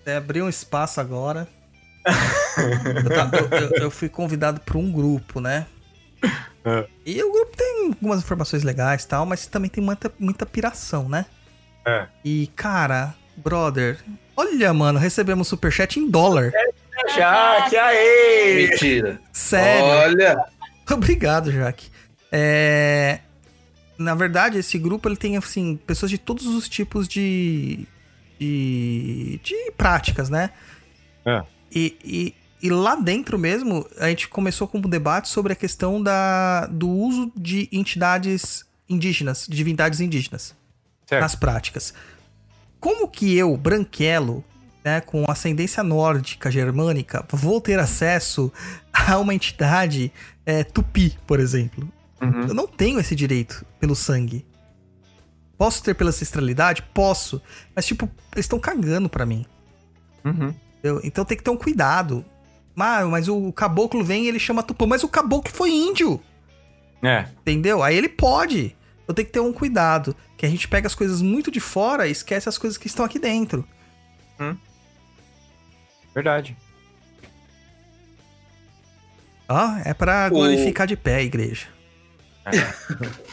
[0.04, 1.48] é, abrir um espaço agora.
[2.58, 5.66] eu, eu- eu- fui convidado por um grupo, né?
[6.66, 6.86] É.
[7.04, 11.10] E o grupo tem algumas informações legais e tal, mas também tem muita, muita piração,
[11.10, 11.26] né?
[11.86, 12.06] É.
[12.24, 13.98] E, cara, brother,
[14.36, 16.52] olha, mano, recebemos superchat em dólar.
[17.14, 18.68] Já, que aí!
[18.70, 19.20] Mentira.
[19.32, 19.84] Sério.
[19.84, 20.44] Olha.
[20.90, 21.90] Obrigado, Jaque.
[22.32, 23.20] É...
[23.98, 27.86] Na verdade, esse grupo ele tem assim pessoas de todos os tipos de
[28.38, 30.50] de, de práticas, né?
[31.24, 31.42] É.
[31.70, 36.02] E, e, e lá dentro mesmo a gente começou com um debate sobre a questão
[36.02, 40.56] da, do uso de entidades indígenas, de divindades indígenas
[41.06, 41.22] Certo.
[41.22, 41.94] nas práticas.
[42.80, 44.44] Como que eu, branquelo,
[44.84, 48.52] né, com ascendência nórdica, germânica, vou ter acesso
[48.92, 50.12] a uma entidade
[50.44, 51.90] é, tupi, por exemplo?
[52.20, 52.48] Uhum.
[52.48, 54.44] Eu não tenho esse direito pelo sangue.
[55.56, 56.82] Posso ter pela ancestralidade?
[56.94, 57.40] Posso.
[57.74, 59.46] Mas, tipo, eles estão cagando pra mim.
[60.24, 60.54] Uhum.
[60.78, 61.00] entendeu?
[61.04, 62.24] Então tem que ter um cuidado.
[62.76, 64.86] Ah, mas o caboclo vem e ele chama tupã.
[64.86, 66.20] Mas o caboclo foi índio.
[67.02, 67.26] É.
[67.40, 67.82] Entendeu?
[67.82, 68.76] Aí ele pode.
[69.06, 70.16] Eu tenho que ter um cuidado.
[70.36, 73.04] Que a gente pega as coisas muito de fora e esquece as coisas que estão
[73.04, 73.66] aqui dentro.
[76.14, 76.56] Verdade.
[79.48, 81.66] Ó, é pra O- glorificar de pé a igreja.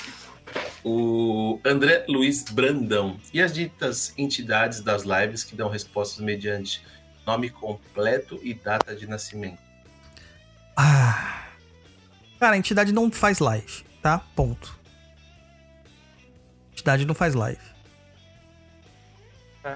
[0.83, 3.19] O André Luiz Brandão.
[3.32, 6.83] E as ditas entidades das lives que dão respostas mediante
[7.24, 9.59] nome completo e data de nascimento?
[10.75, 11.43] Ah.
[12.40, 14.17] Cara, a entidade não faz live, tá?
[14.35, 14.75] Ponto.
[16.72, 17.59] A entidade não faz live.
[19.64, 19.75] É.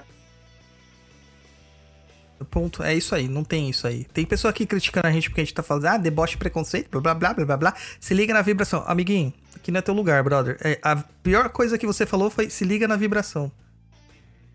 [2.49, 2.83] Ponto.
[2.83, 4.05] É isso aí, não tem isso aí.
[4.05, 7.01] Tem pessoa aqui criticando a gente porque a gente tá falando, ah, deboche, preconceito, blá
[7.01, 7.73] blá blá blá blá blá.
[7.99, 8.83] Se liga na vibração.
[8.87, 10.57] Amiguinho, aqui não é teu lugar, brother.
[10.63, 13.51] É, a pior coisa que você falou foi se liga na vibração.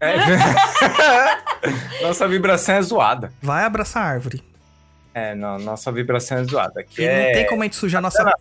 [0.01, 0.17] É.
[2.03, 3.33] nossa vibração é zoada.
[3.43, 4.43] Vai abraçar a árvore.
[5.13, 6.81] É, não, nossa vibração é zoada.
[6.81, 7.27] Aqui E é...
[7.27, 8.33] não tem como a gente sujar nossa.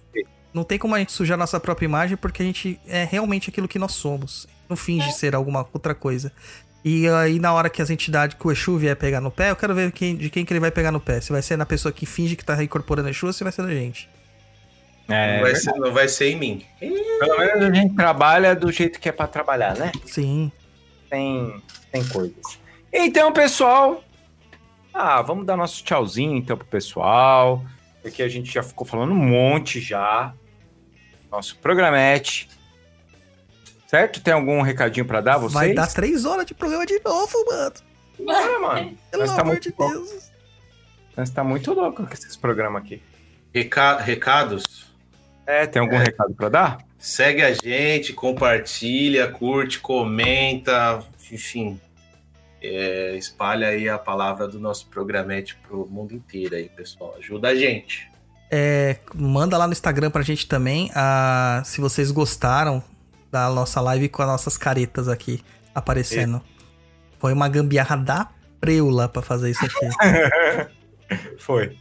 [0.54, 3.68] Não tem como a gente sujar nossa própria imagem porque a gente é realmente aquilo
[3.68, 4.48] que nós somos.
[4.68, 6.32] Não finge ser alguma outra coisa.
[6.84, 9.56] E aí, na hora que as entidades, que o Exu vier pegar no pé, eu
[9.56, 11.20] quero ver quem, de quem que ele vai pegar no pé.
[11.20, 13.64] Se vai ser na pessoa que finge que tá incorporando Exu ou se vai ser
[13.64, 14.10] na gente.
[15.10, 16.66] É, não, vai ser, não vai ser em mim.
[16.80, 19.92] Pelo menos a gente trabalha do jeito que é pra trabalhar, né?
[20.06, 20.52] Sim.
[21.10, 21.62] Tem,
[21.92, 22.60] tem coisas.
[22.94, 24.04] Então, pessoal.
[24.94, 27.64] Ah, vamos dar nosso tchauzinho então pro pessoal.
[28.02, 30.34] Porque a gente já ficou falando um monte já.
[31.32, 32.50] Nosso programete.
[33.88, 34.22] Certo?
[34.22, 35.54] Tem algum recadinho pra dar vocês?
[35.54, 37.74] Vai dar três horas de programa de novo, mano.
[38.20, 38.98] Bora, mano.
[39.10, 39.94] Pelo Nós tá amor muito de louco.
[39.96, 40.32] Deus.
[41.18, 43.02] Nós tá muito louco com esses programas aqui.
[43.54, 44.88] Reca- recados?
[45.46, 46.78] É, tem algum recado pra dar?
[47.00, 51.80] Segue a gente, compartilha, curte, comenta, enfim.
[52.62, 57.16] É, espalha aí a palavra do nosso programete pro mundo inteiro aí, pessoal.
[57.18, 58.10] Ajuda a gente.
[58.52, 62.84] É, manda lá no Instagram pra gente também ah, se vocês gostaram
[63.32, 66.42] da nossa live com as nossas caretas aqui aparecendo.
[67.20, 68.30] Foi uma gambiarra da
[68.60, 69.88] preula pra fazer isso aqui.
[71.38, 71.78] Foi.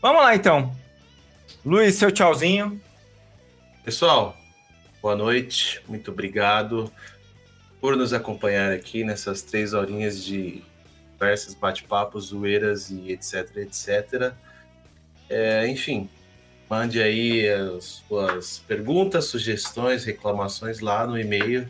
[0.00, 0.74] Vamos lá então.
[1.64, 2.80] Luiz, seu tchauzinho.
[3.84, 4.36] Pessoal,
[5.02, 6.90] boa noite, muito obrigado
[7.80, 10.62] por nos acompanhar aqui nessas três horinhas de
[11.12, 14.32] diversos bate-papos, zoeiras e etc, etc.
[15.28, 16.08] É, enfim,
[16.68, 21.68] mande aí as suas perguntas, sugestões, reclamações lá no e-mail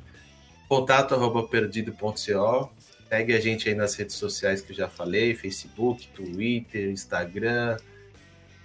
[0.71, 2.73] contato arroba perdido.co
[3.09, 7.77] Segue a gente aí nas redes sociais que eu já falei, Facebook, Twitter, Instagram.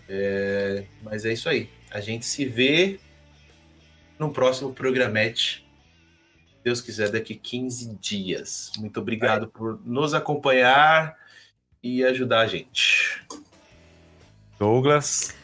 [0.08, 1.68] É, mas é isso aí.
[1.90, 3.00] A gente se vê
[4.20, 5.65] no próximo programete.
[6.66, 8.72] Se Deus quiser, daqui 15 dias.
[8.80, 11.16] Muito obrigado por nos acompanhar
[11.84, 13.24] e ajudar a gente.
[14.58, 15.36] Douglas.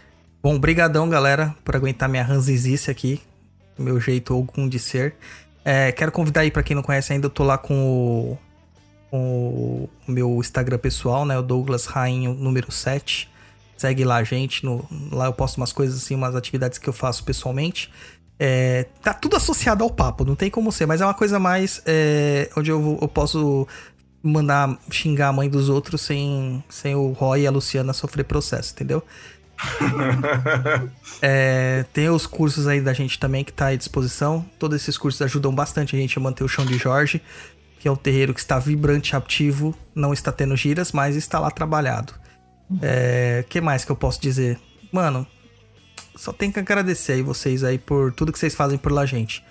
[0.41, 3.21] Bom, brigadão, galera, por aguentar minha ranzizice aqui.
[3.77, 5.13] Meu jeito algum de ser.
[5.63, 7.75] É, quero convidar aí, pra quem não conhece ainda, eu tô lá com
[8.31, 8.37] o,
[9.11, 11.37] com o meu Instagram pessoal, né?
[11.37, 13.29] O Douglas Rainho, número 7.
[13.77, 14.65] Segue lá a gente.
[14.65, 17.91] No, lá eu posto umas coisas assim, umas atividades que eu faço pessoalmente.
[18.43, 21.79] É, tá tudo associado ao papo, não tem como ser, mas é uma coisa mais
[21.85, 23.67] é, onde eu, eu posso
[24.23, 28.73] mandar xingar a mãe dos outros sem, sem o Roy e a Luciana sofrer processo,
[28.73, 29.03] entendeu?
[31.23, 34.43] É, tem os cursos aí da gente também que tá à disposição.
[34.57, 37.21] Todos esses cursos ajudam bastante a gente a manter o chão de Jorge,
[37.79, 41.51] que é um terreiro que está vibrante, ativo, não está tendo giras, mas está lá
[41.51, 42.13] trabalhado.
[42.81, 44.59] É, que mais que eu posso dizer?
[44.91, 45.27] Mano,
[46.15, 49.43] só tenho que agradecer aí vocês aí por tudo que vocês fazem por lá, gente.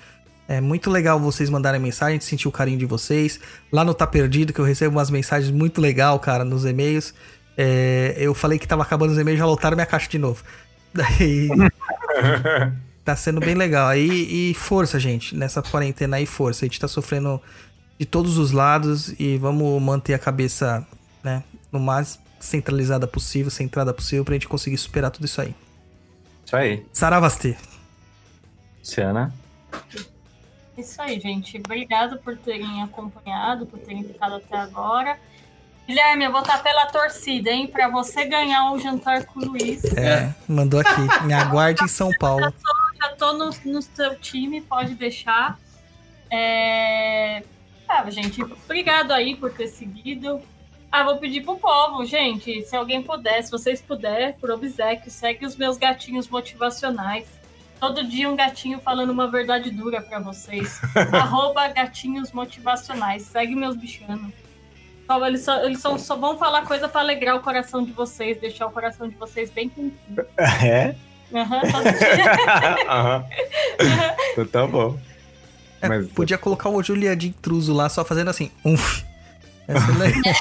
[0.47, 3.39] É muito legal vocês mandarem mensagem, sentir o carinho de vocês.
[3.71, 7.15] Lá no Tá Perdido, que eu recebo umas mensagens muito legal, cara, nos e-mails.
[7.57, 10.43] É, eu falei que tava acabando os e-mails, já lotaram minha caixa de novo.
[10.93, 11.49] Daí.
[13.05, 13.87] tá sendo bem legal.
[13.87, 16.65] Aí, e força, gente, nessa quarentena aí, força.
[16.65, 17.41] A gente tá sofrendo
[17.97, 20.85] de todos os lados e vamos manter a cabeça,
[21.23, 25.55] né, no mais centralizada possível, centrada possível, pra gente conseguir superar tudo isso aí.
[26.51, 26.85] Isso aí.
[26.93, 27.57] Saravastê.
[28.81, 29.33] Luciana.
[30.77, 31.57] Isso aí, gente.
[31.59, 35.17] Obrigado por terem acompanhado, por terem ficado até agora.
[35.87, 37.69] Guilherme, eu vou estar pela torcida, hein?
[37.69, 39.85] Pra você ganhar o jantar com o Luiz.
[39.97, 41.25] É, mandou aqui.
[41.25, 42.53] Me aguarde em São Paulo.
[43.01, 45.57] Já tô no, no seu time, pode deixar.
[46.29, 47.45] É...
[47.89, 50.43] Ah, gente, obrigado aí por ter seguido.
[50.93, 55.47] Ah, vou pedir pro povo, gente, se alguém puder, se vocês puderem, por obsequio, segue
[55.47, 57.27] os meus gatinhos motivacionais.
[57.79, 60.81] Todo dia um gatinho falando uma verdade dura pra vocês.
[61.13, 63.23] Arroba gatinhos motivacionais.
[63.23, 64.33] Segue meus bichanos.
[65.27, 68.67] Eles, só, eles só, só vão falar coisa pra alegrar o coração de vocês, deixar
[68.67, 69.95] o coração de vocês bem quentinho.
[70.39, 70.95] É?
[71.33, 71.61] Aham.
[72.89, 73.25] Aham.
[74.33, 74.99] Então tá bom.
[75.81, 78.51] É, Mas- podia colocar o Julia de intruso lá, só fazendo assim.
[78.65, 79.03] Umf.
[79.99, 80.35] Legal.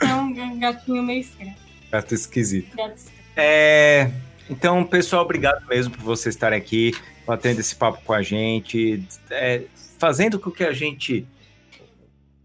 [0.00, 1.54] É um gatinho meio estranho.
[1.90, 2.76] Gato esquisito.
[2.76, 3.02] Gato.
[3.36, 4.10] É,
[4.48, 6.94] então, pessoal, obrigado mesmo por vocês estarem aqui,
[7.26, 9.62] batendo esse papo com a gente, é,
[9.98, 11.26] fazendo com que a gente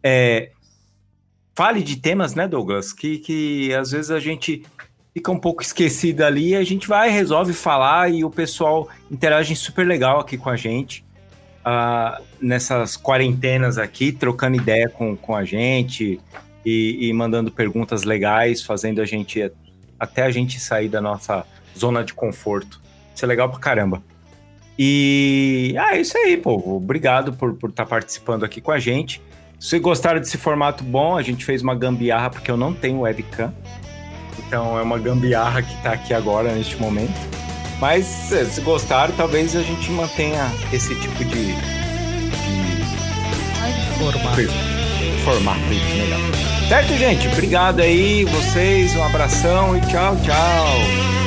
[0.04, 0.52] é,
[1.56, 2.94] fale de temas, né, Douglas?
[2.94, 4.64] Que, que às vezes a gente
[5.14, 9.86] fica um pouco esquecido ali, a gente vai, resolve falar e o pessoal interage super
[9.86, 11.04] legal aqui com a gente.
[11.70, 16.18] Ah, nessas quarentenas aqui, trocando ideia com, com a gente
[16.66, 19.52] e, e mandando perguntas legais, fazendo a gente
[20.00, 21.46] até a gente sair da nossa
[21.78, 22.80] zona de conforto.
[23.14, 24.02] Isso é legal pra caramba.
[24.80, 26.78] E ah, é isso aí, povo.
[26.78, 29.22] Obrigado por estar por tá participando aqui com a gente.
[29.60, 33.54] Se gostaram desse formato bom, a gente fez uma gambiarra porque eu não tenho webcam.
[34.40, 37.12] Então é uma gambiarra que tá aqui agora, neste momento.
[37.80, 41.58] Mas eh, se gostaram, talvez a gente mantenha esse tipo de, de
[44.00, 44.42] Formato.
[45.24, 46.20] formato legal.
[46.68, 47.28] Certo, gente?
[47.28, 51.27] Obrigado aí, vocês, um abração e tchau, tchau.